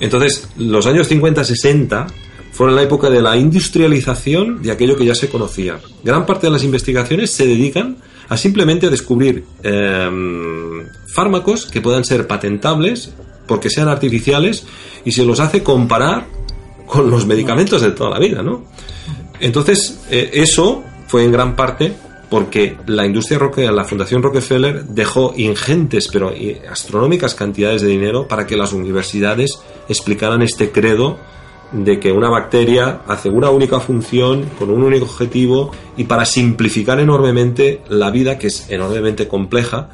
Entonces, 0.00 0.50
los 0.58 0.86
años 0.86 1.10
50-60 1.10 2.06
fueron 2.52 2.76
la 2.76 2.82
época 2.82 3.10
de 3.10 3.22
la 3.22 3.36
industrialización 3.36 4.62
de 4.62 4.72
aquello 4.72 4.96
que 4.96 5.04
ya 5.04 5.14
se 5.14 5.28
conocía. 5.28 5.78
Gran 6.02 6.26
parte 6.26 6.46
de 6.46 6.52
las 6.52 6.64
investigaciones 6.64 7.30
se 7.30 7.46
dedican 7.46 7.96
a 8.28 8.36
simplemente 8.36 8.90
descubrir 8.90 9.44
em, 9.62 10.86
fármacos 11.14 11.66
que 11.66 11.80
puedan 11.80 12.04
ser 12.04 12.26
patentables 12.26 13.12
porque 13.46 13.70
sean 13.70 13.88
artificiales 13.88 14.66
y 15.04 15.12
se 15.12 15.24
los 15.24 15.40
hace 15.40 15.62
comparar 15.62 16.26
con 16.86 17.10
los 17.10 17.26
medicamentos 17.26 17.80
de 17.80 17.92
toda 17.92 18.10
la 18.10 18.18
vida, 18.18 18.42
¿no? 18.42 18.64
Entonces, 19.40 20.00
eh, 20.10 20.30
eso 20.34 20.82
fue 21.06 21.24
en 21.24 21.32
gran 21.32 21.56
parte 21.56 21.94
porque 22.28 22.76
la 22.86 23.06
industria 23.06 23.38
Rockefeller, 23.38 23.72
la 23.72 23.84
Fundación 23.84 24.22
Rockefeller 24.22 24.84
dejó 24.84 25.32
ingentes 25.36 26.08
pero 26.08 26.32
astronómicas 26.70 27.34
cantidades 27.34 27.80
de 27.80 27.88
dinero 27.88 28.28
para 28.28 28.46
que 28.46 28.56
las 28.56 28.72
universidades 28.72 29.58
explicaran 29.88 30.42
este 30.42 30.70
credo 30.70 31.18
de 31.72 32.00
que 32.00 32.12
una 32.12 32.30
bacteria 32.30 33.02
hace 33.06 33.28
una 33.28 33.50
única 33.50 33.78
función 33.80 34.46
con 34.58 34.70
un 34.70 34.82
único 34.82 35.04
objetivo 35.04 35.70
y 35.96 36.04
para 36.04 36.24
simplificar 36.24 36.98
enormemente 36.98 37.82
la 37.88 38.10
vida 38.10 38.38
que 38.38 38.46
es 38.46 38.70
enormemente 38.70 39.28
compleja 39.28 39.90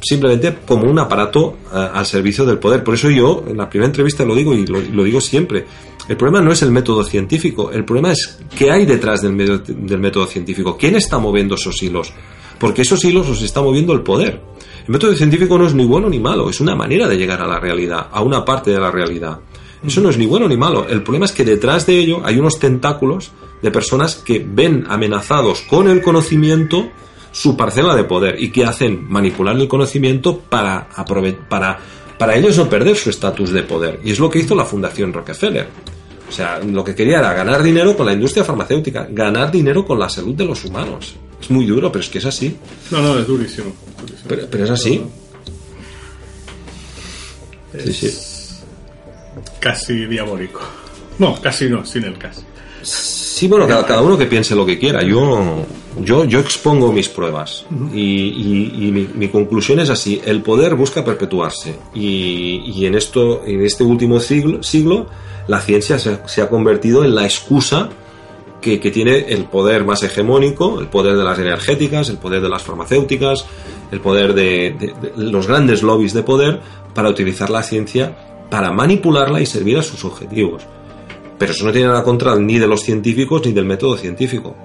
simplemente 0.00 0.58
como 0.66 0.88
un 0.88 0.98
aparato 0.98 1.56
eh, 1.72 1.88
al 1.92 2.06
servicio 2.06 2.44
del 2.44 2.58
poder. 2.58 2.84
Por 2.84 2.94
eso 2.94 3.10
yo 3.10 3.44
en 3.46 3.56
la 3.56 3.68
primera 3.68 3.86
entrevista 3.86 4.24
lo 4.24 4.34
digo 4.34 4.54
y 4.54 4.66
lo, 4.66 5.04
digo 5.04 5.20
siempre. 5.20 5.66
El 6.08 6.16
problema 6.16 6.40
no 6.40 6.52
es 6.52 6.62
el 6.62 6.70
método 6.70 7.02
científico, 7.02 7.72
el 7.72 7.84
problema 7.84 8.12
es 8.12 8.38
qué 8.56 8.70
hay 8.70 8.86
detrás 8.86 9.22
del, 9.22 9.36
del 9.36 9.98
método 9.98 10.26
científico, 10.26 10.76
quién 10.76 10.94
está 10.94 11.18
moviendo 11.18 11.56
esos 11.56 11.82
hilos, 11.82 12.12
porque 12.60 12.82
esos 12.82 13.04
hilos 13.04 13.28
los 13.28 13.42
está 13.42 13.60
moviendo 13.60 13.92
el 13.92 14.02
poder. 14.02 14.40
El 14.86 14.92
método 14.92 15.14
científico 15.14 15.58
no 15.58 15.66
es 15.66 15.74
ni 15.74 15.84
bueno 15.84 16.08
ni 16.08 16.20
malo, 16.20 16.48
es 16.48 16.60
una 16.60 16.76
manera 16.76 17.08
de 17.08 17.16
llegar 17.16 17.42
a 17.42 17.46
la 17.48 17.58
realidad, 17.58 18.06
a 18.12 18.22
una 18.22 18.44
parte 18.44 18.70
de 18.70 18.78
la 18.78 18.92
realidad. 18.92 19.40
Eso 19.84 20.00
no 20.00 20.10
es 20.10 20.18
ni 20.18 20.26
bueno 20.26 20.48
ni 20.48 20.56
malo. 20.56 20.86
El 20.88 21.02
problema 21.02 21.26
es 21.26 21.32
que 21.32 21.44
detrás 21.44 21.86
de 21.86 21.98
ello 21.98 22.22
hay 22.24 22.38
unos 22.38 22.58
tentáculos 22.58 23.32
de 23.62 23.70
personas 23.70 24.16
que 24.16 24.44
ven 24.46 24.84
amenazados 24.88 25.62
con 25.62 25.88
el 25.88 26.02
conocimiento 26.02 26.90
su 27.32 27.56
parcela 27.56 27.94
de 27.94 28.04
poder 28.04 28.42
y 28.42 28.50
que 28.50 28.64
hacen 28.64 29.06
manipular 29.10 29.56
el 29.56 29.68
conocimiento 29.68 30.38
para, 30.38 30.88
para, 31.48 31.78
para 32.18 32.34
ellos 32.34 32.56
no 32.56 32.68
perder 32.68 32.96
su 32.96 33.10
estatus 33.10 33.50
de 33.50 33.62
poder. 33.62 34.00
Y 34.02 34.12
es 34.12 34.18
lo 34.18 34.30
que 34.30 34.38
hizo 34.38 34.54
la 34.54 34.64
Fundación 34.64 35.12
Rockefeller. 35.12 35.68
O 36.28 36.32
sea, 36.32 36.58
lo 36.60 36.82
que 36.82 36.94
quería 36.94 37.18
era 37.18 37.34
ganar 37.34 37.62
dinero 37.62 37.94
con 37.96 38.06
la 38.06 38.14
industria 38.14 38.42
farmacéutica, 38.42 39.06
ganar 39.10 39.52
dinero 39.52 39.84
con 39.84 39.98
la 39.98 40.08
salud 40.08 40.34
de 40.34 40.46
los 40.46 40.64
humanos. 40.64 41.14
Es 41.40 41.50
muy 41.50 41.66
duro, 41.66 41.92
pero 41.92 42.02
es 42.02 42.08
que 42.08 42.18
es 42.18 42.24
así. 42.24 42.56
No, 42.90 43.02
no, 43.02 43.18
es 43.18 43.26
durísimo. 43.26 43.72
Pero, 44.26 44.64
es 44.64 44.70
así. 44.70 45.02
Sí, 47.84 47.92
sí 47.92 48.35
casi 49.60 50.06
diabólico. 50.06 50.60
No, 51.18 51.40
casi 51.40 51.68
no, 51.68 51.84
sin 51.84 52.04
el 52.04 52.18
casi. 52.18 52.42
Sí, 52.82 53.48
bueno, 53.48 53.66
cada, 53.66 54.00
uno 54.00 54.16
que 54.16 54.26
piense 54.26 54.54
lo 54.54 54.64
que 54.64 54.78
quiera. 54.78 55.02
Yo, 55.02 55.66
yo, 56.00 56.24
yo 56.24 56.38
expongo 56.38 56.92
mis 56.92 57.08
pruebas 57.08 57.66
y, 57.92 59.10
mi, 59.14 59.28
conclusión 59.28 59.80
es 59.80 59.90
así: 59.90 60.20
el 60.24 60.40
poder 60.40 60.74
busca 60.74 61.04
perpetuarse 61.04 61.74
y, 61.94 62.86
en 62.86 62.94
esto, 62.94 63.42
en 63.44 63.64
este 63.64 63.82
último 63.82 64.20
siglo, 64.20 64.62
siglo 64.62 65.08
la 65.48 65.60
ciencia 65.60 65.98
se, 65.98 66.42
ha 66.42 66.48
convertido 66.48 67.04
en 67.04 67.14
la 67.14 67.24
excusa 67.24 67.90
que, 68.60 68.78
tiene 68.78 69.26
el 69.28 69.44
poder 69.44 69.84
más 69.84 70.02
hegemónico, 70.02 70.80
el 70.80 70.88
poder 70.88 71.16
de 71.16 71.24
las 71.24 71.38
energéticas, 71.38 72.08
el 72.08 72.18
poder 72.18 72.40
de 72.40 72.48
las 72.48 72.62
farmacéuticas, 72.62 73.44
el 73.90 74.00
poder 74.00 74.32
de 74.32 74.94
los 75.16 75.46
grandes 75.46 75.82
lobbies 75.82 76.14
de 76.14 76.22
poder 76.22 76.60
para 76.94 77.10
utilizar 77.10 77.50
la 77.50 77.62
ciencia 77.62 78.16
para 78.50 78.70
manipularla 78.72 79.40
y 79.40 79.46
servir 79.46 79.78
a 79.78 79.82
sus 79.82 80.04
objetivos. 80.04 80.62
Pero 81.38 81.52
eso 81.52 81.64
no 81.64 81.72
tiene 81.72 81.88
nada 81.88 82.02
contra 82.02 82.34
ni 82.36 82.58
de 82.58 82.66
los 82.66 82.82
científicos 82.82 83.42
ni 83.44 83.52
del 83.52 83.64
método 83.64 83.96
científico. 83.96 84.56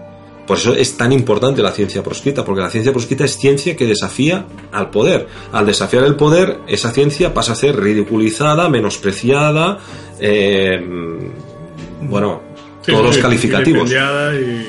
Por 0.47 0.57
eso 0.57 0.73
es 0.73 0.97
tan 0.97 1.11
importante 1.11 1.61
la 1.61 1.71
ciencia 1.71 2.03
proscrita, 2.03 2.43
porque 2.43 2.61
la 2.61 2.69
ciencia 2.69 2.91
proscrita 2.91 3.25
es 3.25 3.37
ciencia 3.37 3.75
que 3.75 3.85
desafía 3.85 4.45
al 4.71 4.89
poder. 4.89 5.27
Al 5.51 5.65
desafiar 5.65 6.03
el 6.03 6.15
poder, 6.15 6.59
esa 6.67 6.91
ciencia 6.91 7.33
pasa 7.33 7.53
a 7.53 7.55
ser 7.55 7.79
ridiculizada, 7.79 8.67
menospreciada, 8.67 9.79
eh, 10.19 10.79
bueno, 12.01 12.41
todos 12.85 13.05
los 13.05 13.17
calificativos. 13.17 13.91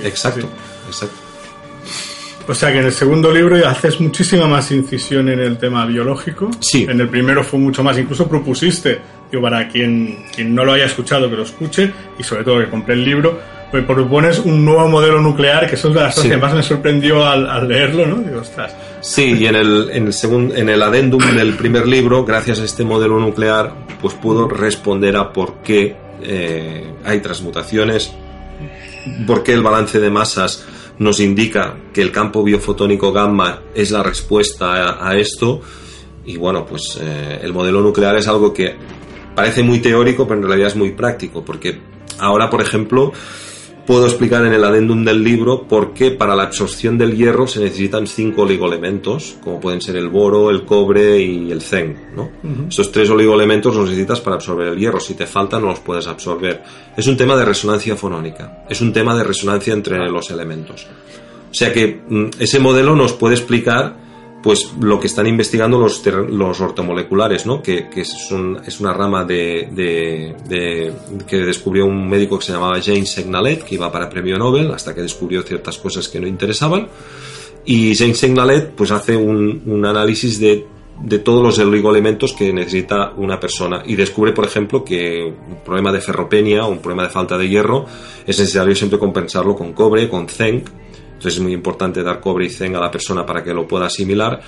exacto, 0.05 0.49
exacto. 0.87 1.22
O 2.49 2.55
sea 2.55 2.73
que 2.73 2.79
en 2.79 2.87
el 2.87 2.93
segundo 2.93 3.33
libro 3.33 3.57
haces 3.67 4.01
muchísima 4.01 4.47
más 4.47 4.71
incisión 4.73 5.29
en 5.29 5.41
el 5.41 5.59
tema 5.59 5.87
biológico. 5.87 6.51
Sí. 6.61 6.87
En 6.89 7.01
el 7.01 7.09
primero 7.09 7.45
fue 7.45 7.59
mucho 7.59 7.83
más. 7.83 7.99
Incluso 7.99 8.29
propusiste, 8.29 9.01
yo 9.31 9.41
para 9.41 9.69
quien, 9.69 10.25
quien 10.35 10.55
no 10.55 10.65
lo 10.65 10.73
haya 10.73 10.87
escuchado, 10.87 11.31
que 11.31 11.37
lo 11.37 11.45
escuche 11.45 11.93
y 12.19 12.23
sobre 12.23 12.45
todo 12.45 12.59
que 12.59 12.69
compre 12.69 12.95
el 12.95 13.05
libro, 13.05 13.39
pues 13.71 13.85
propones 13.85 14.39
un 14.41 14.65
nuevo 14.65 14.87
modelo 14.89 15.21
nuclear, 15.21 15.67
que 15.67 15.77
eso 15.77 15.89
es 15.89 15.95
de 15.95 16.01
las 16.01 16.15
cosas 16.15 16.31
que 16.31 16.37
más 16.37 16.55
me 16.55 16.63
sorprendió 16.63 17.25
al, 17.25 17.67
leerlo, 17.67 18.07
¿no? 18.07 18.17
Digo, 18.17 18.41
ostras. 18.41 18.75
Sí, 19.01 19.35
y 19.39 19.47
en 19.47 19.57
el, 19.57 19.89
en 19.91 20.07
el, 20.09 20.13
segundo, 20.13 20.55
en 20.55 20.69
el 20.69 20.83
adendum 20.83 21.23
del 21.35 21.55
primer 21.55 21.87
libro, 21.87 22.25
gracias 22.25 22.61
a 22.61 22.65
este 22.65 22.85
modelo 22.85 23.19
nuclear, 23.19 23.73
pues 24.01 24.15
puedo 24.15 24.47
responder 24.47 25.17
a 25.17 25.33
por 25.33 25.63
qué 25.63 25.97
eh, 26.23 26.93
hay 27.05 27.21
transmutaciones, 27.21 28.13
por 29.27 29.43
qué 29.43 29.55
el 29.55 29.63
balance 29.63 29.99
de 29.99 30.11
masas 30.11 30.67
nos 30.99 31.21
indica 31.21 31.77
que 31.93 32.03
el 32.03 32.13
campo 32.13 32.43
biofotónico 32.43 33.13
gamma 33.13 33.63
es 33.75 33.91
la 33.91 34.03
respuesta 34.03 35.07
a, 35.07 35.17
esto. 35.17 35.61
Y 36.25 36.37
bueno, 36.37 36.65
pues 36.65 36.99
eh, 37.01 37.41
el 37.43 37.53
modelo 37.53 37.81
nuclear 37.81 38.17
es 38.17 38.29
algo 38.29 38.53
que 38.53 38.75
parece 39.35 39.63
muy 39.63 39.81
teórico, 39.81 40.27
pero 40.27 40.41
en 40.41 40.47
realidad 40.47 40.69
es 40.69 40.77
muy 40.77 40.93
práctico, 40.93 41.45
porque 41.45 41.81
ahora, 42.19 42.49
por 42.49 42.61
ejemplo, 42.61 43.13
puedo 43.87 44.07
explicar 44.07 44.45
en 44.45 44.53
el 44.53 44.65
adendum 44.65 45.05
del 45.05 45.23
libro 45.23 45.67
por 45.67 45.93
qué 45.93 46.11
para 46.11 46.37
la 46.37 46.45
absorción 46.45 46.99
del 46.99 47.17
hierro 47.17 47.47
se 47.47 47.61
necesitan 47.61 48.07
cinco 48.07 48.43
oligoelementos, 48.43 49.37
como 49.43 49.61
pueden 49.61 49.81
ser 49.81 49.97
el 49.97 50.09
boro, 50.09 50.51
el 50.51 50.65
cobre 50.65 51.21
y 51.21 51.51
el 51.51 51.63
zen. 51.63 52.11
¿no? 52.15 52.31
Estos 52.69 52.93
tres 52.93 53.11
oligoelementos 53.11 53.75
los 53.75 53.87
necesitas 53.87 54.21
para 54.21 54.37
absorber 54.37 54.69
el 54.69 54.79
hierro. 54.79 55.01
Si 55.01 55.15
te 55.15 55.27
faltan, 55.27 55.63
no 55.63 55.69
los 55.69 55.81
puedes 55.81 56.07
absorber. 56.07 56.63
Es 56.97 57.07
un 57.07 57.17
tema 57.17 57.37
de 57.37 57.45
resonancia 57.45 57.97
fonónica. 57.97 58.65
Es 58.69 58.81
un 58.81 58.93
tema 58.93 59.17
de 59.17 59.25
resonancia 59.25 59.73
entre 59.73 59.99
los 60.09 60.31
elementos. 60.31 60.87
O 61.51 61.55
sea 61.55 61.73
que 61.73 62.03
mm, 62.09 62.31
ese 62.39 62.61
modelo 62.61 62.97
nos 62.97 63.13
puede 63.13 63.35
explicar 63.35 64.02
pues 64.43 64.73
lo 64.81 64.99
que 64.99 65.07
están 65.07 65.27
investigando 65.27 65.79
los, 65.79 66.05
los 66.07 66.61
ortomoleculares, 66.61 67.47
¿no? 67.47 67.63
que, 67.63 67.89
que 67.89 68.01
es, 68.01 68.31
una 68.81 68.93
rama 68.93 69.25
de, 69.25 70.35
que 71.27 71.37
descubrió 71.39 71.87
un 71.87 72.09
médico 72.09 72.39
que 72.39 72.47
se 72.47 72.53
llamaba 72.53 72.81
James 72.83 73.11
Segnalet, 73.11 73.63
que 73.63 73.77
iba 73.77 73.91
para 73.93 74.11
premio 74.11 74.37
Nobel, 74.39 74.71
hasta 74.73 74.95
que 74.95 75.03
descubrió 75.03 75.43
ciertas 75.43 75.79
cosas 75.79 76.09
que 76.09 76.19
no 76.19 76.27
interesaban. 76.27 76.89
Y 77.65 77.95
James 77.95 78.19
Segnalet 78.19 78.71
pues 78.71 78.91
hace 78.91 79.17
un, 79.17 79.63
un 79.65 79.87
análisis 79.87 80.41
de, 80.41 80.67
de 81.01 81.19
todos 81.21 81.43
los 81.43 81.59
oligoelementos 81.59 82.33
que 82.33 82.53
necesita 82.53 83.13
una 83.17 83.39
persona 83.39 83.83
y 83.87 83.95
descubre, 83.97 84.33
por 84.33 84.45
ejemplo, 84.45 84.85
que 84.85 85.23
un 85.23 85.63
problema 85.65 85.93
de 85.93 86.01
ferropenia 86.01 86.65
o 86.65 86.71
un 86.71 86.79
problema 86.79 87.05
de 87.05 87.11
falta 87.11 87.39
de 87.39 87.49
hierro 87.49 87.87
es 88.27 88.39
necesario 88.39 88.75
siempre 88.75 88.99
compensarlo 88.99 89.55
con 89.55 89.73
cobre, 89.73 90.09
con 90.09 90.29
zinc, 90.29 90.69
entonces 91.23 91.39
es 91.39 91.43
muy 91.45 91.53
importante 91.53 92.03
dar 92.03 92.19
cobre 92.19 92.47
y 92.47 92.51
zinc 92.51 92.75
a 92.75 92.81
la 92.81 92.91
persona 92.91 93.25
para 93.25 93.45
que 93.45 93.55
lo 93.55 93.69
pueda 93.69 93.87
asimilar. 93.87 94.41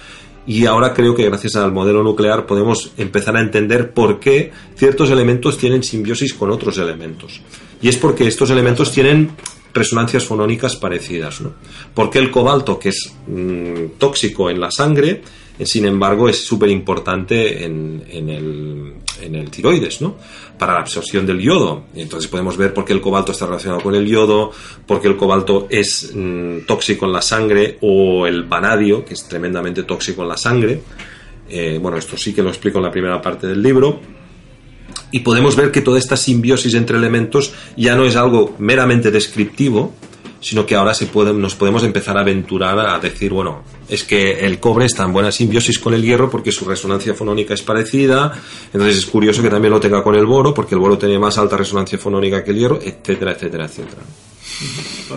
Y 0.44 0.66
ahora 0.66 0.92
creo 0.92 1.14
que 1.14 1.24
gracias 1.24 1.54
al 1.54 1.70
modelo 1.70 2.02
nuclear 2.02 2.46
podemos 2.46 2.90
empezar 2.96 3.36
a 3.36 3.40
entender 3.40 3.92
por 3.92 4.18
qué 4.18 4.50
ciertos 4.74 5.08
elementos 5.10 5.56
tienen 5.56 5.84
simbiosis 5.84 6.34
con 6.34 6.50
otros 6.50 6.76
elementos. 6.78 7.40
Y 7.80 7.88
es 7.88 7.96
porque 7.96 8.26
estos 8.26 8.50
elementos 8.50 8.90
tienen 8.90 9.30
resonancias 9.72 10.24
fonónicas 10.24 10.74
parecidas. 10.74 11.40
¿no? 11.42 11.52
Porque 11.94 12.18
el 12.18 12.32
cobalto, 12.32 12.76
que 12.76 12.88
es 12.88 13.14
mm, 13.28 13.96
tóxico 13.96 14.50
en 14.50 14.58
la 14.58 14.72
sangre, 14.72 15.22
sin 15.62 15.84
embargo, 15.86 16.28
es 16.28 16.44
súper 16.44 16.68
importante 16.70 17.64
en, 17.64 18.02
el, 18.10 18.94
en 19.20 19.34
el 19.36 19.50
tiroides, 19.50 20.00
¿no? 20.00 20.16
Para 20.58 20.74
la 20.74 20.80
absorción 20.80 21.24
del 21.26 21.40
yodo. 21.40 21.84
entonces 21.94 22.28
podemos 22.28 22.56
ver 22.56 22.74
por 22.74 22.84
qué 22.84 22.92
el 22.92 23.00
cobalto 23.00 23.32
está 23.32 23.46
relacionado 23.46 23.80
con 23.80 23.94
el 23.94 24.06
yodo, 24.06 24.50
por 24.86 25.00
qué 25.00 25.08
el 25.08 25.16
cobalto 25.16 25.68
es 25.70 26.10
mm, 26.12 26.66
tóxico 26.66 27.06
en 27.06 27.12
la 27.12 27.22
sangre, 27.22 27.78
o 27.82 28.26
el 28.26 28.42
vanadio, 28.44 29.04
que 29.04 29.14
es 29.14 29.28
tremendamente 29.28 29.84
tóxico 29.84 30.22
en 30.22 30.28
la 30.28 30.36
sangre. 30.36 30.80
Eh, 31.48 31.78
bueno, 31.80 31.98
esto 31.98 32.16
sí 32.16 32.32
que 32.32 32.42
lo 32.42 32.48
explico 32.48 32.78
en 32.78 32.84
la 32.84 32.90
primera 32.90 33.22
parte 33.22 33.46
del 33.46 33.62
libro. 33.62 34.00
Y 35.12 35.20
podemos 35.20 35.54
ver 35.54 35.70
que 35.70 35.80
toda 35.80 35.98
esta 35.98 36.16
simbiosis 36.16 36.74
entre 36.74 36.96
elementos 36.96 37.52
ya 37.76 37.94
no 37.94 38.04
es 38.04 38.16
algo 38.16 38.56
meramente 38.58 39.12
descriptivo, 39.12 39.94
sino 40.44 40.66
que 40.66 40.74
ahora 40.74 40.92
se 40.92 41.06
puede, 41.06 41.32
nos 41.32 41.54
podemos 41.54 41.82
empezar 41.84 42.18
a 42.18 42.20
aventurar 42.20 42.78
a 42.78 42.98
decir, 42.98 43.32
bueno, 43.32 43.64
es 43.88 44.04
que 44.04 44.40
el 44.40 44.60
cobre 44.60 44.84
está 44.84 45.04
en 45.04 45.12
buena 45.14 45.32
simbiosis 45.32 45.78
con 45.78 45.94
el 45.94 46.02
hierro 46.02 46.28
porque 46.28 46.52
su 46.52 46.66
resonancia 46.66 47.14
fonónica 47.14 47.54
es 47.54 47.62
parecida, 47.62 48.30
entonces 48.70 48.98
es 48.98 49.06
curioso 49.06 49.42
que 49.42 49.48
también 49.48 49.72
lo 49.72 49.80
tenga 49.80 50.02
con 50.02 50.14
el 50.14 50.26
boro 50.26 50.52
porque 50.52 50.74
el 50.74 50.82
boro 50.82 50.98
tiene 50.98 51.18
más 51.18 51.38
alta 51.38 51.56
resonancia 51.56 51.96
fonónica 51.96 52.44
que 52.44 52.50
el 52.50 52.58
hierro, 52.58 52.78
etcétera, 52.78 53.32
etcétera, 53.32 53.64
etcétera. 53.64 54.02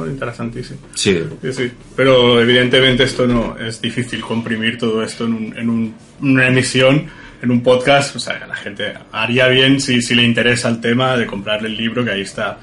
interesantísimo. 0.07 0.80
Sí. 0.95 1.21
sí. 1.41 1.51
sí. 1.53 1.71
Pero 1.93 2.39
evidentemente 2.39 3.03
esto 3.03 3.28
no 3.28 3.57
es 3.59 3.82
difícil 3.82 4.21
comprimir 4.21 4.78
todo 4.78 5.03
esto 5.03 5.25
en, 5.25 5.34
un, 5.34 5.57
en 5.57 5.69
un, 5.69 5.95
una 6.21 6.47
emisión, 6.47 7.05
en 7.41 7.51
un 7.51 7.61
podcast. 7.61 8.15
O 8.15 8.19
sea, 8.19 8.47
la 8.47 8.55
gente 8.55 8.93
haría 9.11 9.49
bien 9.49 9.82
si, 9.82 10.01
si 10.01 10.15
le 10.15 10.23
interesa 10.23 10.69
el 10.69 10.80
tema 10.80 11.17
de 11.17 11.25
comprarle 11.25 11.67
el 11.67 11.75
libro 11.75 12.05
que 12.05 12.11
ahí 12.11 12.21
está 12.21 12.57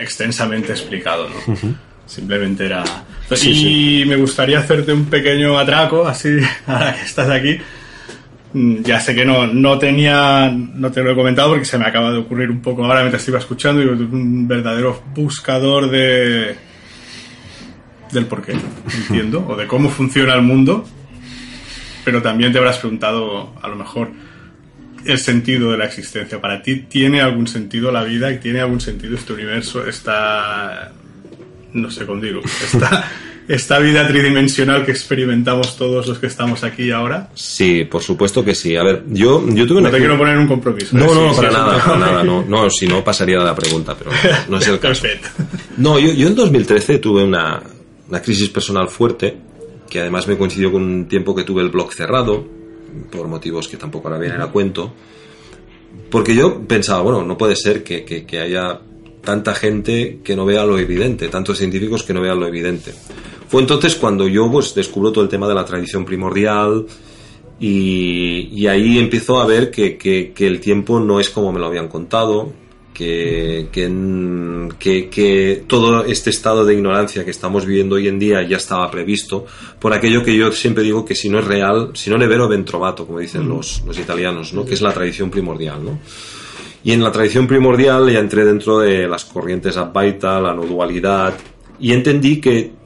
extensamente 0.00 0.72
explicado, 0.72 1.28
¿no? 1.28 1.76
Simplemente 2.06 2.66
era... 2.66 2.84
y 3.42 4.04
me 4.06 4.16
gustaría 4.16 4.58
hacerte 4.58 4.92
un 4.92 5.06
pequeño 5.06 5.58
atraco, 5.58 6.06
así, 6.06 6.38
ahora 6.66 6.94
que 6.94 7.02
estás 7.02 7.30
aquí. 7.30 7.58
Mm, 8.54 8.82
ya 8.82 9.00
sé 9.00 9.14
que 9.14 9.24
no, 9.24 9.46
no 9.46 9.78
tenía, 9.78 10.50
no 10.50 10.92
te 10.92 11.02
lo 11.02 11.12
he 11.12 11.14
comentado 11.14 11.50
porque 11.50 11.64
se 11.64 11.78
me 11.78 11.86
acaba 11.86 12.10
de 12.10 12.18
ocurrir 12.18 12.50
un 12.50 12.60
poco 12.60 12.84
ahora 12.84 13.00
mientras 13.00 13.26
iba 13.28 13.38
escuchando 13.38 13.82
y 13.82 13.86
un 13.86 14.46
verdadero 14.46 15.02
buscador 15.14 15.90
de 15.90 16.56
del 18.12 18.26
por 18.26 18.42
qué, 18.42 18.54
entiendo, 18.94 19.42
o 19.48 19.56
de 19.56 19.66
cómo 19.66 19.88
funciona 19.88 20.34
el 20.34 20.42
mundo, 20.42 20.84
pero 22.04 22.20
también 22.20 22.52
te 22.52 22.58
habrás 22.58 22.76
preguntado 22.76 23.54
a 23.62 23.68
lo 23.68 23.76
mejor 23.76 24.10
el 25.04 25.18
sentido 25.18 25.72
de 25.72 25.78
la 25.78 25.86
existencia. 25.86 26.40
Para 26.40 26.62
ti, 26.62 26.80
¿tiene 26.88 27.20
algún 27.20 27.46
sentido 27.46 27.90
la 27.90 28.04
vida 28.04 28.32
y 28.32 28.38
tiene 28.38 28.60
algún 28.60 28.80
sentido 28.80 29.16
este 29.16 29.32
universo, 29.32 29.86
esta, 29.86 30.92
no 31.72 31.90
sé 31.90 32.06
cómo 32.06 32.20
digo, 32.20 32.40
esta 32.40 33.10
esta 33.48 33.78
vida 33.78 34.06
tridimensional 34.06 34.84
que 34.84 34.92
experimentamos 34.92 35.76
todos 35.76 36.06
los 36.06 36.18
que 36.18 36.26
estamos 36.26 36.64
aquí 36.64 36.90
ahora? 36.90 37.28
Sí, 37.34 37.84
por 37.84 38.02
supuesto 38.02 38.44
que 38.44 38.54
sí. 38.54 38.76
A 38.76 38.82
ver, 38.82 39.04
yo, 39.08 39.44
yo 39.48 39.66
tuve 39.66 39.82
no 39.82 39.90
te 39.90 39.98
quiero 39.98 40.16
poner 40.16 40.38
un 40.38 40.46
compromiso. 40.46 40.96
No, 40.96 41.04
¿eh? 41.04 41.14
no, 41.14 41.36
para 41.36 41.50
nada, 41.50 41.84
para 41.84 41.98
nada. 41.98 42.24
No, 42.24 42.44
no, 42.44 42.70
si 42.70 42.86
no 42.86 43.02
pasaría 43.02 43.38
la 43.38 43.54
pregunta, 43.54 43.96
pero 43.96 44.10
no, 44.48 44.58
es 44.58 44.68
el 44.68 44.78
caso. 44.80 45.06
No, 45.76 45.98
yo, 45.98 46.12
yo 46.12 46.28
en 46.28 46.34
2013 46.34 46.98
tuve 46.98 47.24
una, 47.24 47.62
una 48.08 48.22
crisis 48.22 48.48
personal 48.48 48.88
fuerte, 48.88 49.36
que 49.88 50.00
además 50.00 50.26
me 50.28 50.36
coincidió 50.36 50.72
con 50.72 50.82
un 50.82 51.08
tiempo 51.08 51.34
que 51.34 51.44
tuve 51.44 51.62
el 51.62 51.68
blog 51.68 51.92
cerrado, 51.92 52.61
por 53.10 53.28
motivos 53.28 53.68
que 53.68 53.76
tampoco 53.76 54.08
ahora 54.08 54.20
vienen 54.20 54.40
a 54.40 54.48
cuento. 54.48 54.92
Porque 56.10 56.34
yo 56.34 56.62
pensaba, 56.66 57.02
bueno, 57.02 57.22
no 57.22 57.36
puede 57.36 57.56
ser 57.56 57.82
que, 57.82 58.04
que, 58.04 58.40
haya 58.40 58.80
tanta 59.22 59.54
gente 59.54 60.20
que 60.24 60.36
no 60.36 60.44
vea 60.44 60.64
lo 60.64 60.78
evidente, 60.78 61.28
tantos 61.28 61.58
científicos 61.58 62.02
que 62.02 62.14
no 62.14 62.20
vean 62.20 62.40
lo 62.40 62.46
evidente. 62.46 62.92
Fue 63.48 63.60
entonces 63.60 63.94
cuando 63.96 64.28
yo 64.28 64.50
pues, 64.50 64.74
descubro 64.74 65.12
todo 65.12 65.24
el 65.24 65.30
tema 65.30 65.48
de 65.48 65.54
la 65.54 65.64
tradición 65.64 66.04
primordial 66.04 66.86
y, 67.60 68.66
ahí 68.66 68.98
empiezo 68.98 69.40
a 69.40 69.46
ver 69.46 69.70
que, 69.70 69.96
que, 69.96 70.46
el 70.46 70.60
tiempo 70.60 70.98
no 70.98 71.20
es 71.20 71.30
como 71.30 71.52
me 71.52 71.60
lo 71.60 71.66
habían 71.66 71.88
contado, 71.88 72.52
que, 72.92 73.68
que, 73.72 75.64
todo 75.66 76.04
este 76.04 76.30
estado 76.30 76.64
de 76.64 76.74
ignorancia 76.74 77.24
que 77.24 77.30
estamos 77.30 77.66
viviendo 77.66 77.96
hoy 77.96 78.08
en 78.08 78.18
día 78.18 78.42
ya 78.42 78.56
estaba 78.56 78.90
previsto, 78.90 79.46
por 79.78 79.92
aquello 79.92 80.22
que 80.22 80.36
yo 80.36 80.52
siempre 80.52 80.84
digo 80.84 81.04
que 81.04 81.14
si 81.14 81.28
no 81.28 81.38
es 81.38 81.46
real, 81.46 81.90
si 81.94 82.10
no 82.10 82.18
ne 82.18 82.26
vero 82.26 82.48
ben 82.48 82.64
trovato, 82.64 83.06
como 83.06 83.18
dicen 83.18 83.48
los, 83.48 83.82
los 83.86 83.98
italianos, 83.98 84.52
¿no? 84.52 84.64
que 84.64 84.74
es 84.74 84.82
la 84.82 84.92
tradición 84.92 85.30
primordial. 85.30 85.84
¿no? 85.84 85.98
Y 86.84 86.92
en 86.92 87.02
la 87.02 87.12
tradición 87.12 87.46
primordial 87.46 88.10
ya 88.10 88.18
entré 88.18 88.44
dentro 88.44 88.78
de 88.78 89.08
las 89.08 89.24
corrientes 89.24 89.76
Advaita, 89.76 90.40
la 90.40 90.54
no 90.54 90.64
dualidad, 90.64 91.34
y 91.80 91.92
entendí 91.92 92.40
que 92.40 92.82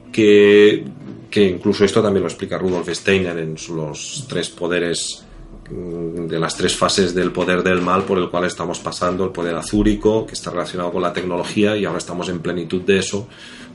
que, 1.29 1.49
incluso 1.49 1.85
esto 1.85 2.01
también 2.01 2.23
lo 2.23 2.29
explica 2.29 2.57
Rudolf 2.57 2.89
Steiner 2.89 3.37
en 3.37 3.55
los 3.75 4.25
tres 4.27 4.49
poderes 4.49 5.23
de 5.69 6.39
las 6.39 6.55
tres 6.55 6.75
fases 6.75 7.13
del 7.13 7.31
poder 7.31 7.61
del 7.61 7.81
mal 7.81 8.03
por 8.03 8.17
el 8.17 8.29
cual 8.29 8.45
estamos 8.45 8.79
pasando, 8.79 9.25
el 9.25 9.31
poder 9.31 9.55
azúrico, 9.55 10.25
que 10.25 10.33
está 10.33 10.51
relacionado 10.51 10.91
con 10.91 11.01
la 11.01 11.11
tecnología 11.11 11.75
y 11.75 11.85
ahora 11.85 11.97
estamos 11.97 12.29
en 12.29 12.39
plenitud 12.39 12.81
de 12.81 12.99
eso, 12.99 13.27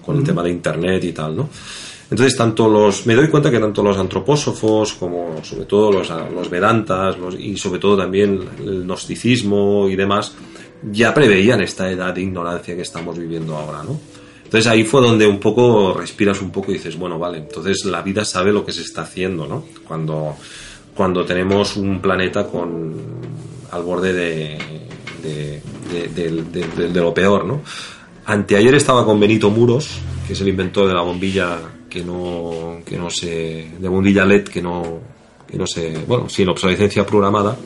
con 0.04 0.16
el 0.16 0.24
tema 0.24 0.42
de 0.42 0.50
Internet 0.50 1.04
y 1.04 1.12
tal, 1.12 1.36
¿no? 1.36 1.48
Entonces, 2.10 2.36
tanto 2.36 2.68
los, 2.68 3.06
me 3.06 3.14
doy 3.14 3.28
cuenta 3.28 3.50
que 3.50 3.58
tanto 3.58 3.82
los 3.82 3.96
antropósofos 3.96 4.92
como 4.94 5.42
sobre 5.42 5.64
todo 5.64 5.90
los, 5.90 6.10
los 6.10 6.50
Vedantas 6.50 7.16
y 7.38 7.56
sobre 7.56 7.80
todo 7.80 7.96
también 7.96 8.38
el 8.58 8.84
gnosticismo 8.84 9.88
y 9.88 9.96
demás, 9.96 10.34
ya 10.90 11.14
preveían 11.14 11.62
esta 11.62 11.90
edad 11.90 12.12
de 12.12 12.22
ignorancia 12.22 12.76
que 12.76 12.82
estamos 12.82 13.18
viviendo 13.18 13.56
ahora, 13.56 13.82
¿no? 13.82 13.98
Entonces 14.44 14.70
ahí 14.70 14.84
fue 14.84 15.00
donde 15.00 15.26
un 15.26 15.40
poco 15.40 15.94
respiras 15.94 16.42
un 16.42 16.50
poco 16.50 16.70
y 16.70 16.74
dices, 16.74 16.98
bueno, 16.98 17.18
vale, 17.18 17.38
entonces 17.38 17.86
la 17.86 18.02
vida 18.02 18.22
sabe 18.26 18.52
lo 18.52 18.66
que 18.66 18.72
se 18.72 18.82
está 18.82 19.00
haciendo, 19.00 19.46
¿no? 19.46 19.64
Cuando, 19.88 20.36
cuando 21.02 21.24
tenemos 21.24 21.76
un 21.76 22.00
planeta 22.00 22.46
con 22.46 22.94
al 23.72 23.82
borde 23.82 24.12
de, 24.12 24.56
de, 25.20 27.00
lo 27.00 27.12
peor, 27.12 27.44
¿no? 27.44 27.60
Anteayer 28.26 28.76
estaba 28.76 29.04
con 29.04 29.18
Benito 29.18 29.50
Muros, 29.50 29.98
que 30.24 30.34
es 30.34 30.40
el 30.42 30.46
inventor 30.46 30.86
de 30.86 30.94
la 30.94 31.02
bombilla 31.02 31.58
que 31.90 32.04
no, 32.04 32.82
que 32.86 32.96
no 32.96 33.10
se, 33.10 33.68
de 33.80 33.88
bombilla 33.88 34.24
LED 34.24 34.44
que 34.44 34.62
no, 34.62 35.00
que 35.50 35.58
no 35.58 35.66
se, 35.66 36.04
bueno, 36.06 36.28
sin 36.28 36.48
obsolescencia 36.48 37.04
programada. 37.04 37.56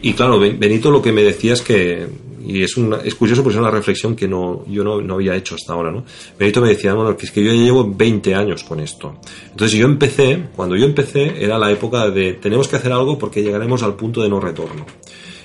Y 0.00 0.12
claro, 0.12 0.38
Benito 0.38 0.92
lo 0.92 1.02
que 1.02 1.10
me 1.10 1.24
decía 1.24 1.54
es 1.54 1.62
que 1.62 2.06
y 2.44 2.62
es, 2.62 2.76
una, 2.76 2.98
curioso 3.18 3.42
porque 3.42 3.56
es 3.56 3.60
una 3.60 3.70
reflexión 3.70 4.14
que 4.14 4.28
no, 4.28 4.64
yo 4.66 4.84
no, 4.84 5.00
no, 5.00 5.14
había 5.14 5.34
hecho 5.34 5.54
hasta 5.54 5.72
ahora, 5.72 5.90
¿no? 5.90 6.04
Benito 6.38 6.60
me 6.60 6.68
decía, 6.68 6.94
bueno, 6.94 7.16
que 7.16 7.26
es 7.26 7.32
que 7.32 7.42
yo 7.42 7.52
ya 7.52 7.62
llevo 7.62 7.92
20 7.92 8.34
años 8.34 8.64
con 8.64 8.80
esto. 8.80 9.18
Entonces 9.50 9.78
yo 9.78 9.86
empecé, 9.86 10.48
cuando 10.54 10.76
yo 10.76 10.84
empecé 10.84 11.42
era 11.42 11.58
la 11.58 11.70
época 11.70 12.10
de 12.10 12.34
tenemos 12.34 12.68
que 12.68 12.76
hacer 12.76 12.92
algo 12.92 13.18
porque 13.18 13.42
llegaremos 13.42 13.82
al 13.82 13.94
punto 13.94 14.22
de 14.22 14.28
no 14.28 14.40
retorno. 14.40 14.86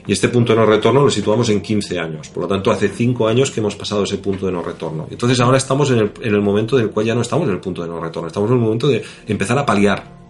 Y 0.05 0.11
este 0.11 0.27
punto 0.27 0.53
de 0.53 0.59
no 0.59 0.65
retorno 0.65 1.01
lo 1.01 1.09
situamos 1.09 1.47
en 1.49 1.61
15 1.61 1.99
años. 1.99 2.27
Por 2.29 2.43
lo 2.43 2.49
tanto, 2.49 2.71
hace 2.71 2.89
5 2.89 3.27
años 3.27 3.51
que 3.51 3.61
hemos 3.61 3.75
pasado 3.75 4.03
ese 4.03 4.17
punto 4.17 4.45
de 4.45 4.51
no 4.51 4.61
retorno. 4.61 5.07
Entonces 5.09 5.39
ahora 5.39 5.57
estamos 5.57 5.91
en 5.91 6.11
el 6.21 6.41
momento 6.41 6.75
del 6.75 6.89
cual 6.89 7.05
ya 7.05 7.15
no 7.15 7.21
estamos 7.21 7.47
en 7.47 7.53
el 7.53 7.61
punto 7.61 7.83
de 7.83 7.87
no 7.87 8.01
retorno. 8.01 8.27
Estamos 8.27 8.49
en 8.49 8.57
el 8.57 8.61
momento 8.61 8.87
de 8.89 9.01
empezar 9.27 9.57
a 9.57 9.65
paliar 9.65 10.22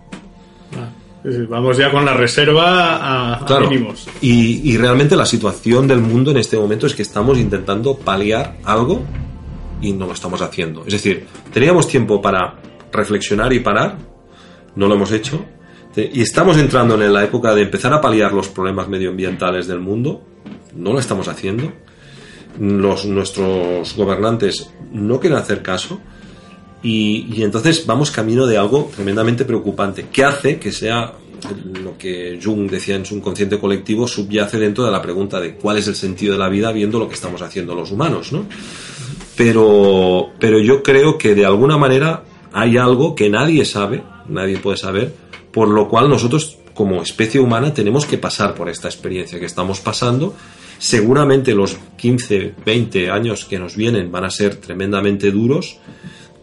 Vamos 1.24 1.78
ya 1.78 1.90
con 1.90 2.04
la 2.04 2.14
reserva 2.14 3.36
a, 3.38 3.60
mínimos. 3.62 4.08
Y, 4.20 4.72
y, 4.72 4.78
realmente 4.78 5.16
la 5.16 5.26
situación 5.26 5.88
del 5.88 6.00
mundo 6.00 6.32
en 6.32 6.38
este 6.38 6.58
momento 6.58 6.86
es 6.86 6.94
que 6.94 7.02
estamos 7.02 7.38
intentando 7.38 7.96
paliar 7.98 8.58
algo 8.66 9.06
y 9.82 9.94
no 9.94 10.06
lo 10.06 10.14
estamos 10.14 10.42
haciendo. 10.42 10.84
Es 10.86 10.94
decir, 10.94 11.26
teníamos 11.54 11.88
tiempo 11.88 12.22
para 12.22 12.56
reflexionar 12.92 13.54
y 13.54 13.60
parar, 13.60 13.98
no 14.76 14.88
lo 14.88 14.96
hemos 14.96 15.12
hecho. 15.12 15.46
Y 15.96 16.22
estamos 16.22 16.58
entrando 16.58 17.02
en 17.02 17.14
la 17.14 17.24
época 17.24 17.54
de 17.54 17.62
empezar 17.62 17.94
a 17.94 18.02
paliar 18.02 18.34
los 18.34 18.50
problemas 18.50 18.90
medioambientales 18.90 19.68
del 19.68 19.80
mundo, 19.80 20.24
no 20.76 20.92
lo 20.92 21.00
estamos 21.00 21.28
haciendo. 21.28 21.72
Los, 22.60 23.06
nuestros 23.06 23.96
gobernantes 23.96 24.74
no 24.92 25.20
quieren 25.20 25.38
hacer 25.38 25.62
caso 25.62 26.02
y, 26.84 27.42
entonces 27.42 27.86
vamos 27.86 28.12
camino 28.12 28.46
de 28.46 28.58
algo 28.58 28.92
tremendamente 28.94 29.46
preocupante, 29.46 30.08
que 30.12 30.26
hace 30.26 30.60
que 30.60 30.72
sea 30.72 31.14
lo 31.82 31.98
que 31.98 32.40
Jung 32.42 32.70
decía 32.70 32.96
en 32.96 33.06
su 33.06 33.16
inconsciente 33.16 33.58
colectivo, 33.58 34.08
subyace 34.08 34.60
dentro 34.60 34.86
de 34.86 34.92
la 34.92 35.02
pregunta 35.02 35.40
de 35.40 35.56
cuál 35.56 35.78
es 35.78 35.88
el 35.88 35.96
sentido 35.96 36.34
de 36.34 36.40
la 36.40 36.50
vida 36.50 36.72
viendo 36.72 37.00
lo 37.00 37.08
que 37.08 37.16
estamos 37.16 37.42
haciendo 37.42 37.74
los 37.74 37.92
humanos, 37.92 38.32
¿no? 38.32 38.46
Pero, 39.36 40.30
pero 40.40 40.60
yo 40.60 40.84
creo 40.84 41.18
que 41.18 41.36
de 41.36 41.46
alguna 41.46 41.78
manera 41.78 42.24
hay 42.52 42.78
algo 42.78 43.16
que 43.16 43.30
nadie 43.30 43.66
sabe, 43.66 44.04
nadie 44.28 44.58
puede 44.58 44.78
saber, 44.78 45.14
por 45.52 45.70
lo 45.70 45.90
cual 45.90 46.10
nosotros 46.10 46.58
como 46.74 47.02
especie 47.02 47.40
humana 47.40 47.74
tenemos 47.74 48.06
que 48.06 48.18
pasar 48.18 48.56
por 48.56 48.70
esta 48.70 48.88
experiencia 48.88 49.40
que 49.40 49.46
estamos 49.46 49.80
pasando. 49.80 50.36
Seguramente 50.80 51.54
los 51.54 51.78
15, 51.98 52.56
20 52.66 53.10
años 53.10 53.46
que 53.46 53.60
nos 53.60 53.76
vienen 53.76 54.12
van 54.12 54.26
a 54.26 54.30
ser 54.30 54.56
tremendamente 54.58 55.32
duros 55.32 55.78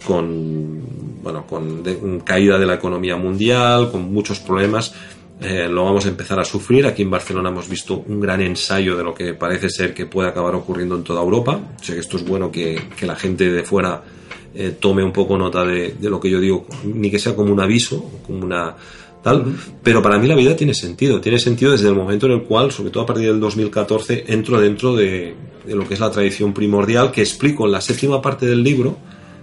con, 0.04 0.82
bueno, 1.22 1.46
con 1.46 2.20
caída 2.20 2.58
de 2.58 2.66
la 2.66 2.74
economía 2.74 3.16
mundial, 3.16 3.90
con 3.90 4.12
muchos 4.12 4.40
problemas. 4.40 4.94
Eh, 5.40 5.68
lo 5.70 5.84
vamos 5.84 6.04
a 6.04 6.08
empezar 6.10 6.38
a 6.38 6.44
sufrir. 6.44 6.86
Aquí 6.86 7.02
en 7.02 7.10
Barcelona 7.10 7.48
hemos 7.48 7.68
visto 7.68 8.04
un 8.06 8.20
gran 8.20 8.42
ensayo 8.42 8.96
de 8.96 9.02
lo 9.02 9.14
que 9.14 9.32
parece 9.32 9.70
ser 9.70 9.94
que 9.94 10.04
puede 10.04 10.28
acabar 10.28 10.54
ocurriendo 10.54 10.96
en 10.96 11.02
toda 11.02 11.22
Europa. 11.22 11.58
sé 11.80 11.94
que 11.94 12.00
esto 12.00 12.18
es 12.18 12.26
bueno 12.26 12.50
que, 12.50 12.78
que 12.98 13.06
la 13.06 13.16
gente 13.16 13.50
de 13.50 13.62
fuera 13.62 14.02
eh, 14.54 14.76
tome 14.78 15.02
un 15.02 15.12
poco 15.12 15.38
nota 15.38 15.64
de, 15.64 15.94
de, 15.98 16.10
lo 16.10 16.20
que 16.20 16.28
yo 16.28 16.40
digo, 16.40 16.66
ni 16.84 17.10
que 17.10 17.18
sea 17.18 17.34
como 17.34 17.52
un 17.52 17.60
aviso, 17.60 18.04
como 18.26 18.44
una 18.44 18.76
tal. 19.22 19.56
Pero 19.82 20.02
para 20.02 20.18
mí 20.18 20.26
la 20.26 20.34
vida 20.34 20.54
tiene 20.54 20.74
sentido. 20.74 21.22
Tiene 21.22 21.38
sentido 21.38 21.72
desde 21.72 21.88
el 21.88 21.94
momento 21.94 22.26
en 22.26 22.32
el 22.32 22.42
cual, 22.42 22.70
sobre 22.70 22.90
todo 22.90 23.04
a 23.04 23.06
partir 23.06 23.26
del 23.26 23.40
2014, 23.40 24.24
entro 24.28 24.60
dentro 24.60 24.94
de, 24.94 25.34
de 25.66 25.74
lo 25.74 25.88
que 25.88 25.94
es 25.94 26.00
la 26.00 26.10
tradición 26.10 26.52
primordial 26.52 27.10
que 27.12 27.22
explico 27.22 27.64
en 27.64 27.72
la 27.72 27.80
séptima 27.80 28.20
parte 28.20 28.44
del 28.44 28.62
libro 28.62 28.98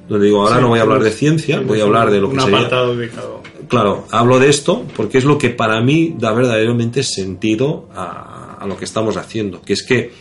donde 0.07 0.27
digo, 0.27 0.41
ahora 0.41 0.61
no 0.61 0.69
voy 0.69 0.79
a 0.79 0.83
hablar 0.83 1.03
de 1.03 1.11
ciencia, 1.11 1.59
voy 1.59 1.79
a 1.81 1.83
hablar 1.83 2.11
de 2.11 2.21
lo 2.21 2.31
que 2.31 2.39
sería... 2.39 2.69
dedicado. 2.69 3.41
Claro, 3.67 4.05
hablo 4.11 4.39
de 4.39 4.49
esto 4.49 4.85
porque 4.95 5.17
es 5.17 5.25
lo 5.25 5.37
que 5.37 5.49
para 5.49 5.81
mí 5.81 6.15
da 6.17 6.31
verdaderamente 6.31 7.03
sentido 7.03 7.89
a, 7.93 8.65
lo 8.65 8.77
que 8.77 8.85
estamos 8.85 9.17
haciendo, 9.17 9.61
que 9.61 9.73
es 9.73 9.83
que, 9.83 10.11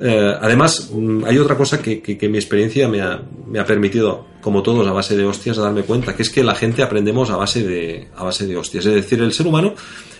eh, 0.00 0.34
además, 0.40 0.90
mm, 0.92 1.24
hay 1.24 1.38
otra 1.38 1.56
cosa 1.56 1.80
que, 1.80 2.00
que, 2.00 2.28
mi 2.28 2.38
experiencia 2.38 2.88
me 2.88 3.00
ha, 3.00 3.22
me 3.46 3.58
ha, 3.58 3.64
permitido, 3.64 4.26
como 4.40 4.62
todos, 4.62 4.86
a 4.86 4.92
base 4.92 5.16
de 5.16 5.24
hostias, 5.24 5.58
a 5.58 5.62
darme 5.62 5.82
cuenta, 5.82 6.16
que 6.16 6.22
es 6.22 6.30
que 6.30 6.42
la 6.42 6.54
gente 6.54 6.82
aprendemos 6.82 7.30
a 7.30 7.36
base 7.36 7.62
de, 7.62 8.08
a 8.16 8.24
base 8.24 8.46
de 8.46 8.56
hostias. 8.56 8.84
Es 8.86 8.94
decir, 8.94 9.20
el 9.20 9.32
ser 9.32 9.46
humano 9.46 9.74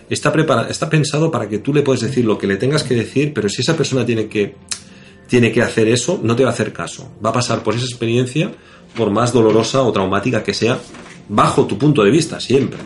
está, 0.09 0.32
preparado, 0.32 0.68
está 0.68 0.89
pensado 0.89 1.30
para 1.30 1.48
que 1.48 1.59
tú 1.59 1.74
le 1.74 1.82
puedes 1.82 2.02
decir 2.02 2.24
lo 2.24 2.39
que 2.39 2.47
le 2.47 2.56
tengas 2.56 2.85
que 2.85 2.94
decir, 2.94 3.32
pero 3.35 3.48
si 3.48 3.62
esa 3.62 3.76
persona 3.76 4.06
tiene 4.06 4.28
que 4.28 4.55
tiene 5.28 5.52
que 5.52 5.62
hacer 5.62 5.89
eso, 5.89 6.18
no 6.22 6.35
te 6.35 6.43
va 6.43 6.51
a 6.51 6.52
hacer 6.52 6.72
caso. 6.72 7.12
Va 7.24 7.30
a 7.30 7.32
pasar 7.35 7.62
por 7.62 7.74
esa 7.74 7.85
experiencia, 7.85 8.51
por 8.98 9.12
más 9.12 9.32
dolorosa 9.32 9.82
o 9.82 9.92
traumática 9.92 10.42
que 10.42 10.52
sea, 10.52 10.80
bajo 11.28 11.66
tu 11.66 11.78
punto 11.78 12.02
de 12.02 12.10
vista, 12.10 12.40
siempre. 12.40 12.80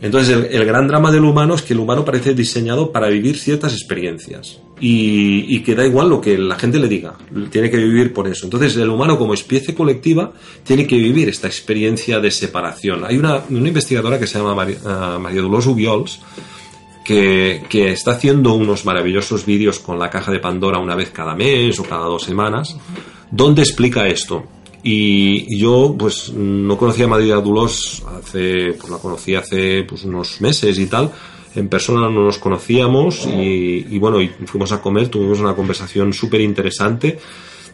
Entonces, 0.00 0.48
el, 0.50 0.64
gran 0.64 0.88
drama 0.88 1.12
del 1.12 1.24
humano 1.24 1.54
es 1.54 1.62
que 1.62 1.74
el 1.74 1.80
humano 1.80 2.04
parece 2.04 2.34
diseñado 2.34 2.90
para 2.90 3.08
vivir 3.08 3.38
ciertas 3.38 3.72
experiencias. 3.72 4.58
Y, 4.80 5.60
que 5.60 5.76
da 5.76 5.86
igual 5.86 6.08
lo 6.08 6.20
que 6.20 6.36
la 6.36 6.58
gente 6.58 6.80
le 6.80 6.88
diga, 6.88 7.14
tiene 7.50 7.70
que 7.70 7.76
vivir 7.76 8.12
por 8.12 8.26
eso. 8.26 8.46
Entonces, 8.46 8.76
el 8.76 8.88
humano 8.88 9.16
como 9.16 9.32
especie 9.32 9.76
colectiva 9.76 10.32
tiene 10.64 10.88
que 10.88 10.96
vivir 10.96 11.28
esta 11.28 11.46
experiencia 11.46 12.18
de 12.18 12.32
separación. 12.32 13.04
Hay 13.04 13.16
una, 13.16 13.42
investigadora 13.48 14.18
que 14.18 14.26
se 14.26 14.38
llama 14.38 14.56
María, 14.56 14.78
uh, 14.82 15.20
María 15.20 15.40
Dolors 15.40 15.66
Ubiols, 15.66 16.18
que, 17.04 17.62
que, 17.68 17.92
está 17.92 18.12
haciendo 18.12 18.54
unos 18.54 18.84
maravillosos 18.84 19.46
vídeos 19.46 19.78
con 19.78 20.00
la 20.00 20.10
caja 20.10 20.32
de 20.32 20.40
Pandora 20.40 20.78
una 20.78 20.96
vez 20.96 21.10
cada 21.10 21.36
mes 21.36 21.78
o 21.78 21.84
cada 21.84 22.06
dos 22.06 22.24
semanas, 22.24 22.76
donde 23.30 23.62
explica 23.62 24.08
esto. 24.08 24.44
Y 24.82 25.58
yo, 25.58 25.94
pues, 25.98 26.32
no 26.32 26.76
conocía 26.76 27.04
a 27.04 27.08
María 27.08 27.36
Dulos 27.36 28.02
hace, 28.18 28.72
pues 28.72 28.90
la 28.90 28.98
conocí 28.98 29.34
hace 29.34 29.84
pues, 29.84 30.04
unos 30.04 30.40
meses 30.40 30.78
y 30.78 30.86
tal. 30.86 31.12
En 31.54 31.68
persona 31.68 32.08
no 32.08 32.24
nos 32.24 32.38
conocíamos 32.38 33.26
y, 33.26 33.86
y 33.90 33.98
bueno, 33.98 34.20
y 34.20 34.28
fuimos 34.28 34.72
a 34.72 34.80
comer, 34.80 35.08
tuvimos 35.08 35.38
una 35.38 35.54
conversación 35.54 36.12
súper 36.12 36.40
interesante. 36.40 37.18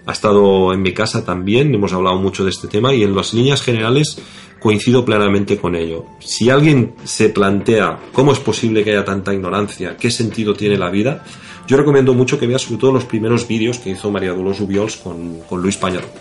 Ha 0.05 0.13
estado 0.13 0.73
en 0.73 0.83
mi 0.83 0.93
casa 0.93 1.25
también, 1.25 1.75
hemos 1.75 1.93
hablado 1.93 2.17
mucho 2.17 2.45
de 2.45 2.51
este 2.51 2.67
tema 2.67 2.95
y 2.95 3.03
en 3.03 3.15
las 3.15 3.35
líneas 3.35 3.63
generales 3.63 4.19
coincido 4.61 5.05
plenamente 5.05 5.57
con 5.57 5.77
ello. 5.77 6.05
Si 6.19 6.51
alguien 6.51 6.95
se 7.05 7.29
plantea 7.29 7.99
cómo 8.13 8.33
es 8.33 8.41
posible 8.41 8.83
que 8.83 8.91
haya 8.91 9.05
tanta 9.05 9.33
ignorancia, 9.33 9.97
qué 9.97 10.11
sentido 10.11 10.55
tiene 10.55 10.77
la 10.77 10.91
vida, 10.91 11.25
yo 11.67 11.77
recomiendo 11.77 12.15
mucho 12.15 12.39
que 12.39 12.47
veas 12.47 12.63
sobre 12.63 12.81
todo 12.81 12.93
los 12.93 13.05
primeros 13.05 13.47
vídeos 13.47 13.79
que 13.79 13.91
hizo 13.91 14.11
María 14.11 14.33
Dolores 14.33 14.61
Ubiols 14.61 14.97
con, 14.97 15.41
con, 15.41 15.61
Luis 15.61 15.79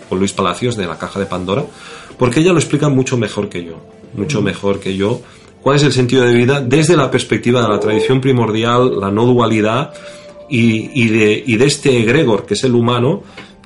con 0.08 0.18
Luis 0.18 0.32
Palacios 0.32 0.76
de 0.76 0.86
la 0.86 0.98
Caja 0.98 1.18
de 1.18 1.26
Pandora, 1.26 1.64
porque 2.18 2.40
ella 2.40 2.52
lo 2.52 2.58
explica 2.58 2.88
mucho 2.88 3.16
mejor 3.16 3.48
que 3.48 3.64
yo, 3.64 3.80
mucho 4.14 4.42
mejor 4.42 4.78
que 4.78 4.96
yo. 4.96 5.20
¿Cuál 5.62 5.76
es 5.76 5.82
el 5.82 5.92
sentido 5.92 6.24
de 6.24 6.34
vida 6.34 6.60
desde 6.60 6.96
la 6.96 7.10
perspectiva 7.10 7.62
de 7.62 7.68
la 7.68 7.80
tradición 7.80 8.20
primordial, 8.20 9.00
la 9.00 9.10
no 9.10 9.24
dualidad 9.24 9.92
y, 10.48 11.08
de, 11.08 11.42
y 11.46 11.56
de 11.56 11.64
este 11.64 11.98
egregor 11.98 12.46
que 12.46 12.54
es 12.54 12.64
el 12.64 12.74
humano 12.74 13.22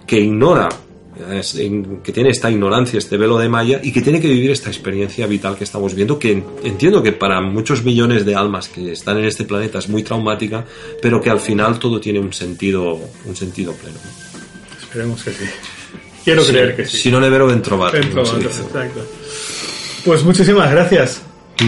que 0.06 0.20
ignora 0.20 0.68
que 1.14 2.12
tiene 2.12 2.30
esta 2.30 2.50
ignorancia, 2.50 2.98
este 2.98 3.16
velo 3.16 3.38
de 3.38 3.48
Maya 3.48 3.80
y 3.82 3.92
que 3.92 4.00
tiene 4.00 4.20
que 4.20 4.28
vivir 4.28 4.50
esta 4.50 4.70
experiencia 4.70 5.26
vital 5.26 5.56
que 5.56 5.64
estamos 5.64 5.94
viendo, 5.94 6.18
que 6.18 6.42
entiendo 6.64 7.02
que 7.02 7.12
para 7.12 7.40
muchos 7.40 7.84
millones 7.84 8.24
de 8.24 8.34
almas 8.34 8.68
que 8.68 8.92
están 8.92 9.18
en 9.18 9.26
este 9.26 9.44
planeta 9.44 9.78
es 9.78 9.88
muy 9.88 10.02
traumática, 10.02 10.64
pero 11.00 11.20
que 11.20 11.30
al 11.30 11.40
final 11.40 11.78
todo 11.78 12.00
tiene 12.00 12.18
un 12.18 12.32
sentido, 12.32 12.98
un 13.26 13.36
sentido 13.36 13.72
pleno. 13.74 13.98
Esperemos 14.80 15.22
que 15.22 15.32
sí. 15.32 15.44
Quiero 16.24 16.44
creer 16.44 16.76
que 16.76 16.86
sí. 16.86 16.96
Si 16.96 17.10
no 17.10 17.20
le 17.20 17.28
veo 17.28 17.50
en 17.50 17.62
trobar. 17.62 17.94
exacto. 17.96 19.06
Pues 20.04 20.24
muchísimas 20.24 20.70
gracias. 20.70 21.22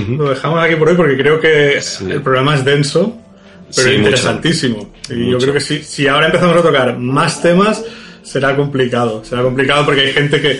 Lo 0.09 0.31
dejamos 0.31 0.63
aquí 0.63 0.77
por 0.77 0.89
hoy 0.89 0.97
porque 0.97 1.17
creo 1.17 1.41
que 1.41 1.79
el 1.79 2.23
programa 2.23 2.55
es 2.55 2.65
denso, 2.65 3.17
pero 3.77 3.93
interesantísimo. 3.93 4.93
Y 5.11 5.31
yo 5.31 5.39
creo 5.39 5.53
que 5.53 5.61
sí, 5.61 5.83
si 5.83 6.09
ahora 6.09 6.27
empezamos 6.27 6.57
a 6.57 6.63
tocar 6.63 6.99
más 6.99 7.43
temas, 7.43 7.85
será 8.25 8.57
complicado. 8.57 9.25
Será 9.25 9.43
complicado 9.43 9.85
porque 9.85 10.01
hay 10.01 10.13
gente 10.13 10.41
que, 10.41 10.59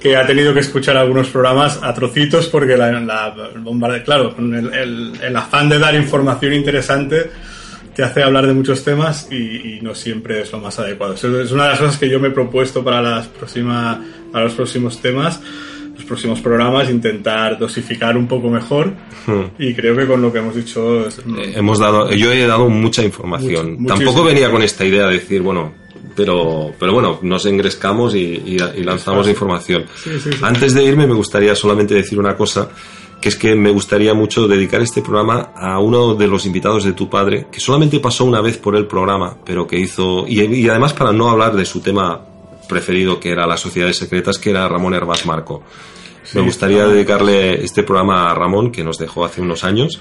que 0.00 0.16
ha 0.16 0.26
tenido 0.26 0.52
que 0.52 0.60
escuchar 0.60 0.98
algunos 0.98 1.28
programas 1.28 1.80
a 1.82 1.94
trocitos 1.94 2.48
porque 2.48 2.76
la, 2.76 2.92
la 3.00 3.34
claro, 4.04 4.34
el, 4.36 5.12
el, 5.22 5.36
afán 5.36 5.70
de 5.70 5.78
dar 5.78 5.94
información 5.94 6.52
interesante 6.52 7.30
te 7.94 8.02
hace 8.02 8.22
hablar 8.22 8.46
de 8.46 8.52
muchos 8.52 8.84
temas 8.84 9.28
y, 9.30 9.78
no 9.80 9.94
siempre 9.94 10.42
es 10.42 10.52
lo 10.52 10.58
más 10.58 10.78
adecuado. 10.78 11.14
Es 11.14 11.24
una 11.24 11.64
de 11.64 11.70
las 11.70 11.78
cosas 11.78 11.96
que 11.96 12.08
yo 12.08 12.18
me 12.18 12.28
he 12.28 12.32
propuesto 12.32 12.84
para, 12.84 13.00
las 13.00 13.28
próximas, 13.28 13.98
para 14.30 14.44
los 14.44 14.54
próximos 14.54 15.00
temas 15.00 15.40
los 15.94 16.04
próximos 16.06 16.40
programas 16.40 16.90
intentar 16.90 17.56
dosificar 17.56 18.16
un 18.16 18.26
poco 18.26 18.50
mejor 18.50 18.92
hmm. 19.26 19.42
y 19.60 19.74
creo 19.74 19.96
que 19.96 20.08
con 20.08 20.20
lo 20.20 20.32
que 20.32 20.40
hemos 20.40 20.56
dicho 20.56 21.06
eh, 21.06 21.52
hemos 21.54 21.78
dado 21.78 22.12
yo 22.12 22.32
he 22.32 22.44
dado 22.48 22.68
mucha 22.68 23.04
información 23.04 23.86
tampoco 23.86 24.24
venía 24.24 24.50
con 24.50 24.60
esta 24.62 24.84
idea 24.84 25.06
de 25.06 25.14
decir 25.14 25.40
bueno 25.40 25.83
pero, 26.14 26.72
pero 26.78 26.92
bueno, 26.92 27.18
nos 27.22 27.46
engrescamos 27.46 28.14
y, 28.14 28.58
lanzamos 28.82 29.28
información. 29.28 29.86
Antes 30.42 30.74
de 30.74 30.84
irme 30.84 31.06
me 31.06 31.14
gustaría 31.14 31.54
solamente 31.54 31.94
decir 31.94 32.18
una 32.18 32.36
cosa, 32.36 32.68
que 33.20 33.28
es 33.28 33.36
que 33.36 33.54
me 33.54 33.70
gustaría 33.70 34.14
mucho 34.14 34.46
dedicar 34.46 34.82
este 34.82 35.00
programa 35.00 35.52
a 35.56 35.78
uno 35.78 36.14
de 36.14 36.26
los 36.26 36.46
invitados 36.46 36.84
de 36.84 36.92
tu 36.92 37.08
padre, 37.08 37.46
que 37.50 37.60
solamente 37.60 38.00
pasó 38.00 38.24
una 38.24 38.40
vez 38.40 38.58
por 38.58 38.76
el 38.76 38.86
programa, 38.86 39.36
pero 39.44 39.66
que 39.66 39.78
hizo, 39.78 40.26
y, 40.28 40.68
además 40.68 40.92
para 40.92 41.12
no 41.12 41.30
hablar 41.30 41.56
de 41.56 41.64
su 41.64 41.80
tema 41.80 42.20
preferido, 42.68 43.20
que 43.20 43.30
era 43.30 43.46
las 43.46 43.60
sociedades 43.60 43.96
secretas, 43.96 44.38
que 44.38 44.50
era 44.50 44.68
Ramón 44.68 44.94
Herbás 44.94 45.26
Marco. 45.26 45.62
Me 46.32 46.40
gustaría 46.40 46.86
dedicarle 46.86 47.64
este 47.64 47.82
programa 47.82 48.30
a 48.30 48.34
Ramón, 48.34 48.72
que 48.72 48.84
nos 48.84 48.98
dejó 48.98 49.24
hace 49.24 49.40
unos 49.40 49.64
años 49.64 50.00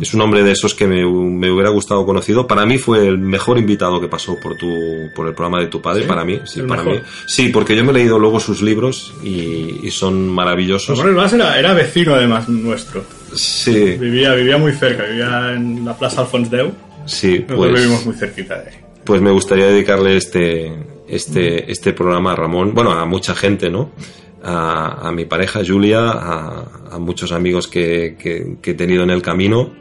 es 0.00 0.14
un 0.14 0.20
hombre 0.20 0.42
de 0.42 0.52
esos 0.52 0.74
que 0.74 0.86
me, 0.86 1.04
hubiera 1.04 1.70
gustado 1.70 2.06
conocido. 2.06 2.46
Para 2.46 2.64
mí 2.64 2.78
fue 2.78 3.06
el 3.06 3.18
mejor 3.18 3.58
invitado 3.58 4.00
que 4.00 4.08
pasó 4.08 4.38
por 4.40 4.56
tu 4.56 5.10
por 5.14 5.26
el 5.26 5.34
programa 5.34 5.60
de 5.60 5.66
tu 5.66 5.82
padre. 5.82 6.04
Para 6.04 6.24
mí, 6.24 6.40
sí, 6.44 6.62
para 6.62 6.82
mí. 6.82 7.00
Sí, 7.26 7.48
porque 7.48 7.74
yo 7.74 7.84
me 7.84 7.90
he 7.90 7.94
leído 7.94 8.18
luego 8.18 8.38
sus 8.40 8.62
libros 8.62 9.14
y, 9.22 9.90
son 9.90 10.28
maravillosos. 10.28 10.96
Bueno, 10.96 11.12
además 11.12 11.32
era, 11.34 11.58
era 11.58 11.72
vecino 11.72 12.14
además 12.14 12.48
nuestro. 12.48 13.04
Sí. 13.34 13.96
Vivía, 13.98 14.34
vivía 14.34 14.58
muy 14.58 14.72
cerca, 14.72 15.04
vivía 15.04 15.52
en 15.54 15.84
la 15.84 15.96
Plaza 15.96 16.22
Alfons 16.22 16.50
Deu. 16.50 16.72
Sí, 17.06 17.44
pues. 17.46 17.72
vivimos 17.72 18.04
muy 18.06 18.14
cerquita 18.16 18.60
de 18.60 18.70
ahí. 18.70 18.76
Pues 19.04 19.20
me 19.20 19.30
gustaría 19.30 19.66
dedicarle 19.66 20.16
este, 20.16 20.72
este, 21.08 21.70
este 21.70 21.92
programa 21.92 22.32
a 22.32 22.36
Ramón, 22.36 22.74
bueno, 22.74 22.92
a 22.92 23.04
mucha 23.04 23.34
gente, 23.34 23.70
¿no? 23.70 23.90
A, 24.44 25.10
mi 25.12 25.24
pareja 25.24 25.60
Julia, 25.66 26.10
a, 26.10 26.98
muchos 26.98 27.32
amigos 27.32 27.66
que, 27.66 28.16
he 28.62 28.74
tenido 28.74 29.02
en 29.02 29.10
el 29.10 29.22
camino, 29.22 29.72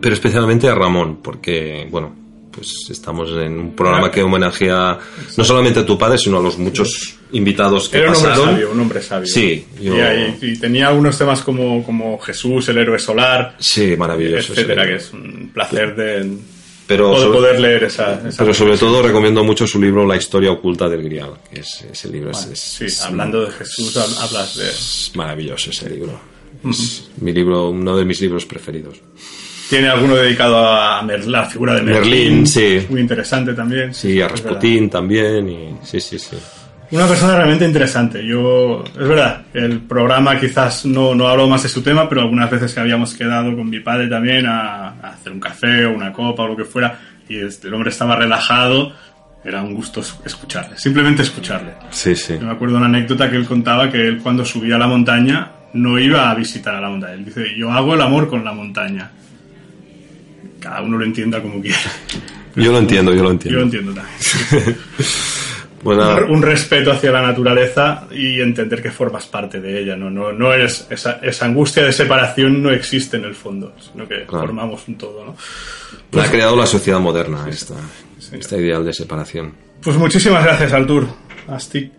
pero 0.00 0.14
especialmente 0.14 0.68
a 0.68 0.74
Ramón, 0.74 1.20
porque, 1.22 1.86
bueno, 1.90 2.14
pues 2.50 2.88
estamos 2.90 3.30
en 3.32 3.58
un 3.58 3.76
programa 3.76 4.10
que 4.10 4.22
homenajea 4.22 4.98
no 5.36 5.44
solamente 5.44 5.80
a 5.80 5.86
tu 5.86 5.98
padre, 5.98 6.16
sino 6.16 6.38
a 6.38 6.42
los 6.42 6.56
muchos 6.56 7.18
invitados 7.32 7.90
que 7.90 7.98
Era 7.98 8.12
un 8.12 8.16
hombre 8.16 8.34
sabio, 8.34 8.70
un 8.72 8.80
hombre 8.80 9.02
sabio. 9.02 9.26
Sí. 9.26 9.66
Y, 9.78 10.58
tenía 10.58 10.88
algunos 10.88 11.18
temas 11.18 11.42
como, 11.42 11.84
como 11.84 12.18
Jesús, 12.18 12.66
el 12.70 12.78
héroe 12.78 12.98
solar. 12.98 13.56
Sí, 13.58 13.94
maravilloso. 13.98 14.54
Etcétera, 14.54 14.86
que 14.86 14.94
es 14.94 15.12
un 15.12 15.50
placer 15.52 15.94
de 15.94 16.38
pero 16.86 17.12
poder 17.32 17.60
leer 17.60 17.84
esa, 17.84 18.20
pero 18.36 18.54
sobre 18.54 18.78
todo 18.78 19.02
recomiendo 19.02 19.42
mucho 19.42 19.66
su 19.66 19.80
libro 19.80 20.06
La 20.06 20.16
historia 20.16 20.52
oculta 20.52 20.88
del 20.88 21.02
Grial 21.02 21.32
que 21.50 21.60
es, 21.60 21.84
ese 21.90 22.08
libro 22.08 22.30
es, 22.30 22.58
sí, 22.58 22.86
hablando 23.04 23.44
de 23.44 23.52
Jesús 23.52 23.96
hablas 23.96 24.56
de 24.56 24.68
es 24.68 25.12
maravilloso 25.14 25.70
ese 25.70 25.90
libro. 25.90 26.18
Es 26.68 27.08
mi 27.20 27.32
libro 27.32 27.70
uno 27.70 27.96
de 27.96 28.04
mis 28.04 28.20
libros 28.20 28.46
preferidos. 28.46 29.00
Tiene 29.68 29.88
alguno 29.88 30.14
dedicado 30.14 30.56
a 30.58 31.02
la 31.02 31.44
figura 31.44 31.74
de 31.74 31.82
Merlín, 31.82 32.46
sí. 32.46 32.86
muy 32.88 33.00
interesante 33.00 33.52
también. 33.52 33.92
Sí 33.92 34.20
a 34.20 34.28
Rasputín 34.28 34.88
también 34.88 35.48
y 35.48 35.76
sí 35.84 36.00
sí 36.00 36.18
sí 36.18 36.36
una 36.90 37.06
persona 37.06 37.36
realmente 37.36 37.64
interesante. 37.64 38.24
Yo, 38.24 38.84
es 38.84 39.08
verdad, 39.08 39.42
el 39.54 39.80
programa 39.80 40.38
quizás 40.38 40.86
no, 40.86 41.14
no 41.14 41.28
hablo 41.28 41.48
más 41.48 41.62
de 41.62 41.68
su 41.68 41.82
tema, 41.82 42.08
pero 42.08 42.22
algunas 42.22 42.50
veces 42.50 42.72
que 42.72 42.80
habíamos 42.80 43.14
quedado 43.14 43.54
con 43.56 43.68
mi 43.68 43.80
padre 43.80 44.08
también 44.08 44.46
a, 44.46 44.90
hacer 45.00 45.32
un 45.32 45.40
café 45.40 45.86
o 45.86 45.94
una 45.94 46.12
copa 46.12 46.44
o 46.44 46.48
lo 46.48 46.56
que 46.56 46.64
fuera, 46.64 46.98
y 47.28 47.38
este, 47.38 47.68
el 47.68 47.74
hombre 47.74 47.90
estaba 47.90 48.16
relajado, 48.16 48.92
era 49.44 49.62
un 49.62 49.74
gusto 49.74 50.00
escucharle, 50.24 50.78
simplemente 50.78 51.22
escucharle. 51.22 51.72
Sí, 51.90 52.14
sí. 52.14 52.34
Yo 52.38 52.46
me 52.46 52.52
acuerdo 52.52 52.76
una 52.76 52.86
anécdota 52.86 53.30
que 53.30 53.36
él 53.36 53.46
contaba 53.46 53.90
que 53.90 54.06
él 54.06 54.18
cuando 54.18 54.44
subía 54.44 54.76
a 54.76 54.78
la 54.78 54.86
montaña 54.86 55.52
no 55.72 55.98
iba 55.98 56.30
a 56.30 56.34
visitar 56.34 56.74
a 56.74 56.80
la 56.80 56.88
montaña. 56.88 57.14
Él 57.14 57.24
dice, 57.24 57.54
yo 57.56 57.70
hago 57.70 57.94
el 57.94 58.00
amor 58.00 58.28
con 58.28 58.44
la 58.44 58.52
montaña. 58.52 59.10
Cada 60.60 60.82
uno 60.82 60.98
lo 60.98 61.04
entienda 61.04 61.40
como 61.40 61.60
quiera. 61.60 61.78
Yo 62.56 62.72
lo 62.72 62.78
entiendo, 62.78 63.14
yo 63.14 63.22
lo 63.22 63.30
entiendo. 63.30 63.60
Yo 63.60 63.64
lo 63.64 63.64
entiendo 63.64 63.92
también. 63.92 64.76
un, 65.86 66.42
respeto 66.42 66.92
hacia 66.92 67.10
la 67.10 67.22
naturaleza 67.22 68.06
y 68.10 68.40
entender 68.40 68.82
que 68.82 68.90
formas 68.90 69.26
parte 69.26 69.60
de 69.60 69.80
ella. 69.80 69.96
No, 69.96 70.10
no, 70.10 70.32
no 70.32 70.52
es 70.52 70.86
esa, 70.90 71.20
esa 71.22 71.46
angustia 71.46 71.84
de 71.84 71.92
separación 71.92 72.62
no 72.62 72.70
existe 72.70 73.16
en 73.16 73.24
el 73.24 73.34
fondo, 73.34 73.74
sino 73.78 74.06
que 74.06 74.24
formamos 74.26 74.86
un 74.88 74.96
todo. 74.96 75.24
¿no? 75.24 75.36
Pues, 76.10 76.26
ha 76.26 76.30
creado 76.30 76.56
la 76.56 76.66
sociedad 76.66 77.00
moderna 77.00 77.46
esta, 77.48 77.74
esta 78.32 78.56
ideal 78.56 78.84
de 78.84 78.92
separación. 78.92 79.54
Pues 79.82 79.96
muchísimas 79.96 80.44
gracias, 80.44 80.72
Altur. 80.72 81.06
Asti 81.48 81.90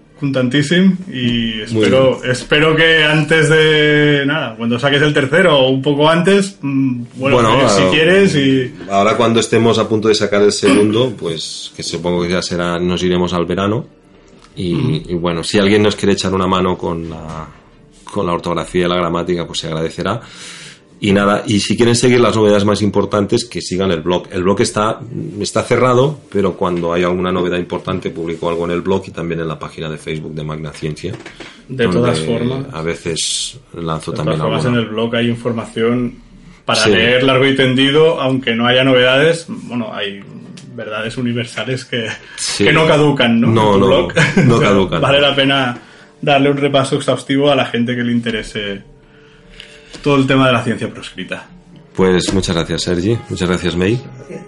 y 1.11 1.61
espero, 1.61 2.23
espero 2.23 2.75
que 2.75 3.03
antes 3.03 3.49
de 3.49 4.23
nada, 4.25 4.55
cuando 4.55 4.79
saques 4.79 5.01
el 5.01 5.13
tercero 5.13 5.57
o 5.59 5.69
un 5.69 5.81
poco 5.81 6.09
antes, 6.09 6.57
mm, 6.61 7.03
bueno, 7.15 7.69
si 7.69 7.83
quieres 7.83 8.35
y 8.35 8.73
ahora 8.89 9.15
cuando 9.15 9.39
estemos 9.39 9.77
a 9.77 9.87
punto 9.87 10.07
de 10.07 10.15
sacar 10.15 10.41
el 10.41 10.51
segundo, 10.51 11.13
pues 11.17 11.71
que 11.75 11.83
supongo 11.83 12.23
que 12.23 12.29
ya 12.29 12.41
será, 12.41 12.79
nos 12.79 13.01
iremos 13.03 13.33
al 13.33 13.45
verano 13.45 13.97
y, 14.55 15.13
bueno, 15.13 15.43
si 15.43 15.59
alguien 15.59 15.83
nos 15.83 15.95
quiere 15.95 16.13
echar 16.13 16.33
una 16.33 16.47
mano 16.47 16.75
con 16.75 17.07
la, 17.09 17.47
con 18.03 18.25
la 18.25 18.33
ortografía 18.33 18.87
y 18.87 18.89
la 18.89 18.95
gramática, 18.95 19.45
pues 19.45 19.59
se 19.59 19.67
agradecerá. 19.67 20.19
Y 20.99 21.11
nada, 21.11 21.43
y 21.45 21.59
si 21.59 21.77
quieren 21.77 21.95
seguir 21.95 22.19
las 22.19 22.35
novedades 22.35 22.65
más 22.65 22.81
importantes, 22.81 23.45
que 23.45 23.61
sigan 23.61 23.91
el 23.91 24.01
blog. 24.01 24.27
El 24.31 24.41
blog 24.41 24.61
está, 24.61 24.99
está 25.39 25.61
cerrado, 25.61 26.19
pero 26.31 26.53
cuando 26.53 26.91
hay 26.91 27.03
alguna 27.03 27.31
novedad 27.31 27.57
importante, 27.57 28.09
publico 28.09 28.49
algo 28.49 28.65
en 28.65 28.71
el 28.71 28.81
blog 28.81 29.03
y 29.07 29.11
también 29.11 29.41
en 29.41 29.47
la 29.47 29.59
página 29.59 29.89
de 29.89 29.97
Facebook 29.97 30.33
de 30.33 30.43
Magna 30.43 30.71
Ciencia. 30.71 31.13
De 31.67 31.87
todas 31.87 32.19
formas. 32.21 32.65
A 32.73 32.81
veces 32.81 33.59
lanzo 33.75 34.11
de 34.11 34.17
también 34.17 34.39
todas 34.39 34.63
formas, 34.63 34.65
en 34.65 34.75
el 34.75 34.85
blog 34.87 35.15
hay 35.15 35.27
información 35.27 36.15
para 36.65 36.87
leer 36.87 37.23
largo 37.23 37.45
y 37.45 37.55
tendido, 37.55 38.19
aunque 38.19 38.55
no 38.55 38.65
haya 38.65 38.83
novedades. 38.83 39.45
Bueno, 39.47 39.93
hay 39.93 40.21
verdades 40.73 41.15
universales 41.17 41.85
que, 41.85 42.07
que 42.57 42.73
no 42.73 42.87
caducan, 42.87 43.39
¿no? 43.39 43.47
No, 43.47 43.77
no, 43.77 44.07
no 44.45 44.59
caducan. 44.59 44.99
vale 45.01 45.21
la 45.21 45.35
pena 45.35 45.77
darle 46.21 46.49
un 46.49 46.57
repaso 46.57 46.95
exhaustivo 46.95 47.51
a 47.51 47.55
la 47.55 47.65
gente 47.65 47.95
que 47.95 48.03
le 48.03 48.11
interese 48.11 48.81
todo 50.01 50.17
el 50.17 50.27
tema 50.27 50.47
de 50.47 50.53
la 50.53 50.63
ciencia 50.63 50.89
proscrita. 50.89 51.47
Pues 51.95 52.31
muchas 52.31 52.55
gracias, 52.55 52.83
Sergi. 52.83 53.17
Muchas 53.27 53.49
gracias, 53.49 53.75
May. 53.75 53.99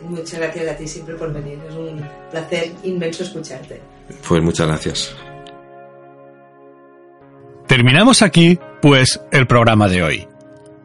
Muchas 0.04 0.40
gracias 0.40 0.68
a 0.68 0.78
ti 0.78 0.88
siempre 0.88 1.16
por 1.16 1.34
venir. 1.34 1.58
Es 1.68 1.76
un 1.76 2.00
placer 2.30 2.72
inmenso 2.84 3.24
escucharte. 3.24 3.82
Pues 4.28 4.44
muchas 4.44 4.68
gracias. 4.68 5.16
Terminamos 7.68 8.22
aquí, 8.22 8.60
pues, 8.82 9.20
el 9.32 9.48
programa 9.48 9.88
de 9.88 10.04
hoy. 10.04 10.28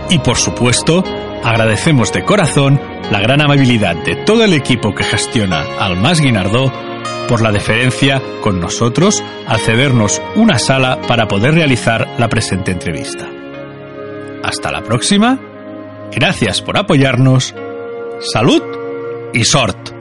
Y 0.09 0.19
por 0.19 0.37
supuesto, 0.37 1.03
agradecemos 1.43 2.13
de 2.13 2.23
corazón 2.23 2.79
la 3.09 3.19
gran 3.19 3.41
amabilidad 3.41 3.95
de 3.95 4.17
todo 4.17 4.43
el 4.43 4.53
equipo 4.53 4.93
que 4.93 5.03
gestiona 5.03 5.65
Almas 5.79 6.21
Guinardó 6.21 6.71
por 7.27 7.41
la 7.41 7.51
deferencia 7.51 8.21
con 8.41 8.59
nosotros 8.59 9.23
al 9.47 9.59
cedernos 9.59 10.21
una 10.35 10.59
sala 10.59 10.99
para 11.07 11.27
poder 11.27 11.53
realizar 11.53 12.07
la 12.17 12.29
presente 12.29 12.71
entrevista. 12.71 13.29
Hasta 14.43 14.71
la 14.71 14.83
próxima, 14.83 15.39
gracias 16.11 16.61
por 16.61 16.77
apoyarnos, 16.77 17.53
salud 18.19 18.61
y 19.33 19.43
sort. 19.43 20.00